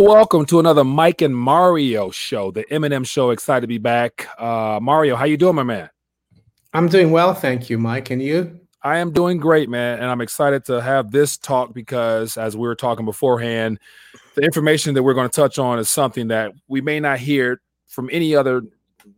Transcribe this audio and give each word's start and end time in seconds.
Welcome 0.00 0.46
to 0.46 0.60
another 0.60 0.84
Mike 0.84 1.22
and 1.22 1.36
Mario 1.36 2.12
show, 2.12 2.52
the 2.52 2.62
Eminem 2.66 3.04
show. 3.04 3.30
Excited 3.30 3.62
to 3.62 3.66
be 3.66 3.78
back. 3.78 4.28
Uh, 4.40 4.78
Mario, 4.80 5.16
how 5.16 5.24
you 5.24 5.36
doing, 5.36 5.56
my 5.56 5.64
man? 5.64 5.90
I'm 6.72 6.86
doing 6.86 7.10
well, 7.10 7.34
thank 7.34 7.68
you, 7.68 7.78
Mike. 7.78 8.10
And 8.10 8.22
you? 8.22 8.60
I 8.80 8.98
am 8.98 9.10
doing 9.10 9.38
great, 9.38 9.68
man, 9.68 9.98
and 9.98 10.04
I'm 10.04 10.20
excited 10.20 10.64
to 10.66 10.80
have 10.80 11.10
this 11.10 11.36
talk 11.36 11.74
because, 11.74 12.36
as 12.36 12.56
we 12.56 12.68
were 12.68 12.76
talking 12.76 13.06
beforehand, 13.06 13.80
the 14.36 14.42
information 14.42 14.94
that 14.94 15.02
we're 15.02 15.14
going 15.14 15.28
to 15.28 15.34
touch 15.34 15.58
on 15.58 15.80
is 15.80 15.88
something 15.88 16.28
that 16.28 16.52
we 16.68 16.80
may 16.80 17.00
not 17.00 17.18
hear 17.18 17.60
from 17.88 18.08
any 18.12 18.36
other 18.36 18.62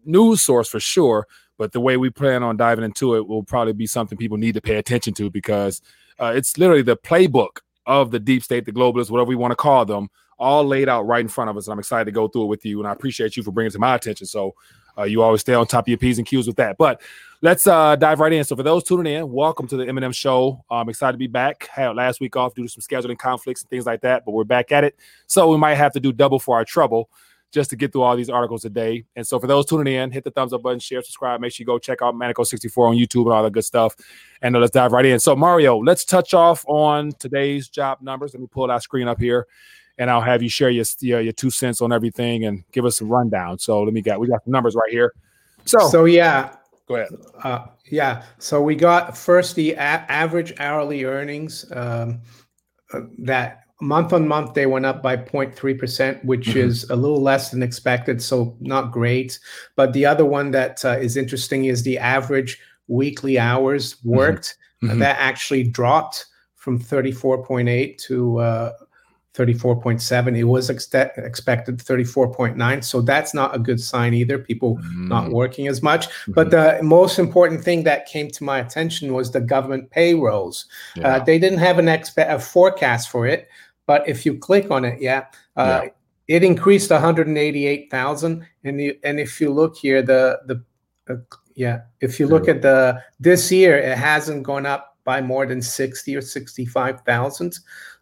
news 0.07 0.41
source 0.41 0.71
for 0.71 0.81
sure, 0.81 1.27
but 1.59 1.73
the 1.73 1.81
way 1.81 1.99
we 1.99 2.09
plan 2.09 2.43
on 2.43 2.57
diving 2.57 2.87
into 2.87 3.17
it 3.17 3.29
will 3.29 3.43
probably 3.43 3.75
be 3.75 3.87
something 3.87 4.17
people 4.17 4.39
need 4.39 4.55
to 4.55 4.63
pay 4.63 4.77
attention 4.77 5.13
to 5.13 5.29
because 5.29 5.83
uh, 6.19 6.33
it's 6.35 6.57
literally 6.57 6.81
the 6.81 6.97
playbook 6.97 7.59
of 7.85 8.13
the 8.13 8.19
deep 8.19 8.43
state, 8.43 8.65
the 8.65 8.73
globalists, 8.73 9.11
whatever 9.11 9.29
we 9.29 9.37
want 9.37 9.53
to 9.53 9.57
call 9.57 9.85
them, 9.85 10.09
all 10.41 10.65
laid 10.65 10.89
out 10.89 11.07
right 11.07 11.21
in 11.21 11.29
front 11.29 11.51
of 11.51 11.57
us. 11.57 11.67
And 11.67 11.73
I'm 11.73 11.79
excited 11.79 12.07
to 12.07 12.13
go 12.13 12.27
through 12.27 12.45
it 12.45 12.47
with 12.47 12.65
you. 12.65 12.81
And 12.81 12.89
I 12.89 12.93
appreciate 12.93 13.37
you 13.37 13.43
for 13.43 13.53
bringing 13.53 13.69
it 13.69 13.73
to 13.75 13.79
my 13.79 13.95
attention. 13.95 14.27
So 14.27 14.55
uh, 14.99 15.05
you 15.05 15.23
always 15.23 15.43
stay 15.43 15.55
on 15.55 15.67
top 15.67 15.85
of 15.85 15.89
your 15.89 15.99
P's 15.99 16.19
and 16.19 16.27
Q's 16.27 16.47
with 16.47 16.57
that. 16.57 16.79
But 16.79 17.01
let's 17.43 17.67
uh, 17.67 17.95
dive 17.97 18.21
right 18.21 18.33
in. 18.33 18.43
So 18.45 18.57
for 18.57 18.63
those 18.63 18.83
tuning 18.83 19.13
in, 19.13 19.31
welcome 19.31 19.69
to 19.69 19.77
the 19.77 19.85
Eminem 19.85 20.15
Show. 20.15 20.65
I'm 20.71 20.89
excited 20.89 21.13
to 21.13 21.19
be 21.19 21.27
back. 21.27 21.69
Had 21.69 21.95
last 21.95 22.21
week 22.21 22.37
off 22.37 22.55
due 22.55 22.65
to 22.65 22.69
some 22.69 22.81
scheduling 22.81 23.19
conflicts 23.19 23.63
and 23.63 23.71
things 23.71 23.87
like 23.87 24.01
that, 24.01 24.25
but 24.25 24.33
we're 24.33 24.45
back 24.45 24.73
at 24.73 24.83
it. 24.83 24.97
So 25.27 25.49
we 25.51 25.59
might 25.59 25.75
have 25.75 25.93
to 25.93 26.01
do 26.01 26.13
double 26.13 26.39
for 26.39 26.57
our 26.57 26.65
trouble 26.65 27.11
just 27.53 27.69
to 27.71 27.77
get 27.77 27.93
through 27.93 28.03
all 28.03 28.17
these 28.17 28.31
articles 28.31 28.63
today. 28.63 29.05
And 29.17 29.27
so 29.27 29.39
for 29.41 29.47
those 29.47 29.67
tuning 29.67 29.93
in, 29.93 30.11
hit 30.11 30.25
the 30.25 30.31
thumbs 30.31 30.53
up 30.53 30.63
button, 30.63 30.79
share, 30.79 31.03
subscribe. 31.03 31.41
Make 31.41 31.53
sure 31.53 31.63
you 31.63 31.67
go 31.67 31.79
check 31.79 32.01
out 32.01 32.15
Manico64 32.15 32.91
on 32.91 32.97
YouTube 32.97 33.25
and 33.25 33.33
all 33.33 33.43
that 33.43 33.53
good 33.53 33.65
stuff. 33.65 33.95
And 34.41 34.55
uh, 34.55 34.61
let's 34.61 34.71
dive 34.71 34.93
right 34.93 35.05
in. 35.05 35.19
So 35.19 35.35
Mario, 35.35 35.79
let's 35.79 36.05
touch 36.05 36.33
off 36.33 36.65
on 36.69 37.13
today's 37.19 37.69
job 37.69 37.99
numbers. 38.01 38.33
Let 38.33 38.41
me 38.41 38.47
pull 38.51 38.69
that 38.69 38.83
screen 38.83 39.09
up 39.09 39.21
here 39.21 39.47
and 40.01 40.11
I'll 40.11 40.23
have 40.23 40.43
you 40.43 40.49
share 40.49 40.71
your, 40.71 40.87
your, 41.01 41.21
your 41.21 41.33
two 41.33 41.51
cents 41.51 41.83
on 41.83 41.93
everything 41.93 42.47
and 42.47 42.65
give 42.73 42.87
us 42.87 43.03
a 43.03 43.05
rundown. 43.05 43.59
So 43.59 43.83
let 43.83 43.93
me 43.93 44.01
get 44.01 44.19
we 44.19 44.27
got 44.27 44.45
the 44.45 44.51
numbers 44.51 44.75
right 44.75 44.91
here. 44.91 45.13
So 45.67 45.79
so 45.89 46.07
yeah, 46.07 46.57
go 46.89 46.97
ahead. 46.97 47.09
Uh, 47.45 47.67
yeah, 47.91 48.25
so 48.39 48.63
we 48.63 48.75
got 48.75 49.17
first 49.17 49.55
the 49.57 49.75
a- 49.75 50.07
average 50.09 50.55
hourly 50.59 51.05
earnings 51.05 51.71
um, 51.73 52.23
uh, 52.95 53.01
that 53.19 53.65
month 53.83 54.15
on 54.15 54.27
month 54.27 54.55
they 54.55 54.67
went 54.67 54.87
up 54.87 55.03
by 55.03 55.17
0.3% 55.17 56.25
which 56.25 56.49
mm-hmm. 56.49 56.59
is 56.59 56.89
a 56.91 56.97
little 56.97 57.23
less 57.23 57.51
than 57.51 57.63
expected 57.63 58.21
so 58.21 58.55
not 58.61 58.93
great 58.93 59.39
but 59.75 59.95
the 59.95 60.05
other 60.05 60.27
one 60.27 60.51
that 60.51 60.85
uh, 60.85 60.99
is 60.99 61.17
interesting 61.17 61.65
is 61.65 61.83
the 61.83 61.97
average 61.97 62.59
weekly 62.89 63.39
hours 63.39 63.95
mm-hmm. 63.95 64.11
worked 64.11 64.59
mm-hmm. 64.83 64.99
that 64.99 65.17
actually 65.19 65.63
dropped 65.63 66.27
from 66.57 66.79
34.8 66.79 67.97
to 67.97 68.39
uh, 68.39 68.73
34.7 69.35 70.37
it 70.37 70.45
was 70.45 70.71
ex- 70.71 70.93
expected 70.93 71.79
34.9 71.79 72.85
so 72.85 73.01
that's 73.01 73.33
not 73.33 73.55
a 73.55 73.59
good 73.59 73.81
sign 73.81 74.13
either 74.13 74.39
people 74.39 74.77
mm. 74.79 75.09
not 75.09 75.31
working 75.31 75.69
as 75.69 75.83
much 75.83 76.09
mm-hmm. 76.09 76.33
but 76.33 76.51
the 76.51 76.81
most 76.83 77.19
important 77.19 77.63
thing 77.63 77.85
that 77.85 78.07
came 78.07 78.29
to 78.29 78.43
my 78.43 78.59
attention 78.59 79.13
was 79.13 79.31
the 79.31 79.41
government 79.41 79.89
payrolls 79.91 80.67
yeah. 80.97 81.17
uh, 81.17 81.25
they 81.25 81.39
didn't 81.39 81.61
have 81.61 81.79
an 81.79 81.87
expe- 81.87 82.29
a 82.29 82.41
forecast 82.41 83.09
for 83.09 83.25
it 83.25 83.49
but 83.87 84.07
if 84.09 84.27
you 84.27 84.37
click 84.37 84.71
on 84.71 84.85
it 84.85 85.01
yeah, 85.01 85.27
uh, 85.57 85.83
yeah. 85.85 85.91
it 86.27 86.43
increased 86.43 86.91
188,000 86.91 88.47
and 88.65 88.81
you, 88.81 88.99
and 89.05 89.21
if 89.21 89.41
you 89.41 89.51
look 89.51 89.77
here 89.77 90.03
the 90.03 90.41
the 90.47 90.65
uh, 91.09 91.19
yeah 91.55 91.83
if 92.01 92.19
you 92.19 92.27
look 92.27 92.49
at 92.49 92.63
the 92.63 93.01
this 93.21 93.53
year 93.53 93.79
it 93.79 93.97
hasn't 93.97 94.43
gone 94.43 94.67
up 94.67 94.90
by 95.05 95.21
more 95.21 95.47
than 95.47 95.63
60 95.63 96.17
or 96.17 96.21
65,000 96.21 97.59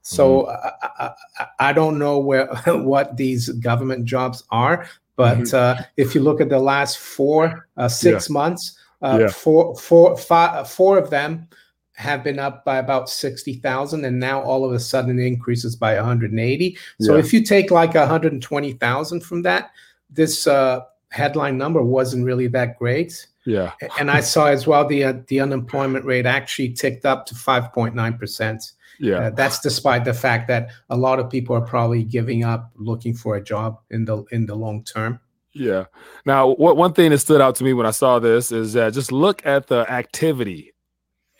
so 0.08 0.44
mm-hmm. 0.44 1.02
I, 1.02 1.10
I, 1.38 1.46
I, 1.68 1.72
don't 1.72 1.98
know 1.98 2.18
where 2.18 2.46
what 2.66 3.16
these 3.18 3.50
government 3.50 4.06
jobs 4.06 4.42
are, 4.50 4.86
but 5.16 5.38
mm-hmm. 5.38 5.56
uh, 5.56 5.84
if 5.98 6.14
you 6.14 6.22
look 6.22 6.40
at 6.40 6.48
the 6.48 6.58
last 6.58 6.98
four 6.98 7.68
uh, 7.76 7.88
six 7.88 8.28
yeah. 8.28 8.32
months, 8.32 8.78
uh, 9.02 9.18
yeah. 9.20 9.28
four, 9.28 9.76
four, 9.76 10.16
five, 10.16 10.70
four 10.70 10.96
of 10.96 11.10
them 11.10 11.46
have 11.92 12.24
been 12.24 12.38
up 12.38 12.64
by 12.64 12.78
about 12.78 13.10
60,000 13.10 14.04
and 14.04 14.18
now 14.18 14.40
all 14.40 14.64
of 14.64 14.72
a 14.72 14.80
sudden 14.80 15.18
it 15.18 15.26
increases 15.26 15.76
by 15.76 15.96
180. 15.96 16.78
So 17.00 17.14
yeah. 17.14 17.20
if 17.20 17.32
you 17.32 17.42
take 17.42 17.70
like 17.70 17.94
120,000 17.94 19.20
from 19.20 19.42
that, 19.42 19.72
this 20.08 20.46
uh, 20.46 20.80
headline 21.10 21.58
number 21.58 21.82
wasn't 21.82 22.24
really 22.24 22.46
that 22.48 22.78
great. 22.78 23.26
Yeah. 23.48 23.72
and 23.98 24.10
I 24.10 24.20
saw 24.20 24.48
as 24.48 24.66
well 24.66 24.86
the 24.86 25.04
uh, 25.04 25.14
the 25.28 25.40
unemployment 25.40 26.04
rate 26.04 26.26
actually 26.26 26.74
ticked 26.74 27.06
up 27.06 27.24
to 27.26 27.34
5.9%. 27.34 28.72
Yeah. 29.00 29.14
Uh, 29.14 29.30
that's 29.30 29.60
despite 29.60 30.04
the 30.04 30.12
fact 30.12 30.48
that 30.48 30.70
a 30.90 30.96
lot 30.96 31.18
of 31.18 31.30
people 31.30 31.56
are 31.56 31.62
probably 31.64 32.04
giving 32.04 32.44
up 32.44 32.70
looking 32.74 33.14
for 33.14 33.36
a 33.36 33.42
job 33.42 33.78
in 33.90 34.04
the 34.04 34.22
in 34.32 34.44
the 34.44 34.54
long 34.54 34.84
term. 34.84 35.18
Yeah. 35.54 35.86
Now, 36.26 36.48
what 36.48 36.76
one 36.76 36.92
thing 36.92 37.10
that 37.10 37.18
stood 37.18 37.40
out 37.40 37.54
to 37.56 37.64
me 37.64 37.72
when 37.72 37.86
I 37.86 37.90
saw 37.90 38.18
this 38.18 38.52
is 38.52 38.74
that 38.74 38.92
just 38.92 39.10
look 39.10 39.44
at 39.46 39.68
the 39.68 39.90
activity 39.90 40.74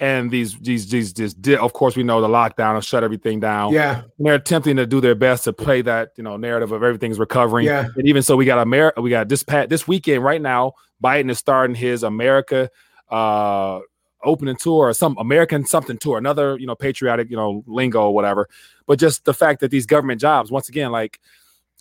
and 0.00 0.30
these 0.30 0.58
these 0.58 0.88
these 0.88 1.12
this 1.12 1.34
of 1.58 1.72
course 1.72 1.96
we 1.96 2.02
know 2.02 2.20
the 2.20 2.28
lockdown 2.28 2.74
will 2.74 2.80
shut 2.80 3.02
everything 3.02 3.40
down. 3.40 3.72
Yeah. 3.72 4.02
And 4.18 4.26
they're 4.26 4.34
attempting 4.34 4.76
to 4.76 4.86
do 4.86 5.00
their 5.00 5.14
best 5.14 5.44
to 5.44 5.52
play 5.52 5.82
that, 5.82 6.12
you 6.16 6.22
know, 6.22 6.36
narrative 6.36 6.72
of 6.72 6.82
everything's 6.82 7.18
recovering. 7.18 7.66
Yeah. 7.66 7.88
And 7.96 8.06
even 8.06 8.22
so 8.22 8.36
we 8.36 8.44
got 8.44 8.58
America 8.58 9.00
we 9.00 9.10
got 9.10 9.28
this 9.28 9.42
pat 9.42 9.68
this 9.68 9.88
weekend 9.88 10.22
right 10.22 10.40
now, 10.40 10.74
Biden 11.02 11.30
is 11.30 11.38
starting 11.38 11.74
his 11.74 12.02
America 12.02 12.70
uh 13.10 13.80
opening 14.24 14.56
tour 14.56 14.88
or 14.88 14.92
some 14.92 15.16
American 15.18 15.64
something 15.64 15.98
tour, 15.98 16.18
another, 16.18 16.56
you 16.58 16.66
know, 16.66 16.74
patriotic, 16.74 17.30
you 17.30 17.36
know, 17.36 17.62
lingo 17.66 18.02
or 18.02 18.14
whatever. 18.14 18.48
But 18.86 18.98
just 18.98 19.24
the 19.24 19.34
fact 19.34 19.60
that 19.60 19.70
these 19.70 19.86
government 19.86 20.20
jobs, 20.20 20.50
once 20.50 20.68
again, 20.68 20.90
like 20.90 21.20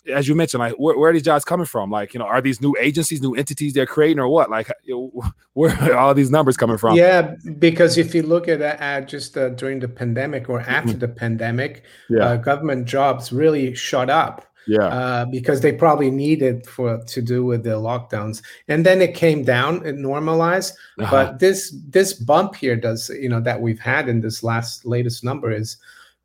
as 0.06 0.28
you 0.28 0.34
mentioned, 0.34 0.60
like 0.60 0.74
where, 0.74 0.98
where, 0.98 1.10
are 1.10 1.12
these 1.12 1.22
jobs 1.22 1.44
coming 1.44 1.66
from? 1.66 1.90
Like, 1.90 2.14
you 2.14 2.20
know, 2.20 2.26
are 2.26 2.40
these 2.40 2.60
new 2.60 2.74
agencies, 2.80 3.20
new 3.20 3.34
entities 3.34 3.74
they're 3.74 3.86
creating, 3.86 4.18
or 4.18 4.28
what? 4.28 4.50
Like, 4.50 4.70
you 4.84 5.12
know, 5.14 5.30
where 5.52 5.74
are 5.82 5.94
all 5.94 6.14
these 6.14 6.30
numbers 6.30 6.56
coming 6.56 6.78
from? 6.78 6.96
Yeah, 6.96 7.34
because 7.58 7.98
if 7.98 8.14
you 8.14 8.22
look 8.22 8.48
at 8.48 8.62
uh, 8.62 9.04
just 9.04 9.36
uh, 9.36 9.50
during 9.50 9.80
the 9.80 9.88
pandemic 9.88 10.48
or 10.48 10.60
after 10.60 10.90
mm-hmm. 10.90 10.98
the 11.00 11.08
pandemic, 11.08 11.84
yeah. 12.08 12.24
uh, 12.24 12.36
government 12.36 12.86
jobs 12.86 13.32
really 13.32 13.74
shot 13.74 14.08
up 14.10 14.44
yeah 14.68 14.84
uh, 14.84 15.24
because 15.24 15.62
they 15.62 15.72
probably 15.72 16.10
needed 16.10 16.66
for 16.66 17.02
to 17.04 17.22
do 17.22 17.44
with 17.44 17.64
the 17.64 17.70
lockdowns 17.70 18.42
and 18.68 18.84
then 18.84 19.00
it 19.00 19.14
came 19.14 19.42
down 19.42 19.84
it 19.86 19.96
normalized 19.96 20.76
uh-huh. 21.00 21.10
but 21.10 21.38
this 21.38 21.74
this 21.88 22.12
bump 22.12 22.54
here 22.54 22.76
does 22.76 23.08
you 23.08 23.28
know 23.28 23.40
that 23.40 23.60
we've 23.60 23.80
had 23.80 24.08
in 24.08 24.20
this 24.20 24.42
last 24.42 24.84
latest 24.84 25.24
number 25.24 25.50
is 25.50 25.78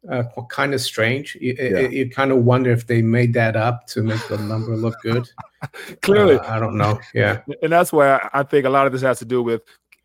uh, 0.09 0.23
kind 0.49 0.73
of 0.73 0.81
strange 0.81 1.37
you, 1.39 1.55
yeah. 1.57 1.79
you 1.87 2.09
kind 2.09 2.31
of 2.31 2.43
wonder 2.43 2.71
if 2.71 2.87
they 2.87 3.01
made 3.01 3.33
that 3.33 3.55
up 3.55 3.87
to 3.87 4.03
make 4.03 4.25
the 4.27 4.37
number 4.37 4.75
look 4.75 4.95
good 5.01 5.29
clearly 6.01 6.35
uh, 6.35 6.55
i 6.55 6.59
don't 6.59 6.77
know 6.77 6.99
yeah 7.13 7.39
and 7.61 7.71
that's 7.71 7.93
why 7.93 8.29
i 8.33 8.43
think 8.43 8.65
a 8.65 8.69
lot 8.69 8.85
of 8.85 8.91
this 8.91 9.01
has 9.01 9.19
to 9.19 9.25
do 9.25 9.41
with 9.41 9.61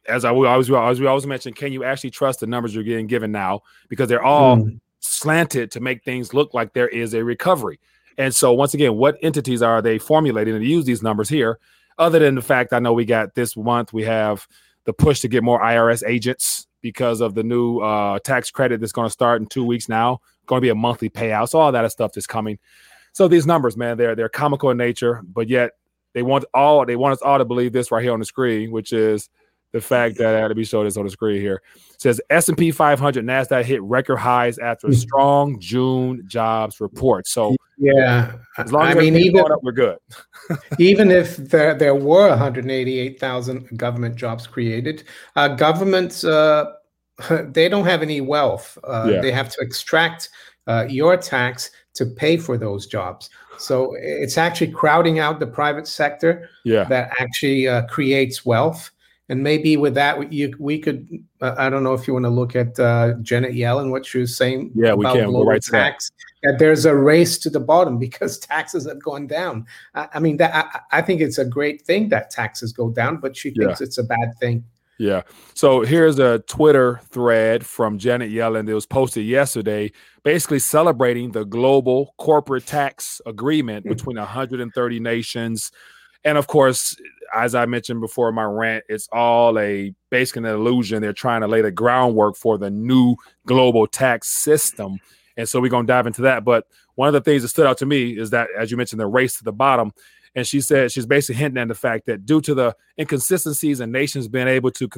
as 0.08 0.25
I 0.25 0.31
always 0.31 0.70
as 0.70 1.00
we 1.00 1.06
always 1.06 1.26
mention, 1.26 1.53
can 1.53 1.72
you 1.72 1.84
actually 1.84 2.10
trust 2.10 2.41
the 2.41 2.47
numbers 2.47 2.75
you're 2.75 2.84
getting 2.84 3.06
given 3.06 3.31
now? 3.31 3.62
Because 3.88 4.08
they're 4.08 4.22
all 4.22 4.56
mm. 4.56 4.81
slanted 5.00 5.70
to 5.72 5.81
make 5.81 6.03
things 6.03 6.34
look 6.34 6.54
like 6.54 6.72
there 6.72 6.88
is 6.88 7.14
a 7.14 7.22
recovery. 7.22 7.78
And 8.16 8.34
so, 8.34 8.53
once 8.53 8.75
again, 8.75 8.97
what 8.97 9.16
entities 9.22 9.62
are 9.62 9.81
they 9.81 9.98
formulating 9.98 10.58
to 10.58 10.64
use 10.64 10.84
these 10.84 11.03
numbers 11.03 11.28
here? 11.28 11.58
Other 11.98 12.19
than 12.19 12.34
the 12.34 12.42
fact 12.42 12.72
I 12.72 12.78
know 12.78 12.92
we 12.92 13.04
got 13.04 13.34
this 13.34 13.56
month, 13.56 13.92
we 13.92 14.04
have 14.04 14.48
the 14.84 14.92
push 14.92 15.20
to 15.20 15.28
get 15.28 15.42
more 15.42 15.60
IRS 15.60 16.03
agents 16.06 16.66
because 16.80 17.20
of 17.20 17.34
the 17.34 17.42
new 17.42 17.78
uh, 17.78 18.18
tax 18.20 18.50
credit 18.50 18.80
that's 18.80 18.92
going 18.92 19.06
to 19.06 19.12
start 19.12 19.40
in 19.40 19.46
two 19.46 19.64
weeks 19.64 19.88
now. 19.88 20.20
Going 20.46 20.60
to 20.60 20.64
be 20.64 20.70
a 20.70 20.74
monthly 20.74 21.10
payout. 21.10 21.50
So 21.50 21.58
all 21.58 21.72
that 21.72 21.90
stuff 21.92 22.16
is 22.16 22.26
coming. 22.26 22.58
So 23.12 23.28
these 23.28 23.46
numbers, 23.46 23.76
man, 23.76 23.96
they're 23.96 24.14
they're 24.14 24.28
comical 24.28 24.70
in 24.70 24.76
nature, 24.76 25.22
but 25.25 25.48
yet 25.48 25.72
they 26.14 26.22
want 26.22 26.44
all 26.54 26.84
they 26.86 26.96
want 26.96 27.12
us 27.12 27.22
all 27.22 27.38
to 27.38 27.44
believe 27.44 27.72
this 27.72 27.90
right 27.90 28.02
here 28.02 28.12
on 28.12 28.20
the 28.20 28.25
screen, 28.25 28.70
which 28.70 28.92
is 28.92 29.28
the 29.73 29.81
fact 29.81 30.17
that 30.19 30.35
I 30.35 30.41
had 30.41 30.49
to 30.49 30.55
be 30.55 30.65
showed 30.65 30.85
this 30.85 30.97
on 30.97 31.05
the 31.05 31.11
screen 31.11 31.41
here 31.41 31.62
it 31.99 32.03
says 32.03 32.20
S&P 32.31 32.70
500 32.70 33.25
Nasdaq 33.25 33.65
hit 33.65 33.82
record 33.82 34.19
highs 34.19 34.59
after 34.59 34.87
hmm. 34.87 34.93
strong 34.93 35.59
June 35.59 36.23
jobs 36.29 36.81
report. 36.81 37.26
So 37.26 37.56
yeah, 37.76 38.35
as 38.56 38.73
long 38.73 38.87
as 38.87 38.97
I 38.97 39.00
mean, 39.00 39.17
even 39.17 39.41
up, 39.41 39.61
we're 39.65 39.73
good. 39.73 39.99
even 40.79 41.11
if 41.11 41.37
there 41.37 41.75
there 41.75 41.97
were 41.97 42.29
188,000 42.29 43.76
government 43.76 44.15
jobs 44.15 44.47
created, 44.47 45.05
uh, 45.35 45.49
governments 45.49 46.23
uh, 46.23 46.67
they 47.49 47.69
don't 47.69 47.85
have 47.85 48.03
any 48.03 48.20
wealth. 48.20 48.79
Uh, 48.85 49.11
yeah. 49.15 49.20
They 49.20 49.32
have 49.32 49.49
to 49.50 49.61
extract 49.61 50.31
uh, 50.69 50.87
your 50.88 51.17
tax 51.17 51.70
to 51.94 52.06
pay 52.06 52.37
for 52.37 52.56
those 52.56 52.87
jobs. 52.87 53.29
So 53.59 53.97
it's 53.99 54.38
actually 54.38 54.70
crowding 54.70 55.19
out 55.19 55.41
the 55.41 55.49
private 55.49 55.88
sector 55.88 56.49
yeah. 56.65 56.85
that 56.85 57.11
actually 57.19 57.67
uh, 57.67 57.87
creates 57.87 58.47
wealth 58.47 58.93
and 59.28 59.42
maybe 59.42 59.76
with 59.76 59.94
that 59.94 60.19
we, 60.19 60.26
you, 60.28 60.54
we 60.58 60.78
could 60.78 61.08
uh, 61.40 61.54
i 61.58 61.69
don't 61.69 61.82
know 61.82 61.94
if 61.94 62.06
you 62.06 62.14
want 62.14 62.25
to 62.25 62.30
look 62.30 62.56
at 62.56 62.78
uh, 62.80 63.14
janet 63.22 63.52
yellen 63.52 63.90
what 63.90 64.06
she 64.06 64.19
was 64.19 64.36
saying 64.36 64.70
yeah 64.75 64.94
we 64.94 65.04
can 65.04 65.25
global 65.25 65.46
right 65.46 65.62
tax 65.62 66.10
that. 66.42 66.52
that 66.52 66.58
there's 66.58 66.84
a 66.84 66.94
race 66.94 67.38
to 67.38 67.50
the 67.50 67.60
bottom 67.60 67.98
because 68.06 68.38
taxes 68.38 68.86
have 68.86 69.02
gone 69.02 69.26
down 69.26 69.66
i, 69.94 70.08
I 70.14 70.19
mean 70.19 70.36
that 70.38 70.54
I, 70.54 70.98
I, 70.98 71.02
think 71.02 71.20
it's 71.20 71.38
a 71.38 71.44
great 71.44 71.82
thing 71.82 72.08
that 72.10 72.30
taxes 72.30 72.72
go 72.72 72.90
down 72.90 73.19
but 73.19 73.36
she 73.36 73.50
thinks 73.50 73.80
yeah. 73.80 73.84
it's 73.84 73.98
a 73.98 74.04
bad 74.04 74.36
thing 74.40 74.64
Yeah. 74.98 75.22
So 75.54 75.82
here's 75.82 76.19
a 76.19 76.40
Twitter 76.40 77.00
thread 77.10 77.64
from 77.64 77.98
Janet 77.98 78.32
Yellen 78.32 78.66
that 78.66 78.74
was 78.74 78.84
posted 78.84 79.24
yesterday, 79.24 79.92
basically 80.24 80.58
celebrating 80.58 81.31
the 81.31 81.44
global 81.44 82.14
corporate 82.19 82.66
tax 82.66 83.20
agreement 83.24 83.86
mm. 83.86 83.90
between 83.90 84.16
130 84.16 85.00
nations. 85.00 85.70
And 86.25 86.37
of 86.38 86.47
course, 86.47 86.97
as 87.35 87.55
I 87.55 87.67
mentioned 87.67 88.00
before 88.00 88.32
my 88.32 88.44
rant, 88.44 88.85
it's 88.88 89.09
all 89.12 89.59
a 89.59 89.94
basically 90.11 90.49
an 90.49 90.55
illusion. 90.55 91.03
They're 91.03 91.12
trying 91.12 91.43
to 91.43 91.49
lay 91.49 91.62
the 91.62 91.70
groundwork 91.70 92.37
for 92.37 92.59
the 92.59 92.70
new 92.70 93.17
global 93.47 93.87
tax 93.87 94.29
system. 94.43 94.99
And 95.37 95.49
so 95.49 95.61
we're 95.61 95.70
going 95.70 95.87
to 95.87 95.93
dive 95.93 96.06
into 96.06 96.23
that. 96.23 96.44
But 96.44 96.67
one 96.97 97.06
of 97.06 97.15
the 97.15 97.20
things 97.20 97.43
that 97.43 97.49
stood 97.49 97.67
out 97.67 97.79
to 97.79 97.87
me 97.87 98.19
is 98.19 98.31
that, 98.31 98.49
as 98.59 98.70
you 98.70 98.76
mentioned, 98.76 99.00
the 99.00 99.06
race 99.06 99.38
to 99.38 99.44
the 99.44 99.53
bottom 99.53 99.93
and 100.35 100.47
she 100.47 100.61
said 100.61 100.93
she's 100.93 101.06
basically 101.06 101.37
hinting 101.37 101.61
at 101.61 101.69
the 101.69 101.75
fact 101.75 102.06
that 102.06 102.26
due 102.26 102.41
to 102.43 102.55
the 102.55 102.76
inconsistencies 102.99 103.81
and 103.81 103.93
nations 103.93 104.29
being 104.29 104.49
able 104.49 104.70
to 104.70 104.88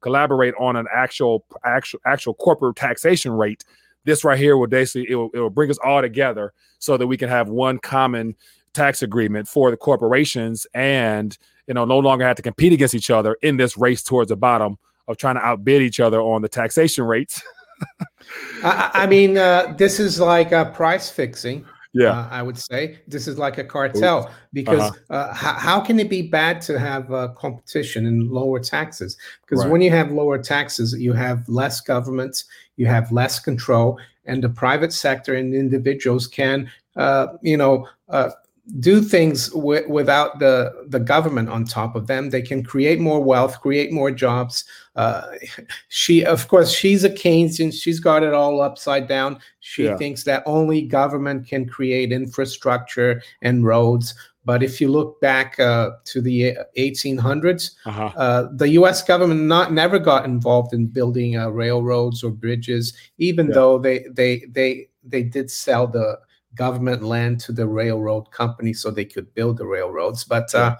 collaborate 0.00 0.54
on 0.58 0.76
an 0.76 0.86
actual 0.94 1.44
actual 1.64 2.00
actual 2.06 2.34
corporate 2.34 2.76
taxation 2.76 3.32
rate, 3.32 3.64
this 4.04 4.24
right 4.24 4.38
here 4.38 4.56
will 4.56 4.66
basically 4.66 5.10
it 5.10 5.16
will, 5.16 5.30
it 5.34 5.38
will 5.38 5.50
bring 5.50 5.70
us 5.70 5.78
all 5.84 6.00
together 6.00 6.52
so 6.78 6.96
that 6.96 7.06
we 7.06 7.16
can 7.16 7.28
have 7.28 7.48
one 7.48 7.78
common 7.78 8.34
tax 8.74 9.02
agreement 9.02 9.48
for 9.48 9.70
the 9.70 9.76
corporations 9.76 10.66
and 10.74 11.36
you 11.66 11.74
know 11.74 11.84
no 11.84 11.98
longer 11.98 12.24
have 12.24 12.36
to 12.36 12.42
compete 12.42 12.72
against 12.72 12.94
each 12.94 13.10
other 13.10 13.36
in 13.42 13.56
this 13.56 13.76
race 13.76 14.02
towards 14.02 14.28
the 14.28 14.36
bottom 14.36 14.78
of 15.08 15.16
trying 15.16 15.34
to 15.34 15.44
outbid 15.44 15.82
each 15.82 16.00
other 16.00 16.20
on 16.20 16.42
the 16.42 16.48
taxation 16.48 17.04
rates. 17.04 17.42
I, 18.62 18.90
I, 18.94 19.06
mean, 19.06 19.38
uh, 19.38 19.74
this 19.76 19.98
is 19.98 20.20
like 20.20 20.52
a 20.52 20.66
price 20.66 21.10
fixing 21.10 21.64
yeah 21.92 22.20
uh, 22.20 22.28
i 22.30 22.42
would 22.42 22.56
say 22.56 23.00
this 23.08 23.26
is 23.26 23.36
like 23.38 23.58
a 23.58 23.64
cartel 23.64 24.30
because 24.52 24.80
uh-huh. 24.80 25.14
uh, 25.14 25.34
how, 25.34 25.52
how 25.54 25.80
can 25.80 25.98
it 25.98 26.08
be 26.08 26.22
bad 26.22 26.60
to 26.60 26.78
have 26.78 27.12
uh, 27.12 27.28
competition 27.28 28.06
and 28.06 28.30
lower 28.30 28.60
taxes 28.60 29.16
because 29.42 29.64
right. 29.64 29.72
when 29.72 29.80
you 29.80 29.90
have 29.90 30.12
lower 30.12 30.38
taxes 30.38 30.94
you 30.98 31.12
have 31.12 31.48
less 31.48 31.80
government 31.80 32.44
you 32.76 32.86
have 32.86 33.10
less 33.10 33.40
control 33.40 33.98
and 34.24 34.44
the 34.44 34.48
private 34.48 34.92
sector 34.92 35.34
and 35.34 35.54
individuals 35.54 36.26
can 36.26 36.70
uh, 36.96 37.26
you 37.42 37.56
know 37.56 37.88
uh, 38.08 38.30
do 38.78 39.02
things 39.02 39.48
w- 39.50 39.88
without 39.88 40.38
the 40.38 40.84
the 40.88 41.00
government 41.00 41.48
on 41.48 41.64
top 41.64 41.94
of 41.96 42.06
them. 42.06 42.30
They 42.30 42.42
can 42.42 42.62
create 42.62 43.00
more 43.00 43.22
wealth, 43.22 43.60
create 43.60 43.92
more 43.92 44.10
jobs. 44.10 44.64
Uh, 44.96 45.22
she, 45.88 46.24
of 46.24 46.48
course, 46.48 46.72
she's 46.72 47.04
a 47.04 47.10
Keynesian. 47.10 47.72
She's 47.72 48.00
got 48.00 48.22
it 48.22 48.34
all 48.34 48.60
upside 48.60 49.08
down. 49.08 49.40
She 49.60 49.84
yeah. 49.84 49.96
thinks 49.96 50.24
that 50.24 50.42
only 50.46 50.82
government 50.82 51.46
can 51.46 51.66
create 51.66 52.12
infrastructure 52.12 53.22
and 53.42 53.64
roads. 53.64 54.14
But 54.44 54.62
if 54.62 54.80
you 54.80 54.88
look 54.88 55.20
back 55.20 55.60
uh, 55.60 55.90
to 56.04 56.20
the 56.22 56.56
1800s, 56.76 57.72
uh-huh. 57.84 58.12
uh, 58.16 58.48
the 58.54 58.70
U.S. 58.70 59.02
government 59.02 59.42
not 59.42 59.72
never 59.72 59.98
got 59.98 60.24
involved 60.24 60.72
in 60.72 60.86
building 60.86 61.36
uh, 61.36 61.48
railroads 61.50 62.24
or 62.24 62.30
bridges, 62.30 62.94
even 63.18 63.48
yeah. 63.48 63.54
though 63.54 63.78
they 63.78 64.06
they 64.12 64.46
they 64.50 64.88
they 65.04 65.22
did 65.22 65.50
sell 65.50 65.86
the 65.86 66.18
government 66.54 67.02
land 67.02 67.40
to 67.40 67.52
the 67.52 67.66
railroad 67.66 68.30
company 68.30 68.72
so 68.72 68.90
they 68.90 69.04
could 69.04 69.32
build 69.34 69.58
the 69.58 69.66
railroads. 69.66 70.24
But 70.24 70.54
uh, 70.54 70.76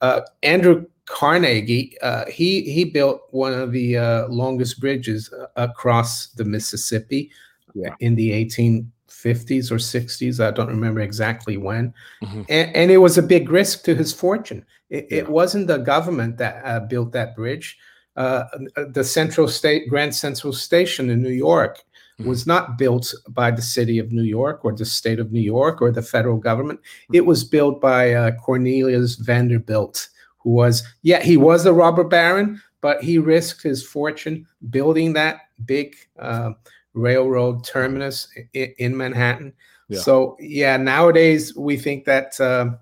uh, 0.00 0.22
Andrew 0.42 0.86
Carnegie, 1.06 1.96
uh, 2.02 2.26
he 2.26 2.62
he 2.62 2.84
built 2.84 3.22
one 3.30 3.52
of 3.52 3.72
the 3.72 3.98
uh, 3.98 4.28
longest 4.28 4.80
bridges 4.80 5.32
uh, 5.32 5.46
across 5.56 6.28
the 6.28 6.44
Mississippi 6.44 7.30
yeah. 7.74 7.94
in 8.00 8.14
the 8.14 8.30
1850s 8.30 9.70
or 9.70 9.76
60s. 9.76 10.44
I 10.44 10.50
don't 10.50 10.68
remember 10.68 11.00
exactly 11.00 11.56
when, 11.56 11.92
mm-hmm. 12.22 12.42
and, 12.48 12.74
and, 12.74 12.90
it 12.90 12.98
was 12.98 13.18
a 13.18 13.22
big 13.22 13.50
risk 13.50 13.84
to 13.84 13.94
his 13.94 14.12
fortune. 14.12 14.64
It, 14.90 15.06
yeah. 15.10 15.18
it 15.18 15.28
wasn't 15.28 15.66
the 15.66 15.78
government 15.78 16.38
that 16.38 16.64
uh, 16.64 16.80
built 16.80 17.12
that 17.12 17.34
bridge. 17.34 17.78
the 18.14 19.04
Central 19.04 19.48
State 19.48 19.88
Grand 19.88 20.14
Central 20.14 20.52
Station 20.52 21.10
in 21.10 21.22
New 21.22 21.30
York. 21.30 21.82
Was 22.24 22.46
not 22.46 22.78
built 22.78 23.14
by 23.28 23.50
the 23.50 23.62
city 23.62 23.98
of 23.98 24.12
New 24.12 24.22
York 24.22 24.64
or 24.64 24.72
the 24.72 24.84
state 24.84 25.18
of 25.18 25.32
New 25.32 25.40
York 25.40 25.80
or 25.80 25.90
the 25.90 26.02
federal 26.02 26.36
government. 26.36 26.80
Mm-hmm. 26.80 27.14
It 27.16 27.26
was 27.26 27.44
built 27.44 27.80
by 27.80 28.12
uh, 28.12 28.32
Cornelius 28.32 29.16
Vanderbilt, 29.16 30.08
who 30.38 30.50
was, 30.50 30.82
yeah, 31.02 31.22
he 31.22 31.36
was 31.36 31.66
a 31.66 31.72
robber 31.72 32.04
baron, 32.04 32.60
but 32.80 33.02
he 33.02 33.18
risked 33.18 33.62
his 33.62 33.86
fortune 33.86 34.46
building 34.70 35.12
that 35.12 35.40
big 35.64 35.94
uh, 36.18 36.52
railroad 36.94 37.64
terminus 37.64 38.28
in, 38.54 38.74
in 38.78 38.96
Manhattan. 38.96 39.52
Yeah. 39.88 40.00
So, 40.00 40.36
yeah, 40.40 40.76
nowadays 40.76 41.54
we 41.56 41.76
think 41.76 42.04
that. 42.04 42.38
Uh, 42.40 42.76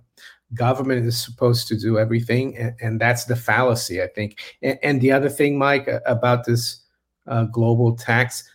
government 0.55 1.07
is 1.07 1.17
supposed 1.17 1.69
to 1.69 1.79
do 1.79 1.97
everything 1.97 2.57
and, 2.59 2.75
and 2.81 3.01
that's 3.01 3.25
the 3.25 3.37
fallacy 3.37 4.03
i 4.03 4.07
think 4.09 4.41
and, 4.63 4.77
and, 4.83 5.01
the 5.01 5.13
other 5.13 5.29
thing 5.29 5.57
mike 5.57 5.89
about 6.07 6.45
this 6.45 6.81
uh, 7.29 7.45
global 7.45 7.95
tax 7.95 8.50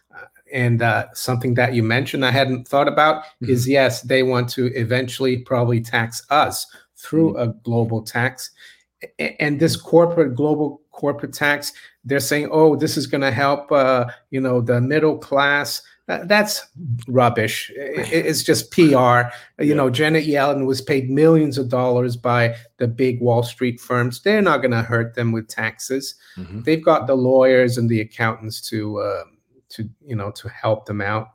and 0.56 0.82
uh, 0.82 1.08
something 1.14 1.54
that 1.56 1.74
you 1.74 1.84
mentioned 1.84 2.26
I 2.26 2.32
hadn't 2.32 2.66
thought 2.66 2.88
about 2.88 3.24
mm-hmm. 3.24 3.52
is 3.52 3.68
yes, 3.68 4.02
they 4.02 4.24
want 4.24 4.50
to 4.52 4.74
eventually 4.74 5.38
probably 5.38 5.82
tax 5.82 6.26
us 6.30 6.66
through 6.96 7.34
mm-hmm. 7.34 7.50
a 7.50 7.54
global 7.64 8.02
tax. 8.02 8.52
And 9.20 9.60
this 9.60 9.76
corporate 9.76 10.34
global 10.34 10.82
corporate 10.92 11.34
tax, 11.34 11.74
they're 12.06 12.22
saying, 12.22 12.48
oh, 12.54 12.78
this 12.78 12.96
is 12.96 13.06
going 13.06 13.22
to 13.22 13.32
help, 13.32 13.70
uh, 13.70 14.06
you 14.32 14.40
know, 14.40 14.62
the 14.62 14.80
middle 14.80 15.18
class. 15.18 15.82
That's 16.08 16.66
rubbish. 17.08 17.72
It's 17.76 18.44
just 18.44 18.72
PR. 18.72 18.80
You 18.80 19.26
yeah. 19.60 19.74
know, 19.74 19.90
Janet 19.90 20.26
Yellen 20.26 20.66
was 20.66 20.80
paid 20.80 21.10
millions 21.10 21.58
of 21.58 21.68
dollars 21.68 22.16
by 22.16 22.56
the 22.78 22.88
big 22.88 23.20
Wall 23.20 23.44
Street 23.44 23.82
firms. 23.82 24.22
They're 24.22 24.42
not 24.42 24.62
going 24.62 24.72
to 24.72 24.84
hurt 24.84 25.16
them 25.16 25.34
with 25.34 25.50
taxes. 25.50 26.16
Mm-hmm. 26.38 26.62
They've 26.62 26.84
got 26.84 27.08
the 27.08 27.16
lawyers 27.16 27.78
and 27.78 27.90
the 27.90 28.02
accountants 28.02 28.62
to 28.70 29.00
uh, 29.00 29.24
to 29.76 29.90
you 30.06 30.16
know 30.16 30.32
to 30.32 30.50
help 30.50 30.86
them 30.86 31.02
out. 31.02 31.30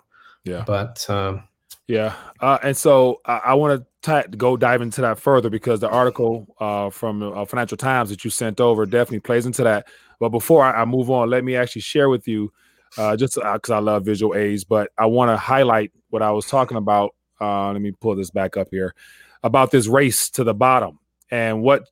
Yeah. 0.45 0.65
But 0.67 1.09
um, 1.09 1.45
yeah, 1.87 2.15
uh, 2.41 2.59
and 2.63 2.77
so 2.77 3.21
I, 3.25 3.41
I 3.47 3.55
want 3.55 3.85
to 4.03 4.25
go 4.37 4.57
dive 4.57 4.81
into 4.81 5.01
that 5.03 5.19
further 5.19 5.51
because 5.51 5.81
the 5.81 5.89
article 5.89 6.47
uh, 6.61 6.91
from 6.91 7.23
uh, 7.23 7.45
Financial 7.45 7.77
Times 7.77 8.11
that 8.11 8.25
you 8.25 8.31
sent 8.31 8.61
over 8.61 8.87
definitely 8.87 9.21
plays 9.21 9.47
into 9.47 9.65
that. 9.65 9.87
But 10.19 10.31
before 10.31 10.65
I, 10.65 10.83
I 10.83 10.85
move 10.85 11.11
on, 11.11 11.31
let 11.31 11.45
me 11.45 11.57
actually 11.57 11.83
share 11.83 12.09
with 12.09 12.29
you, 12.29 12.53
uh, 12.97 13.17
just 13.17 13.35
because 13.35 13.71
uh, 13.71 13.77
I 13.77 13.81
love 13.81 14.05
visual 14.05 14.35
aids, 14.35 14.65
but 14.65 14.91
I 14.99 15.07
want 15.07 15.31
to 15.31 15.37
highlight 15.37 15.93
what 16.11 16.23
I 16.23 16.31
was 16.31 16.47
talking 16.47 16.77
about. 16.77 17.15
Uh, 17.41 17.73
let 17.73 17.81
me 17.81 17.91
pull 17.91 18.15
this 18.15 18.31
back 18.31 18.57
up 18.57 18.69
here 18.71 18.95
about 19.43 19.71
this 19.71 19.87
race 19.87 20.29
to 20.29 20.45
the 20.45 20.53
bottom 20.53 20.99
and 21.31 21.63
what 21.63 21.89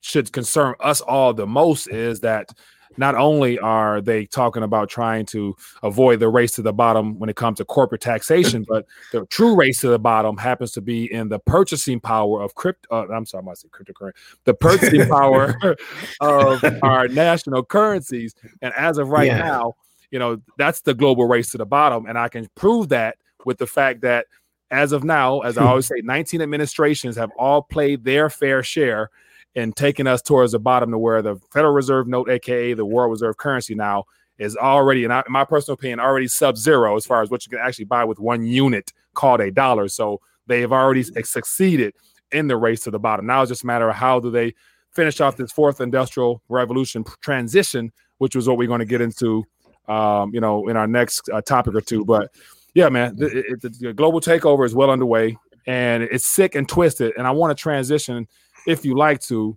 should 0.00 0.32
concern 0.32 0.74
us 0.80 1.00
all 1.00 1.34
the 1.34 1.46
most 1.46 1.88
is 1.88 2.20
that 2.20 2.50
not 2.96 3.14
only 3.14 3.58
are 3.58 4.00
they 4.00 4.26
talking 4.26 4.62
about 4.62 4.88
trying 4.88 5.26
to 5.26 5.56
avoid 5.82 6.20
the 6.20 6.28
race 6.28 6.52
to 6.52 6.62
the 6.62 6.72
bottom 6.72 7.18
when 7.18 7.28
it 7.28 7.36
comes 7.36 7.58
to 7.58 7.64
corporate 7.64 8.00
taxation, 8.00 8.64
but 8.68 8.86
the 9.12 9.26
true 9.26 9.54
race 9.54 9.80
to 9.80 9.88
the 9.88 9.98
bottom 9.98 10.36
happens 10.36 10.72
to 10.72 10.80
be 10.80 11.12
in 11.12 11.28
the 11.28 11.38
purchasing 11.38 12.00
power 12.00 12.42
of 12.42 12.54
crypto. 12.54 12.88
Uh, 12.90 13.14
I'm 13.14 13.26
sorry, 13.26 13.44
I 13.48 13.54
say 13.54 13.68
cryptocurrency. 13.68 14.12
The 14.44 14.54
purchasing 14.54 15.08
power 15.10 15.76
of 16.20 16.64
our 16.82 17.08
national 17.08 17.64
currencies, 17.64 18.34
and 18.62 18.72
as 18.74 18.98
of 18.98 19.08
right 19.10 19.28
yeah. 19.28 19.38
now, 19.38 19.74
you 20.10 20.18
know 20.18 20.40
that's 20.56 20.80
the 20.80 20.94
global 20.94 21.26
race 21.26 21.50
to 21.50 21.58
the 21.58 21.66
bottom, 21.66 22.06
and 22.06 22.18
I 22.18 22.28
can 22.28 22.48
prove 22.54 22.88
that 22.88 23.16
with 23.44 23.58
the 23.58 23.66
fact 23.66 24.00
that 24.02 24.26
as 24.70 24.92
of 24.92 25.04
now, 25.04 25.40
as 25.40 25.58
I 25.58 25.64
always 25.66 25.86
say, 25.86 26.00
19 26.02 26.42
administrations 26.42 27.16
have 27.16 27.30
all 27.38 27.62
played 27.62 28.04
their 28.04 28.30
fair 28.30 28.62
share 28.62 29.10
and 29.54 29.74
taking 29.74 30.06
us 30.06 30.22
towards 30.22 30.52
the 30.52 30.58
bottom 30.58 30.90
to 30.90 30.98
where 30.98 31.22
the 31.22 31.36
Federal 31.52 31.72
Reserve 31.72 32.06
note, 32.06 32.30
aka 32.30 32.74
the 32.74 32.84
world 32.84 33.10
reserve 33.10 33.36
currency, 33.36 33.74
now 33.74 34.04
is 34.38 34.56
already, 34.56 35.04
in 35.04 35.22
my 35.28 35.44
personal 35.44 35.74
opinion, 35.74 35.98
already 36.00 36.28
sub 36.28 36.56
zero 36.56 36.96
as 36.96 37.04
far 37.04 37.22
as 37.22 37.30
what 37.30 37.44
you 37.44 37.50
can 37.50 37.58
actually 37.58 37.84
buy 37.84 38.04
with 38.04 38.20
one 38.20 38.46
unit 38.46 38.92
called 39.14 39.40
a 39.40 39.50
dollar. 39.50 39.88
So 39.88 40.20
they 40.46 40.60
have 40.60 40.72
already 40.72 41.02
succeeded 41.02 41.94
in 42.30 42.46
the 42.46 42.56
race 42.56 42.82
to 42.82 42.90
the 42.90 42.98
bottom. 42.98 43.26
Now 43.26 43.42
it's 43.42 43.50
just 43.50 43.64
a 43.64 43.66
matter 43.66 43.88
of 43.88 43.96
how 43.96 44.20
do 44.20 44.30
they 44.30 44.54
finish 44.92 45.20
off 45.20 45.36
this 45.36 45.52
fourth 45.52 45.80
industrial 45.80 46.42
revolution 46.48 47.04
transition, 47.20 47.92
which 48.18 48.36
was 48.36 48.48
what 48.48 48.58
we're 48.58 48.68
going 48.68 48.80
to 48.80 48.84
get 48.84 49.00
into, 49.00 49.44
um, 49.88 50.32
you 50.32 50.40
know, 50.40 50.68
in 50.68 50.76
our 50.76 50.86
next 50.86 51.28
uh, 51.32 51.40
topic 51.40 51.74
or 51.74 51.80
two. 51.80 52.04
But 52.04 52.30
yeah, 52.74 52.88
man, 52.88 53.16
the, 53.16 53.58
the, 53.60 53.68
the 53.68 53.92
global 53.92 54.20
takeover 54.20 54.64
is 54.64 54.74
well 54.74 54.90
underway 54.90 55.36
and 55.66 56.02
it's 56.04 56.26
sick 56.26 56.54
and 56.54 56.68
twisted. 56.68 57.12
And 57.16 57.26
I 57.26 57.30
want 57.30 57.56
to 57.56 57.60
transition 57.60 58.28
if 58.68 58.84
you 58.84 58.94
like 58.94 59.20
to, 59.22 59.56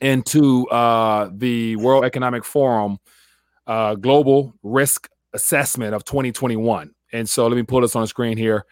into 0.00 0.66
uh, 0.68 1.30
the 1.32 1.76
World 1.76 2.04
Economic 2.04 2.44
Forum 2.44 2.98
uh, 3.66 3.94
Global 3.94 4.54
Risk 4.62 5.08
Assessment 5.34 5.94
of 5.94 6.04
2021. 6.04 6.92
And 7.12 7.28
so 7.28 7.46
let 7.46 7.56
me 7.56 7.62
pull 7.62 7.82
this 7.82 7.94
on 7.94 8.02
the 8.02 8.08
screen 8.08 8.38
here 8.38 8.64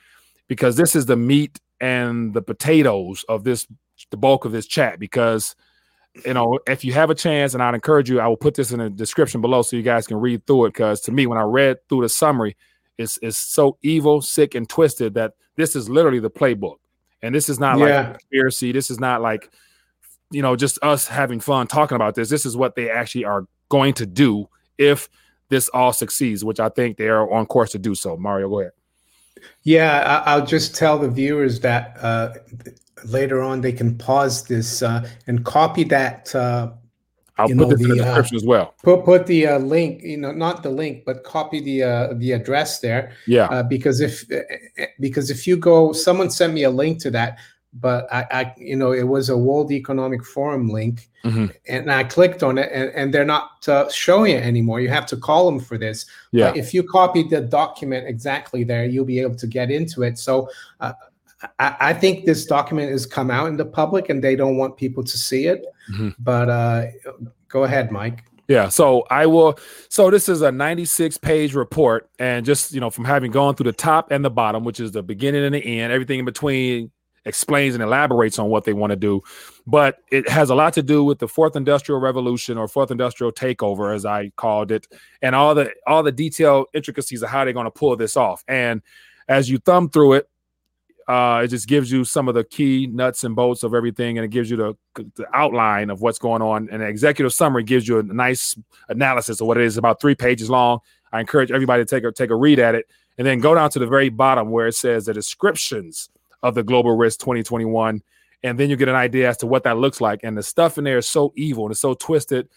because 0.48 0.76
this 0.76 0.96
is 0.96 1.04
the 1.04 1.16
meat 1.16 1.60
and 1.78 2.32
the 2.32 2.40
potatoes 2.40 3.22
of 3.28 3.44
this, 3.44 3.66
the 4.10 4.16
bulk 4.16 4.46
of 4.46 4.52
this 4.52 4.66
chat. 4.66 4.98
Because, 4.98 5.54
you 6.24 6.32
know, 6.32 6.58
if 6.66 6.82
you 6.82 6.94
have 6.94 7.10
a 7.10 7.14
chance, 7.14 7.52
and 7.52 7.62
I'd 7.62 7.74
encourage 7.74 8.08
you, 8.08 8.18
I 8.18 8.28
will 8.28 8.38
put 8.38 8.54
this 8.54 8.72
in 8.72 8.78
the 8.78 8.88
description 8.88 9.42
below 9.42 9.60
so 9.60 9.76
you 9.76 9.82
guys 9.82 10.06
can 10.06 10.16
read 10.16 10.46
through 10.46 10.66
it. 10.66 10.72
Because 10.72 11.02
to 11.02 11.12
me, 11.12 11.26
when 11.26 11.38
I 11.38 11.42
read 11.42 11.86
through 11.88 12.00
the 12.00 12.08
summary, 12.08 12.56
it's, 12.96 13.18
it's 13.20 13.36
so 13.36 13.76
evil, 13.82 14.22
sick, 14.22 14.54
and 14.54 14.66
twisted 14.66 15.12
that 15.14 15.34
this 15.56 15.76
is 15.76 15.90
literally 15.90 16.18
the 16.18 16.30
playbook. 16.30 16.76
And 17.22 17.34
this 17.34 17.48
is 17.48 17.60
not 17.60 17.78
yeah. 17.78 17.84
like 17.84 17.92
a 17.92 18.10
conspiracy. 18.12 18.72
This 18.72 18.90
is 18.90 18.98
not 18.98 19.20
like 19.20 19.50
you 20.30 20.42
know, 20.42 20.56
just 20.56 20.78
us 20.82 21.08
having 21.08 21.40
fun 21.40 21.66
talking 21.66 21.96
about 21.96 22.14
this. 22.14 22.28
This 22.28 22.46
is 22.46 22.56
what 22.56 22.76
they 22.76 22.88
actually 22.88 23.24
are 23.24 23.46
going 23.68 23.94
to 23.94 24.06
do 24.06 24.48
if 24.78 25.08
this 25.48 25.68
all 25.70 25.92
succeeds, 25.92 26.44
which 26.44 26.60
I 26.60 26.68
think 26.68 26.96
they 26.96 27.08
are 27.08 27.30
on 27.30 27.46
course 27.46 27.72
to 27.72 27.78
do 27.78 27.94
so. 27.94 28.16
Mario, 28.16 28.48
go 28.48 28.60
ahead. 28.60 28.72
Yeah, 29.62 30.22
I'll 30.26 30.46
just 30.46 30.74
tell 30.76 30.98
the 30.98 31.08
viewers 31.08 31.60
that 31.60 31.96
uh, 32.00 32.34
later 33.04 33.42
on 33.42 33.60
they 33.60 33.72
can 33.72 33.96
pause 33.96 34.44
this 34.44 34.82
uh, 34.82 35.08
and 35.26 35.44
copy 35.44 35.84
that. 35.84 36.34
Uh, 36.34 36.72
I'll 37.40 37.48
put 37.48 37.56
know, 37.56 37.68
this 37.70 37.78
the, 37.78 37.90
in 37.90 37.98
the 37.98 38.02
uh, 38.02 38.06
description 38.06 38.36
as 38.36 38.44
well. 38.44 38.74
Put 38.82 39.04
put 39.04 39.26
the 39.26 39.46
uh, 39.46 39.58
link, 39.58 40.02
you 40.02 40.16
know, 40.16 40.32
not 40.32 40.62
the 40.62 40.70
link, 40.70 41.04
but 41.04 41.24
copy 41.24 41.60
the 41.60 41.82
uh, 41.82 42.14
the 42.14 42.32
address 42.32 42.80
there. 42.80 43.12
Yeah. 43.26 43.62
because 43.62 44.00
if 44.00 44.24
because 44.98 45.30
if 45.30 45.46
you 45.46 45.56
go, 45.56 45.92
someone 45.92 46.30
sent 46.30 46.54
me 46.54 46.64
a 46.64 46.70
link 46.70 47.00
to 47.00 47.10
that 47.12 47.38
but 47.72 48.12
I, 48.12 48.26
I, 48.30 48.54
you 48.56 48.74
know, 48.74 48.92
it 48.92 49.04
was 49.04 49.28
a 49.28 49.36
World 49.36 49.70
Economic 49.70 50.24
Forum 50.24 50.68
link, 50.68 51.08
mm-hmm. 51.24 51.46
and 51.68 51.90
I 51.90 52.04
clicked 52.04 52.42
on 52.42 52.58
it, 52.58 52.70
and, 52.72 52.90
and 52.90 53.14
they're 53.14 53.24
not 53.24 53.68
uh, 53.68 53.88
showing 53.90 54.32
it 54.32 54.44
anymore. 54.44 54.80
You 54.80 54.88
have 54.88 55.06
to 55.06 55.16
call 55.16 55.46
them 55.46 55.60
for 55.60 55.78
this. 55.78 56.06
Yeah. 56.32 56.50
But 56.50 56.56
if 56.56 56.74
you 56.74 56.82
copy 56.82 57.22
the 57.22 57.40
document 57.40 58.08
exactly 58.08 58.64
there, 58.64 58.84
you'll 58.84 59.04
be 59.04 59.20
able 59.20 59.36
to 59.36 59.46
get 59.46 59.70
into 59.70 60.02
it. 60.02 60.18
So. 60.18 60.48
I, 61.58 61.76
I, 61.80 61.92
think 61.94 62.26
this 62.26 62.44
document 62.44 62.90
has 62.90 63.06
come 63.06 63.30
out 63.30 63.48
in 63.48 63.56
the 63.56 63.64
public 63.64 64.10
and 64.10 64.22
they 64.22 64.36
don't 64.36 64.56
want 64.56 64.76
people 64.76 65.02
to 65.02 65.18
see 65.18 65.46
it. 65.46 65.64
Mm-hmm. 65.92 66.10
But 66.18 66.50
uh, 66.50 66.86
go 67.48 67.64
ahead, 67.64 67.90
Mike. 67.90 68.24
Yeah, 68.50 68.68
so 68.68 69.06
I 69.10 69.26
will. 69.26 69.58
So 69.88 70.10
this 70.10 70.28
is 70.28 70.42
a 70.42 70.50
96 70.50 71.18
page 71.18 71.54
report, 71.54 72.10
and 72.18 72.44
just 72.44 72.72
you 72.72 72.80
know, 72.80 72.90
from 72.90 73.04
having 73.04 73.30
gone 73.30 73.54
through 73.54 73.70
the 73.70 73.72
top 73.72 74.10
and 74.10 74.24
the 74.24 74.30
bottom, 74.30 74.64
which 74.64 74.80
is 74.80 74.90
the 74.90 75.04
beginning 75.04 75.44
and 75.44 75.54
the 75.54 75.80
end, 75.80 75.92
everything 75.92 76.18
in 76.18 76.24
between, 76.24 76.90
explains 77.24 77.74
and 77.74 77.82
elaborates 77.82 78.40
on 78.40 78.48
what 78.48 78.64
they 78.64 78.72
want 78.72 78.90
to 78.90 78.96
do. 78.96 79.22
But 79.68 79.98
it 80.10 80.28
has 80.28 80.50
a 80.50 80.56
lot 80.56 80.72
to 80.74 80.82
do 80.82 81.04
with 81.04 81.20
the 81.20 81.28
fourth 81.28 81.54
industrial 81.54 82.00
revolution 82.00 82.58
or 82.58 82.66
fourth 82.66 82.90
industrial 82.90 83.30
takeover, 83.30 83.94
as 83.94 84.04
I 84.04 84.30
called 84.34 84.72
it, 84.72 84.88
and 85.22 85.36
all 85.36 85.54
the 85.54 85.72
all 85.86 86.02
the 86.02 86.10
detailed 86.10 86.66
intricacies 86.74 87.22
of 87.22 87.28
how 87.30 87.44
they're 87.44 87.52
going 87.52 87.66
to 87.66 87.70
pull 87.70 87.94
this 87.94 88.16
off. 88.16 88.42
And 88.48 88.82
as 89.28 89.48
you 89.48 89.58
thumb 89.58 89.90
through 89.90 90.14
it, 90.14 90.28
uh, 91.10 91.40
it 91.42 91.48
just 91.48 91.66
gives 91.66 91.90
you 91.90 92.04
some 92.04 92.28
of 92.28 92.36
the 92.36 92.44
key 92.44 92.86
nuts 92.86 93.24
and 93.24 93.34
bolts 93.34 93.64
of 93.64 93.74
everything, 93.74 94.16
and 94.16 94.24
it 94.24 94.28
gives 94.28 94.48
you 94.48 94.56
the, 94.56 95.04
the 95.16 95.26
outline 95.34 95.90
of 95.90 96.00
what's 96.00 96.20
going 96.20 96.40
on. 96.40 96.68
And 96.70 96.82
the 96.82 96.86
executive 96.86 97.32
summary 97.32 97.64
gives 97.64 97.88
you 97.88 97.98
a 97.98 98.02
nice 98.04 98.56
analysis 98.88 99.40
of 99.40 99.48
what 99.48 99.56
it 99.56 99.64
is, 99.64 99.76
about 99.76 100.00
three 100.00 100.14
pages 100.14 100.48
long. 100.48 100.78
I 101.12 101.18
encourage 101.18 101.50
everybody 101.50 101.84
to 101.84 101.84
take 101.84 102.04
a 102.04 102.12
take 102.12 102.30
a 102.30 102.36
read 102.36 102.60
at 102.60 102.76
it, 102.76 102.86
and 103.18 103.26
then 103.26 103.40
go 103.40 103.56
down 103.56 103.70
to 103.70 103.80
the 103.80 103.88
very 103.88 104.08
bottom 104.08 104.50
where 104.50 104.68
it 104.68 104.76
says 104.76 105.06
the 105.06 105.12
descriptions 105.12 106.10
of 106.44 106.54
the 106.54 106.62
global 106.62 106.96
risk 106.96 107.18
2021 107.18 108.02
and 108.42 108.58
then 108.58 108.70
you 108.70 108.76
get 108.76 108.88
an 108.88 108.94
idea 108.94 109.28
as 109.28 109.36
to 109.36 109.46
what 109.46 109.64
that 109.64 109.76
looks 109.76 110.00
like 110.00 110.20
and 110.22 110.38
the 110.38 110.42
stuff 110.42 110.78
in 110.78 110.84
there 110.84 110.96
is 110.96 111.06
so 111.06 111.30
evil 111.36 111.64
and 111.64 111.72
it's 111.72 111.80
so 111.80 111.92
twisted 111.92 112.48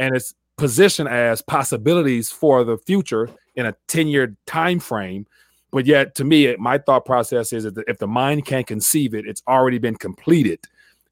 and 0.00 0.16
it's 0.16 0.34
positioned 0.56 1.08
as 1.08 1.40
possibilities 1.40 2.32
for 2.32 2.64
the 2.64 2.76
future 2.78 3.30
in 3.54 3.66
a 3.66 3.74
10 3.86 4.08
year 4.08 4.36
time 4.46 4.80
frame 4.80 5.24
but 5.70 5.86
yet 5.86 6.14
to 6.14 6.24
me 6.24 6.54
my 6.56 6.78
thought 6.78 7.04
process 7.04 7.52
is 7.52 7.64
that 7.64 7.84
if 7.86 7.98
the 7.98 8.06
mind 8.06 8.44
can't 8.44 8.66
conceive 8.66 9.14
it 9.14 9.26
it's 9.26 9.42
already 9.48 9.78
been 9.78 9.96
completed 9.96 10.58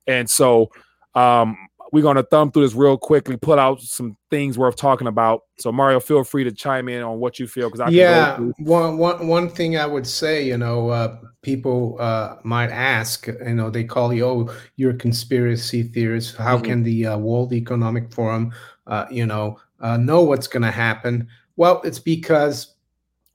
and 0.06 0.28
so 0.28 0.70
um, 1.14 1.56
we're 1.92 2.02
going 2.02 2.16
to 2.16 2.22
thumb 2.22 2.50
through 2.50 2.62
this 2.62 2.74
real 2.74 2.98
quickly, 2.98 3.36
put 3.36 3.58
out 3.58 3.80
some 3.80 4.16
things 4.30 4.58
worth 4.58 4.76
talking 4.76 5.06
about. 5.06 5.42
So, 5.58 5.70
Mario, 5.72 6.00
feel 6.00 6.24
free 6.24 6.44
to 6.44 6.52
chime 6.52 6.88
in 6.88 7.02
on 7.02 7.20
what 7.20 7.38
you 7.38 7.46
feel. 7.46 7.68
Because 7.68 7.80
I 7.80 7.88
yeah, 7.88 8.38
one, 8.58 8.98
one, 8.98 9.26
one 9.26 9.48
thing 9.48 9.76
I 9.76 9.86
would 9.86 10.06
say, 10.06 10.44
you 10.44 10.58
know, 10.58 10.90
uh, 10.90 11.18
people 11.42 11.96
uh, 12.00 12.36
might 12.42 12.70
ask, 12.70 13.26
you 13.26 13.54
know, 13.54 13.70
they 13.70 13.84
call 13.84 14.12
you, 14.12 14.26
oh, 14.26 14.54
you're 14.76 14.92
a 14.92 14.96
conspiracy 14.96 15.84
theorist. 15.84 16.36
How 16.36 16.56
mm-hmm. 16.56 16.64
can 16.64 16.82
the 16.82 17.06
uh, 17.06 17.18
World 17.18 17.52
Economic 17.52 18.12
Forum, 18.12 18.52
uh, 18.86 19.06
you 19.10 19.26
know, 19.26 19.58
uh, 19.80 19.96
know 19.96 20.22
what's 20.22 20.46
going 20.46 20.62
to 20.64 20.70
happen? 20.70 21.28
Well, 21.56 21.80
it's 21.82 21.98
because 21.98 22.74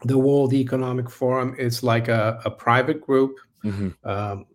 the 0.06 0.18
World 0.18 0.54
Economic 0.54 1.10
Forum 1.10 1.56
is 1.58 1.84
like 1.84 2.08
a, 2.08 2.42
a 2.46 2.52
private 2.52 3.02
group. 3.02 3.38
Mm-hmm. 3.64 3.90
Um, 4.10 4.46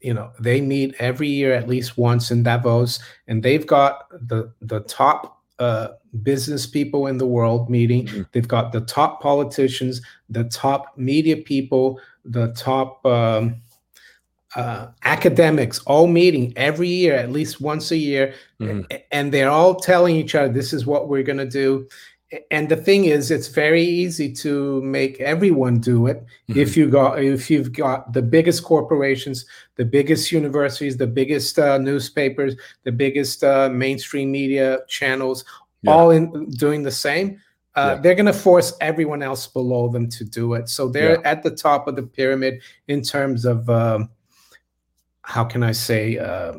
you 0.00 0.14
know 0.14 0.30
they 0.38 0.60
meet 0.60 0.94
every 0.98 1.28
year 1.28 1.52
at 1.52 1.68
least 1.68 1.98
once 1.98 2.30
in 2.30 2.42
Davos, 2.42 2.98
and 3.26 3.42
they've 3.42 3.66
got 3.66 4.08
the 4.28 4.52
the 4.62 4.80
top 4.80 5.42
uh, 5.58 5.88
business 6.22 6.66
people 6.66 7.06
in 7.06 7.18
the 7.18 7.26
world 7.26 7.68
meeting. 7.68 8.06
Mm-hmm. 8.06 8.22
They've 8.32 8.46
got 8.46 8.72
the 8.72 8.82
top 8.82 9.20
politicians, 9.20 10.00
the 10.28 10.44
top 10.44 10.96
media 10.96 11.36
people, 11.36 12.00
the 12.24 12.52
top 12.52 13.04
um, 13.04 13.60
uh, 14.54 14.88
academics, 15.04 15.80
all 15.80 16.06
meeting 16.06 16.52
every 16.56 16.88
year, 16.88 17.14
at 17.14 17.32
least 17.32 17.60
once 17.60 17.90
a 17.90 17.96
year, 17.96 18.34
mm-hmm. 18.60 18.82
and 19.10 19.32
they're 19.32 19.50
all 19.50 19.74
telling 19.74 20.16
each 20.16 20.34
other, 20.34 20.52
"This 20.52 20.72
is 20.72 20.86
what 20.86 21.08
we're 21.08 21.24
going 21.24 21.38
to 21.38 21.46
do." 21.46 21.88
And 22.50 22.68
the 22.68 22.76
thing 22.76 23.06
is 23.06 23.30
it's 23.30 23.48
very 23.48 23.82
easy 23.82 24.30
to 24.30 24.82
make 24.82 25.18
everyone 25.20 25.78
do 25.78 26.06
it 26.06 26.26
mm-hmm. 26.48 26.60
if 26.60 26.76
you 26.76 26.88
got 26.90 27.22
if 27.22 27.50
you've 27.50 27.72
got 27.72 28.12
the 28.12 28.20
biggest 28.20 28.64
corporations 28.64 29.46
the 29.76 29.84
biggest 29.84 30.30
universities 30.30 30.96
the 30.96 31.06
biggest 31.06 31.58
uh, 31.58 31.78
newspapers 31.78 32.54
the 32.84 32.92
biggest 32.92 33.42
uh, 33.44 33.68
mainstream 33.70 34.30
media 34.30 34.78
channels 34.88 35.44
yeah. 35.82 35.90
all 35.90 36.10
in 36.10 36.50
doing 36.50 36.82
the 36.82 36.90
same 36.90 37.40
uh, 37.76 37.94
yeah. 37.94 38.00
they're 38.02 38.14
going 38.14 38.26
to 38.26 38.32
force 38.32 38.74
everyone 38.80 39.22
else 39.22 39.46
below 39.46 39.88
them 39.88 40.08
to 40.08 40.24
do 40.24 40.52
it 40.52 40.68
so 40.68 40.88
they're 40.88 41.20
yeah. 41.20 41.30
at 41.30 41.42
the 41.42 41.50
top 41.50 41.88
of 41.88 41.96
the 41.96 42.02
pyramid 42.02 42.60
in 42.88 43.00
terms 43.00 43.46
of 43.46 43.70
um, 43.70 44.10
how 45.22 45.44
can 45.44 45.62
i 45.62 45.72
say 45.72 46.18
uh, 46.18 46.52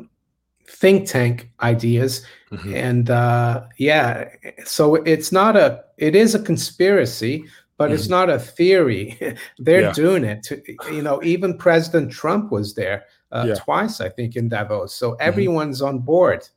think 0.70 1.06
tank 1.06 1.50
ideas 1.60 2.24
mm-hmm. 2.50 2.74
and 2.74 3.10
uh, 3.10 3.64
yeah 3.76 4.28
so 4.64 4.94
it's 4.96 5.32
not 5.32 5.56
a 5.56 5.82
it 5.98 6.14
is 6.14 6.34
a 6.34 6.42
conspiracy 6.42 7.44
but 7.76 7.86
mm-hmm. 7.86 7.94
it's 7.94 8.08
not 8.08 8.30
a 8.30 8.38
theory 8.38 9.18
they're 9.58 9.82
yeah. 9.82 9.92
doing 9.92 10.24
it 10.24 10.42
to, 10.42 10.62
you 10.90 11.02
know 11.02 11.22
even 11.22 11.56
president 11.56 12.10
trump 12.10 12.52
was 12.52 12.74
there 12.74 13.04
uh, 13.32 13.44
yeah. 13.48 13.54
twice 13.54 14.00
i 14.00 14.08
think 14.08 14.36
in 14.36 14.48
davos 14.48 14.94
so 14.94 15.12
mm-hmm. 15.12 15.22
everyone's 15.22 15.78
mm-hmm. 15.78 15.96
on 15.96 15.98
board 15.98 16.48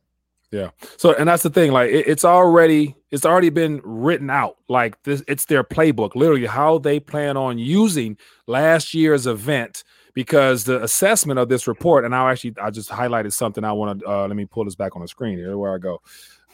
yeah 0.52 0.70
so 0.98 1.14
and 1.16 1.28
that's 1.28 1.44
the 1.44 1.50
thing 1.50 1.72
like 1.72 1.90
it, 1.90 2.08
it's 2.08 2.24
already 2.24 2.96
it's 3.10 3.26
already 3.26 3.50
been 3.50 3.82
written 3.84 4.30
out 4.30 4.58
like 4.70 5.02
this 5.04 5.24
it's 5.28 5.46
their 5.46 5.64
playbook 5.64 6.16
literally 6.16 6.46
how 6.46 6.78
they 6.78 7.00
plan 7.00 7.36
on 7.36 7.58
using 7.58 8.16
last 8.46 8.94
year's 8.94 9.26
event 9.26 9.84
because 10.14 10.64
the 10.64 10.84
assessment 10.84 11.40
of 11.40 11.50
this 11.50 11.68
report, 11.68 12.06
and 12.06 12.16
I 12.16 12.32
actually 12.32 12.56
I 12.62 12.70
just 12.70 12.90
highlighted 12.90 13.34
something 13.34 13.64
I 13.64 13.72
want 13.72 14.00
to 14.00 14.08
uh, 14.08 14.28
let 14.28 14.36
me 14.36 14.46
pull 14.46 14.66
this 14.66 14.76
back 14.76 14.96
on 14.96 15.02
the 15.02 15.08
screen 15.08 15.38
here 15.38 15.58
where 15.58 15.74
I 15.74 15.78
go. 15.78 16.02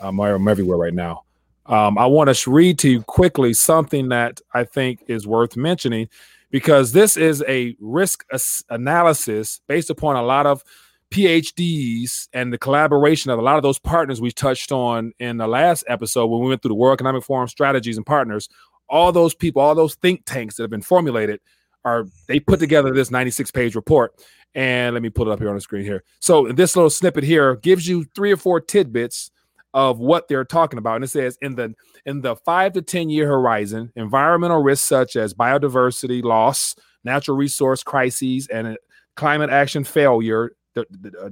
Um, 0.01 0.19
I'm 0.19 0.47
everywhere 0.47 0.77
right 0.77 0.93
now. 0.93 1.23
Um, 1.65 1.97
I 1.97 2.05
want 2.05 2.33
to 2.33 2.51
read 2.51 2.79
to 2.79 2.89
you 2.89 3.01
quickly 3.03 3.53
something 3.53 4.09
that 4.09 4.41
I 4.53 4.63
think 4.63 5.03
is 5.07 5.27
worth 5.27 5.55
mentioning 5.55 6.09
because 6.51 6.93
this 6.93 7.15
is 7.15 7.43
a 7.47 7.75
risk 7.79 8.25
as- 8.31 8.63
analysis 8.69 9.61
based 9.67 9.89
upon 9.89 10.15
a 10.15 10.23
lot 10.23 10.47
of 10.47 10.63
PhDs 11.11 12.27
and 12.33 12.53
the 12.53 12.57
collaboration 12.57 13.31
of 13.31 13.39
a 13.39 13.41
lot 13.41 13.57
of 13.57 13.63
those 13.63 13.79
partners 13.79 14.21
we 14.21 14.31
touched 14.31 14.71
on 14.71 15.11
in 15.19 15.37
the 15.37 15.47
last 15.47 15.83
episode 15.87 16.27
when 16.27 16.41
we 16.41 16.49
went 16.49 16.61
through 16.61 16.69
the 16.69 16.75
World 16.75 16.95
Economic 16.95 17.23
Forum 17.23 17.47
strategies 17.47 17.97
and 17.97 18.05
partners. 18.05 18.47
All 18.89 19.11
those 19.11 19.35
people, 19.35 19.61
all 19.61 19.75
those 19.75 19.95
think 19.95 20.23
tanks 20.25 20.55
that 20.55 20.63
have 20.63 20.71
been 20.71 20.81
formulated 20.81 21.39
are 21.85 22.05
they 22.27 22.39
put 22.39 22.59
together 22.59 22.93
this 22.93 23.11
96 23.11 23.51
page 23.51 23.75
report. 23.75 24.13
And 24.55 24.93
let 24.93 25.03
me 25.03 25.09
put 25.09 25.27
it 25.27 25.31
up 25.31 25.39
here 25.39 25.49
on 25.49 25.55
the 25.55 25.61
screen 25.61 25.83
here. 25.83 26.03
So 26.19 26.51
this 26.51 26.75
little 26.75 26.89
snippet 26.89 27.23
here 27.23 27.55
gives 27.57 27.87
you 27.87 28.05
three 28.15 28.31
or 28.31 28.37
four 28.37 28.59
tidbits 28.59 29.29
of 29.73 29.99
what 29.99 30.27
they're 30.27 30.45
talking 30.45 30.79
about. 30.79 30.95
And 30.95 31.03
it 31.03 31.09
says 31.09 31.37
in 31.41 31.55
the 31.55 31.75
in 32.05 32.21
the 32.21 32.35
five 32.35 32.73
to 32.73 32.81
ten 32.81 33.09
year 33.09 33.27
horizon 33.27 33.91
environmental 33.95 34.61
risks 34.61 34.87
such 34.87 35.15
as 35.15 35.33
biodiversity 35.33 36.23
loss 36.23 36.75
natural 37.03 37.37
resource 37.37 37.83
crises 37.83 38.47
and 38.47 38.77
climate 39.15 39.49
action 39.49 39.83
failure 39.83 40.51
uh, 40.75 40.83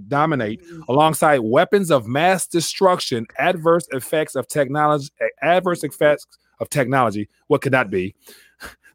dominate 0.08 0.62
alongside 0.90 1.40
weapons 1.40 1.90
of 1.90 2.08
mass 2.08 2.48
destruction 2.48 3.26
adverse 3.40 3.88
effects 3.92 4.36
of 4.36 4.48
technology 4.48 5.10
adverse 5.42 5.84
effects 5.84 6.28
of 6.60 6.70
technology. 6.70 7.30
What 7.48 7.62
could 7.62 7.74
that 7.74 7.90
be 7.90 8.16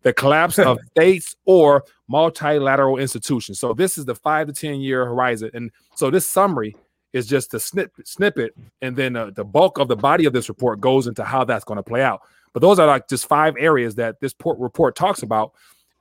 the 0.03 0.13
collapse 0.13 0.59
of 0.59 0.79
states 0.91 1.37
or 1.45 1.85
multilateral 2.09 2.99
institutions. 2.99 3.59
So 3.59 3.73
this 3.73 3.97
is 3.97 4.05
the 4.05 4.15
five 4.15 4.47
to 4.49 4.53
10 4.53 4.81
year 4.81 5.05
horizon. 5.07 5.51
And 5.55 5.71
so 5.95 6.11
this 6.11 6.29
summary 6.29 6.77
is 7.13 7.27
just 7.27 7.55
a 7.55 7.61
snip, 7.61 7.93
snippet. 8.05 8.55
And 8.81 8.97
then 8.97 9.17
uh, 9.17 9.31
the 9.31 9.45
bulk 9.45 9.79
of 9.79 9.89
the 9.89 9.97
body 9.97 10.25
of 10.25 10.33
this 10.33 10.49
report 10.49 10.81
goes 10.81 11.07
into 11.07 11.25
how 11.25 11.45
that's 11.45 11.65
going 11.65 11.77
to 11.77 11.83
play 11.83 12.03
out. 12.03 12.23
But 12.53 12.61
those 12.61 12.79
are 12.79 12.87
like 12.87 13.09
just 13.09 13.27
five 13.27 13.55
areas 13.59 13.95
that 13.97 14.21
this 14.21 14.35
report 14.45 14.95
talks 14.95 15.23
about. 15.23 15.53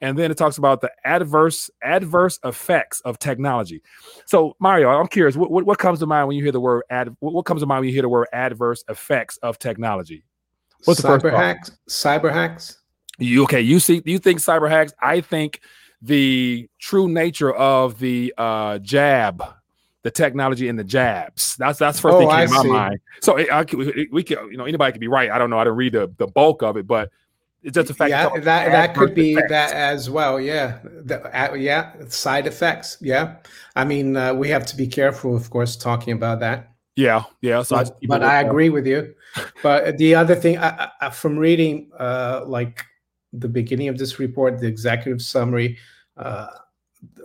And 0.04 0.18
then 0.18 0.32
it 0.32 0.38
talks 0.38 0.58
about 0.58 0.82
the 0.82 0.92
adverse 1.06 1.70
adverse 1.84 2.40
effects 2.44 3.02
of 3.02 3.20
technology. 3.20 3.84
So 4.26 4.56
Mario, 4.60 4.90
I'm 4.90 5.08
curious, 5.08 5.36
what, 5.36 5.52
what, 5.52 5.66
what 5.66 5.78
comes 5.78 6.00
to 6.00 6.08
mind 6.08 6.28
when 6.28 6.36
you 6.36 6.44
hear 6.44 6.52
the 6.52 6.60
word 6.60 6.84
ad? 6.90 7.16
What 7.20 7.44
comes 7.44 7.62
to 7.62 7.68
mind 7.68 7.82
when 7.82 7.90
you 7.90 7.94
hear 7.94 8.02
the 8.02 8.10
word 8.10 8.28
adverse 8.34 8.84
effects 8.90 9.38
of 9.38 9.60
technology? 9.60 10.24
What's 10.86 11.02
cyber 11.02 11.22
the 11.22 11.30
cyber 11.30 11.38
hacks? 11.38 11.72
Cyber 11.88 12.34
hacks. 12.34 12.81
You 13.22 13.44
okay? 13.44 13.62
You 13.62 13.80
see, 13.80 14.02
you 14.06 14.20
think 14.20 14.40
cyber 14.40 14.70
hacks? 14.70 14.94
I 15.02 15.22
think 15.22 15.62
the 16.02 16.70
true 16.80 17.08
nature 17.08 17.54
of 17.54 18.00
the 18.00 18.34
uh, 18.38 18.80
jab 18.80 19.44
the 20.04 20.12
technology 20.12 20.68
and 20.68 20.80
the 20.80 20.84
jabs. 20.84 21.56
That's 21.58 21.80
that's 21.80 21.98
the 21.98 22.02
first 22.02 22.16
oh, 22.16 22.20
thing 22.20 22.30
came 22.30 22.48
in 22.48 22.54
my 22.54 22.64
mind. 22.64 23.00
So 23.22 23.38
it, 23.38 23.52
I, 23.52 23.64
we, 23.74 24.10
we 24.12 24.24
can, 24.24 24.50
you 24.50 24.58
know, 24.58 24.66
anybody 24.66 24.92
could 24.92 25.02
be 25.02 25.08
right. 25.08 25.30
I 25.30 25.38
don't 25.38 25.50
know. 25.50 25.60
I 25.60 25.64
didn't 25.64 25.78
read 25.78 25.94
the, 25.94 26.12
the 26.18 26.28
bulk 26.28 26.64
of 26.64 26.78
it, 26.78 26.88
but 26.88 27.12
it's 27.64 27.76
just 27.76 27.92
a 27.92 27.94
fact. 27.94 28.10
Yeah, 28.10 28.30
that 28.40 28.72
that 28.72 28.96
could 28.96 29.14
be 29.14 29.34
effects. 29.34 29.50
that 29.52 29.74
as 29.74 30.10
well. 30.10 30.40
Yeah, 30.40 30.80
the, 30.84 31.22
uh, 31.24 31.54
yeah, 31.54 31.94
side 32.08 32.48
effects. 32.48 32.98
Yeah, 33.00 33.36
I 33.76 33.86
mean, 33.86 34.18
uh, 34.18 34.34
we 34.34 34.50
have 34.50 34.66
to 34.68 34.76
be 34.76 34.88
careful, 34.88 35.36
of 35.36 35.50
course, 35.50 35.76
talking 35.76 36.14
about 36.14 36.40
that. 36.40 36.70
Yeah, 36.96 37.24
yeah. 37.42 37.62
So 37.62 37.78
but, 37.78 37.98
but 38.08 38.24
I 38.24 38.42
agree 38.42 38.70
with 38.70 38.88
you. 38.88 39.14
But 39.62 39.98
the 39.98 40.16
other 40.16 40.36
thing, 40.36 40.58
I, 40.58 40.90
I, 41.00 41.10
from 41.12 41.38
reading, 41.38 41.92
uh, 41.98 42.42
like 42.46 42.86
the 43.34 43.50
beginning 43.50 43.88
of 43.88 43.98
this 43.98 44.20
report, 44.20 44.60
the 44.60 44.68
executive 44.68 45.22
summary, 45.22 45.78
uh, 46.18 46.48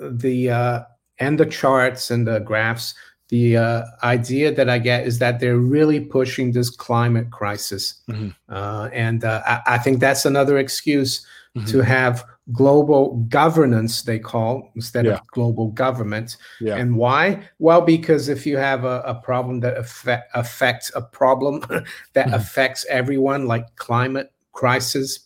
the 0.01 0.51
uh, 0.51 0.83
and 1.19 1.39
the 1.39 1.47
charts 1.47 2.11
and 2.11 2.27
the 2.27 2.41
graphs, 2.41 2.95
the 3.29 3.57
uh, 3.57 3.85
idea 4.03 4.55
that 4.55 4.69
I 4.69 4.79
get 4.79 5.07
is 5.07 5.19
that 5.19 5.41
they're 5.41 5.59
really 5.59 6.01
pushing 6.01 6.53
this 6.53 6.71
climate 6.71 7.31
crisis, 7.31 8.03
mm-hmm. 8.09 8.29
uh, 8.49 8.89
and 8.93 9.25
uh, 9.25 9.43
I, 9.47 9.75
I, 9.75 9.79
think 9.79 10.01
that's 10.01 10.25
another 10.25 10.59
excuse 10.59 11.27
mm-hmm. 11.57 11.67
to 11.69 11.81
have 11.81 12.25
global 12.53 13.17
governance. 13.29 14.03
They 14.03 14.21
call 14.21 14.71
instead 14.77 15.07
yeah. 15.07 15.15
of 15.15 15.27
global 15.29 15.71
government. 15.73 16.37
Yeah. 16.61 16.77
And 16.77 16.97
why? 16.97 17.49
Well, 17.59 17.81
because 17.81 18.29
if 18.29 18.47
you 18.47 18.57
have 18.59 18.85
a, 18.85 19.01
a 19.01 19.15
problem 19.17 19.61
that 19.61 19.77
affect, 19.77 20.31
affects 20.35 20.93
a 20.95 21.03
problem 21.03 21.61
that 22.13 22.27
mm-hmm. 22.27 22.35
affects 22.35 22.87
everyone, 22.89 23.47
like 23.47 23.75
climate 23.77 24.33
crisis, 24.53 25.26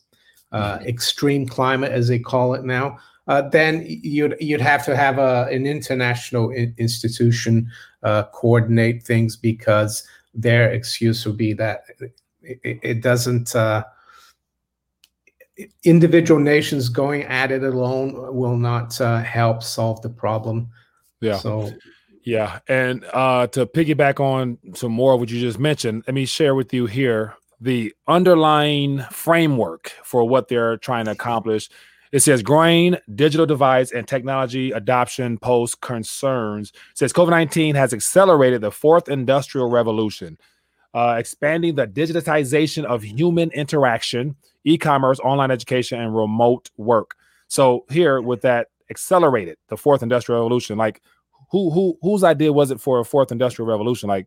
uh, 0.53 0.79
mm-hmm. 0.79 0.89
extreme 0.89 1.47
climate 1.47 1.93
as 1.93 2.09
they 2.09 2.19
call 2.19 2.55
it 2.55 2.65
now, 2.65 2.99
uh, 3.29 3.43
then 3.51 3.85
you'd 3.87 4.37
you'd 4.41 4.61
have 4.61 4.85
to 4.85 4.97
have 4.97 5.19
a, 5.19 5.47
an 5.53 5.67
international 5.67 6.51
in- 6.51 6.75
institution 6.79 7.71
uh, 8.03 8.25
coordinate 8.33 9.03
things 9.03 9.37
because 9.37 10.03
their 10.35 10.71
excuse 10.73 11.25
would 11.27 11.37
be 11.37 11.53
that 11.53 11.85
it, 12.43 12.81
it 12.83 13.03
doesn't. 13.03 13.55
Uh, 13.55 13.85
individual 15.85 16.41
nations 16.41 16.89
going 16.89 17.23
at 17.25 17.53
it 17.53 17.63
alone 17.63 18.35
will 18.35 18.57
not 18.57 18.99
uh, 19.01 19.23
help 19.23 19.63
solve 19.63 20.01
the 20.03 20.09
problem. 20.09 20.69
Yeah. 21.21 21.37
So. 21.37 21.71
Yeah, 22.23 22.59
and 22.69 23.05
uh, 23.15 23.47
to 23.49 23.65
piggyback 23.65 24.21
on 24.21 24.59
some 24.75 24.93
more 24.93 25.15
of 25.15 25.21
what 25.21 25.31
you 25.31 25.41
just 25.41 25.59
mentioned, 25.59 26.05
let 26.07 26.13
me 26.13 26.27
share 26.27 26.55
with 26.55 26.73
you 26.75 26.85
here 26.85 27.35
the 27.61 27.93
underlying 28.09 29.01
framework 29.11 29.93
for 30.03 30.27
what 30.27 30.49
they're 30.49 30.79
trying 30.79 31.05
to 31.05 31.11
accomplish 31.11 31.69
it 32.13 32.21
says 32.21 32.43
growing 32.43 32.97
digital 33.15 33.47
device 33.47 33.93
and 33.93 34.07
technology 34.07 34.73
adoption 34.73 35.39
pose 35.39 35.75
concerns. 35.77 36.71
It 36.71 36.99
says 36.99 37.13
COVID 37.13 37.31
19 37.31 37.75
has 37.77 37.93
accelerated 37.95 38.61
the 38.63 38.73
fourth 38.73 39.09
industrial 39.09 39.71
revolution, 39.71 40.37
uh, 40.93 41.17
expanding 41.19 41.77
the 41.77 41.87
digitization 41.87 42.85
of 42.85 43.03
human 43.03 43.51
interaction, 43.53 44.35
e 44.65 44.77
commerce, 44.77 45.21
online 45.21 45.53
education, 45.53 46.01
and 46.01 46.15
remote 46.15 46.71
work. 46.77 47.15
So, 47.47 47.85
here 47.91 48.21
with 48.21 48.41
that 48.43 48.69
accelerated 48.91 49.57
the 49.69 49.77
fourth 49.77 50.03
industrial 50.03 50.41
revolution, 50.41 50.79
like 50.79 51.01
who 51.53 51.71
who 51.71 51.97
whose 52.03 52.25
idea 52.25 52.53
was 52.53 52.73
it 52.73 52.81
for 52.81 52.99
a 52.99 53.05
fourth 53.05 53.31
industrial 53.31 53.69
revolution? 53.69 54.09
Like 54.09 54.27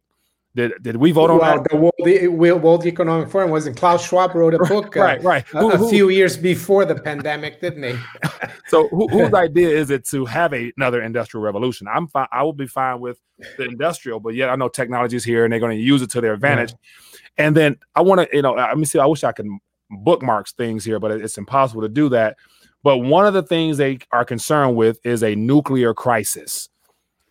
did 0.55 0.71
did 0.81 0.97
we 0.97 1.11
vote 1.11 1.31
on 1.31 1.39
well, 1.39 1.57
that? 1.57 1.69
The 1.69 1.75
World, 1.77 1.93
the 2.03 2.27
World 2.27 2.85
Economic 2.85 3.29
Forum 3.29 3.49
wasn't 3.49 3.75
Klaus 3.75 4.07
Schwab 4.07 4.35
wrote 4.35 4.53
a 4.53 4.59
book, 4.69 4.95
uh, 4.95 5.01
right, 5.01 5.23
right, 5.23 5.47
who, 5.47 5.71
a, 5.71 5.83
a 5.83 5.89
few 5.89 6.09
years 6.09 6.37
before 6.37 6.85
the 6.85 6.95
pandemic, 6.95 7.59
didn't 7.59 7.83
he? 7.83 7.95
so, 8.67 8.87
who, 8.89 9.07
whose 9.07 9.33
idea 9.33 9.69
is 9.69 9.89
it 9.89 10.07
to 10.09 10.25
have 10.25 10.53
a, 10.53 10.71
another 10.77 11.01
industrial 11.01 11.43
revolution? 11.43 11.87
I'm 11.87 12.07
fine. 12.07 12.27
I 12.31 12.43
will 12.43 12.53
be 12.53 12.67
fine 12.67 12.99
with 12.99 13.19
the 13.57 13.65
industrial, 13.65 14.19
but 14.19 14.35
yet 14.35 14.49
I 14.49 14.55
know 14.55 14.69
technology 14.69 15.15
is 15.15 15.23
here 15.23 15.43
and 15.43 15.51
they're 15.51 15.59
going 15.59 15.77
to 15.77 15.83
use 15.83 16.01
it 16.01 16.11
to 16.11 16.21
their 16.21 16.33
advantage. 16.33 16.71
Yeah. 16.71 17.45
And 17.45 17.57
then 17.57 17.77
I 17.95 18.01
want 18.01 18.21
to, 18.21 18.35
you 18.35 18.43
know, 18.43 18.53
let 18.53 18.77
me 18.77 18.85
see. 18.85 18.99
I 18.99 19.05
wish 19.07 19.23
I 19.23 19.31
could 19.31 19.47
bookmarks 19.89 20.51
things 20.51 20.85
here, 20.85 20.99
but 20.99 21.11
it's 21.11 21.37
impossible 21.37 21.81
to 21.81 21.89
do 21.89 22.09
that. 22.09 22.37
But 22.83 22.97
one 22.97 23.25
of 23.25 23.33
the 23.33 23.43
things 23.43 23.77
they 23.77 23.99
are 24.11 24.25
concerned 24.25 24.75
with 24.75 24.99
is 25.03 25.23
a 25.23 25.35
nuclear 25.35 25.93
crisis. 25.93 26.69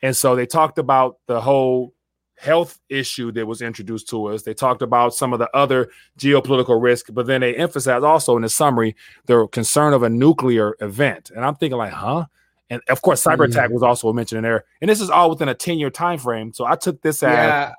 And 0.03 0.17
so 0.17 0.35
they 0.35 0.47
talked 0.47 0.79
about 0.79 1.19
the 1.27 1.41
whole 1.41 1.95
health 2.43 2.81
issue 2.89 3.31
that 3.31 3.47
was 3.47 3.63
introduced 3.63 4.09
to 4.09 4.27
us. 4.27 4.43
They 4.43 4.53
talked 4.53 4.83
about 4.83 5.15
some 5.15 5.33
of 5.33 5.39
the 5.39 5.49
other 5.57 5.91
geopolitical 6.19 6.83
risk, 6.83 7.07
but 7.13 7.27
then 7.27 7.41
they 7.41 7.55
emphasized 7.55 8.05
also 8.05 8.35
in 8.35 8.43
the 8.43 8.49
summary 8.49 8.97
the 9.27 9.47
concern 9.53 9.95
of 9.95 10.03
a 10.03 10.09
nuclear 10.09 10.75
event. 10.81 11.31
And 11.31 11.45
I'm 11.45 11.55
thinking 11.55 11.79
like, 11.79 11.93
huh? 11.93 12.27
And 12.69 12.83
of 12.89 13.01
course, 13.01 13.23
cyber 13.23 13.49
attack 13.49 13.71
mm. 13.71 13.75
was 13.75 13.85
also 13.85 14.13
mentioned 14.13 14.39
in 14.39 14.43
there. 14.43 14.65
And 14.81 14.91
this 14.91 15.01
is 15.01 15.09
all 15.09 15.31
within 15.31 15.49
a 15.49 15.55
10 15.55 15.79
year 15.79 15.91
time 15.91 16.19
frame. 16.19 16.53
So 16.53 16.65
I 16.65 16.75
took 16.75 17.01
this 17.01 17.23
as 17.23 17.33
yeah. 17.33 17.73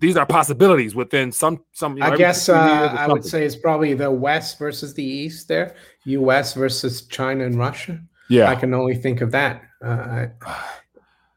these 0.00 0.16
are 0.16 0.24
possibilities 0.24 0.94
within 0.94 1.30
some 1.30 1.62
some. 1.72 1.96
You 1.96 2.04
know, 2.04 2.12
I 2.12 2.16
guess 2.16 2.48
uh, 2.48 2.54
I 2.54 3.06
would 3.06 3.24
say 3.24 3.44
it's 3.44 3.56
probably 3.56 3.92
the 3.92 4.10
West 4.10 4.58
versus 4.58 4.94
the 4.94 5.04
East 5.04 5.48
there, 5.48 5.74
U.S. 6.04 6.54
versus 6.54 7.06
China 7.08 7.44
and 7.44 7.58
Russia. 7.58 8.00
Yeah, 8.30 8.48
I 8.48 8.54
can 8.54 8.72
only 8.72 8.94
think 8.94 9.20
of 9.20 9.30
that. 9.32 9.62
Uh, 9.84 10.26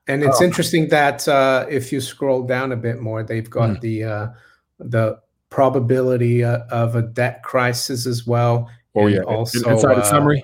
and 0.07 0.23
it's 0.23 0.41
oh. 0.41 0.45
interesting 0.45 0.87
that 0.89 1.27
uh, 1.27 1.65
if 1.69 1.91
you 1.91 2.01
scroll 2.01 2.43
down 2.43 2.71
a 2.71 2.77
bit 2.77 3.01
more, 3.01 3.23
they've 3.23 3.49
got 3.49 3.69
mm. 3.69 3.81
the 3.81 4.03
uh, 4.03 4.27
the 4.79 5.19
probability 5.49 6.43
uh, 6.43 6.59
of 6.69 6.95
a 6.95 7.01
debt 7.01 7.43
crisis 7.43 8.05
as 8.05 8.25
well. 8.25 8.69
Oh 8.95 9.07
yeah, 9.07 9.21
also 9.21 9.69
inside 9.69 9.95
the 9.95 10.01
uh, 10.01 10.03
summary. 10.03 10.43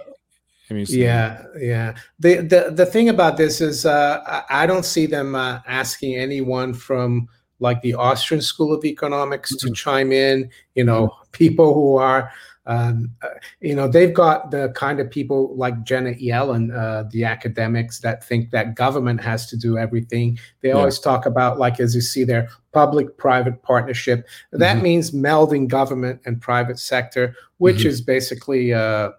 Yeah, 0.70 1.44
yeah. 1.58 1.96
The 2.20 2.38
the 2.38 2.72
the 2.72 2.86
thing 2.86 3.10
about 3.10 3.38
this 3.38 3.62
is, 3.62 3.86
uh, 3.86 4.44
I 4.50 4.66
don't 4.66 4.86
see 4.86 5.06
them 5.06 5.36
uh, 5.36 5.60
asking 5.68 6.16
anyone 6.16 6.74
from 6.74 7.28
like 7.60 7.82
the 7.82 7.94
Austrian 7.94 8.42
School 8.42 8.74
of 8.74 8.84
Economics 8.84 9.56
mm-hmm. 9.56 9.68
to 9.68 9.74
chime 9.74 10.12
in. 10.12 10.50
You 10.76 10.84
know, 10.84 11.08
mm-hmm. 11.08 11.32
people 11.32 11.74
who 11.74 11.98
are 11.98 12.32
um, 12.66 13.12
uh, 13.22 13.28
you 13.60 13.76
know, 13.76 13.88
they've 13.88 14.14
got 14.14 14.52
the 14.52 14.70
kind 14.70 15.00
of 15.00 15.12
people 15.12 15.54
like 15.56 15.84
Janet 15.84 16.20
Yellen, 16.20 16.74
uh, 16.76 17.04
the 17.12 17.26
academics 17.26 18.00
that 18.00 18.24
think 18.24 18.52
that 18.52 18.76
government 18.76 19.22
has 19.22 19.48
to 19.48 19.58
do 19.58 19.78
everything. 19.78 20.40
They 20.62 20.70
yeah. 20.70 20.76
always 20.76 21.00
talk 21.00 21.26
about, 21.26 21.60
like, 21.60 21.80
as 21.80 21.94
you 21.94 22.02
see 22.02 22.24
there, 22.24 22.50
public 22.72 23.18
private 23.18 23.62
partnership. 23.64 24.28
That 24.52 24.76
mm-hmm. 24.76 24.84
means 24.84 25.12
melding 25.12 25.68
government 25.68 26.22
and 26.26 26.42
private 26.42 26.80
sector, 26.80 27.36
which 27.58 27.80
mm-hmm. 27.80 27.90
is 27.90 28.02
basically, 28.02 28.74
uh, 28.74 29.12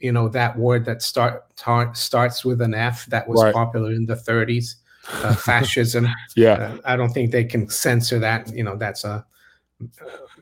you 0.00 0.10
know, 0.10 0.28
that 0.28 0.58
word 0.58 0.84
that 0.86 1.02
start 1.02 1.44
tar- 1.56 1.94
starts 1.94 2.44
with 2.44 2.60
an 2.60 2.74
F 2.74 3.06
that 3.06 3.28
was 3.28 3.42
right. 3.42 3.54
popular 3.54 3.92
in 3.92 4.06
the 4.06 4.16
30s. 4.16 4.76
Uh, 5.12 5.34
fascism. 5.46 6.06
yeah, 6.36 6.52
uh, 6.52 6.76
I 6.84 6.94
don't 6.94 7.08
think 7.08 7.32
they 7.32 7.42
can 7.42 7.68
censor 7.70 8.18
that. 8.18 8.54
You 8.54 8.62
know, 8.62 8.76
that's 8.76 9.02
a 9.02 9.24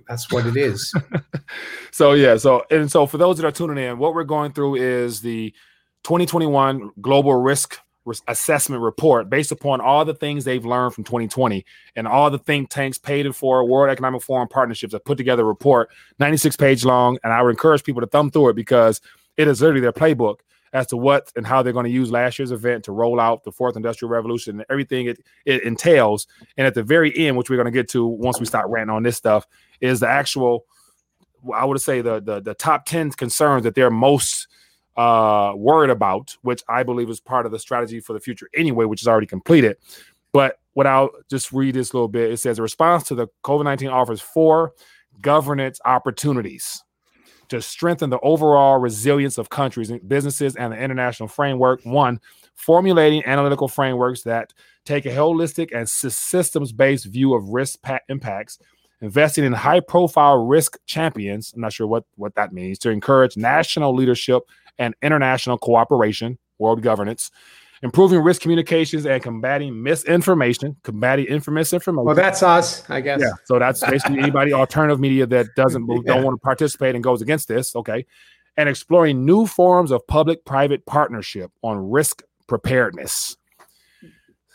that's 0.09 0.33
what 0.33 0.47
it 0.47 0.57
is. 0.57 0.93
so 1.91 2.13
yeah, 2.13 2.37
so 2.37 2.65
and 2.71 2.91
so 2.91 3.07
for 3.07 3.19
those 3.19 3.37
that 3.37 3.47
are 3.47 3.53
tuning 3.53 3.83
in, 3.85 3.99
what 3.99 4.15
we're 4.15 4.25
going 4.25 4.53
through 4.53 4.77
is 4.77 5.21
the 5.21 5.53
2021 6.05 6.91
Global 7.01 7.35
Risk 7.35 7.79
Assessment 8.27 8.83
Report, 8.83 9.29
based 9.29 9.53
upon 9.53 9.83
all 9.83 10.05
the 10.05 10.15
things 10.15 10.45
they've 10.45 10.65
learned 10.65 10.95
from 10.95 11.05
2020 11.05 11.65
and 11.95 12.09
all 12.09 12.31
the 12.31 12.39
think 12.39 12.71
tanks 12.71 12.97
paid 12.97 13.35
for 13.37 13.65
World 13.67 13.91
Economic 13.91 14.23
Forum 14.23 14.49
partnerships 14.49 14.95
have 14.95 15.05
put 15.05 15.19
together 15.19 15.43
a 15.43 15.47
report, 15.47 15.91
96 16.19 16.57
page 16.57 16.85
long, 16.87 17.19
and 17.23 17.33
I 17.33 17.43
would 17.43 17.51
encourage 17.51 17.85
people 17.85 18.01
to 18.01 18.07
thumb 18.07 18.31
through 18.31 18.51
it 18.51 18.57
because 18.57 19.03
it 19.37 19.47
is 19.47 19.61
literally 19.61 19.83
their 19.83 19.93
playbook 19.93 20.37
as 20.73 20.87
to 20.87 20.97
what 20.97 21.33
and 21.37 21.47
how 21.47 21.63
they're 21.63 21.73
going 21.73 21.85
to 21.85 21.91
use 21.91 22.11
last 22.11 22.39
year's 22.39 22.51
event 22.51 22.85
to 22.85 22.93
roll 22.93 23.21
out 23.21 23.45
the 23.45 23.53
fourth 23.53 23.77
industrial 23.77 24.11
revolution 24.11 24.57
and 24.57 24.67
everything 24.71 25.07
it, 25.07 25.19
it 25.45 25.63
entails. 25.63 26.27
And 26.57 26.67
at 26.67 26.75
the 26.75 26.83
very 26.83 27.17
end, 27.17 27.37
which 27.37 27.51
we're 27.51 27.57
going 27.57 27.67
to 27.67 27.71
get 27.71 27.89
to 27.91 28.07
once 28.07 28.41
we 28.41 28.47
start 28.47 28.69
ranting 28.69 28.95
on 28.95 29.03
this 29.03 29.17
stuff, 29.17 29.47
is 29.81 30.01
the 30.01 30.09
actual, 30.09 30.65
I 31.55 31.65
would 31.65 31.81
say 31.81 32.01
the 32.01 32.21
the, 32.21 32.41
the 32.41 32.55
top 32.55 32.85
10 32.87 33.13
concerns 33.13 33.65
that 33.65 33.75
they're 33.75 33.91
most 33.91 34.49
uh, 34.97 35.53
worried 35.55 35.91
about, 35.91 36.37
which 36.43 36.63
I 36.69 36.83
believe 36.83 37.09
is 37.09 37.21
part 37.21 37.47
of 37.47 37.53
the 37.53 37.59
strategy 37.59 38.01
for 38.01 38.13
the 38.13 38.21
future 38.21 38.49
anyway, 38.57 38.85
which 38.85 39.01
is 39.01 39.09
already 39.09 39.29
completed. 39.29 39.77
But 40.33 40.59
what 40.75 40.87
I'll 40.87 41.11
just 41.31 41.53
read 41.53 41.75
this 41.75 41.95
little 41.95 42.09
bit, 42.09 42.33
it 42.33 42.39
says 42.39 42.59
a 42.59 42.63
response 42.63 43.05
to 43.05 43.15
the 43.15 43.29
COVID 43.45 43.65
19 43.65 43.89
offers 43.89 44.21
four 44.21 44.73
governance 45.21 45.81
opportunities 45.85 46.83
to 47.49 47.63
strengthen 47.63 48.11
the 48.11 48.21
overall 48.21 48.79
resilience 48.79 49.39
of 49.39 49.49
countries, 49.49 49.91
and 49.91 50.07
businesses, 50.07 50.57
and 50.57 50.73
the 50.73 50.77
international 50.77 51.29
framework. 51.29 51.81
One, 51.85 52.21
formulating 52.55 53.25
analytical 53.25 53.69
frameworks 53.69 54.23
that 54.23 54.53
take 54.85 55.07
a 55.07 55.11
holistic 55.11 55.71
and 55.75 55.89
systems 55.89 56.73
based 56.73 57.07
view 57.07 57.35
of 57.35 57.49
risk 57.49 57.79
impacts, 58.09 58.59
investing 59.01 59.45
in 59.45 59.53
high 59.53 59.81
profile 59.81 60.37
risk 60.37 60.79
champions. 60.87 61.53
I'm 61.55 61.61
not 61.61 61.73
sure 61.73 61.87
what, 61.87 62.05
what 62.17 62.35
that 62.35 62.53
means 62.53 62.79
to 62.81 62.91
encourage 62.91 63.37
national 63.37 63.95
leadership 63.95 64.43
and 64.79 64.95
international 65.03 65.59
cooperation, 65.59 66.39
world 66.59 66.83
governance, 66.83 67.31
improving 67.83 68.21
risk 68.21 68.43
communications 68.43 69.07
and 69.07 69.23
combating 69.23 69.83
misinformation, 69.83 70.77
combating 70.83 71.27
misinformation. 71.49 72.05
Well, 72.05 72.15
that's 72.15 72.43
us, 72.43 72.89
I 72.91 73.01
guess. 73.01 73.21
Yeah. 73.21 73.33
So 73.45 73.59
that's 73.59 73.81
basically 73.81 74.19
anybody 74.23 74.53
alternative 74.53 75.01
media 75.01 75.27
that 75.27 75.55
doesn't 75.57 75.87
yeah. 75.89 75.99
don't 76.05 76.25
want 76.25 76.41
to 76.41 76.45
participate 76.45 76.95
and 76.95 77.05
goes 77.05 77.23
against 77.23 77.49
this. 77.49 77.75
Okay. 77.77 78.05
And 78.57 78.69
exploring 78.69 79.25
new 79.25 79.47
forms 79.47 79.93
of 79.93 80.05
public-private 80.09 80.85
partnership 80.85 81.53
on 81.63 81.91
risk 81.91 82.23
preparedness. 82.49 83.37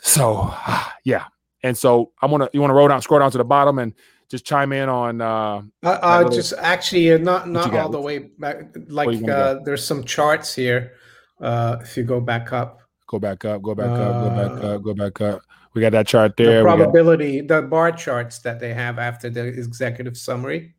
So 0.02 0.54
yeah, 1.04 1.24
and 1.62 1.76
so 1.76 2.12
I 2.20 2.26
want 2.26 2.42
to 2.42 2.50
you 2.52 2.60
want 2.60 2.70
to 2.70 2.74
roll 2.74 2.88
down, 2.88 3.00
scroll 3.00 3.20
down 3.20 3.30
to 3.30 3.38
the 3.38 3.44
bottom, 3.44 3.78
and 3.78 3.94
just 4.28 4.44
chime 4.44 4.72
in 4.72 4.88
on. 4.88 5.20
Uh, 5.20 5.62
uh, 5.82 5.98
uh 6.02 6.18
little, 6.18 6.32
just 6.32 6.54
actually 6.58 7.12
uh, 7.12 7.18
not 7.18 7.48
not 7.48 7.74
all 7.74 7.88
the 7.88 8.00
way 8.00 8.18
back. 8.18 8.74
Like 8.88 9.28
uh, 9.28 9.60
there's 9.64 9.84
some 9.84 10.04
charts 10.04 10.54
here. 10.54 10.92
Uh, 11.40 11.78
if 11.80 11.96
you 11.96 12.04
go 12.04 12.20
back 12.20 12.52
up, 12.52 12.80
go 13.06 13.18
back 13.18 13.44
up, 13.44 13.62
go 13.62 13.74
back 13.74 13.86
up, 13.86 14.22
go 14.22 14.30
back 14.30 14.64
up, 14.64 14.82
go 14.82 14.94
back 14.94 15.20
up. 15.20 15.42
We 15.74 15.80
got 15.80 15.92
that 15.92 16.06
chart 16.06 16.36
there. 16.36 16.58
The 16.58 16.62
probability, 16.62 17.42
got... 17.42 17.62
the 17.62 17.66
bar 17.66 17.92
charts 17.92 18.38
that 18.40 18.60
they 18.60 18.72
have 18.72 18.98
after 18.98 19.28
the 19.28 19.44
executive 19.44 20.16
summary. 20.16 20.74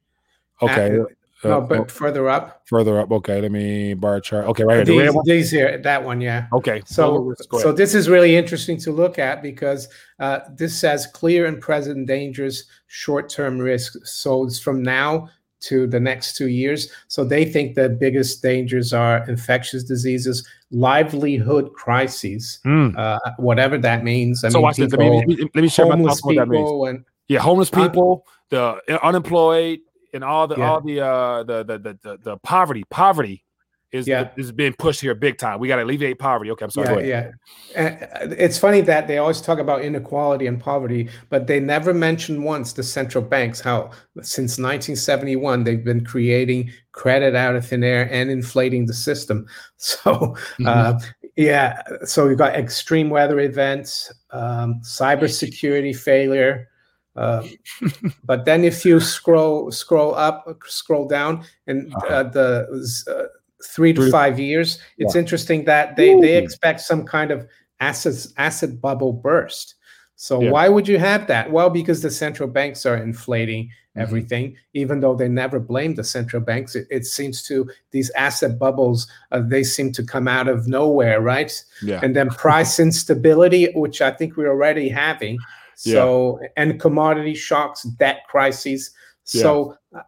Okay. 0.62 1.00
At, 1.46 1.50
no, 1.50 1.62
but 1.62 1.80
oh, 1.80 1.86
further 1.86 2.28
up. 2.30 2.64
Further 2.66 3.00
up. 3.00 3.12
Okay, 3.12 3.40
let 3.40 3.52
me 3.52 3.94
bar 3.94 4.20
chart. 4.20 4.46
Okay, 4.48 4.64
right 4.64 4.88
here. 4.88 5.12
These, 5.12 5.22
these 5.26 5.52
here, 5.52 5.78
that 5.78 6.04
one, 6.04 6.20
yeah. 6.20 6.48
Okay. 6.52 6.82
So, 6.86 7.34
so 7.60 7.72
this 7.72 7.96
is 7.96 8.10
really 8.10 8.36
interesting 8.36 8.78
to 8.80 8.92
look 8.92 9.20
at 9.20 9.42
because 9.42 9.88
uh, 10.20 10.40
this 10.56 10.78
says 10.78 11.08
clear 11.08 11.46
and 11.46 11.62
present 11.62 12.08
dangers, 12.08 12.66
short-term 12.88 13.60
risks. 13.60 14.20
So 14.20 14.46
it's 14.46 14.60
from 14.60 14.82
now 14.84 15.30
to 15.62 15.88
the 15.88 16.00
next 16.00 16.36
two 16.36 16.48
years. 16.48 16.92
So 17.08 17.24
they 17.24 17.46
think 17.46 17.76
the 17.76 17.90
biggest 17.90 18.44
dangers 18.44 18.94
are 18.94 19.28
infectious 19.28 19.84
diseases, 19.84 20.48
livelihood 20.70 21.74
crises, 21.74 22.60
mm. 22.66 22.96
uh, 22.98 23.20
whatever 23.38 23.78
that 23.80 24.04
means. 24.04 24.44
I 24.44 24.50
so 24.50 24.58
mean, 24.58 24.64
watch 24.64 24.76
people, 24.76 24.98
this. 25.00 25.28
Let 25.28 25.28
me, 25.28 25.50
let 25.56 25.62
me 25.62 25.68
share 25.70 25.88
my 25.88 25.98
thoughts 25.98 26.24
what 26.24 26.36
that 26.36 26.50
means. 26.50 26.90
And, 26.90 27.06
yeah, 27.28 27.40
homeless 27.40 27.72
people, 27.72 28.26
uh, 28.52 28.76
the 28.88 29.04
unemployed, 29.04 29.80
and 30.16 30.24
all 30.24 30.48
the 30.48 30.56
yeah. 30.58 30.70
all 30.70 30.82
the 30.82 31.00
uh 31.00 31.44
the, 31.44 31.64
the 31.64 31.98
the 32.02 32.18
the 32.24 32.38
poverty 32.38 32.84
poverty 32.90 33.46
is 33.96 34.08
yeah. 34.08 34.30
is 34.36 34.52
being 34.52 34.74
pushed 34.74 35.02
here 35.02 35.16
big 35.16 35.38
time. 35.38 35.60
We 35.60 35.68
got 35.68 35.78
to 35.78 35.84
alleviate 35.84 36.20
poverty. 36.20 36.52
Okay, 36.52 36.66
I'm 36.66 36.72
sorry. 36.72 37.08
Yeah, 37.08 37.32
yeah. 37.72 38.08
Uh, 38.22 38.28
it's 38.38 38.58
funny 38.58 38.82
that 38.82 39.08
they 39.08 39.18
always 39.18 39.42
talk 39.42 39.60
about 39.60 39.82
inequality 39.82 40.48
and 40.48 40.60
poverty, 40.60 41.10
but 41.30 41.48
they 41.48 41.60
never 41.60 41.94
mention 41.94 42.44
once 42.44 42.74
the 42.74 42.84
central 42.84 43.24
banks 43.24 43.60
how 43.60 43.92
since 44.22 44.58
1971 44.58 45.64
they've 45.64 45.84
been 45.84 46.04
creating 46.04 46.72
credit 46.92 47.36
out 47.36 47.56
of 47.56 47.66
thin 47.66 47.84
air 47.84 48.10
and 48.12 48.30
inflating 48.30 48.86
the 48.86 48.94
system. 48.94 49.46
So, 49.78 50.00
mm-hmm. 50.00 50.68
uh, 50.68 51.00
yeah. 51.36 51.84
So 52.06 52.28
we've 52.28 52.38
got 52.38 52.56
extreme 52.56 53.10
weather 53.10 53.40
events, 53.42 54.12
um, 54.32 54.82
cybersecurity 54.84 55.96
failure. 55.96 56.70
Um, 57.16 57.50
but 58.24 58.46
then 58.46 58.64
if 58.64 58.86
you 58.86 59.00
scroll 59.00 59.72
scroll 59.72 60.16
up, 60.16 60.46
scroll 60.66 61.08
down, 61.08 61.46
and 61.68 61.94
uh, 61.94 61.98
uh-huh. 61.98 62.24
the 62.24 63.04
uh, 63.08 63.38
three 63.66 63.94
to 63.94 64.12
five 64.12 64.40
years, 64.40 64.80
it's 64.98 65.16
yeah. 65.16 65.22
interesting 65.22 65.66
that 65.66 65.96
they 65.96 66.14
Ooh. 66.14 66.22
they 66.22 66.38
expect 66.38 66.82
some 66.82 67.06
kind 67.06 67.32
of 67.32 67.48
asset 67.80 68.28
asset 68.38 68.82
bubble 68.82 69.14
burst. 69.14 69.76
So 70.18 70.42
yeah. 70.42 70.52
why 70.52 70.70
would 70.70 70.88
you 70.88 70.98
have 70.98 71.28
that? 71.28 71.52
Well, 71.52 71.70
because 71.70 72.02
the 72.02 72.12
central 72.12 72.48
banks 72.48 72.86
are 72.86 72.96
inflating 72.96 73.66
mm-hmm. 73.66 74.02
everything, 74.02 74.52
mm-hmm. 74.52 74.58
even 74.74 75.00
though 75.00 75.16
they 75.16 75.28
never 75.28 75.60
blame 75.60 75.96
the 75.96 76.04
central 76.04 76.42
banks. 76.42 76.76
It, 76.76 76.88
it 76.90 77.06
seems 77.06 77.44
to 77.44 77.70
these 77.92 78.10
asset 78.12 78.58
bubbles, 78.58 79.08
uh, 79.32 79.42
they 79.42 79.64
seem 79.64 79.92
to 79.94 80.04
come 80.04 80.28
out 80.28 80.48
of 80.48 80.68
nowhere, 80.68 81.22
right? 81.22 81.52
Yeah. 81.82 82.00
And 82.02 82.16
then 82.16 82.30
price 82.30 82.80
instability, 82.80 83.72
which 83.74 84.02
I 84.02 84.12
think 84.12 84.38
we're 84.38 84.50
already 84.50 84.90
having. 84.90 85.38
So 85.76 86.40
yeah. 86.42 86.48
and 86.58 86.80
commodity 86.80 87.36
shocks, 87.36 87.84
debt 87.84 88.22
crises. 88.28 88.92
So 89.24 89.78
yeah. 89.94 90.02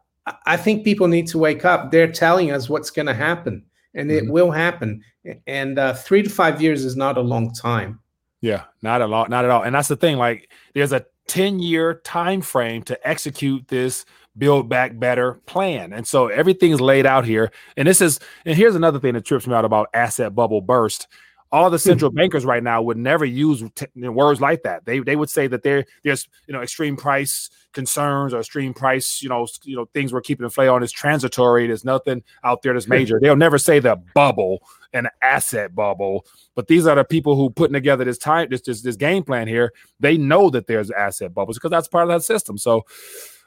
I 0.45 0.58
think 0.58 0.84
people 0.84 1.08
need 1.08 1.27
to 1.27 1.38
wake 1.38 1.65
up. 1.65 1.91
They're 1.91 2.12
telling 2.12 2.51
us 2.51 2.69
what's 2.69 2.89
going 2.91 3.06
to 3.06 3.13
happen, 3.13 3.63
and 3.93 4.10
mm-hmm. 4.10 4.27
it 4.27 4.32
will 4.32 4.51
happen. 4.51 5.03
And 5.45 5.80
uh, 5.80 5.93
three 5.93 6.23
to 6.23 6.30
five 6.30 6.62
years 6.62 6.86
is 6.86 6.95
not 6.95 7.17
a 7.17 7.21
long 7.21 7.53
time. 7.53 7.99
Yeah, 8.41 8.63
not 8.82 9.01
a 9.01 9.08
lot, 9.08 9.30
not 9.30 9.45
at 9.45 9.51
all. 9.51 9.63
And 9.63 9.73
that's 9.73 9.88
the 9.88 9.95
thing. 9.95 10.17
Like, 10.17 10.51
there's 10.73 10.93
a 10.93 11.06
10 11.27 11.60
year 11.60 11.95
time 12.03 12.41
frame 12.41 12.84
to 12.84 13.08
execute 13.08 13.67
this 13.67 14.06
build 14.38 14.69
back 14.69 14.97
better 14.99 15.36
plan. 15.45 15.93
And 15.93 16.06
so 16.06 16.27
everything's 16.27 16.80
laid 16.80 17.06
out 17.06 17.25
here. 17.25 17.51
And 17.75 17.88
this 17.88 18.01
is, 18.01 18.19
and 18.45 18.56
here's 18.56 18.75
another 18.75 18.99
thing 18.99 19.15
that 19.15 19.25
trips 19.25 19.47
me 19.47 19.53
out 19.53 19.65
about 19.65 19.89
asset 19.93 20.36
bubble 20.36 20.62
burst 20.62 21.08
all 21.51 21.69
the 21.69 21.79
central 21.79 22.12
bankers 22.12 22.45
right 22.45 22.63
now 22.63 22.81
would 22.81 22.97
never 22.97 23.25
use 23.25 23.63
t- 23.75 23.88
words 23.95 24.41
like 24.41 24.63
that. 24.63 24.86
They 24.86 24.99
they 24.99 25.15
would 25.15 25.29
say 25.29 25.47
that 25.47 25.63
there 25.63 25.86
there's 26.03 26.27
you 26.47 26.53
know 26.53 26.62
extreme 26.62 26.97
price 26.97 27.49
concerns 27.73 28.33
or 28.33 28.39
extreme 28.39 28.73
price 28.73 29.21
you 29.21 29.29
know 29.29 29.47
you 29.63 29.75
know 29.75 29.86
things 29.93 30.12
we're 30.12 30.21
keeping 30.21 30.43
inflation 30.43 30.73
on 30.73 30.83
is 30.83 30.91
transitory. 30.91 31.67
There's 31.67 31.86
nothing 31.86 32.23
out 32.43 32.62
there 32.62 32.73
that's 32.73 32.88
major. 32.88 33.19
They'll 33.21 33.36
never 33.36 33.57
say 33.57 33.79
the 33.79 33.95
bubble 34.13 34.62
an 34.93 35.07
asset 35.21 35.75
bubble. 35.75 36.25
But 36.55 36.67
these 36.67 36.88
are 36.88 36.95
the 36.95 37.03
people 37.03 37.36
who 37.36 37.49
putting 37.49 37.73
together 37.73 38.03
this 38.03 38.17
time 38.17 38.47
this 38.49 38.62
this, 38.62 38.81
this 38.81 38.95
game 38.95 39.23
plan 39.23 39.47
here. 39.47 39.73
They 39.99 40.17
know 40.17 40.49
that 40.49 40.67
there's 40.67 40.91
asset 40.91 41.33
bubbles 41.33 41.57
because 41.57 41.71
that's 41.71 41.88
part 41.88 42.03
of 42.03 42.10
that 42.10 42.23
system. 42.23 42.57
So, 42.57 42.86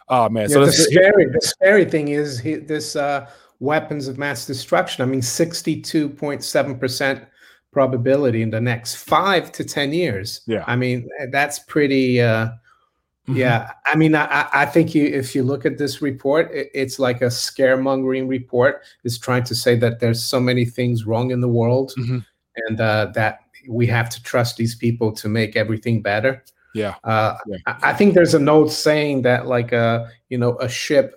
oh 0.08 0.28
man, 0.28 0.48
yeah, 0.48 0.54
so 0.54 0.66
the 0.66 0.72
scary 0.72 1.26
the 1.26 1.40
scary 1.40 1.84
thing 1.84 2.08
is 2.08 2.42
this 2.42 2.96
uh, 2.96 3.28
weapons 3.58 4.08
of 4.08 4.18
mass 4.18 4.46
destruction. 4.46 5.02
I 5.02 5.06
mean, 5.06 5.22
sixty 5.22 5.80
two 5.80 6.08
point 6.08 6.44
seven 6.44 6.78
percent 6.78 7.24
probability 7.72 8.42
in 8.42 8.50
the 8.50 8.60
next 8.60 8.96
five 8.96 9.52
to 9.52 9.64
10 9.64 9.92
years. 9.92 10.40
Yeah. 10.46 10.64
I 10.66 10.76
mean, 10.76 11.08
that's 11.30 11.60
pretty, 11.60 12.20
uh, 12.20 12.46
mm-hmm. 12.46 13.36
yeah. 13.36 13.72
I 13.86 13.96
mean, 13.96 14.14
I, 14.14 14.48
I 14.52 14.66
think 14.66 14.94
you, 14.94 15.04
if 15.04 15.34
you 15.34 15.42
look 15.42 15.64
at 15.64 15.78
this 15.78 16.02
report, 16.02 16.50
it, 16.52 16.70
it's 16.74 16.98
like 16.98 17.22
a 17.22 17.26
scaremongering 17.26 18.28
report. 18.28 18.82
It's 19.04 19.18
trying 19.18 19.44
to 19.44 19.54
say 19.54 19.76
that 19.76 20.00
there's 20.00 20.22
so 20.22 20.40
many 20.40 20.64
things 20.64 21.06
wrong 21.06 21.30
in 21.30 21.40
the 21.40 21.48
world 21.48 21.92
mm-hmm. 21.98 22.18
and 22.66 22.80
uh, 22.80 23.12
that 23.14 23.40
we 23.68 23.86
have 23.86 24.10
to 24.10 24.22
trust 24.22 24.56
these 24.56 24.74
people 24.74 25.12
to 25.12 25.28
make 25.28 25.56
everything 25.56 26.02
better. 26.02 26.44
Yeah. 26.74 26.94
Uh, 27.04 27.36
yeah. 27.46 27.58
I, 27.66 27.90
I 27.90 27.92
think 27.94 28.14
there's 28.14 28.34
a 28.34 28.38
note 28.38 28.72
saying 28.72 29.22
that 29.22 29.46
like, 29.46 29.72
uh, 29.72 30.06
you 30.28 30.38
know, 30.38 30.56
a 30.58 30.68
ship 30.68 31.14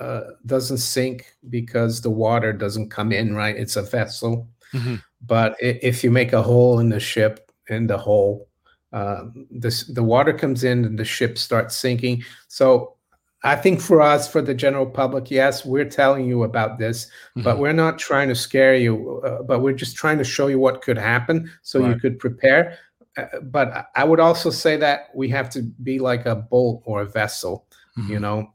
uh, 0.00 0.22
doesn't 0.44 0.78
sink 0.78 1.32
because 1.48 2.00
the 2.00 2.10
water 2.10 2.52
doesn't 2.52 2.90
come 2.90 3.12
in, 3.12 3.34
right? 3.34 3.56
It's 3.56 3.76
a 3.76 3.82
vessel. 3.82 4.48
Mm-hmm. 4.72 4.96
But 5.24 5.56
if 5.60 6.04
you 6.04 6.10
make 6.10 6.32
a 6.32 6.42
hole 6.42 6.78
in 6.78 6.88
the 6.88 7.00
ship, 7.00 7.50
in 7.68 7.86
the 7.86 7.98
hole, 7.98 8.48
uh, 8.92 9.24
this 9.50 9.86
the 9.86 10.02
water 10.02 10.32
comes 10.32 10.64
in 10.64 10.84
and 10.84 10.98
the 10.98 11.04
ship 11.04 11.38
starts 11.38 11.76
sinking. 11.76 12.22
So 12.48 12.96
I 13.42 13.54
think 13.54 13.80
for 13.80 14.00
us, 14.00 14.30
for 14.30 14.42
the 14.42 14.54
general 14.54 14.86
public, 14.86 15.30
yes, 15.30 15.64
we're 15.64 15.88
telling 15.88 16.26
you 16.26 16.42
about 16.42 16.78
this, 16.78 17.06
mm-hmm. 17.06 17.42
but 17.42 17.58
we're 17.58 17.72
not 17.72 17.98
trying 17.98 18.28
to 18.28 18.34
scare 18.34 18.74
you. 18.74 19.20
Uh, 19.24 19.42
but 19.42 19.60
we're 19.60 19.72
just 19.72 19.96
trying 19.96 20.18
to 20.18 20.24
show 20.24 20.46
you 20.46 20.58
what 20.58 20.82
could 20.82 20.98
happen 20.98 21.50
so 21.62 21.80
right. 21.80 21.90
you 21.90 22.00
could 22.00 22.18
prepare. 22.18 22.78
Uh, 23.16 23.40
but 23.42 23.88
I 23.94 24.04
would 24.04 24.20
also 24.20 24.50
say 24.50 24.76
that 24.78 25.10
we 25.14 25.28
have 25.30 25.50
to 25.50 25.62
be 25.62 25.98
like 25.98 26.26
a 26.26 26.36
boat 26.36 26.82
or 26.84 27.02
a 27.02 27.06
vessel, 27.06 27.66
mm-hmm. 27.98 28.12
you 28.12 28.20
know, 28.20 28.52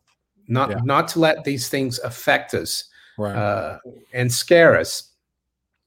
not 0.48 0.72
yeah. 0.72 0.80
not 0.84 1.08
to 1.10 1.20
let 1.20 1.44
these 1.44 1.70
things 1.70 2.00
affect 2.00 2.54
us 2.54 2.86
right. 3.18 3.36
uh, 3.36 3.78
and 4.14 4.32
scare 4.32 4.78
us. 4.78 5.11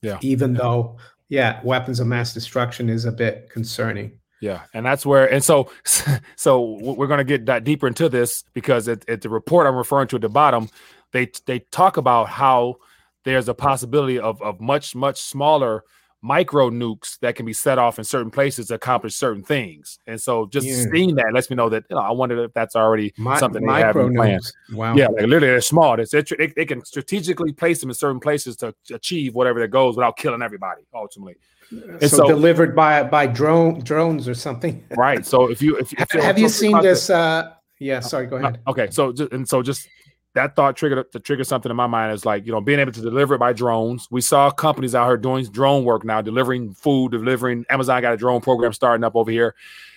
Yeah. 0.04 0.18
Even 0.20 0.54
yeah. 0.54 0.60
though, 0.60 0.96
yeah, 1.28 1.60
weapons 1.64 1.98
of 1.98 2.06
mass 2.06 2.34
destruction 2.34 2.88
is 2.88 3.04
a 3.04 3.12
bit 3.12 3.48
concerning. 3.50 4.18
Yeah, 4.40 4.62
and 4.74 4.84
that's 4.84 5.06
where, 5.06 5.32
and 5.32 5.42
so, 5.42 5.70
so 6.36 6.78
we're 6.82 7.06
going 7.06 7.18
to 7.18 7.24
get 7.24 7.46
that 7.46 7.64
deeper 7.64 7.86
into 7.86 8.08
this 8.10 8.44
because 8.52 8.88
at, 8.88 9.08
at 9.08 9.22
the 9.22 9.30
report 9.30 9.66
I'm 9.66 9.76
referring 9.76 10.08
to 10.08 10.16
at 10.16 10.22
the 10.22 10.28
bottom, 10.28 10.68
they 11.12 11.30
they 11.46 11.60
talk 11.60 11.96
about 11.96 12.28
how 12.28 12.76
there's 13.24 13.48
a 13.48 13.54
possibility 13.54 14.18
of 14.18 14.42
of 14.42 14.60
much 14.60 14.94
much 14.94 15.20
smaller 15.20 15.84
micro 16.24 16.70
nukes 16.70 17.18
that 17.20 17.36
can 17.36 17.44
be 17.44 17.52
set 17.52 17.78
off 17.78 17.98
in 17.98 18.04
certain 18.04 18.30
places 18.30 18.68
to 18.68 18.74
accomplish 18.74 19.14
certain 19.14 19.42
things. 19.42 19.98
And 20.06 20.18
so 20.18 20.46
just 20.46 20.66
yeah. 20.66 20.84
seeing 20.90 21.14
that 21.16 21.34
lets 21.34 21.50
me 21.50 21.56
know 21.56 21.68
that 21.68 21.84
you 21.90 21.96
know, 21.96 22.02
I 22.02 22.12
wonder 22.12 22.42
if 22.44 22.54
that's 22.54 22.74
already 22.74 23.12
My, 23.18 23.38
something 23.38 23.64
they 23.64 23.80
have 23.80 23.94
in 23.96 24.14
plan. 24.14 24.40
Wow. 24.72 24.96
Yeah, 24.96 25.08
like 25.08 25.26
literally 25.26 25.48
they're 25.48 25.60
small. 25.60 26.00
It's, 26.00 26.14
it, 26.14 26.54
they 26.56 26.64
can 26.64 26.82
strategically 26.82 27.52
place 27.52 27.82
them 27.82 27.90
in 27.90 27.94
certain 27.94 28.20
places 28.20 28.56
to 28.56 28.74
achieve 28.90 29.34
whatever 29.34 29.58
their 29.58 29.68
goals 29.68 29.96
without 29.96 30.16
killing 30.16 30.40
everybody 30.40 30.82
ultimately. 30.94 31.36
And 31.70 32.00
so, 32.00 32.16
so, 32.16 32.28
delivered 32.28 32.74
by 32.74 33.02
by 33.02 33.26
drone 33.26 33.80
drones 33.80 34.26
or 34.26 34.34
something. 34.34 34.82
right. 34.96 35.26
So 35.26 35.50
if 35.50 35.60
you 35.60 35.76
if, 35.76 35.92
if 35.92 36.10
have 36.12 36.38
you 36.38 36.48
seen 36.48 36.80
this 36.80 37.10
uh 37.10 37.52
yeah, 37.78 38.00
sorry, 38.00 38.26
go 38.26 38.36
ahead. 38.36 38.60
Okay, 38.66 38.88
so 38.90 39.12
just, 39.12 39.30
and 39.32 39.46
so 39.46 39.60
just 39.60 39.88
that 40.34 40.56
thought 40.56 40.76
triggered 40.76 41.10
to 41.12 41.20
trigger 41.20 41.44
something 41.44 41.70
in 41.70 41.76
my 41.76 41.86
mind 41.86 42.12
is 42.12 42.26
like 42.26 42.44
you 42.44 42.52
know 42.52 42.60
being 42.60 42.80
able 42.80 42.92
to 42.92 43.00
deliver 43.00 43.34
it 43.34 43.38
by 43.38 43.52
drones. 43.52 44.08
We 44.10 44.20
saw 44.20 44.50
companies 44.50 44.94
out 44.94 45.06
here 45.06 45.16
doing 45.16 45.44
drone 45.46 45.84
work 45.84 46.04
now, 46.04 46.20
delivering 46.20 46.74
food, 46.74 47.12
delivering. 47.12 47.64
Amazon 47.70 48.02
got 48.02 48.12
a 48.12 48.16
drone 48.16 48.40
program 48.40 48.72
starting 48.72 49.04
up 49.04 49.16
over 49.16 49.30
here, 49.30 49.54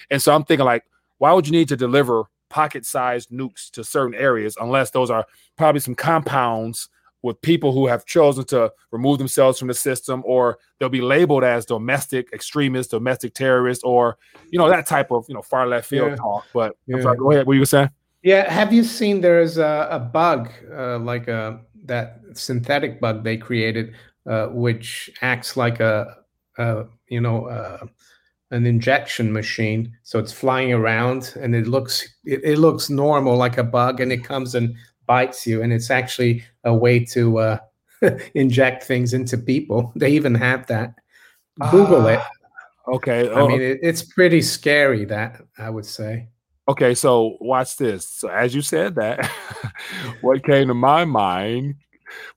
and 0.10 0.22
so 0.22 0.34
I'm 0.34 0.44
thinking 0.44 0.66
like, 0.66 0.86
why 1.18 1.34
would 1.34 1.48
you 1.48 1.52
need 1.52 1.68
to 1.70 1.76
deliver 1.76 2.26
pocket-sized 2.50 3.30
nukes 3.30 3.70
to 3.72 3.84
certain 3.84 4.16
areas 4.16 4.56
unless 4.62 4.92
those 4.92 5.10
are 5.10 5.26
probably 5.58 5.82
some 5.82 5.96
compounds 5.96 6.88
with 7.24 7.42
people 7.42 7.74
who 7.74 7.88
have 7.88 8.06
chosen 8.06 8.46
to 8.46 8.72
remove 8.92 9.18
themselves 9.18 9.60
from 9.60 9.68
the 9.68 9.74
system, 9.74 10.22
or 10.26 10.60
they'll 10.80 10.88
be 10.88 11.02
labeled 11.02 11.44
as 11.44 11.66
domestic 11.66 12.32
extremists, 12.32 12.92
domestic 12.92 13.34
terrorists, 13.34 13.84
or 13.84 14.18
you 14.52 14.60
know 14.60 14.70
that 14.70 14.86
type 14.86 15.12
of 15.12 15.26
you 15.28 15.34
know 15.34 15.42
far 15.42 15.68
left 15.68 15.88
field 15.88 16.12
yeah. 16.12 16.16
talk. 16.16 16.46
But 16.54 16.78
yeah. 16.86 17.02
sorry, 17.02 17.18
go 17.18 17.32
ahead. 17.32 17.48
What 17.48 17.54
you 17.54 17.60
were 17.60 17.66
saying? 17.66 17.90
Yeah, 18.28 18.52
have 18.52 18.74
you 18.74 18.84
seen 18.84 19.22
there's 19.22 19.58
a, 19.58 19.88
a 19.90 20.00
bug 20.00 20.50
uh, 20.76 21.00
like 21.00 21.30
a 21.30 21.62
that 21.86 22.20
synthetic 22.34 23.00
bug 23.00 23.24
they 23.24 23.38
created, 23.38 23.96
uh, 24.30 24.48
which 24.48 25.10
acts 25.22 25.56
like 25.56 25.80
a, 25.80 26.14
a 26.58 26.88
you 27.08 27.22
know 27.22 27.48
a, 27.48 27.88
an 28.52 28.66
injection 28.66 29.32
machine, 29.32 29.94
so 30.04 30.20
it's 30.20 30.34
flying 30.34 30.74
around 30.74 31.36
and 31.40 31.56
it 31.56 31.68
looks 31.68 32.04
it, 32.26 32.42
it 32.44 32.58
looks 32.58 32.90
normal 32.90 33.38
like 33.38 33.58
a 33.58 33.64
bug, 33.64 34.02
and 34.02 34.12
it 34.12 34.26
comes 34.26 34.56
and 34.56 34.76
bites 35.06 35.48
you, 35.48 35.62
and 35.62 35.72
it's 35.72 35.90
actually 35.90 36.44
a 36.66 36.76
way 36.76 37.00
to 37.06 37.40
uh, 37.40 37.58
inject 38.34 38.84
things 38.84 39.14
into 39.14 39.38
people. 39.38 39.94
They 39.96 40.12
even 40.12 40.36
have 40.36 40.68
that. 40.68 40.96
Google 41.72 42.08
uh, 42.08 42.16
it. 42.16 42.20
Okay. 42.90 43.32
I 43.34 43.48
mean, 43.48 43.62
it, 43.62 43.80
it's 43.82 44.02
pretty 44.04 44.42
scary. 44.42 45.06
That 45.06 45.44
I 45.58 45.70
would 45.70 45.86
say. 45.86 46.28
Okay, 46.70 46.94
so 46.96 47.38
watch 47.40 47.78
this. 47.78 48.06
So 48.08 48.28
as 48.28 48.54
you 48.54 48.62
said 48.62 48.96
that, 48.96 49.26
what 50.22 50.44
came 50.44 50.68
to 50.68 50.74
my 50.74 51.06
mind 51.06 51.76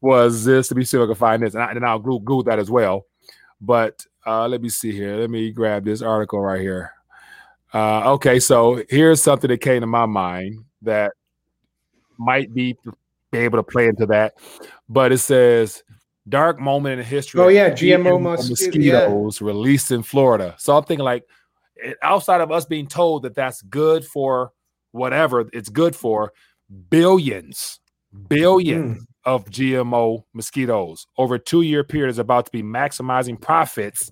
was 0.01 0.45
this. 0.45 0.71
Let 0.71 0.77
me 0.77 0.85
see 0.85 0.97
if 0.97 1.03
I 1.03 1.07
can 1.07 1.15
find 1.15 1.43
this, 1.43 1.55
and, 1.55 1.63
I, 1.63 1.71
and 1.73 1.85
I'll 1.85 1.99
Google 1.99 2.43
that 2.45 2.59
as 2.59 2.71
well. 2.71 3.07
But 3.61 4.07
uh, 4.27 4.47
let 4.47 4.63
me 4.63 4.69
see 4.69 4.93
here. 4.93 5.17
Let 5.17 5.31
me 5.31 5.51
grab 5.51 5.85
this 5.85 6.03
article 6.03 6.41
right 6.41 6.61
here. 6.61 6.93
Uh, 7.73 8.13
okay, 8.13 8.41
so 8.41 8.83
here's 8.89 9.23
something 9.23 9.49
that 9.49 9.61
came 9.61 9.81
to 9.81 9.87
my 9.87 10.07
mind 10.07 10.65
that 10.83 11.13
might 12.19 12.53
be 12.53 12.77
be 13.33 13.39
able 13.39 13.59
to 13.59 13.63
play 13.63 13.87
into 13.87 14.07
that. 14.07 14.35
But 14.89 15.13
it 15.13 15.19
says 15.19 15.83
dark 16.29 16.61
moment 16.61 17.01
in 17.01 17.07
history. 17.07 17.41
Oh 17.41 17.49
yeah, 17.49 17.71
GMO 17.71 18.21
mosquitoes 18.21 19.41
yeah. 19.41 19.47
released 19.47 19.91
in 19.91 20.03
Florida. 20.03 20.55
So 20.59 20.77
I'm 20.77 20.85
thinking 20.85 21.05
like 21.05 21.25
outside 22.03 22.41
of 22.41 22.51
us 22.51 22.65
being 22.65 22.87
told 22.87 23.23
that 23.23 23.35
that's 23.35 23.63
good 23.63 24.05
for 24.05 24.53
whatever 24.93 25.49
it's 25.53 25.69
good 25.69 25.95
for, 25.95 26.33
billions, 26.89 27.81
billions 28.29 28.99
mm. 28.99 29.07
of 29.25 29.45
GMO 29.47 30.25
mosquitoes 30.33 31.07
over 31.19 31.37
a 31.37 31.39
two 31.39 31.63
year 31.63 31.85
period 31.85 32.11
is 32.11 32.19
about 32.19 32.47
to 32.47 32.53
be 32.53 32.63
maximizing 32.63 33.41
profits 33.41 34.11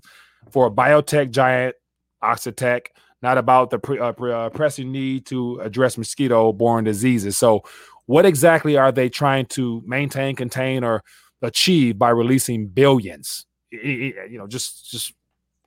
for 0.51 0.67
a 0.67 0.71
biotech 0.71 1.31
giant, 1.31 1.75
Oxitec, 2.23 2.87
not 3.23 3.39
about 3.39 3.71
the 3.71 3.79
pre, 3.79 3.99
uh, 3.99 4.13
pre, 4.13 4.33
uh, 4.33 4.51
pressing 4.51 4.93
need 4.93 5.27
to 5.27 5.61
address 5.61 5.99
mosquito 5.99 6.53
borne 6.53 6.85
diseases. 6.85 7.37
So, 7.37 7.63
what 8.07 8.25
exactly 8.25 8.77
are 8.77 8.93
they 8.93 9.09
trying 9.09 9.47
to 9.47 9.83
maintain, 9.85 10.35
contain, 10.35 10.83
or 10.85 11.03
achieve 11.43 11.99
by 11.99 12.11
releasing 12.11 12.69
billions? 12.69 13.45
You 13.71 14.15
know, 14.31 14.47
just 14.47 14.91
just 14.91 15.13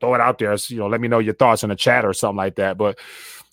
throw 0.02 0.16
it 0.16 0.22
out 0.22 0.40
there. 0.40 0.58
So, 0.58 0.74
you 0.74 0.80
know, 0.82 0.88
let 0.88 1.00
me 1.00 1.08
know 1.08 1.20
your 1.20 1.34
thoughts 1.34 1.64
in 1.64 1.70
the 1.70 1.76
chat 1.76 2.04
or 2.04 2.14
something 2.14 2.38
like 2.38 2.56
that. 2.56 2.78
But 2.78 3.00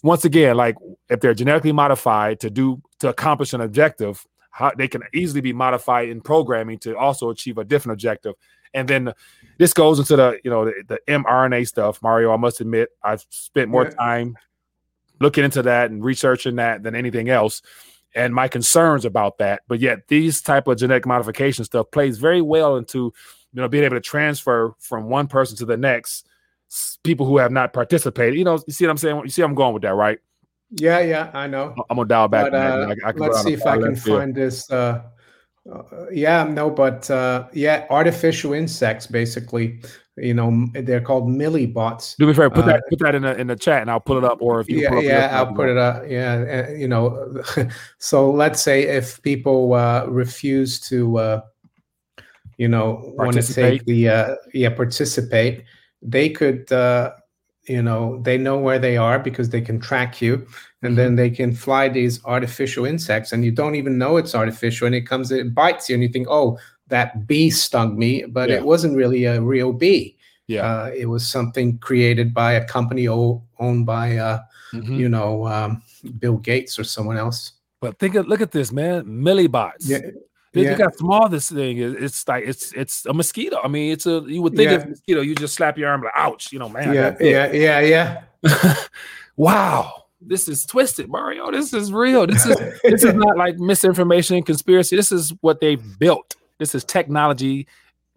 once 0.02 0.24
again, 0.24 0.56
like 0.56 0.76
if 1.08 1.20
they're 1.20 1.34
genetically 1.34 1.72
modified 1.72 2.40
to 2.40 2.50
do 2.50 2.82
to 2.98 3.08
accomplish 3.08 3.52
an 3.52 3.60
objective, 3.60 4.26
how 4.50 4.72
they 4.76 4.88
can 4.88 5.02
easily 5.14 5.40
be 5.40 5.52
modified 5.52 6.08
in 6.08 6.20
programming 6.20 6.78
to 6.80 6.96
also 6.96 7.30
achieve 7.30 7.58
a 7.58 7.64
different 7.64 7.94
objective. 7.94 8.34
And 8.74 8.88
then 8.88 9.12
this 9.58 9.72
goes 9.72 9.98
into 10.00 10.16
the 10.16 10.40
you 10.42 10.50
know 10.50 10.64
the, 10.64 10.82
the 10.88 10.98
mRNA 11.06 11.68
stuff. 11.68 12.02
Mario, 12.02 12.32
I 12.32 12.36
must 12.36 12.60
admit, 12.60 12.88
I've 13.02 13.24
spent 13.30 13.70
more 13.70 13.84
yeah. 13.84 13.90
time 13.90 14.38
looking 15.20 15.44
into 15.44 15.62
that 15.62 15.90
and 15.90 16.02
researching 16.02 16.56
that 16.56 16.82
than 16.82 16.94
anything 16.94 17.28
else 17.28 17.62
and 18.14 18.34
my 18.34 18.48
concerns 18.48 19.04
about 19.04 19.38
that 19.38 19.62
but 19.68 19.80
yet 19.80 20.06
these 20.08 20.40
type 20.40 20.66
of 20.66 20.78
genetic 20.78 21.06
modification 21.06 21.64
stuff 21.64 21.90
plays 21.90 22.18
very 22.18 22.40
well 22.40 22.76
into 22.76 23.12
you 23.52 23.60
know 23.60 23.68
being 23.68 23.84
able 23.84 23.96
to 23.96 24.00
transfer 24.00 24.74
from 24.78 25.08
one 25.08 25.26
person 25.26 25.56
to 25.56 25.64
the 25.64 25.76
next 25.76 26.27
people 27.02 27.26
who 27.26 27.38
have 27.38 27.52
not 27.52 27.72
participated. 27.72 28.38
You 28.38 28.44
know, 28.44 28.58
you 28.66 28.72
see 28.72 28.84
what 28.84 28.90
I'm 28.90 28.98
saying? 28.98 29.20
You 29.24 29.30
see, 29.30 29.42
I'm 29.42 29.54
going 29.54 29.74
with 29.74 29.82
that, 29.82 29.94
right? 29.94 30.18
Yeah, 30.70 31.00
yeah, 31.00 31.30
I 31.32 31.46
know. 31.46 31.74
I'm 31.88 31.96
gonna 31.96 32.08
dial 32.08 32.28
back. 32.28 32.52
But, 32.52 32.54
uh, 32.54 32.94
I, 33.04 33.08
I 33.08 33.12
let's 33.12 33.42
see 33.42 33.54
if 33.54 33.66
I 33.66 33.78
can 33.78 33.96
find 33.96 34.34
this. 34.34 34.70
Uh, 34.70 35.02
uh, 35.70 35.82
yeah, 36.12 36.44
no, 36.44 36.70
but 36.70 37.10
uh, 37.10 37.48
yeah, 37.52 37.86
artificial 37.90 38.52
insects, 38.52 39.06
basically. 39.06 39.80
You 40.16 40.34
know, 40.34 40.66
they're 40.74 41.00
called 41.00 41.28
millibots. 41.28 42.16
Do 42.16 42.26
me 42.26 42.32
a 42.32 42.34
favor, 42.34 42.50
put 42.50 42.66
that 42.66 42.76
uh, 42.76 42.88
put 42.90 42.98
that 42.98 43.14
in 43.14 43.22
the 43.22 43.38
in 43.38 43.46
the 43.46 43.56
chat, 43.56 43.80
and 43.80 43.90
I'll 43.90 44.00
pull 44.00 44.18
it 44.18 44.24
up. 44.24 44.42
Or 44.42 44.60
if 44.60 44.68
you 44.68 44.80
yeah, 44.80 45.00
yeah, 45.00 45.30
I'll 45.32 45.54
put 45.54 45.70
it 45.70 45.78
up. 45.78 46.02
Yeah, 46.06 46.70
you 46.70 46.88
know, 46.88 47.40
so 47.98 48.30
let's 48.30 48.60
say 48.60 48.82
if 48.82 49.22
people 49.22 49.72
uh, 49.72 50.04
refuse 50.06 50.80
to, 50.80 51.40
you 52.58 52.68
know, 52.68 53.14
want 53.16 53.40
to 53.40 53.54
take 53.54 53.84
the 53.86 54.36
yeah 54.52 54.70
participate 54.70 55.64
they 56.02 56.28
could 56.28 56.70
uh, 56.72 57.12
you 57.68 57.82
know 57.82 58.20
they 58.22 58.38
know 58.38 58.56
where 58.56 58.78
they 58.78 58.96
are 58.96 59.18
because 59.18 59.50
they 59.50 59.60
can 59.60 59.78
track 59.78 60.20
you 60.20 60.46
and 60.82 60.96
then 60.96 61.08
mm-hmm. 61.08 61.16
they 61.16 61.30
can 61.30 61.54
fly 61.54 61.88
these 61.88 62.24
artificial 62.24 62.84
insects 62.84 63.32
and 63.32 63.44
you 63.44 63.52
don't 63.52 63.74
even 63.74 63.98
know 63.98 64.16
it's 64.16 64.34
artificial 64.34 64.86
and 64.86 64.94
it 64.94 65.02
comes 65.02 65.30
it 65.30 65.54
bites 65.54 65.88
you 65.88 65.94
and 65.94 66.02
you 66.02 66.08
think 66.08 66.26
oh 66.30 66.58
that 66.88 67.26
bee 67.26 67.50
stung 67.50 67.98
me 67.98 68.24
but 68.24 68.48
yeah. 68.48 68.56
it 68.56 68.64
wasn't 68.64 68.96
really 68.96 69.24
a 69.24 69.40
real 69.40 69.72
bee 69.72 70.16
yeah 70.46 70.62
uh, 70.62 70.90
it 70.96 71.06
was 71.06 71.26
something 71.26 71.78
created 71.78 72.32
by 72.32 72.52
a 72.52 72.64
company 72.64 73.06
o- 73.06 73.42
owned 73.58 73.84
by 73.84 74.16
uh, 74.16 74.40
mm-hmm. 74.72 74.94
you 74.94 75.08
know 75.08 75.46
um, 75.46 75.82
bill 76.18 76.38
gates 76.38 76.78
or 76.78 76.84
someone 76.84 77.18
else 77.18 77.52
but 77.80 77.98
think 77.98 78.14
of 78.14 78.26
look 78.26 78.40
at 78.40 78.52
this 78.52 78.72
man 78.72 79.04
millibots 79.04 79.80
yeah 79.80 80.00
yeah. 80.64 80.70
Look 80.70 80.80
how 80.80 80.90
small 80.96 81.28
this 81.28 81.50
thing 81.50 81.78
is. 81.78 81.94
It's 81.94 82.26
like 82.26 82.44
it's 82.46 82.72
it's 82.72 83.06
a 83.06 83.12
mosquito. 83.12 83.60
I 83.62 83.68
mean, 83.68 83.92
it's 83.92 84.06
a 84.06 84.22
you 84.26 84.42
would 84.42 84.54
think 84.54 84.70
yeah. 84.70 84.76
it's 84.76 84.84
a 84.84 84.88
mosquito. 84.88 85.20
You 85.20 85.34
just 85.34 85.54
slap 85.54 85.78
your 85.78 85.88
arm 85.88 86.02
like, 86.02 86.12
ouch, 86.14 86.52
you 86.52 86.58
know, 86.58 86.68
man. 86.68 86.94
Yeah, 86.94 87.16
yeah, 87.20 87.52
yeah, 87.52 88.22
yeah. 88.42 88.84
wow, 89.36 90.04
this 90.20 90.48
is 90.48 90.64
twisted, 90.66 91.08
Mario. 91.08 91.50
This 91.50 91.72
is 91.72 91.92
real. 91.92 92.26
This 92.26 92.46
is 92.46 92.56
this 92.82 93.04
is 93.04 93.14
not 93.14 93.36
like 93.36 93.58
misinformation, 93.58 94.36
and 94.36 94.46
conspiracy. 94.46 94.96
This 94.96 95.12
is 95.12 95.32
what 95.40 95.60
they've 95.60 95.98
built. 95.98 96.36
This 96.58 96.74
is 96.74 96.84
technology 96.84 97.66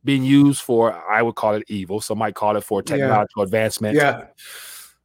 being 0.03 0.23
used 0.23 0.61
for. 0.61 0.93
I 0.93 1.21
would 1.21 1.35
call 1.35 1.55
it 1.55 1.63
evil. 1.67 2.01
Some 2.01 2.17
might 2.17 2.35
call 2.35 2.55
it 2.57 2.63
for 2.63 2.81
technological 2.81 3.43
yeah. 3.43 3.45
advancement. 3.45 3.95
Yeah. 3.95 4.25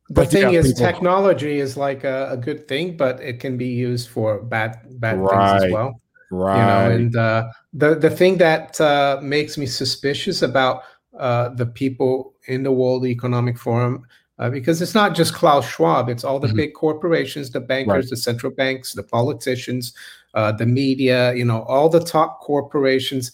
The 0.09 0.15
but 0.15 0.31
thing 0.31 0.55
is, 0.55 0.69
people... 0.69 0.87
technology 0.87 1.59
is 1.59 1.77
like 1.77 2.05
a, 2.05 2.31
a, 2.31 2.37
good 2.37 2.69
thing, 2.69 2.97
but 2.97 3.21
it 3.21 3.41
can 3.41 3.57
be 3.57 3.67
used 3.67 4.09
for 4.09 4.41
bad 4.41 4.79
bad 5.01 5.19
right. 5.19 5.59
things 5.59 5.65
as 5.65 5.73
well. 5.73 6.01
Right. 6.31 6.59
You 6.59 6.67
know, 6.67 6.97
and 6.97 7.17
uh, 7.17 7.49
the 7.73 7.95
the 7.95 8.11
thing 8.11 8.39
that 8.39 8.81
uh, 8.81 9.21
makes 9.23 9.57
me 9.57 9.67
suspicious 9.67 10.43
about 10.43 10.83
uh, 11.19 11.51
the 11.51 11.67
people 11.67 12.35
in 12.49 12.63
the 12.63 12.73
World 12.73 13.07
Economic 13.07 13.59
Forum, 13.59 14.07
uh, 14.39 14.51
because 14.51 14.83
it's 14.83 14.95
not 14.95 15.15
just 15.15 15.35
Klaus 15.35 15.69
Schwab, 15.69 16.09
it's 16.09 16.25
all 16.25 16.41
the 16.41 16.49
mm-hmm. 16.49 16.57
big 16.57 16.75
corporations, 16.75 17.51
the 17.51 17.61
bankers, 17.61 18.07
right. 18.07 18.11
the 18.11 18.17
central 18.17 18.53
banks, 18.53 18.93
the 18.93 19.03
politicians, 19.03 19.95
uh, 20.35 20.53
the 20.53 20.67
media. 20.67 21.33
You 21.35 21.45
know, 21.45 21.63
all 21.63 21.89
the 21.89 22.05
top 22.05 22.41
corporations. 22.41 23.33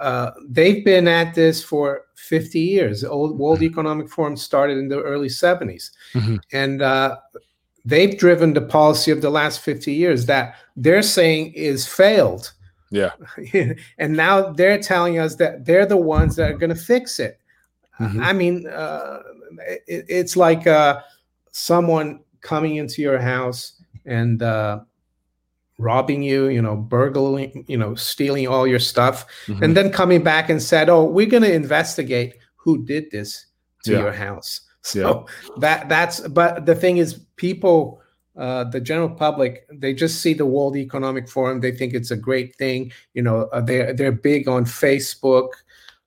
Uh, 0.00 0.32
they've 0.48 0.84
been 0.84 1.06
at 1.06 1.32
this 1.34 1.62
for 1.62 2.06
50 2.16 2.58
years. 2.58 3.02
The 3.02 3.10
old 3.10 3.38
World 3.38 3.58
mm-hmm. 3.58 3.66
Economic 3.66 4.08
Forum 4.08 4.36
started 4.36 4.78
in 4.78 4.88
the 4.88 5.00
early 5.00 5.28
70s, 5.28 5.92
mm-hmm. 6.12 6.36
and 6.52 6.82
they've 7.84 8.18
driven 8.18 8.52
the 8.52 8.60
policy 8.60 9.10
of 9.10 9.22
the 9.22 9.30
last 9.30 9.60
50 9.60 9.92
years 9.92 10.26
that 10.26 10.56
they're 10.76 11.02
saying 11.02 11.52
is 11.54 11.86
failed. 11.86 12.52
Yeah. 12.90 13.12
and 13.98 14.16
now 14.16 14.52
they're 14.52 14.80
telling 14.80 15.18
us 15.18 15.36
that 15.36 15.64
they're 15.64 15.86
the 15.86 15.96
ones 15.96 16.36
that 16.36 16.50
are 16.50 16.58
going 16.58 16.70
to 16.70 16.76
fix 16.76 17.18
it. 17.18 17.40
Mm-hmm. 17.98 18.22
I 18.22 18.32
mean, 18.32 18.66
uh, 18.68 19.20
it, 19.86 20.04
it's 20.08 20.36
like 20.36 20.66
uh, 20.66 21.00
someone 21.52 22.20
coming 22.40 22.76
into 22.76 23.02
your 23.02 23.18
house 23.18 23.80
and 24.04 24.42
uh, 24.42 24.80
robbing 25.78 26.22
you, 26.22 26.48
you 26.48 26.62
know, 26.62 26.76
burgling, 26.76 27.64
you 27.68 27.76
know, 27.76 27.94
stealing 27.94 28.46
all 28.48 28.66
your 28.66 28.78
stuff, 28.78 29.26
mm-hmm. 29.46 29.62
and 29.62 29.76
then 29.76 29.90
coming 29.90 30.22
back 30.22 30.50
and 30.50 30.62
said, 30.62 30.88
"Oh, 30.88 31.04
we're 31.04 31.26
going 31.26 31.42
to 31.42 31.52
investigate 31.52 32.36
who 32.56 32.84
did 32.84 33.10
this 33.10 33.46
to 33.84 33.92
yeah. 33.92 33.98
your 33.98 34.12
house." 34.12 34.60
So 34.84 35.28
yeah. 35.28 35.54
that 35.58 35.88
that's 35.88 36.26
but 36.26 36.66
the 36.66 36.74
thing 36.74 36.96
is 36.96 37.20
people 37.42 38.00
uh, 38.44 38.64
the 38.64 38.80
general 38.80 39.10
public 39.10 39.66
they 39.70 39.92
just 39.92 40.22
see 40.22 40.32
the 40.32 40.46
World 40.54 40.76
Economic 40.76 41.28
Forum 41.28 41.60
they 41.60 41.72
think 41.72 41.92
it's 41.92 42.12
a 42.12 42.16
great 42.16 42.54
thing 42.56 42.92
you 43.14 43.22
know 43.26 43.38
uh, 43.52 43.60
they're 43.60 43.92
they're 43.92 44.20
big 44.30 44.48
on 44.48 44.64
Facebook 44.64 45.50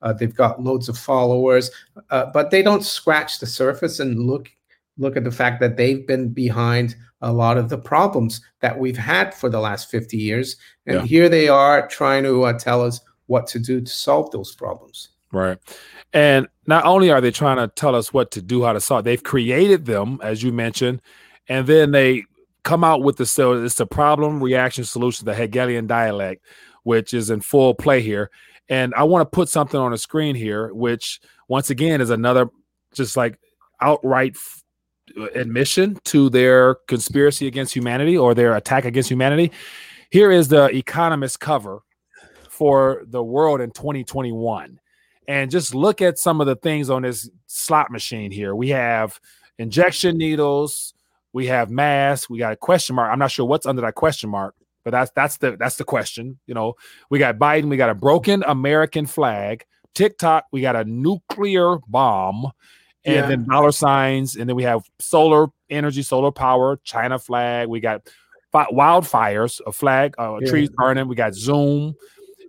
uh, 0.02 0.14
they've 0.14 0.40
got 0.44 0.64
loads 0.64 0.88
of 0.90 0.98
followers 0.98 1.70
uh, 2.10 2.26
but 2.34 2.50
they 2.52 2.64
don't 2.64 2.84
scratch 2.98 3.40
the 3.40 3.46
surface 3.46 4.00
and 4.00 4.20
look 4.32 4.50
look 4.98 5.18
at 5.18 5.26
the 5.26 5.38
fact 5.42 5.60
that 5.60 5.78
they've 5.78 6.08
been 6.08 6.30
behind 6.30 6.96
a 7.22 7.32
lot 7.32 7.58
of 7.58 7.70
the 7.70 7.78
problems 7.78 8.42
that 8.62 8.78
we've 8.78 8.98
had 8.98 9.34
for 9.34 9.50
the 9.50 9.60
last 9.60 9.90
50 9.90 10.18
years. 10.18 10.58
And 10.86 11.02
yeah. 11.02 11.06
here 11.06 11.30
they 11.30 11.48
are 11.48 11.88
trying 11.88 12.24
to 12.24 12.44
uh, 12.44 12.54
tell 12.54 12.82
us 12.82 13.02
what 13.28 13.48
to 13.48 13.60
do 13.60 13.82
to 13.82 13.92
solve 13.92 14.32
those 14.32 14.54
problems. 14.56 15.10
Right. 15.32 15.58
And 16.14 16.48
not 16.68 16.86
only 16.86 17.12
are 17.12 17.20
they 17.20 17.32
trying 17.32 17.58
to 17.58 17.68
tell 17.68 17.96
us 17.96 18.14
what 18.14 18.32
to 18.32 18.42
do, 18.42 18.64
how 18.64 18.74
to 18.74 18.80
solve, 18.80 19.04
they've 19.04 19.24
created 19.24 19.86
them, 19.86 20.20
as 20.24 20.44
you 20.44 20.54
mentioned, 20.54 21.02
and 21.48 21.68
then 21.68 21.92
they 21.92 22.24
come 22.64 22.84
out 22.84 23.04
with 23.04 23.18
the 23.18 23.26
so 23.26 23.54
it's 23.64 23.76
the 23.76 23.86
problem 23.86 24.42
reaction 24.42 24.84
solution, 24.84 25.26
the 25.26 25.36
Hegelian 25.36 25.88
dialect, 25.88 26.44
which 26.84 27.14
is 27.14 27.30
in 27.30 27.42
full 27.42 27.74
play 27.76 28.02
here. 28.02 28.32
And 28.68 28.94
I 28.96 29.04
want 29.04 29.22
to 29.22 29.36
put 29.36 29.50
something 29.50 29.80
on 29.80 29.92
the 29.92 29.98
screen 29.98 30.36
here, 30.36 30.74
which 30.74 31.22
once 31.48 31.70
again 31.70 32.02
is 32.02 32.10
another 32.10 32.50
just 32.94 33.16
like 33.16 33.38
outright 33.80 34.36
f- 34.36 34.64
admission 35.36 36.00
to 36.06 36.30
their 36.30 36.76
conspiracy 36.88 37.46
against 37.46 37.76
humanity 37.76 38.18
or 38.18 38.34
their 38.34 38.56
attack 38.56 38.86
against 38.86 39.10
humanity. 39.10 39.52
Here 40.10 40.32
is 40.32 40.48
the 40.48 40.76
Economist 40.76 41.40
cover 41.40 41.82
for 42.50 43.04
the 43.06 43.22
world 43.22 43.62
in 43.62 43.70
2021 43.72 44.80
and 45.28 45.52
just 45.52 45.76
look 45.76 46.02
at 46.02 46.18
some 46.18 46.42
of 46.42 46.48
the 46.48 46.56
things 46.56 46.90
on 46.90 47.04
this 47.04 47.30
slot 47.48 47.92
machine 47.92 48.32
here. 48.32 48.56
We 48.56 48.70
have 48.70 49.20
injection 49.60 50.18
needles. 50.18 50.95
We 51.36 51.48
have 51.48 51.70
mass. 51.70 52.30
We 52.30 52.40
got 52.40 52.54
a 52.54 52.56
question 52.56 52.96
mark. 52.96 53.12
I'm 53.12 53.20
not 53.20 53.30
sure 53.30 53.46
what's 53.46 53.66
under 53.66 53.82
that 53.82 53.96
question 53.96 54.30
mark, 54.30 54.56
but 54.86 54.92
that's 54.92 55.12
that's 55.18 55.36
the 55.36 55.58
that's 55.60 55.76
the 55.76 55.84
question. 55.84 56.40
You 56.48 56.54
know, 56.54 56.76
we 57.10 57.20
got 57.20 57.38
Biden. 57.38 57.66
We 57.66 57.76
got 57.76 57.90
a 57.90 57.94
broken 57.94 58.42
American 58.48 59.06
flag. 59.06 59.66
TikTok. 59.96 60.46
We 60.54 60.62
got 60.62 60.78
a 60.78 60.86
nuclear 60.86 61.80
bomb, 61.90 62.54
and 63.04 63.16
yeah. 63.16 63.28
then 63.28 63.46
dollar 63.50 63.74
signs, 63.74 64.38
and 64.38 64.48
then 64.48 64.56
we 64.56 64.64
have 64.64 64.84
solar 65.00 65.48
energy, 65.70 66.04
solar 66.04 66.32
power, 66.32 66.80
China 66.86 67.20
flag. 67.20 67.68
We 67.68 67.82
got 67.82 68.08
wildfires, 68.54 69.60
a 69.68 69.74
flag, 69.74 70.16
uh, 70.18 70.38
yeah. 70.40 70.50
trees 70.50 70.70
burning. 70.70 71.10
We 71.10 71.16
got 71.18 71.34
Zoom 71.36 71.96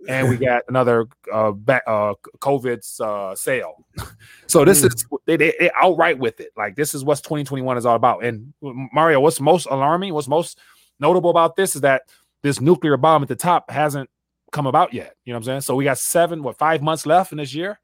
and 0.07 0.29
we 0.29 0.37
got 0.37 0.63
another 0.67 1.07
uh, 1.31 1.51
back, 1.51 1.83
uh 1.87 2.13
COVID's 2.39 2.99
uh, 2.99 3.35
sale. 3.35 3.85
so 4.47 4.65
this 4.65 4.81
mm. 4.81 4.87
is 4.87 5.05
they, 5.25 5.37
they, 5.37 5.53
they 5.59 5.71
outright 5.79 6.17
with 6.17 6.39
it. 6.39 6.51
Like 6.55 6.75
this 6.75 6.93
is 6.93 7.03
what 7.03 7.17
2021 7.17 7.77
is 7.77 7.85
all 7.85 7.95
about. 7.95 8.23
And 8.23 8.53
Mario, 8.61 9.19
what's 9.19 9.39
most 9.39 9.67
alarming, 9.69 10.13
what's 10.13 10.27
most 10.27 10.59
notable 10.99 11.29
about 11.29 11.55
this 11.55 11.75
is 11.75 11.81
that 11.81 12.03
this 12.43 12.61
nuclear 12.61 12.97
bomb 12.97 13.21
at 13.21 13.27
the 13.27 13.35
top 13.35 13.69
hasn't 13.69 14.09
come 14.51 14.67
about 14.67 14.93
yet. 14.93 15.15
You 15.25 15.33
know 15.33 15.37
what 15.37 15.41
I'm 15.41 15.45
saying? 15.45 15.61
So 15.61 15.75
we 15.75 15.83
got 15.83 15.97
seven, 15.97 16.43
what 16.43 16.57
five 16.57 16.81
months 16.81 17.05
left 17.05 17.31
in 17.31 17.37
this 17.37 17.53
year. 17.53 17.79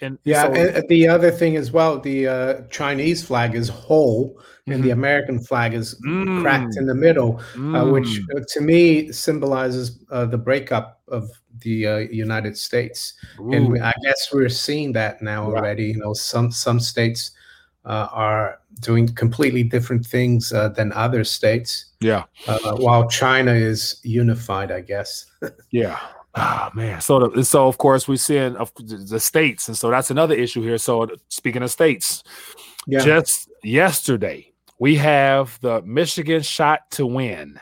And 0.00 0.18
yeah, 0.24 0.42
so, 0.44 0.52
and 0.52 0.88
the 0.88 1.08
other 1.08 1.30
thing 1.30 1.56
as 1.56 1.72
well, 1.72 1.98
the 2.00 2.26
uh, 2.26 2.54
Chinese 2.70 3.24
flag 3.24 3.54
is 3.54 3.68
whole, 3.68 4.34
mm-hmm. 4.36 4.72
and 4.72 4.82
the 4.82 4.90
mm-hmm. 4.90 4.98
American 4.98 5.40
flag 5.40 5.74
is 5.74 6.00
mm. 6.06 6.42
cracked 6.42 6.76
in 6.76 6.86
the 6.86 6.94
middle, 6.94 7.40
mm. 7.54 7.76
uh, 7.76 7.90
which 7.90 8.06
mm. 8.06 8.24
uh, 8.36 8.44
to 8.48 8.60
me 8.60 9.12
symbolizes 9.12 10.04
uh, 10.10 10.26
the 10.26 10.38
breakup 10.38 11.00
of 11.08 11.30
the 11.60 11.86
uh, 11.86 11.96
United 11.96 12.56
States. 12.56 13.14
Ooh. 13.40 13.52
And 13.52 13.82
I 13.82 13.92
guess 14.02 14.32
we're 14.32 14.48
seeing 14.48 14.92
that 14.92 15.22
now 15.22 15.44
already. 15.44 15.86
You 15.86 15.98
know, 15.98 16.14
some 16.14 16.50
some 16.50 16.80
states 16.80 17.32
uh, 17.84 18.08
are 18.12 18.60
doing 18.80 19.08
completely 19.08 19.62
different 19.62 20.06
things 20.06 20.50
than 20.50 20.92
other 20.92 21.24
states. 21.24 21.86
Yeah, 22.00 22.24
while 22.76 23.08
China 23.08 23.52
is 23.52 24.00
unified, 24.02 24.70
I 24.70 24.82
guess. 24.82 25.26
yeah. 25.70 25.98
Ah 26.34 26.70
man, 26.74 27.00
so 27.00 27.28
the, 27.28 27.44
so 27.44 27.66
of 27.66 27.78
course 27.78 28.06
we're 28.06 28.16
seeing 28.16 28.54
of 28.56 28.72
the 28.76 29.18
states, 29.18 29.68
and 29.68 29.76
so 29.76 29.90
that's 29.90 30.10
another 30.10 30.34
issue 30.34 30.62
here. 30.62 30.78
So 30.78 31.08
speaking 31.28 31.62
of 31.62 31.70
states, 31.70 32.22
yeah. 32.86 33.00
just 33.00 33.48
yesterday 33.64 34.52
we 34.78 34.96
have 34.96 35.58
the 35.62 35.82
Michigan 35.82 36.42
shot 36.42 36.90
to 36.92 37.06
win, 37.06 37.58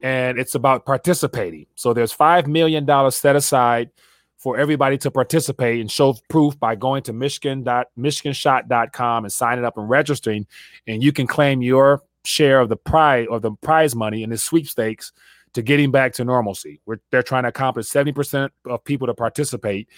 and 0.00 0.38
it's 0.38 0.54
about 0.54 0.84
participating. 0.84 1.66
So 1.74 1.92
there's 1.92 2.12
five 2.12 2.46
million 2.46 2.84
dollars 2.84 3.16
set 3.16 3.36
aside 3.36 3.90
for 4.36 4.58
everybody 4.58 4.98
to 4.98 5.10
participate 5.10 5.80
and 5.80 5.90
show 5.90 6.14
proof 6.28 6.58
by 6.60 6.74
going 6.74 7.02
to 7.02 7.14
Michigan 7.14 7.64
michigan.michiganshot.com 7.96 9.24
and 9.24 9.32
signing 9.32 9.64
up 9.64 9.78
and 9.78 9.88
registering, 9.88 10.46
and 10.86 11.02
you 11.02 11.12
can 11.12 11.26
claim 11.26 11.62
your 11.62 12.02
share 12.26 12.60
of 12.60 12.68
the 12.68 12.76
prize 12.76 13.26
or 13.30 13.40
the 13.40 13.52
prize 13.52 13.94
money 13.96 14.22
in 14.22 14.30
the 14.30 14.38
sweepstakes 14.38 15.12
to 15.54 15.62
getting 15.62 15.90
back 15.90 16.12
to 16.14 16.24
normalcy. 16.24 16.80
We're, 16.86 16.98
they're 17.10 17.22
trying 17.22 17.44
to 17.44 17.48
accomplish 17.48 17.86
70% 17.86 18.50
of 18.66 18.84
people 18.84 19.06
to 19.06 19.14
participate, 19.14 19.88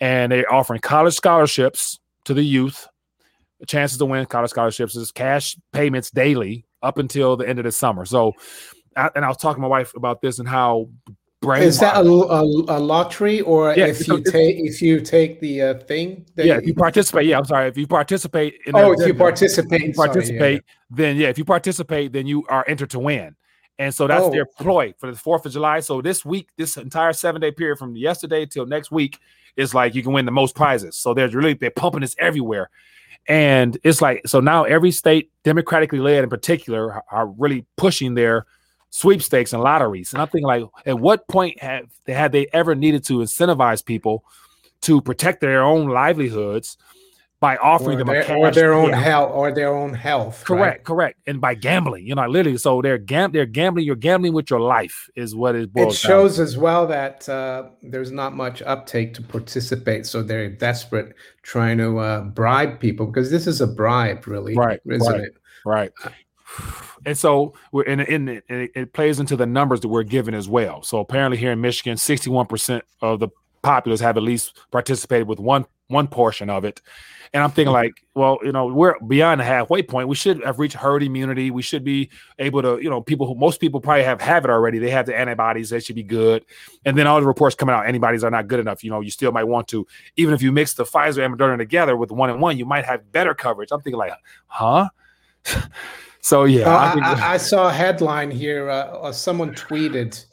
and 0.00 0.32
they're 0.32 0.52
offering 0.52 0.80
college 0.80 1.14
scholarships 1.14 2.00
to 2.24 2.34
the 2.34 2.42
youth. 2.42 2.86
The 3.60 3.66
chances 3.66 3.98
to 3.98 4.04
win 4.04 4.26
college 4.26 4.50
scholarships 4.50 4.96
is 4.96 5.12
cash 5.12 5.56
payments 5.72 6.10
daily 6.10 6.66
up 6.82 6.98
until 6.98 7.36
the 7.36 7.48
end 7.48 7.58
of 7.58 7.64
the 7.64 7.72
summer. 7.72 8.04
So, 8.04 8.32
and 8.96 9.24
I 9.24 9.28
was 9.28 9.36
talking 9.36 9.62
to 9.62 9.62
my 9.62 9.68
wife 9.68 9.94
about 9.94 10.20
this 10.20 10.38
and 10.38 10.48
how 10.48 10.88
is 11.52 11.78
that 11.80 11.96
a, 11.96 12.00
a, 12.00 12.42
a, 12.42 12.78
lottery 12.78 13.40
or 13.42 13.74
yeah, 13.76 13.86
if 13.86 14.08
you 14.08 14.22
take 14.22 14.56
if 14.58 14.80
you 14.80 15.00
take 15.00 15.40
the 15.40 15.62
uh, 15.62 15.74
thing? 15.80 16.26
yeah, 16.36 16.56
if 16.56 16.66
you 16.66 16.74
participate. 16.74 17.26
Yeah, 17.26 17.38
I'm 17.38 17.44
sorry. 17.44 17.68
If 17.68 17.76
you 17.76 17.86
participate. 17.86 18.54
In 18.66 18.74
oh, 18.74 18.92
if 18.92 19.06
you 19.06 19.14
participate. 19.14 19.82
If 19.82 19.88
you 19.88 19.94
participate, 19.94 20.38
sorry, 20.38 20.52
yeah. 20.54 20.60
then 20.90 21.16
yeah. 21.16 21.28
If 21.28 21.38
you 21.38 21.44
participate, 21.44 22.12
then 22.12 22.26
you 22.26 22.44
are 22.48 22.64
entered 22.66 22.90
to 22.90 22.98
win. 22.98 23.36
And 23.78 23.92
so 23.92 24.06
that's 24.06 24.24
oh. 24.24 24.30
their 24.30 24.46
ploy 24.46 24.94
for 24.98 25.10
the 25.10 25.18
4th 25.18 25.46
of 25.46 25.52
July. 25.52 25.80
So 25.80 26.00
this 26.00 26.24
week, 26.24 26.50
this 26.56 26.76
entire 26.76 27.12
seven 27.12 27.40
day 27.40 27.50
period 27.50 27.78
from 27.78 27.96
yesterday 27.96 28.46
till 28.46 28.66
next 28.66 28.90
week 28.90 29.18
is 29.56 29.74
like 29.74 29.94
you 29.94 30.02
can 30.02 30.12
win 30.12 30.26
the 30.26 30.32
most 30.32 30.54
prizes. 30.54 30.96
So 30.96 31.14
there's 31.14 31.34
really, 31.34 31.54
they're 31.54 31.70
pumping 31.70 32.00
this 32.00 32.14
everywhere. 32.18 32.70
And 33.26 33.78
it's 33.82 34.02
like, 34.02 34.22
so 34.26 34.40
now 34.40 34.64
every 34.64 34.90
state, 34.90 35.30
democratically 35.44 35.98
led 35.98 36.24
in 36.24 36.30
particular, 36.30 37.02
are 37.10 37.26
really 37.26 37.64
pushing 37.76 38.14
their 38.14 38.46
sweepstakes 38.90 39.52
and 39.52 39.62
lotteries. 39.62 40.12
And 40.12 40.22
I'm 40.22 40.28
thinking, 40.28 40.46
like, 40.46 40.64
at 40.86 40.98
what 40.98 41.26
point 41.26 41.60
have 41.60 41.86
they, 42.04 42.12
had 42.12 42.32
they 42.32 42.46
ever 42.52 42.74
needed 42.74 43.04
to 43.06 43.18
incentivize 43.18 43.84
people 43.84 44.24
to 44.82 45.00
protect 45.00 45.40
their 45.40 45.62
own 45.62 45.88
livelihoods? 45.88 46.76
By 47.40 47.56
offering 47.58 47.96
or 47.96 48.04
them 48.04 48.08
a 48.08 48.24
cash 48.24 48.30
or 48.30 48.50
their 48.50 48.72
own 48.72 48.92
health 48.92 49.30
or 49.34 49.52
their 49.52 49.74
own 49.74 49.92
health. 49.92 50.44
Correct, 50.44 50.78
right? 50.78 50.84
correct. 50.84 51.20
And 51.26 51.40
by 51.40 51.54
gambling, 51.54 52.06
you 52.06 52.14
know, 52.14 52.26
literally, 52.26 52.58
so 52.58 52.80
they're 52.80 52.98
gam- 52.98 53.32
they're 53.32 53.44
gambling. 53.44 53.84
You're 53.84 53.96
gambling 53.96 54.32
with 54.32 54.48
your 54.48 54.60
life, 54.60 55.08
is 55.14 55.34
what 55.34 55.54
it 55.54 55.72
boils. 55.72 55.94
It 55.94 55.98
shows 55.98 56.36
down. 56.36 56.44
as 56.44 56.56
well 56.56 56.86
that 56.86 57.28
uh, 57.28 57.68
there's 57.82 58.10
not 58.10 58.34
much 58.34 58.62
uptake 58.62 59.14
to 59.14 59.22
participate, 59.22 60.06
so 60.06 60.22
they're 60.22 60.48
desperate 60.48 61.14
trying 61.42 61.78
to 61.78 61.98
uh, 61.98 62.20
bribe 62.22 62.80
people 62.80 63.06
because 63.06 63.30
this 63.30 63.46
is 63.46 63.60
a 63.60 63.66
bribe, 63.66 64.26
really, 64.26 64.54
right? 64.54 64.80
Isn't 64.86 65.12
right, 65.12 65.20
it? 65.20 65.36
Right. 65.66 65.92
And 67.06 67.18
so 67.18 67.54
we're 67.72 67.82
in, 67.82 68.00
in 68.00 68.28
it, 68.28 68.44
it 68.48 68.92
plays 68.92 69.20
into 69.20 69.36
the 69.36 69.46
numbers 69.46 69.80
that 69.80 69.88
we're 69.88 70.04
given 70.04 70.34
as 70.34 70.48
well. 70.48 70.82
So 70.82 70.98
apparently 70.98 71.36
here 71.36 71.52
in 71.52 71.60
Michigan, 71.60 71.96
61% 71.96 72.82
of 73.02 73.20
the 73.20 73.28
populace 73.62 74.00
have 74.00 74.16
at 74.16 74.22
least 74.22 74.58
participated 74.70 75.26
with 75.26 75.38
one 75.38 75.66
one 75.88 76.06
portion 76.08 76.48
of 76.48 76.64
it. 76.64 76.80
And 77.34 77.42
I'm 77.42 77.50
thinking 77.50 77.72
like, 77.72 77.94
well, 78.14 78.38
you 78.44 78.52
know, 78.52 78.66
we're 78.66 78.96
beyond 79.00 79.40
the 79.40 79.44
halfway 79.44 79.82
point. 79.82 80.06
We 80.06 80.14
should 80.14 80.42
have 80.44 80.60
reached 80.60 80.76
herd 80.76 81.02
immunity. 81.02 81.50
We 81.50 81.62
should 81.62 81.82
be 81.82 82.08
able 82.38 82.62
to, 82.62 82.78
you 82.80 82.88
know, 82.88 83.00
people 83.00 83.26
who 83.26 83.34
most 83.34 83.60
people 83.60 83.80
probably 83.80 84.04
have 84.04 84.20
have 84.20 84.44
it 84.44 84.50
already. 84.52 84.78
They 84.78 84.90
have 84.90 85.06
the 85.06 85.18
antibodies. 85.18 85.70
They 85.70 85.80
should 85.80 85.96
be 85.96 86.04
good. 86.04 86.44
And 86.84 86.96
then 86.96 87.08
all 87.08 87.20
the 87.20 87.26
reports 87.26 87.56
coming 87.56 87.74
out, 87.74 87.86
antibodies 87.86 88.22
are 88.22 88.30
not 88.30 88.46
good 88.46 88.60
enough. 88.60 88.84
You 88.84 88.90
know, 88.90 89.00
you 89.00 89.10
still 89.10 89.32
might 89.32 89.44
want 89.44 89.66
to, 89.68 89.84
even 90.16 90.32
if 90.32 90.42
you 90.42 90.52
mix 90.52 90.74
the 90.74 90.84
Pfizer 90.84 91.24
and 91.24 91.36
Moderna 91.36 91.58
together 91.58 91.96
with 91.96 92.12
one 92.12 92.30
and 92.30 92.40
one, 92.40 92.56
you 92.56 92.66
might 92.66 92.84
have 92.84 93.10
better 93.10 93.34
coverage. 93.34 93.70
I'm 93.72 93.80
thinking 93.80 93.98
like, 93.98 94.12
huh? 94.46 94.90
so 96.20 96.44
yeah, 96.44 96.68
uh, 96.68 97.00
I, 97.02 97.32
I, 97.32 97.36
saw 97.36 97.68
a 97.68 97.72
headline 97.72 98.30
here. 98.30 98.70
Uh, 98.70 99.10
someone 99.10 99.52
tweeted 99.54 100.24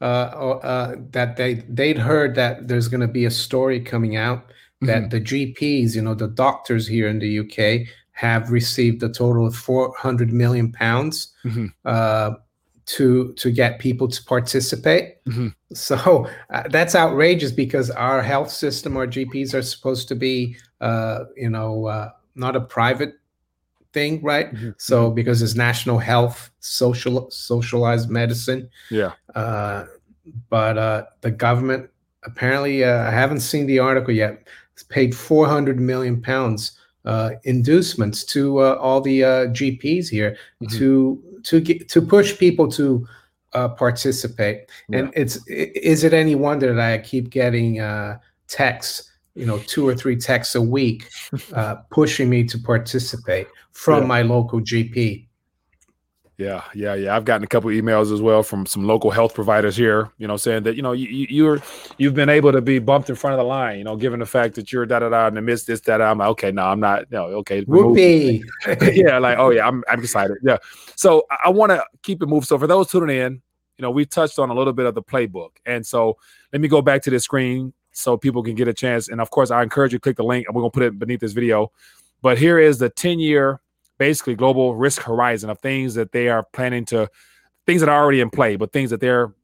uh, 0.00 0.04
uh, 0.04 0.96
that 1.12 1.36
they 1.36 1.54
they'd 1.68 1.98
heard 1.98 2.34
that 2.34 2.66
there's 2.66 2.88
going 2.88 3.00
to 3.00 3.06
be 3.06 3.26
a 3.26 3.30
story 3.30 3.78
coming 3.78 4.16
out 4.16 4.50
that 4.82 5.04
mm-hmm. 5.04 5.08
the 5.08 5.20
GPs, 5.20 5.94
you 5.94 6.02
know, 6.02 6.14
the 6.14 6.28
doctors 6.28 6.86
here 6.86 7.08
in 7.08 7.18
the 7.18 7.40
UK 7.40 7.88
have 8.12 8.50
received 8.50 9.02
a 9.02 9.08
total 9.08 9.46
of 9.46 9.54
400 9.54 10.32
million 10.32 10.72
pounds 10.72 11.34
mm-hmm. 11.44 11.66
uh, 11.84 12.32
to 12.86 13.32
to 13.34 13.50
get 13.50 13.78
people 13.78 14.08
to 14.08 14.24
participate. 14.24 15.22
Mm-hmm. 15.24 15.48
So 15.72 16.28
uh, 16.50 16.68
that's 16.68 16.94
outrageous 16.94 17.52
because 17.52 17.90
our 17.90 18.22
health 18.22 18.50
system, 18.50 18.96
our 18.96 19.06
GPs 19.06 19.52
are 19.54 19.62
supposed 19.62 20.08
to 20.08 20.14
be, 20.14 20.56
uh, 20.80 21.24
you 21.36 21.50
know, 21.50 21.86
uh, 21.86 22.10
not 22.34 22.56
a 22.56 22.60
private 22.60 23.14
thing, 23.92 24.22
right? 24.22 24.52
Mm-hmm. 24.54 24.70
So 24.78 25.06
mm-hmm. 25.06 25.14
because 25.14 25.42
it's 25.42 25.54
national 25.54 25.98
health, 25.98 26.50
social 26.60 27.30
socialized 27.30 28.10
medicine. 28.10 28.70
Yeah. 28.90 29.12
Uh, 29.34 29.84
but 30.50 30.78
uh, 30.78 31.04
the 31.20 31.30
government 31.30 31.90
apparently, 32.24 32.84
I 32.84 33.10
haven't 33.10 33.40
seen 33.40 33.66
the 33.66 33.78
article 33.78 34.14
yet 34.14 34.46
paid 34.82 35.14
400 35.14 35.80
million 35.80 36.20
pounds 36.20 36.72
uh, 37.04 37.30
inducements 37.44 38.24
to 38.24 38.58
uh, 38.58 38.74
all 38.74 39.00
the 39.00 39.24
uh, 39.24 39.46
GPs 39.46 40.08
here 40.08 40.36
mm-hmm. 40.62 40.76
to 40.76 41.22
to 41.44 41.60
get 41.60 41.88
to 41.88 42.02
push 42.02 42.36
people 42.36 42.68
to 42.72 43.06
uh, 43.54 43.68
participate. 43.68 44.68
Yeah. 44.88 44.98
And 44.98 45.12
it's 45.14 45.38
is 45.46 46.04
it 46.04 46.12
any 46.12 46.34
wonder 46.34 46.74
that 46.74 46.92
I 46.92 46.98
keep 46.98 47.30
getting 47.30 47.80
uh, 47.80 48.18
texts, 48.48 49.10
you 49.34 49.46
know, 49.46 49.58
two 49.58 49.86
or 49.88 49.94
three 49.94 50.16
texts 50.16 50.54
a 50.54 50.62
week, 50.62 51.08
uh, 51.54 51.76
pushing 51.90 52.28
me 52.28 52.44
to 52.44 52.58
participate 52.58 53.46
from 53.72 54.02
yeah. 54.02 54.08
my 54.08 54.22
local 54.22 54.60
GP. 54.60 55.27
Yeah, 56.38 56.62
yeah, 56.72 56.94
yeah. 56.94 57.16
I've 57.16 57.24
gotten 57.24 57.42
a 57.42 57.48
couple 57.48 57.68
emails 57.70 58.12
as 58.14 58.22
well 58.22 58.44
from 58.44 58.64
some 58.64 58.84
local 58.84 59.10
health 59.10 59.34
providers 59.34 59.76
here, 59.76 60.12
you 60.18 60.28
know, 60.28 60.36
saying 60.36 60.62
that 60.62 60.76
you 60.76 60.82
know 60.82 60.92
you, 60.92 61.26
you're 61.28 61.60
you've 61.98 62.14
been 62.14 62.28
able 62.28 62.52
to 62.52 62.60
be 62.60 62.78
bumped 62.78 63.10
in 63.10 63.16
front 63.16 63.34
of 63.34 63.38
the 63.38 63.44
line, 63.44 63.78
you 63.78 63.84
know, 63.84 63.96
given 63.96 64.20
the 64.20 64.26
fact 64.26 64.54
that 64.54 64.72
you're 64.72 64.86
da 64.86 65.00
da 65.00 65.08
da 65.08 65.26
in 65.26 65.34
the 65.34 65.42
midst 65.42 65.66
this 65.66 65.80
that 65.80 66.00
I'm 66.00 66.18
like, 66.18 66.28
okay, 66.28 66.52
no, 66.52 66.62
I'm 66.62 66.78
not, 66.78 67.10
no, 67.10 67.24
okay, 67.24 67.62
whoopee, 67.62 68.44
yeah, 68.82 69.18
like 69.18 69.36
oh 69.36 69.50
yeah, 69.50 69.66
I'm 69.66 69.82
I'm 69.88 69.98
excited, 69.98 70.36
yeah. 70.44 70.58
So 70.94 71.24
I, 71.28 71.46
I 71.46 71.48
want 71.48 71.70
to 71.72 71.84
keep 72.02 72.22
it 72.22 72.26
moving. 72.26 72.44
So 72.44 72.56
for 72.56 72.68
those 72.68 72.88
tuning 72.88 73.18
in, 73.18 73.42
you 73.76 73.82
know, 73.82 73.90
we've 73.90 74.08
touched 74.08 74.38
on 74.38 74.48
a 74.48 74.54
little 74.54 74.72
bit 74.72 74.86
of 74.86 74.94
the 74.94 75.02
playbook, 75.02 75.56
and 75.66 75.84
so 75.84 76.18
let 76.52 76.62
me 76.62 76.68
go 76.68 76.80
back 76.80 77.02
to 77.02 77.10
the 77.10 77.18
screen 77.18 77.72
so 77.90 78.16
people 78.16 78.44
can 78.44 78.54
get 78.54 78.68
a 78.68 78.74
chance. 78.74 79.08
And 79.08 79.20
of 79.20 79.30
course, 79.30 79.50
I 79.50 79.60
encourage 79.64 79.92
you 79.92 79.98
to 79.98 80.02
click 80.02 80.16
the 80.16 80.22
link, 80.22 80.46
and 80.46 80.54
we're 80.54 80.62
gonna 80.62 80.70
put 80.70 80.84
it 80.84 81.00
beneath 81.00 81.18
this 81.18 81.32
video. 81.32 81.72
But 82.22 82.38
here 82.38 82.60
is 82.60 82.78
the 82.78 82.90
10 82.90 83.18
year 83.18 83.60
basically 83.98 84.34
global 84.34 84.74
risk 84.74 85.02
horizon 85.02 85.50
of 85.50 85.58
things 85.60 85.94
that 85.94 86.12
they 86.12 86.28
are 86.28 86.44
planning 86.52 86.84
to 86.86 87.08
things 87.66 87.80
that 87.80 87.88
are 87.88 88.02
already 88.02 88.20
in 88.20 88.30
play, 88.30 88.56
but 88.56 88.72
things 88.72 88.90
that 88.90 89.00
they're 89.00 89.34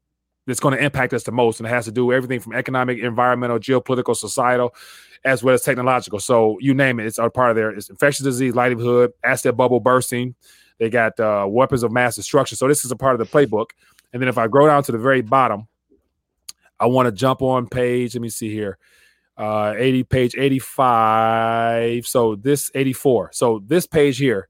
that's 0.47 0.59
going 0.59 0.77
to 0.77 0.83
impact 0.83 1.13
us 1.13 1.23
the 1.23 1.31
most, 1.31 1.59
and 1.59 1.67
it 1.67 1.71
has 1.71 1.85
to 1.85 1.91
do 1.91 2.13
everything 2.13 2.39
from 2.39 2.53
economic, 2.53 2.99
environmental, 2.99 3.57
geopolitical, 3.57 4.15
societal, 4.15 4.75
as 5.23 5.43
well 5.43 5.55
as 5.55 5.63
technological. 5.63 6.19
So 6.19 6.57
you 6.59 6.73
name 6.73 6.99
it, 6.99 7.07
it's 7.07 7.17
a 7.17 7.29
part 7.29 7.49
of 7.49 7.55
there. 7.55 7.71
It's 7.71 7.89
infectious 7.89 8.23
disease, 8.23 8.53
livelihood, 8.53 9.11
asset 9.23 9.57
bubble 9.57 9.79
bursting. 9.79 10.35
They 10.77 10.89
got 10.89 11.19
uh, 11.19 11.45
weapons 11.49 11.83
of 11.83 11.91
mass 11.91 12.15
destruction. 12.15 12.57
So 12.57 12.67
this 12.67 12.85
is 12.85 12.91
a 12.91 12.95
part 12.95 13.19
of 13.19 13.19
the 13.19 13.25
playbook. 13.25 13.67
And 14.13 14.21
then 14.21 14.29
if 14.29 14.37
I 14.37 14.47
go 14.47 14.67
down 14.67 14.83
to 14.83 14.91
the 14.91 14.97
very 14.97 15.21
bottom, 15.21 15.67
I 16.79 16.85
want 16.85 17.07
to 17.07 17.11
jump 17.11 17.41
on 17.41 17.67
page. 17.67 18.13
Let 18.13 18.21
me 18.21 18.29
see 18.29 18.51
here. 18.51 18.77
Uh, 19.37 19.73
80 19.77 20.03
page 20.05 20.35
85. 20.37 22.07
So 22.07 22.35
this 22.35 22.71
84. 22.73 23.31
So 23.33 23.61
this 23.65 23.85
page 23.85 24.17
here, 24.17 24.47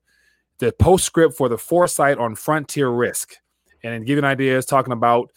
the 0.59 0.71
postscript 0.73 1.35
for 1.35 1.49
the 1.49 1.57
foresight 1.57 2.17
on 2.17 2.35
frontier 2.35 2.89
risk. 2.89 3.35
And 3.83 4.05
giving 4.05 4.23
ideas 4.23 4.65
talking 4.65 4.93
about 4.93 5.31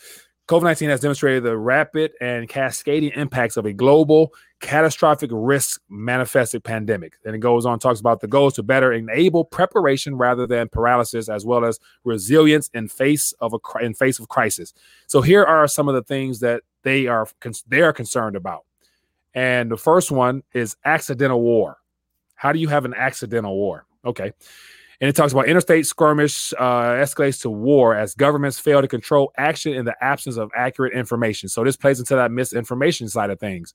COVID 0.48 0.62
19 0.62 0.88
has 0.88 1.00
demonstrated 1.00 1.42
the 1.42 1.58
rapid 1.58 2.12
and 2.22 2.48
cascading 2.48 3.10
impacts 3.10 3.58
of 3.58 3.66
a 3.66 3.72
global 3.74 4.32
catastrophic 4.60 5.28
risk 5.30 5.78
manifested 5.90 6.64
pandemic. 6.64 7.14
Then 7.22 7.34
it 7.34 7.40
goes 7.40 7.66
on, 7.66 7.78
talks 7.78 8.00
about 8.00 8.20
the 8.20 8.28
goals 8.28 8.54
to 8.54 8.62
better 8.62 8.90
enable 8.90 9.44
preparation 9.44 10.16
rather 10.16 10.46
than 10.46 10.70
paralysis, 10.70 11.28
as 11.28 11.44
well 11.44 11.66
as 11.66 11.78
resilience 12.04 12.70
in 12.72 12.88
face 12.88 13.34
of 13.40 13.52
a 13.52 13.84
in 13.84 13.92
face 13.92 14.18
of 14.18 14.28
crisis. 14.28 14.72
So 15.06 15.20
here 15.20 15.44
are 15.44 15.68
some 15.68 15.86
of 15.86 15.94
the 15.94 16.02
things 16.02 16.40
that 16.40 16.62
they 16.82 17.06
are 17.06 17.28
they 17.66 17.82
are 17.82 17.92
concerned 17.92 18.34
about. 18.34 18.64
And 19.34 19.70
the 19.70 19.76
first 19.76 20.10
one 20.10 20.42
is 20.52 20.76
accidental 20.84 21.40
war. 21.40 21.78
How 22.34 22.52
do 22.52 22.58
you 22.58 22.68
have 22.68 22.84
an 22.84 22.94
accidental 22.94 23.56
war? 23.56 23.86
Okay. 24.04 24.32
And 25.00 25.08
it 25.08 25.14
talks 25.14 25.32
about 25.32 25.46
interstate 25.46 25.86
skirmish 25.86 26.52
uh, 26.58 26.94
escalates 26.94 27.40
to 27.42 27.50
war 27.50 27.94
as 27.94 28.14
governments 28.14 28.58
fail 28.58 28.80
to 28.80 28.88
control 28.88 29.32
action 29.36 29.74
in 29.74 29.84
the 29.84 29.94
absence 30.02 30.36
of 30.36 30.50
accurate 30.56 30.92
information. 30.92 31.48
So 31.48 31.62
this 31.62 31.76
plays 31.76 32.00
into 32.00 32.16
that 32.16 32.32
misinformation 32.32 33.08
side 33.08 33.30
of 33.30 33.38
things. 33.38 33.74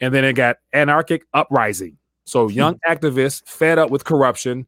And 0.00 0.14
then 0.14 0.24
it 0.24 0.34
got 0.34 0.56
anarchic 0.72 1.24
uprising. 1.34 1.98
So 2.24 2.48
hmm. 2.48 2.54
young 2.54 2.80
activists 2.88 3.46
fed 3.46 3.78
up 3.78 3.90
with 3.90 4.04
corruption, 4.04 4.66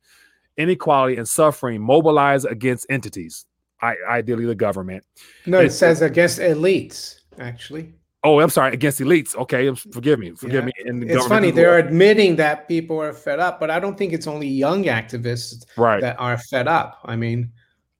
inequality, 0.57 1.17
and 1.17 1.29
suffering 1.29 1.81
mobilize 1.81 2.45
against 2.45 2.87
entities, 2.91 3.47
I, 3.81 3.95
ideally 4.09 4.45
the 4.45 4.55
government. 4.55 5.05
No, 5.47 5.61
it, 5.61 5.67
it 5.67 5.73
says 5.73 6.03
against 6.03 6.41
elites, 6.41 7.21
actually. 7.39 7.95
Oh, 8.23 8.41
I'm 8.41 8.51
sorry, 8.51 8.75
against 8.75 9.01
elites. 9.01 9.35
Okay, 9.35 9.75
forgive 9.75 10.19
me, 10.19 10.33
forgive 10.33 10.69
yeah. 10.85 10.93
me. 10.93 11.07
it's 11.07 11.27
funny 11.27 11.51
they're 11.51 11.79
admitting 11.79 12.37
that 12.37 12.69
people 12.69 13.01
are 13.01 13.15
fed 13.15 13.41
up, 13.41 13.59
but 13.59 13.71
I 13.71 13.81
don't 13.81 13.97
think 13.97 14.13
it's 14.13 14.27
only 14.27 14.47
young 14.47 14.85
activists 14.85 15.65
right. 15.79 16.03
that 16.03 16.21
are 16.21 16.37
fed 16.37 16.69
up. 16.69 17.01
I 17.07 17.17
mean, 17.17 17.51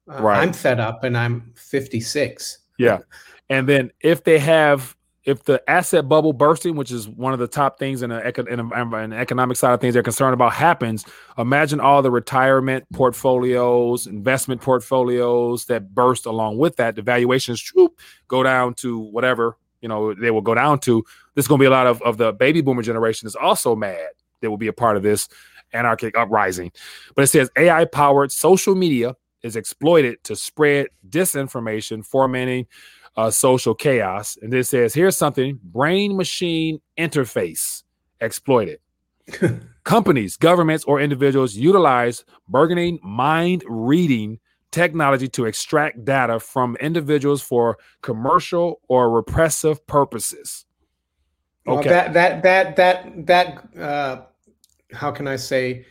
uh, 0.07 0.21
right. 0.21 0.41
I'm 0.41 0.53
fed 0.53 0.79
up, 0.79 1.03
and 1.03 1.17
I'm 1.17 1.51
56. 1.55 2.59
Yeah, 2.77 2.99
and 3.49 3.67
then 3.67 3.91
if 4.01 4.23
they 4.23 4.37
have, 4.37 4.95
if 5.23 5.43
the 5.45 5.67
asset 5.67 6.07
bubble 6.07 6.33
bursting, 6.33 6.75
which 6.75 6.91
is 6.91 7.09
one 7.09 7.33
of 7.33 7.39
the 7.39 7.47
top 7.47 7.79
things 7.79 8.03
in 8.03 8.11
in, 8.11 8.21
in 8.21 8.69
the 8.69 9.15
economic 9.17 9.57
side 9.57 9.73
of 9.73 9.81
things 9.81 9.95
they're 9.95 10.03
concerned 10.03 10.35
about, 10.35 10.53
happens, 10.53 11.03
imagine 11.39 11.79
all 11.79 12.03
the 12.03 12.11
retirement 12.11 12.85
portfolios, 12.93 14.05
investment 14.05 14.61
portfolios 14.61 15.65
that 15.65 15.95
burst 15.95 16.27
along 16.27 16.59
with 16.59 16.75
that. 16.75 16.95
The 16.95 17.01
valuations 17.01 17.71
whoop, 17.73 17.99
go 18.27 18.43
down 18.43 18.75
to 18.75 18.99
whatever 18.99 19.57
you 19.81 19.89
know 19.89 20.13
they 20.13 20.31
will 20.31 20.41
go 20.41 20.55
down 20.55 20.79
to 20.79 21.03
there's 21.35 21.47
going 21.47 21.59
to 21.59 21.63
be 21.63 21.67
a 21.67 21.71
lot 21.71 21.87
of, 21.87 22.01
of 22.01 22.17
the 22.17 22.31
baby 22.33 22.61
boomer 22.61 22.81
generation 22.83 23.27
is 23.27 23.35
also 23.35 23.75
mad 23.75 24.09
they 24.41 24.47
will 24.47 24.57
be 24.57 24.67
a 24.67 24.73
part 24.73 24.97
of 24.97 25.03
this 25.03 25.29
anarchic 25.73 26.17
uprising. 26.17 26.71
But 27.15 27.23
it 27.23 27.27
says 27.27 27.49
ai 27.55 27.85
powered 27.85 28.31
social 28.31 28.75
media 28.75 29.15
is 29.43 29.55
exploited 29.55 30.23
to 30.25 30.35
spread 30.35 30.87
disinformation 31.09 32.05
fomenting 32.05 32.67
uh, 33.17 33.31
social 33.31 33.73
chaos. 33.73 34.37
And 34.41 34.51
this 34.51 34.69
says 34.69 34.93
here's 34.93 35.17
something 35.17 35.59
brain 35.63 36.15
machine 36.15 36.81
interface 36.97 37.83
exploited. 38.19 38.79
Companies 39.83 40.37
governments 40.37 40.83
or 40.83 40.99
individuals 40.99 41.55
utilize 41.55 42.23
burgeoning 42.47 42.99
mind 43.01 43.63
reading 43.67 44.39
technology 44.71 45.27
to 45.27 45.45
extract 45.45 46.03
data 46.05 46.39
from 46.39 46.75
individuals 46.77 47.41
for 47.41 47.77
commercial 48.01 48.81
or 48.87 49.09
repressive 49.09 49.85
purposes. 49.87 50.65
Okay. 51.67 51.89
Well, 51.89 52.13
that 52.13 52.13
that 52.13 52.43
that 52.43 52.75
that 52.75 53.25
that 53.27 53.79
uh, 53.79 54.21
how 54.93 55.11
can 55.11 55.27
I 55.27 55.35
say 55.35 55.85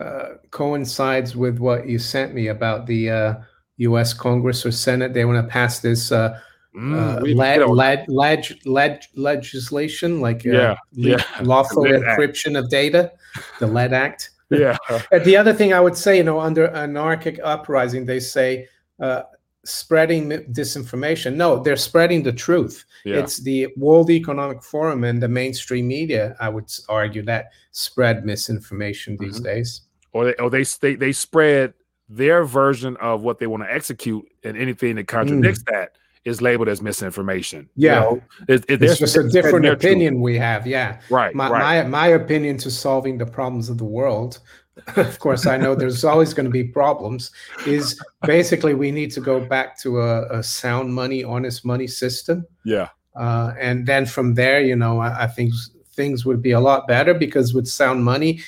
uh, 0.00 0.34
coincides 0.50 1.36
with 1.36 1.58
what 1.58 1.88
you 1.88 1.98
sent 1.98 2.34
me 2.34 2.48
about 2.48 2.86
the 2.86 3.10
uh, 3.10 3.34
U.S. 3.78 4.12
Congress 4.12 4.66
or 4.66 4.72
Senate. 4.72 5.14
They 5.14 5.24
want 5.24 5.44
to 5.44 5.50
pass 5.50 5.80
this 5.80 6.12
uh, 6.12 6.38
mm, 6.76 6.94
uh, 6.94 7.20
led, 7.34 7.66
led, 7.68 8.08
leg, 8.08 8.44
leg, 8.66 9.02
legislation, 9.14 10.20
like 10.20 10.46
uh, 10.46 10.50
yeah, 10.50 10.76
yeah. 10.92 11.24
lawful 11.42 11.84
encryption 11.84 12.58
of 12.58 12.68
data, 12.68 13.12
the 13.60 13.66
LED 13.66 13.92
Act 13.92 14.30
yeah. 14.50 14.76
and 15.12 15.24
the 15.24 15.36
other 15.36 15.52
thing 15.52 15.72
I 15.72 15.80
would 15.80 15.96
say, 15.96 16.16
you 16.16 16.24
know, 16.24 16.40
under 16.40 16.68
anarchic 16.68 17.40
uprising, 17.42 18.06
they 18.06 18.20
say 18.20 18.68
uh, 19.00 19.22
spreading 19.64 20.30
disinformation. 20.52 21.34
No, 21.34 21.62
they're 21.62 21.76
spreading 21.76 22.22
the 22.22 22.32
truth. 22.32 22.84
Yeah. 23.04 23.16
It's 23.16 23.38
the 23.38 23.68
World 23.76 24.10
Economic 24.10 24.62
Forum 24.62 25.04
and 25.04 25.22
the 25.22 25.28
mainstream 25.28 25.88
media, 25.88 26.36
I 26.40 26.48
would 26.48 26.70
argue, 26.88 27.22
that 27.22 27.50
spread 27.72 28.24
misinformation 28.24 29.16
these 29.18 29.36
mm-hmm. 29.36 29.44
days. 29.44 29.82
Or 30.12 30.26
they, 30.26 30.34
or 30.34 30.50
they, 30.50 30.62
they, 30.62 30.94
they 30.94 31.12
spread 31.12 31.74
their 32.08 32.44
version 32.44 32.96
of 32.98 33.22
what 33.22 33.38
they 33.38 33.46
want 33.46 33.62
to 33.62 33.72
execute, 33.72 34.24
and 34.44 34.56
anything 34.56 34.96
that 34.96 35.08
contradicts 35.08 35.62
mm. 35.62 35.72
that 35.72 35.96
is 36.24 36.40
labeled 36.40 36.68
as 36.68 36.80
misinformation. 36.80 37.68
Yeah, 37.76 37.94
you 37.94 38.00
know, 38.00 38.22
it, 38.48 38.64
it, 38.68 38.82
it's 38.82 38.98
just 38.98 39.16
a 39.16 39.28
different 39.28 39.66
opinion 39.66 40.20
we 40.20 40.38
have. 40.38 40.66
Yeah, 40.66 41.00
right 41.10 41.34
my, 41.34 41.50
right. 41.50 41.84
my 41.84 41.88
my 41.88 42.06
opinion 42.08 42.58
to 42.58 42.70
solving 42.70 43.18
the 43.18 43.26
problems 43.26 43.68
of 43.68 43.78
the 43.78 43.84
world. 43.84 44.40
of 44.96 45.18
course, 45.20 45.46
I 45.46 45.56
know 45.56 45.74
there's 45.74 46.04
always 46.04 46.34
going 46.34 46.46
to 46.46 46.50
be 46.50 46.64
problems. 46.64 47.30
Is 47.66 48.00
basically 48.22 48.74
we 48.74 48.90
need 48.90 49.12
to 49.12 49.20
go 49.20 49.38
back 49.38 49.78
to 49.80 50.00
a, 50.00 50.38
a 50.38 50.42
sound 50.42 50.92
money, 50.92 51.22
honest 51.22 51.64
money 51.64 51.86
system. 51.86 52.46
Yeah, 52.64 52.88
uh, 53.14 53.52
and 53.58 53.86
then 53.86 54.06
from 54.06 54.34
there, 54.34 54.60
you 54.60 54.76
know, 54.76 54.98
I, 55.00 55.24
I 55.24 55.26
think 55.26 55.52
things 55.94 56.26
would 56.26 56.42
be 56.42 56.50
a 56.50 56.60
lot 56.60 56.88
better 56.88 57.14
because 57.14 57.54
with 57.54 57.68
sound 57.68 58.04
money, 58.04 58.40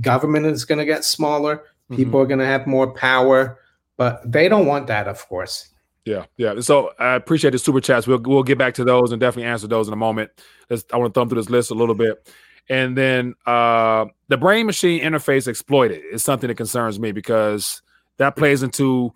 government 0.00 0.46
is 0.46 0.64
going 0.64 0.78
to 0.78 0.84
get 0.84 1.04
smaller. 1.04 1.56
Mm-hmm. 1.56 1.96
People 1.96 2.12
mm-hmm. 2.12 2.22
are 2.22 2.26
going 2.26 2.38
to 2.40 2.46
have 2.46 2.66
more 2.66 2.92
power, 2.92 3.60
but 3.96 4.20
they 4.30 4.48
don't 4.48 4.66
want 4.66 4.88
that, 4.88 5.06
of 5.06 5.26
course. 5.28 5.68
Yeah, 6.04 6.24
yeah. 6.36 6.60
So 6.60 6.92
I 6.98 7.14
appreciate 7.14 7.50
the 7.50 7.58
super 7.58 7.80
chats. 7.80 8.06
We'll 8.06 8.20
we'll 8.20 8.42
get 8.42 8.58
back 8.58 8.74
to 8.74 8.84
those 8.84 9.12
and 9.12 9.20
definitely 9.20 9.50
answer 9.50 9.66
those 9.66 9.86
in 9.86 9.92
a 9.92 9.96
moment. 9.96 10.30
Let's, 10.68 10.84
I 10.92 10.96
want 10.96 11.12
to 11.12 11.20
thumb 11.20 11.28
through 11.28 11.40
this 11.40 11.50
list 11.50 11.70
a 11.70 11.74
little 11.74 11.94
bit. 11.94 12.26
And 12.68 12.96
then 12.96 13.34
uh, 13.46 14.06
the 14.28 14.36
brain 14.36 14.66
machine 14.66 15.02
interface 15.02 15.48
exploited 15.48 16.02
is 16.12 16.22
something 16.22 16.48
that 16.48 16.54
concerns 16.54 17.00
me 17.00 17.12
because 17.12 17.82
that 18.18 18.36
plays 18.36 18.62
into 18.62 19.12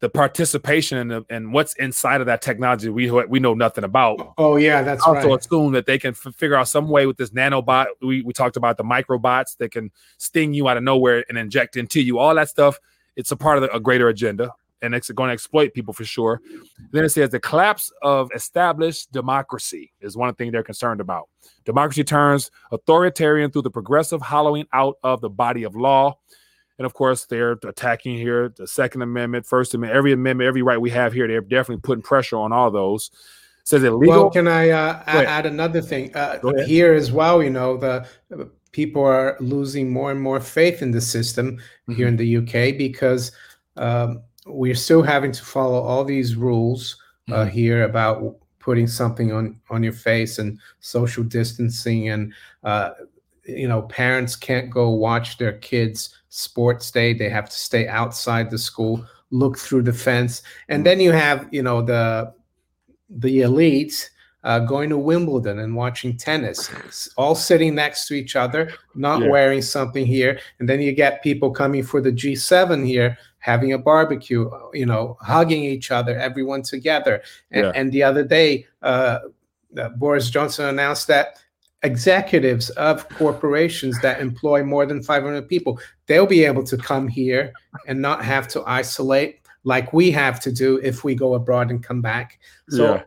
the 0.00 0.08
participation 0.08 1.10
and, 1.10 1.24
and 1.28 1.52
what's 1.52 1.74
inside 1.74 2.20
of 2.20 2.28
that 2.28 2.40
technology 2.40 2.88
we 2.88 3.10
we 3.10 3.40
know 3.40 3.54
nothing 3.54 3.82
about. 3.82 4.34
Oh 4.38 4.56
yeah, 4.56 4.82
that's 4.82 5.02
also 5.02 5.30
right. 5.30 5.40
assume 5.40 5.72
that 5.72 5.86
they 5.86 5.98
can 5.98 6.10
f- 6.10 6.34
figure 6.36 6.54
out 6.54 6.68
some 6.68 6.88
way 6.88 7.06
with 7.06 7.16
this 7.16 7.30
nanobot. 7.30 7.86
We 8.00 8.22
we 8.22 8.32
talked 8.32 8.56
about 8.56 8.76
the 8.76 8.84
microbots 8.84 9.56
that 9.56 9.72
can 9.72 9.90
sting 10.18 10.54
you 10.54 10.68
out 10.68 10.76
of 10.76 10.84
nowhere 10.84 11.24
and 11.28 11.36
inject 11.36 11.76
into 11.76 12.00
you. 12.00 12.18
All 12.18 12.34
that 12.36 12.48
stuff. 12.48 12.78
It's 13.16 13.32
a 13.32 13.36
part 13.36 13.58
of 13.58 13.62
the, 13.62 13.74
a 13.74 13.80
greater 13.80 14.08
agenda 14.08 14.52
and 14.82 14.94
it's 14.94 15.10
going 15.10 15.28
to 15.28 15.34
exploit 15.34 15.74
people 15.74 15.92
for 15.92 16.04
sure. 16.04 16.40
Then 16.92 17.04
it 17.04 17.10
says 17.10 17.30
the 17.30 17.40
collapse 17.40 17.92
of 18.02 18.30
established 18.34 19.12
democracy 19.12 19.92
is 20.00 20.16
one 20.16 20.34
thing 20.34 20.50
they're 20.50 20.62
concerned 20.62 21.00
about. 21.00 21.28
Democracy 21.64 22.04
turns 22.04 22.50
authoritarian 22.72 23.50
through 23.50 23.62
the 23.62 23.70
progressive 23.70 24.22
hollowing 24.22 24.66
out 24.72 24.96
of 25.02 25.20
the 25.20 25.30
body 25.30 25.64
of 25.64 25.76
law. 25.76 26.18
And 26.78 26.86
of 26.86 26.94
course, 26.94 27.26
they're 27.26 27.58
attacking 27.66 28.16
here 28.16 28.52
the 28.56 28.66
Second 28.66 29.02
Amendment, 29.02 29.46
First 29.46 29.74
Amendment, 29.74 29.96
every 29.96 30.12
amendment, 30.12 30.46
every 30.46 30.62
right 30.62 30.80
we 30.80 30.90
have 30.90 31.12
here. 31.12 31.26
They're 31.26 31.40
definitely 31.40 31.82
putting 31.82 32.02
pressure 32.02 32.36
on 32.36 32.52
all 32.52 32.70
those. 32.70 33.10
It 33.62 33.68
says 33.68 33.82
illegal. 33.82 34.22
Well, 34.22 34.30
can 34.30 34.46
I 34.46 34.70
uh, 34.70 35.02
add 35.06 35.44
another 35.44 35.82
thing 35.82 36.14
uh, 36.14 36.38
here 36.64 36.94
as 36.94 37.10
well? 37.10 37.42
You 37.42 37.50
know, 37.50 37.76
the 37.76 38.06
people 38.72 39.02
are 39.02 39.36
losing 39.40 39.90
more 39.90 40.10
and 40.10 40.20
more 40.20 40.40
faith 40.40 40.82
in 40.82 40.92
the 40.92 41.00
system 41.00 41.56
mm-hmm. 41.56 41.94
here 41.94 42.06
in 42.06 42.16
the 42.16 42.36
UK 42.36 42.78
because 42.78 43.32
um, 43.76 44.22
we're 44.48 44.74
still 44.74 45.02
having 45.02 45.32
to 45.32 45.44
follow 45.44 45.80
all 45.80 46.04
these 46.04 46.36
rules 46.36 46.96
uh, 47.30 47.34
mm-hmm. 47.34 47.50
here 47.50 47.84
about 47.84 48.36
putting 48.58 48.86
something 48.86 49.32
on 49.32 49.58
on 49.70 49.82
your 49.82 49.92
face 49.92 50.38
and 50.38 50.58
social 50.80 51.24
distancing 51.24 52.08
and 52.10 52.32
uh, 52.64 52.90
you 53.44 53.68
know 53.68 53.82
parents 53.82 54.36
can't 54.36 54.70
go 54.70 54.90
watch 54.90 55.38
their 55.38 55.54
kids 55.54 56.14
sports 56.28 56.90
day 56.90 57.12
they 57.12 57.28
have 57.28 57.48
to 57.48 57.56
stay 57.56 57.88
outside 57.88 58.50
the 58.50 58.58
school 58.58 59.04
look 59.30 59.58
through 59.58 59.82
the 59.82 59.92
fence 59.92 60.42
and 60.68 60.84
then 60.84 61.00
you 61.00 61.12
have 61.12 61.48
you 61.50 61.62
know 61.62 61.80
the 61.80 62.32
the 63.08 63.40
elites 63.40 64.08
uh, 64.44 64.60
going 64.60 64.88
to 64.88 64.96
Wimbledon 64.96 65.58
and 65.58 65.74
watching 65.74 66.16
tennis, 66.16 66.70
all 67.16 67.34
sitting 67.34 67.74
next 67.74 68.06
to 68.06 68.14
each 68.14 68.36
other, 68.36 68.72
not 68.94 69.20
Yeah. 69.20 69.28
wearing 69.28 69.62
something 69.62 70.06
here. 70.06 70.38
And 70.58 70.68
then 70.68 70.80
you 70.80 70.92
get 70.92 71.22
people 71.22 71.50
coming 71.50 71.82
for 71.82 72.00
the 72.00 72.12
G7 72.12 72.86
here, 72.86 73.18
having 73.38 73.72
a 73.72 73.78
barbecue, 73.78 74.50
you 74.72 74.86
know, 74.86 75.16
hugging 75.20 75.62
each 75.64 75.90
other, 75.90 76.16
everyone 76.18 76.62
together. 76.62 77.22
And, 77.50 77.64
Yeah. 77.64 77.72
and 77.74 77.92
the 77.92 78.02
other 78.02 78.24
day, 78.24 78.66
uh, 78.82 79.18
uh, 79.76 79.88
Boris 79.90 80.30
Johnson 80.30 80.66
announced 80.66 81.06
that 81.08 81.38
executives 81.82 82.70
of 82.70 83.08
corporations 83.10 84.00
that 84.00 84.20
employ 84.20 84.64
more 84.64 84.84
than 84.84 85.00
500 85.00 85.48
people 85.48 85.78
they'll 86.06 86.26
be 86.26 86.44
able 86.44 86.64
to 86.64 86.76
come 86.76 87.06
here 87.06 87.52
and 87.86 88.02
not 88.02 88.24
have 88.24 88.48
to 88.48 88.64
isolate 88.66 89.38
like 89.62 89.92
we 89.92 90.10
have 90.10 90.40
to 90.40 90.50
do 90.50 90.78
if 90.82 91.04
we 91.04 91.14
go 91.14 91.34
abroad 91.34 91.70
and 91.70 91.84
come 91.84 92.02
back 92.02 92.40
so 92.68 92.94
Yeah. 92.94 93.02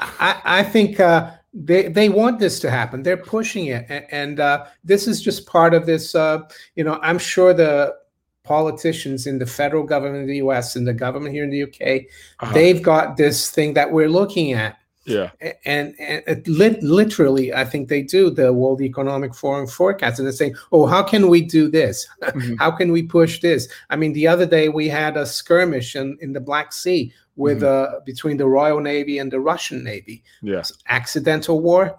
I, 0.00 0.40
I 0.44 0.62
think 0.62 1.00
uh, 1.00 1.32
they 1.52 1.88
they 1.88 2.08
want 2.08 2.38
this 2.38 2.60
to 2.60 2.70
happen. 2.70 3.02
They're 3.02 3.16
pushing 3.16 3.66
it, 3.66 3.84
and, 3.88 4.06
and 4.10 4.40
uh, 4.40 4.66
this 4.84 5.06
is 5.06 5.20
just 5.20 5.46
part 5.46 5.74
of 5.74 5.84
this. 5.84 6.14
Uh, 6.14 6.42
you 6.74 6.84
know, 6.84 6.98
I'm 7.02 7.18
sure 7.18 7.52
the 7.52 7.96
politicians 8.44 9.26
in 9.26 9.38
the 9.38 9.46
federal 9.46 9.82
government 9.84 10.22
of 10.22 10.28
the 10.28 10.36
U.S. 10.36 10.76
and 10.76 10.86
the 10.86 10.94
government 10.94 11.34
here 11.34 11.44
in 11.44 11.50
the 11.50 11.58
U.K. 11.58 12.08
Uh-huh. 12.40 12.52
They've 12.52 12.82
got 12.82 13.16
this 13.16 13.50
thing 13.50 13.74
that 13.74 13.92
we're 13.92 14.08
looking 14.08 14.52
at, 14.52 14.76
yeah. 15.06 15.30
And, 15.64 15.94
and 15.98 16.22
it 16.26 16.46
lit, 16.46 16.82
literally, 16.82 17.52
I 17.54 17.64
think 17.64 17.88
they 17.88 18.02
do 18.02 18.30
the 18.30 18.52
World 18.52 18.80
Economic 18.82 19.34
Forum 19.34 19.66
forecast, 19.66 20.18
and 20.18 20.26
they're 20.26 20.32
saying, 20.32 20.54
"Oh, 20.72 20.86
how 20.86 21.02
can 21.02 21.28
we 21.28 21.40
do 21.42 21.68
this? 21.70 22.06
Mhm. 22.22 22.58
how 22.58 22.70
can 22.70 22.92
we 22.92 23.02
push 23.02 23.40
this?" 23.40 23.66
I 23.88 23.96
mean, 23.96 24.12
the 24.12 24.28
other 24.28 24.46
day 24.46 24.68
we 24.68 24.88
had 24.88 25.16
a 25.16 25.24
skirmish 25.26 25.96
in, 25.96 26.18
in 26.20 26.32
the 26.32 26.40
Black 26.40 26.72
Sea 26.72 27.12
with 27.36 27.62
uh, 27.62 28.00
between 28.04 28.36
the 28.36 28.46
Royal 28.46 28.80
Navy 28.80 29.18
and 29.18 29.32
the 29.32 29.40
Russian 29.40 29.82
Navy 29.82 30.22
Yeah. 30.42 30.62
accidental 30.88 31.60
war. 31.60 31.98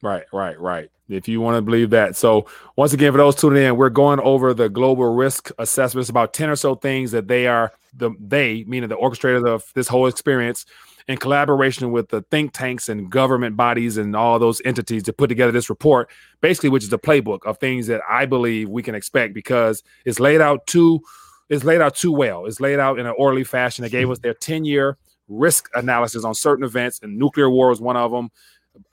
Right, 0.00 0.24
right, 0.32 0.58
right. 0.60 0.90
If 1.08 1.26
you 1.26 1.40
want 1.40 1.56
to 1.56 1.62
believe 1.62 1.90
that. 1.90 2.16
So, 2.16 2.46
once 2.76 2.92
again, 2.92 3.12
for 3.12 3.18
those 3.18 3.34
tuning 3.34 3.62
in, 3.62 3.76
we're 3.76 3.88
going 3.88 4.20
over 4.20 4.52
the 4.52 4.68
global 4.68 5.14
risk 5.14 5.50
assessments, 5.58 6.10
about 6.10 6.34
10 6.34 6.50
or 6.50 6.56
so 6.56 6.74
things 6.74 7.12
that 7.12 7.28
they 7.28 7.46
are, 7.46 7.72
the 7.94 8.10
they, 8.20 8.64
meaning 8.66 8.88
the 8.88 8.96
orchestrator 8.96 9.46
of 9.48 9.64
this 9.74 9.88
whole 9.88 10.06
experience, 10.06 10.66
in 11.08 11.16
collaboration 11.16 11.90
with 11.90 12.08
the 12.08 12.20
think 12.30 12.52
tanks 12.52 12.90
and 12.90 13.10
government 13.10 13.56
bodies 13.56 13.96
and 13.96 14.14
all 14.14 14.38
those 14.38 14.60
entities 14.64 15.02
to 15.04 15.12
put 15.12 15.28
together 15.28 15.50
this 15.50 15.70
report, 15.70 16.10
basically, 16.42 16.68
which 16.68 16.84
is 16.84 16.90
the 16.90 16.98
playbook 16.98 17.40
of 17.46 17.58
things 17.58 17.86
that 17.86 18.02
I 18.08 18.26
believe 18.26 18.68
we 18.68 18.82
can 18.82 18.94
expect 18.94 19.32
because 19.32 19.82
it's 20.04 20.20
laid 20.20 20.42
out 20.42 20.66
too, 20.66 21.00
it's 21.48 21.64
laid 21.64 21.80
out 21.80 21.96
too 21.96 22.12
well. 22.12 22.44
It's 22.44 22.60
laid 22.60 22.78
out 22.78 22.98
in 22.98 23.06
an 23.06 23.14
orderly 23.16 23.44
fashion. 23.44 23.82
They 23.82 23.88
gave 23.88 24.10
us 24.10 24.18
their 24.18 24.34
10 24.34 24.66
year 24.66 24.98
risk 25.28 25.70
analysis 25.74 26.24
on 26.24 26.34
certain 26.34 26.64
events, 26.64 27.00
and 27.02 27.18
nuclear 27.18 27.48
war 27.48 27.70
was 27.70 27.80
one 27.80 27.96
of 27.96 28.10
them 28.10 28.30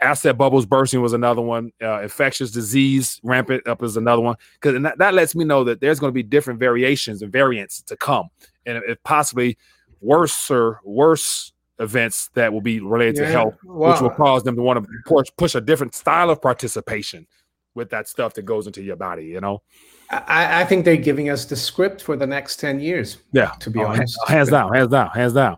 asset 0.01 0.37
bubbles 0.37 0.65
bursting 0.65 1.01
was 1.01 1.13
another 1.13 1.41
one. 1.41 1.71
Uh, 1.81 2.01
infectious 2.01 2.51
disease 2.51 3.19
rampant 3.23 3.67
up 3.67 3.81
is 3.83 3.97
another 3.97 4.21
one. 4.21 4.35
Because 4.59 4.81
that, 4.83 4.97
that 4.97 5.13
lets 5.13 5.35
me 5.35 5.45
know 5.45 5.63
that 5.63 5.81
there's 5.81 5.99
going 5.99 6.09
to 6.09 6.13
be 6.13 6.23
different 6.23 6.59
variations 6.59 7.21
and 7.21 7.31
variants 7.31 7.81
to 7.83 7.97
come, 7.97 8.29
and 8.65 8.81
if 8.87 9.01
possibly 9.03 9.57
worse 10.01 10.51
or 10.51 10.79
worse 10.83 11.51
events 11.79 12.29
that 12.35 12.53
will 12.53 12.61
be 12.61 12.79
related 12.79 13.15
to 13.15 13.21
Yeah, 13.23 13.31
health, 13.31 13.55
which 13.63 13.99
will 14.01 14.09
cause 14.11 14.43
them 14.43 14.55
to 14.55 14.61
want 14.61 14.81
to 14.83 14.89
push, 15.05 15.27
push 15.37 15.55
a 15.55 15.61
different 15.61 15.93
style 15.95 16.29
of 16.29 16.41
participation 16.41 17.27
with 17.73 17.89
that 17.89 18.07
stuff 18.07 18.33
that 18.35 18.43
goes 18.43 18.67
into 18.67 18.81
your 18.81 18.95
body. 18.95 19.25
You 19.25 19.41
know? 19.41 19.61
I, 20.09 20.61
I 20.61 20.65
think 20.65 20.85
they're 20.85 20.95
giving 20.95 21.29
us 21.29 21.43
the 21.45 21.55
script 21.55 22.01
for 22.01 22.15
the 22.15 22.27
next 22.27 22.57
10 22.61 22.79
years. 22.79 23.17
Yeah. 23.33 23.51
To 23.59 23.69
be 23.69 23.79
Oh, 23.79 23.87
honest. 23.87 24.17
hands 24.27 24.49
down, 24.49 24.73
hands 24.73 24.89
down, 24.91 25.09
hands 25.09 25.33
down. 25.33 25.57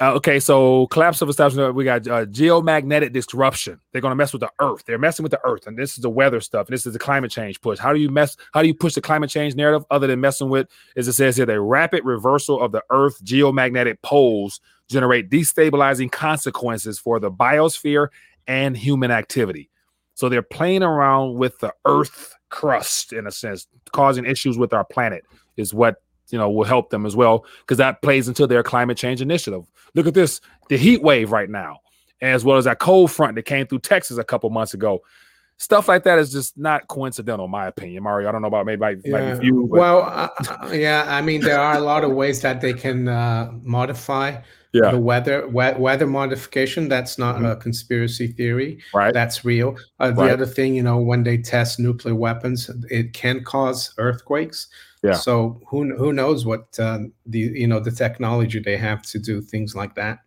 Uh, 0.00 0.14
okay, 0.14 0.38
so 0.38 0.86
collapse 0.88 1.20
of 1.22 1.28
establishment. 1.28 1.74
We 1.74 1.82
got 1.82 2.06
uh, 2.06 2.24
geomagnetic 2.26 3.12
disruption. 3.12 3.80
They're 3.90 4.00
going 4.00 4.12
to 4.12 4.16
mess 4.16 4.32
with 4.32 4.40
the 4.40 4.50
Earth. 4.60 4.84
They're 4.86 4.98
messing 4.98 5.24
with 5.24 5.32
the 5.32 5.40
Earth, 5.44 5.66
and 5.66 5.76
this 5.76 5.96
is 5.96 6.02
the 6.02 6.10
weather 6.10 6.40
stuff. 6.40 6.68
And 6.68 6.74
this 6.74 6.86
is 6.86 6.92
the 6.92 7.00
climate 7.00 7.32
change 7.32 7.60
push. 7.60 7.80
How 7.80 7.92
do 7.92 7.98
you 7.98 8.08
mess? 8.08 8.36
How 8.54 8.62
do 8.62 8.68
you 8.68 8.74
push 8.74 8.94
the 8.94 9.00
climate 9.00 9.28
change 9.28 9.56
narrative 9.56 9.84
other 9.90 10.06
than 10.06 10.20
messing 10.20 10.50
with? 10.50 10.68
As 10.96 11.08
it 11.08 11.14
says 11.14 11.36
here, 11.36 11.46
the 11.46 11.60
rapid 11.60 12.04
reversal 12.04 12.60
of 12.60 12.70
the 12.70 12.82
Earth 12.90 13.22
geomagnetic 13.24 14.00
poles 14.02 14.60
generate 14.88 15.30
destabilizing 15.30 16.12
consequences 16.12 17.00
for 17.00 17.18
the 17.18 17.30
biosphere 17.30 18.08
and 18.46 18.76
human 18.76 19.10
activity. 19.10 19.68
So 20.14 20.28
they're 20.28 20.42
playing 20.42 20.84
around 20.84 21.34
with 21.34 21.58
the 21.58 21.72
Earth 21.84 22.36
crust 22.50 23.12
in 23.12 23.26
a 23.26 23.32
sense, 23.32 23.66
causing 23.92 24.26
issues 24.26 24.56
with 24.58 24.72
our 24.72 24.84
planet. 24.84 25.24
Is 25.56 25.74
what 25.74 25.96
you 26.30 26.38
know 26.38 26.50
will 26.50 26.64
help 26.64 26.90
them 26.90 27.06
as 27.06 27.16
well 27.16 27.44
because 27.60 27.78
that 27.78 28.02
plays 28.02 28.28
into 28.28 28.46
their 28.46 28.62
climate 28.62 28.96
change 28.98 29.20
initiative. 29.20 29.64
Look 29.94 30.06
at 30.06 30.14
this, 30.14 30.40
the 30.68 30.76
heat 30.76 31.02
wave 31.02 31.32
right 31.32 31.48
now, 31.48 31.78
as 32.20 32.44
well 32.44 32.56
as 32.58 32.64
that 32.66 32.78
cold 32.78 33.10
front 33.10 33.34
that 33.36 33.44
came 33.44 33.66
through 33.66 33.80
Texas 33.80 34.18
a 34.18 34.24
couple 34.24 34.50
months 34.50 34.74
ago. 34.74 35.02
Stuff 35.60 35.88
like 35.88 36.04
that 36.04 36.20
is 36.20 36.30
just 36.30 36.56
not 36.56 36.86
coincidental, 36.86 37.46
in 37.46 37.50
my 37.50 37.66
opinion, 37.66 38.04
Mario. 38.04 38.28
I 38.28 38.32
don't 38.32 38.42
know 38.42 38.46
about 38.48 38.64
maybe 38.64 38.78
might 38.80 38.98
Yeah. 39.04 39.40
you, 39.40 39.66
but 39.68 39.78
Well, 39.80 40.02
uh, 40.02 40.28
uh, 40.48 40.70
yeah, 40.72 41.04
I 41.08 41.20
mean, 41.20 41.40
there 41.40 41.58
are 41.58 41.74
a 41.76 41.80
lot 41.80 42.04
of 42.04 42.12
ways 42.12 42.42
that 42.42 42.60
they 42.60 42.72
can 42.72 43.08
uh, 43.08 43.50
modify 43.64 44.36
yeah, 44.72 44.92
the 44.92 45.00
weather 45.00 45.48
we- 45.48 45.72
weather 45.76 46.06
modification. 46.06 46.88
That's 46.88 47.18
not 47.18 47.36
Mhm. 47.38 47.50
a 47.52 47.56
conspiracy 47.56 48.28
theory. 48.28 48.78
right, 48.94 49.12
That's 49.12 49.44
real. 49.44 49.76
Uh, 49.98 50.12
the 50.12 50.22
Right. 50.22 50.30
other 50.30 50.46
thing, 50.46 50.74
you 50.76 50.82
know, 50.84 50.98
when 50.98 51.24
they 51.24 51.38
test 51.38 51.80
nuclear 51.80 52.14
weapons, 52.14 52.70
it 52.88 53.12
can 53.12 53.42
cause 53.42 53.94
earthquakes. 53.98 54.68
Yeah. 55.02 55.12
So 55.14 55.60
who 55.68 55.94
who 55.96 56.12
knows 56.12 56.44
what 56.44 56.66
uh, 56.78 57.00
the 57.26 57.38
you 57.38 57.66
know 57.66 57.80
the 57.80 57.90
technology 57.92 58.58
they 58.60 58.76
have 58.76 59.02
to 59.02 59.18
do 59.18 59.40
things 59.40 59.74
like 59.74 59.94
that. 59.94 60.18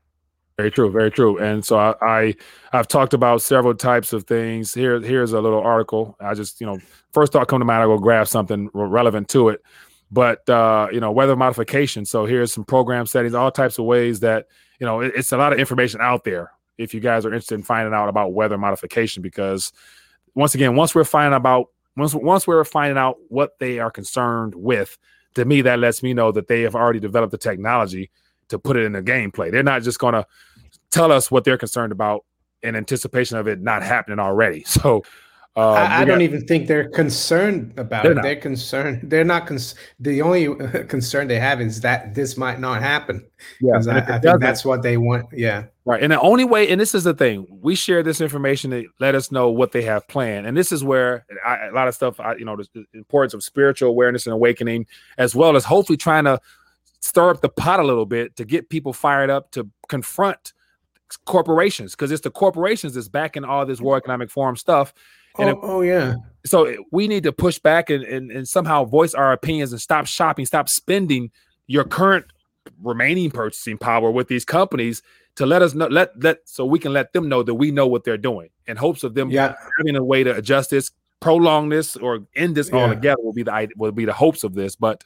very 0.58 0.72
true, 0.72 0.92
very 0.92 1.10
true. 1.12 1.38
And 1.40 1.66
so 1.66 1.78
I, 1.78 1.94
I 2.02 2.36
I've 2.72 2.88
talked 2.88 3.14
about 3.14 3.42
several 3.42 3.74
types 3.76 4.14
of 4.14 4.26
things. 4.26 4.74
Here, 4.74 5.00
here's 5.02 5.34
a 5.34 5.42
little 5.42 5.62
article. 5.62 6.16
I 6.20 6.34
just 6.36 6.62
you 6.62 6.68
know 6.68 6.80
first 7.12 7.34
thought 7.34 7.48
come 7.48 7.60
to 7.60 7.66
mind. 7.66 7.84
I 7.84 7.86
go 7.86 7.98
grab 7.98 8.28
something 8.28 8.70
relevant 8.74 9.28
to 9.30 9.50
it. 9.50 9.62
But 10.12 10.48
uh, 10.50 10.88
you 10.92 11.00
know 11.00 11.12
weather 11.12 11.36
modification. 11.36 12.06
So 12.06 12.26
here's 12.26 12.54
some 12.54 12.64
program 12.66 13.06
settings, 13.06 13.34
all 13.34 13.52
types 13.52 13.78
of 13.80 13.86
ways 13.86 14.20
that 14.22 14.48
you 14.80 14.86
know 14.86 15.02
it- 15.02 15.14
it's 15.16 15.32
a 15.32 15.38
lot 15.38 15.52
of 15.54 15.60
information 15.60 16.00
out 16.02 16.24
there. 16.24 16.52
If 16.78 16.94
you 16.94 17.00
guys 17.00 17.26
are 17.26 17.30
interested 17.30 17.56
in 17.56 17.64
finding 17.64 17.94
out 17.94 18.08
about 18.10 18.34
weather 18.34 18.58
modification, 18.58 19.22
because 19.22 19.72
once 20.36 20.56
again, 20.56 20.76
once 20.76 20.96
we're 20.96 21.04
finding 21.04 21.36
about 21.36 21.68
once 21.98 22.16
once 22.16 22.48
we're 22.48 22.64
finding 22.64 22.98
out 22.98 23.18
what 23.30 23.60
they 23.60 23.80
are 23.80 23.92
concerned 23.92 24.56
with, 24.56 24.98
to 25.36 25.46
me 25.46 25.62
that 25.62 25.80
lets 25.80 26.04
me 26.04 26.14
know 26.14 26.32
that 26.32 26.48
they 26.48 26.62
have 26.62 26.76
already 26.76 27.00
developed 27.00 27.32
the 27.32 27.38
technology 27.38 28.10
to 28.50 28.60
put 28.60 28.78
it 28.78 28.84
in 28.84 28.94
the 28.94 29.02
gameplay. 29.02 29.52
They're 29.52 29.64
not 29.64 29.84
just 29.84 30.00
going 30.00 30.14
to 30.14 30.26
tell 30.92 31.12
us 31.12 31.32
what 31.32 31.44
they're 31.44 31.58
concerned 31.58 31.92
about 31.92 32.26
in 32.62 32.76
anticipation 32.76 33.38
of 33.38 33.48
it 33.48 33.62
not 33.62 33.84
happening 33.84 34.20
already. 34.20 34.64
So 34.68 35.04
um, 35.58 35.64
I, 35.66 35.98
I 36.02 36.06
don't 36.06 36.20
got- 36.20 36.22
even 36.22 36.48
think 36.48 36.68
they're 36.68 36.90
concerned 36.90 37.74
about 37.78 38.04
They're 38.04 38.14
it. 38.14 38.16
not. 38.16 38.24
They're 38.24 38.36
concerned. 38.38 39.02
They're 39.10 39.26
not. 39.26 39.48
Cons- 39.48 39.76
the 40.00 40.22
only 40.22 40.56
concern 40.88 41.28
they 41.28 41.40
have 41.40 41.60
is 41.60 41.82
that 41.82 42.16
this 42.16 42.38
might 42.38 42.60
not 42.62 42.82
happen. 42.82 43.26
Yeah, 43.60 43.82
I, 43.90 44.16
I 44.16 44.20
think 44.20 44.40
that's 44.40 44.64
what 44.64 44.82
they 44.82 44.96
want. 44.98 45.26
Yeah. 45.34 45.66
Right. 45.84 46.02
And 46.02 46.12
the 46.14 46.22
only 46.22 46.46
way, 46.46 46.70
and 46.70 46.80
this 46.80 46.96
is 46.96 47.04
the 47.04 47.14
thing, 47.14 47.46
we 47.50 47.76
share 47.76 48.02
this 48.04 48.22
information 48.22 48.72
to 48.72 48.88
let 49.00 49.14
us 49.14 49.30
know 49.32 49.50
what 49.50 49.72
they 49.74 49.82
have 49.82 50.08
planned. 50.08 50.46
And 50.48 50.56
this 50.56 50.72
is 50.72 50.84
where 50.84 51.26
I, 51.46 51.68
a 51.68 51.72
lot 51.72 51.88
of 51.90 51.96
stuff, 51.96 52.20
I, 52.20 52.36
you 52.36 52.46
know, 52.46 52.56
the, 52.56 52.68
the 52.74 52.86
importance 52.94 53.34
of 53.34 53.44
spiritual 53.44 53.90
awareness 53.90 54.28
and 54.28 54.34
awakening, 54.34 54.86
as 55.18 55.36
well 55.36 55.56
as 55.58 55.66
hopefully 55.66 55.98
trying 55.98 56.26
to 56.26 56.40
stir 57.02 57.32
up 57.32 57.42
the 57.42 57.50
pot 57.50 57.80
a 57.80 57.84
little 57.84 58.06
bit 58.06 58.36
to 58.38 58.46
get 58.46 58.70
people 58.70 58.94
fired 58.94 59.30
up 59.32 59.50
to 59.52 59.68
confront 59.90 60.54
corporations 61.26 61.92
because 61.92 62.12
it's 62.12 62.22
the 62.22 62.32
corporations 62.32 62.94
that's 62.94 63.10
backing 63.10 63.44
all 63.44 63.66
this 63.66 63.82
World 63.82 64.02
Economic 64.02 64.30
Forum 64.30 64.56
stuff. 64.56 64.94
And 65.40 65.50
Oh, 65.50 65.52
if- 65.52 65.58
oh 65.62 65.82
yeah. 65.82 66.16
so 66.46 66.76
we 66.92 67.08
need 67.08 67.24
to 67.24 67.32
push 67.32 67.60
back 67.60 67.90
and, 67.90 68.04
and, 68.04 68.32
and 68.32 68.48
somehow 68.48 68.84
voice 68.86 69.14
our 69.14 69.32
opinions 69.32 69.72
and 69.72 69.82
stop 69.82 70.06
shopping, 70.08 70.46
stop 70.46 70.70
spending 70.70 71.32
your 71.68 71.84
current 71.84 72.26
remaining 72.84 73.32
purchasing 73.32 73.78
power 73.78 74.12
with 74.12 74.28
these 74.28 74.46
companies 74.46 75.02
to 75.36 75.46
let 75.46 75.62
us 75.62 75.74
know 75.74 75.88
let 75.88 76.12
let 76.22 76.38
so 76.46 76.66
we 76.66 76.78
can 76.78 76.94
let 76.94 77.14
them 77.14 77.30
know 77.30 77.42
that 77.42 77.56
we 77.56 77.72
know 77.72 77.88
what 77.88 78.04
they're 78.04 78.18
doing 78.18 78.50
in 78.68 78.76
hopes 78.78 79.04
of 79.04 79.14
them 79.14 79.30
Yeah. 79.32 79.56
having 79.78 79.96
a 79.96 80.04
way 80.04 80.24
to 80.24 80.36
adjust 80.36 80.70
this, 80.70 80.92
prolong 81.22 81.70
this, 81.70 81.96
or 81.96 82.20
end 82.36 82.56
this 82.56 82.70
Yeah. 82.70 82.78
altogether 82.80 83.22
will 83.24 83.34
be 83.34 83.44
the 83.44 83.70
will 83.78 83.92
be 83.94 84.06
the 84.06 84.14
hopes 84.14 84.44
of 84.44 84.54
this. 84.54 84.76
But 84.76 85.04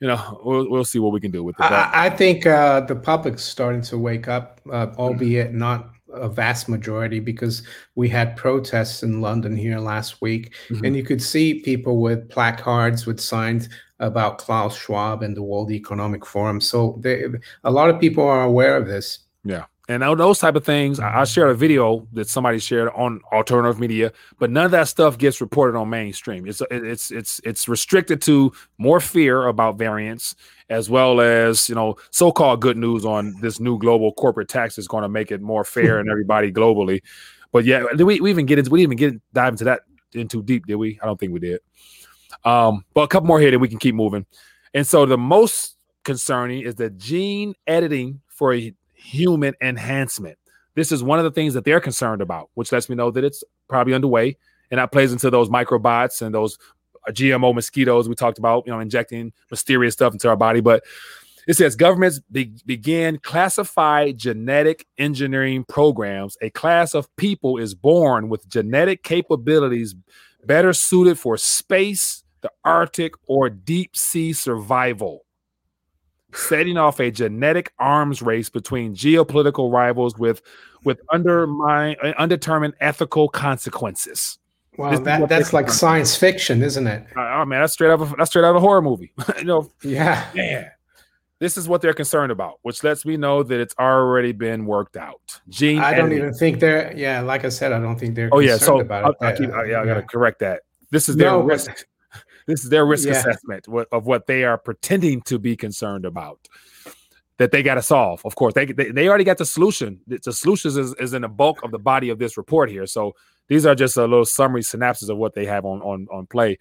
you 0.00 0.06
know, 0.08 0.40
we'll 0.44 0.70
we'll 0.70 0.84
see 0.84 0.98
what 1.00 1.12
we 1.12 1.20
can 1.20 1.30
do 1.32 1.42
with 1.42 1.56
it. 1.58 1.62
I, 1.62 1.66
I 1.68 2.06
I 2.06 2.10
think 2.10 2.46
uh, 2.46 2.80
the 2.82 2.94
public's 2.94 3.42
starting 3.42 3.80
to 3.82 3.98
wake 3.98 4.28
up, 4.28 4.60
uh, 4.70 4.88
albeit 4.98 5.52
not 5.52 5.90
a 6.16 6.28
vast 6.28 6.68
majority, 6.68 7.20
because 7.20 7.62
we 7.94 8.08
had 8.08 8.36
protests 8.36 9.02
in 9.02 9.20
London 9.20 9.56
here 9.56 9.78
last 9.78 10.20
week, 10.20 10.54
Mhm. 10.70 10.86
and 10.86 10.96
you 10.96 11.02
could 11.02 11.22
see 11.22 11.60
people 11.60 12.00
with 12.00 12.28
placards 12.28 13.06
with 13.06 13.20
signs 13.20 13.68
about 14.00 14.38
Klaus 14.38 14.76
Schwab 14.76 15.22
and 15.22 15.36
the 15.36 15.42
World 15.42 15.70
Economic 15.70 16.26
Forum. 16.26 16.60
So 16.60 16.98
they, 17.00 17.24
a 17.64 17.70
lot 17.70 17.88
of 17.90 18.00
people 18.00 18.24
are 18.24 18.44
aware 18.44 18.76
of 18.76 18.86
this. 18.86 19.20
Yeah. 19.44 19.64
And 19.88 20.02
those 20.02 20.40
type 20.40 20.56
of 20.56 20.64
things, 20.64 20.98
I, 20.98 21.20
I 21.20 21.24
shared 21.24 21.50
a 21.50 21.54
video 21.54 22.08
that 22.12 22.28
somebody 22.28 22.58
shared 22.58 22.88
on 22.94 23.20
alternative 23.32 23.78
media, 23.78 24.12
but 24.38 24.50
none 24.50 24.64
of 24.64 24.72
that 24.72 24.88
stuff 24.88 25.16
gets 25.16 25.40
reported 25.40 25.78
on 25.78 25.88
mainstream. 25.88 26.46
It's 26.48 26.60
it's 26.70 27.12
it's 27.12 27.40
it's 27.44 27.68
restricted 27.68 28.20
to 28.22 28.52
more 28.78 28.98
fear 28.98 29.46
about 29.46 29.78
variants, 29.78 30.34
as 30.70 30.90
well 30.90 31.20
as 31.20 31.68
you 31.68 31.76
know 31.76 31.96
so-called 32.10 32.60
good 32.60 32.76
news 32.76 33.04
on 33.04 33.40
this 33.40 33.60
new 33.60 33.78
global 33.78 34.12
corporate 34.12 34.48
tax 34.48 34.76
is 34.76 34.88
going 34.88 35.02
to 35.02 35.08
make 35.08 35.30
it 35.30 35.40
more 35.40 35.62
fair 35.62 35.98
and 36.00 36.10
everybody 36.10 36.50
globally. 36.50 37.00
But 37.52 37.64
yeah, 37.64 37.84
we, 37.96 38.20
we 38.20 38.30
even 38.30 38.44
get 38.44 38.58
into 38.58 38.70
we 38.70 38.80
didn't 38.80 38.98
even 38.98 39.14
get 39.14 39.22
dive 39.32 39.52
into 39.52 39.64
that 39.64 39.82
in 40.14 40.26
too 40.26 40.42
deep, 40.42 40.66
did 40.66 40.76
we? 40.76 40.98
I 41.00 41.06
don't 41.06 41.18
think 41.18 41.32
we 41.32 41.40
did. 41.40 41.60
Um, 42.44 42.84
but 42.92 43.02
a 43.02 43.08
couple 43.08 43.28
more 43.28 43.38
here 43.38 43.52
that 43.52 43.58
we 43.58 43.68
can 43.68 43.78
keep 43.78 43.94
moving. 43.94 44.26
And 44.74 44.84
so 44.84 45.06
the 45.06 45.16
most 45.16 45.76
concerning 46.04 46.62
is 46.62 46.74
the 46.74 46.90
gene 46.90 47.54
editing 47.66 48.20
for 48.28 48.52
a 48.52 48.74
human 49.06 49.54
enhancement. 49.60 50.38
This 50.74 50.92
is 50.92 51.02
one 51.02 51.18
of 51.18 51.24
the 51.24 51.30
things 51.30 51.54
that 51.54 51.64
they're 51.64 51.80
concerned 51.80 52.20
about, 52.20 52.50
which 52.54 52.72
lets 52.72 52.88
me 52.88 52.96
know 52.96 53.10
that 53.10 53.24
it's 53.24 53.42
probably 53.68 53.94
underway. 53.94 54.36
And 54.70 54.78
that 54.78 54.92
plays 54.92 55.12
into 55.12 55.30
those 55.30 55.48
microbots 55.48 56.22
and 56.22 56.34
those 56.34 56.58
uh, 57.06 57.12
GMO 57.12 57.54
mosquitoes 57.54 58.08
we 58.08 58.14
talked 58.16 58.38
about, 58.38 58.66
you 58.66 58.72
know, 58.72 58.80
injecting 58.80 59.32
mysterious 59.50 59.94
stuff 59.94 60.12
into 60.12 60.28
our 60.28 60.36
body. 60.36 60.60
But 60.60 60.82
it 61.46 61.54
says 61.54 61.76
governments 61.76 62.20
be- 62.32 62.52
began 62.66 63.18
classified 63.18 64.18
genetic 64.18 64.86
engineering 64.98 65.64
programs. 65.64 66.36
A 66.42 66.50
class 66.50 66.94
of 66.94 67.14
people 67.16 67.58
is 67.58 67.74
born 67.74 68.28
with 68.28 68.48
genetic 68.48 69.04
capabilities 69.04 69.94
better 70.44 70.72
suited 70.72 71.18
for 71.18 71.36
space, 71.36 72.24
the 72.40 72.50
Arctic, 72.64 73.12
or 73.28 73.48
deep 73.48 73.96
sea 73.96 74.32
survival 74.32 75.25
setting 76.34 76.76
off 76.76 77.00
a 77.00 77.10
genetic 77.10 77.72
arms 77.78 78.22
race 78.22 78.48
between 78.48 78.94
geopolitical 78.94 79.72
rivals 79.72 80.16
with 80.18 80.42
with 80.84 81.00
undermine, 81.10 81.96
undetermined 82.18 82.74
ethical 82.80 83.28
consequences. 83.28 84.38
Wow, 84.78 84.98
that, 84.98 85.28
that's 85.28 85.52
like 85.52 85.70
science 85.70 86.16
fiction, 86.16 86.62
isn't 86.62 86.86
it? 86.86 87.06
Uh, 87.16 87.40
oh 87.40 87.44
man, 87.44 87.62
that's 87.62 87.72
straight 87.72 87.90
out 87.90 88.00
of 88.00 88.14
that's 88.16 88.30
straight 88.30 88.44
out 88.44 88.50
of 88.50 88.56
a 88.56 88.60
horror 88.60 88.82
movie. 88.82 89.12
you 89.38 89.44
know, 89.44 89.70
yeah, 89.82 90.28
man. 90.34 90.70
This 91.38 91.58
is 91.58 91.68
what 91.68 91.82
they're 91.82 91.94
concerned 91.94 92.32
about, 92.32 92.60
which 92.62 92.82
lets 92.82 93.04
me 93.04 93.18
know 93.18 93.42
that 93.42 93.60
it's 93.60 93.74
already 93.78 94.32
been 94.32 94.64
worked 94.64 94.96
out. 94.96 95.40
Gene, 95.50 95.80
I 95.80 95.94
don't 95.94 96.12
even 96.12 96.32
think 96.32 96.60
they're. 96.60 96.94
Yeah, 96.96 97.20
like 97.20 97.44
I 97.44 97.50
said, 97.50 97.72
I 97.72 97.78
don't 97.78 97.98
think 97.98 98.14
they're. 98.14 98.30
Oh 98.32 98.38
yeah, 98.38 98.56
so 98.56 98.80
about 98.80 99.16
I, 99.20 99.30
it. 99.30 99.50
I, 99.50 99.60
I, 99.60 99.64
yeah, 99.64 99.80
I 99.80 99.86
gotta 99.86 100.02
correct 100.02 100.40
that. 100.40 100.62
This 100.90 101.08
is 101.08 101.16
their 101.16 101.30
no, 101.30 101.40
risk. 101.40 101.86
This 102.46 102.62
is 102.64 102.70
their 102.70 102.86
risk 102.86 103.06
yeah. 103.06 103.14
assessment 103.14 103.66
of 103.92 104.06
what 104.06 104.26
they 104.26 104.44
are 104.44 104.56
pretending 104.56 105.20
to 105.22 105.38
be 105.38 105.56
concerned 105.56 106.04
about 106.04 106.38
that 107.38 107.50
they 107.50 107.62
got 107.62 107.74
to 107.74 107.82
solve. 107.82 108.22
Of 108.24 108.34
course, 108.34 108.54
they, 108.54 108.66
they, 108.66 108.90
they 108.90 109.08
already 109.08 109.24
got 109.24 109.38
the 109.38 109.44
solution. 109.44 110.00
The 110.06 110.32
solutions 110.32 110.76
is, 110.76 110.94
is 110.94 111.12
in 111.12 111.22
the 111.22 111.28
bulk 111.28 111.62
of 111.62 111.70
the 111.70 111.78
body 111.78 112.08
of 112.08 112.18
this 112.18 112.36
report 112.36 112.70
here. 112.70 112.86
So 112.86 113.14
these 113.48 113.66
are 113.66 113.74
just 113.74 113.96
a 113.96 114.02
little 114.02 114.24
summary 114.24 114.62
synapses 114.62 115.08
of 115.08 115.18
what 115.18 115.34
they 115.34 115.44
have 115.46 115.64
on 115.64 115.80
on 115.82 116.06
on 116.10 116.26
play. 116.26 116.58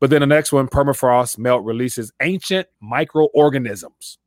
But 0.00 0.10
then 0.10 0.20
the 0.20 0.26
next 0.26 0.52
one, 0.52 0.68
permafrost 0.68 1.38
melt 1.38 1.64
releases 1.64 2.12
ancient 2.20 2.68
microorganisms. 2.80 4.18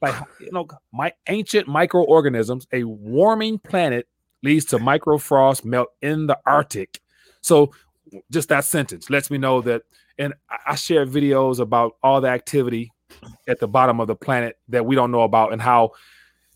Like 0.00 0.14
you 0.40 0.50
know, 0.52 0.66
my 0.92 1.12
ancient 1.28 1.68
microorganisms. 1.68 2.66
A 2.72 2.84
warming 2.84 3.58
planet 3.58 4.06
leads 4.42 4.64
to 4.66 4.78
microfrost 4.78 5.64
melt 5.64 5.88
in 6.00 6.26
the 6.26 6.38
Arctic. 6.46 7.00
So 7.40 7.72
just 8.30 8.48
that 8.48 8.64
sentence 8.64 9.10
lets 9.10 9.30
me 9.30 9.38
know 9.38 9.60
that 9.62 9.82
and 10.18 10.34
I 10.66 10.74
share 10.76 11.06
videos 11.06 11.58
about 11.58 11.96
all 12.02 12.20
the 12.20 12.28
activity 12.28 12.90
at 13.48 13.60
the 13.60 13.68
bottom 13.68 14.00
of 14.00 14.06
the 14.06 14.16
planet 14.16 14.58
that 14.68 14.84
we 14.84 14.94
don't 14.94 15.10
know 15.10 15.22
about 15.22 15.52
and 15.52 15.60
how. 15.60 15.92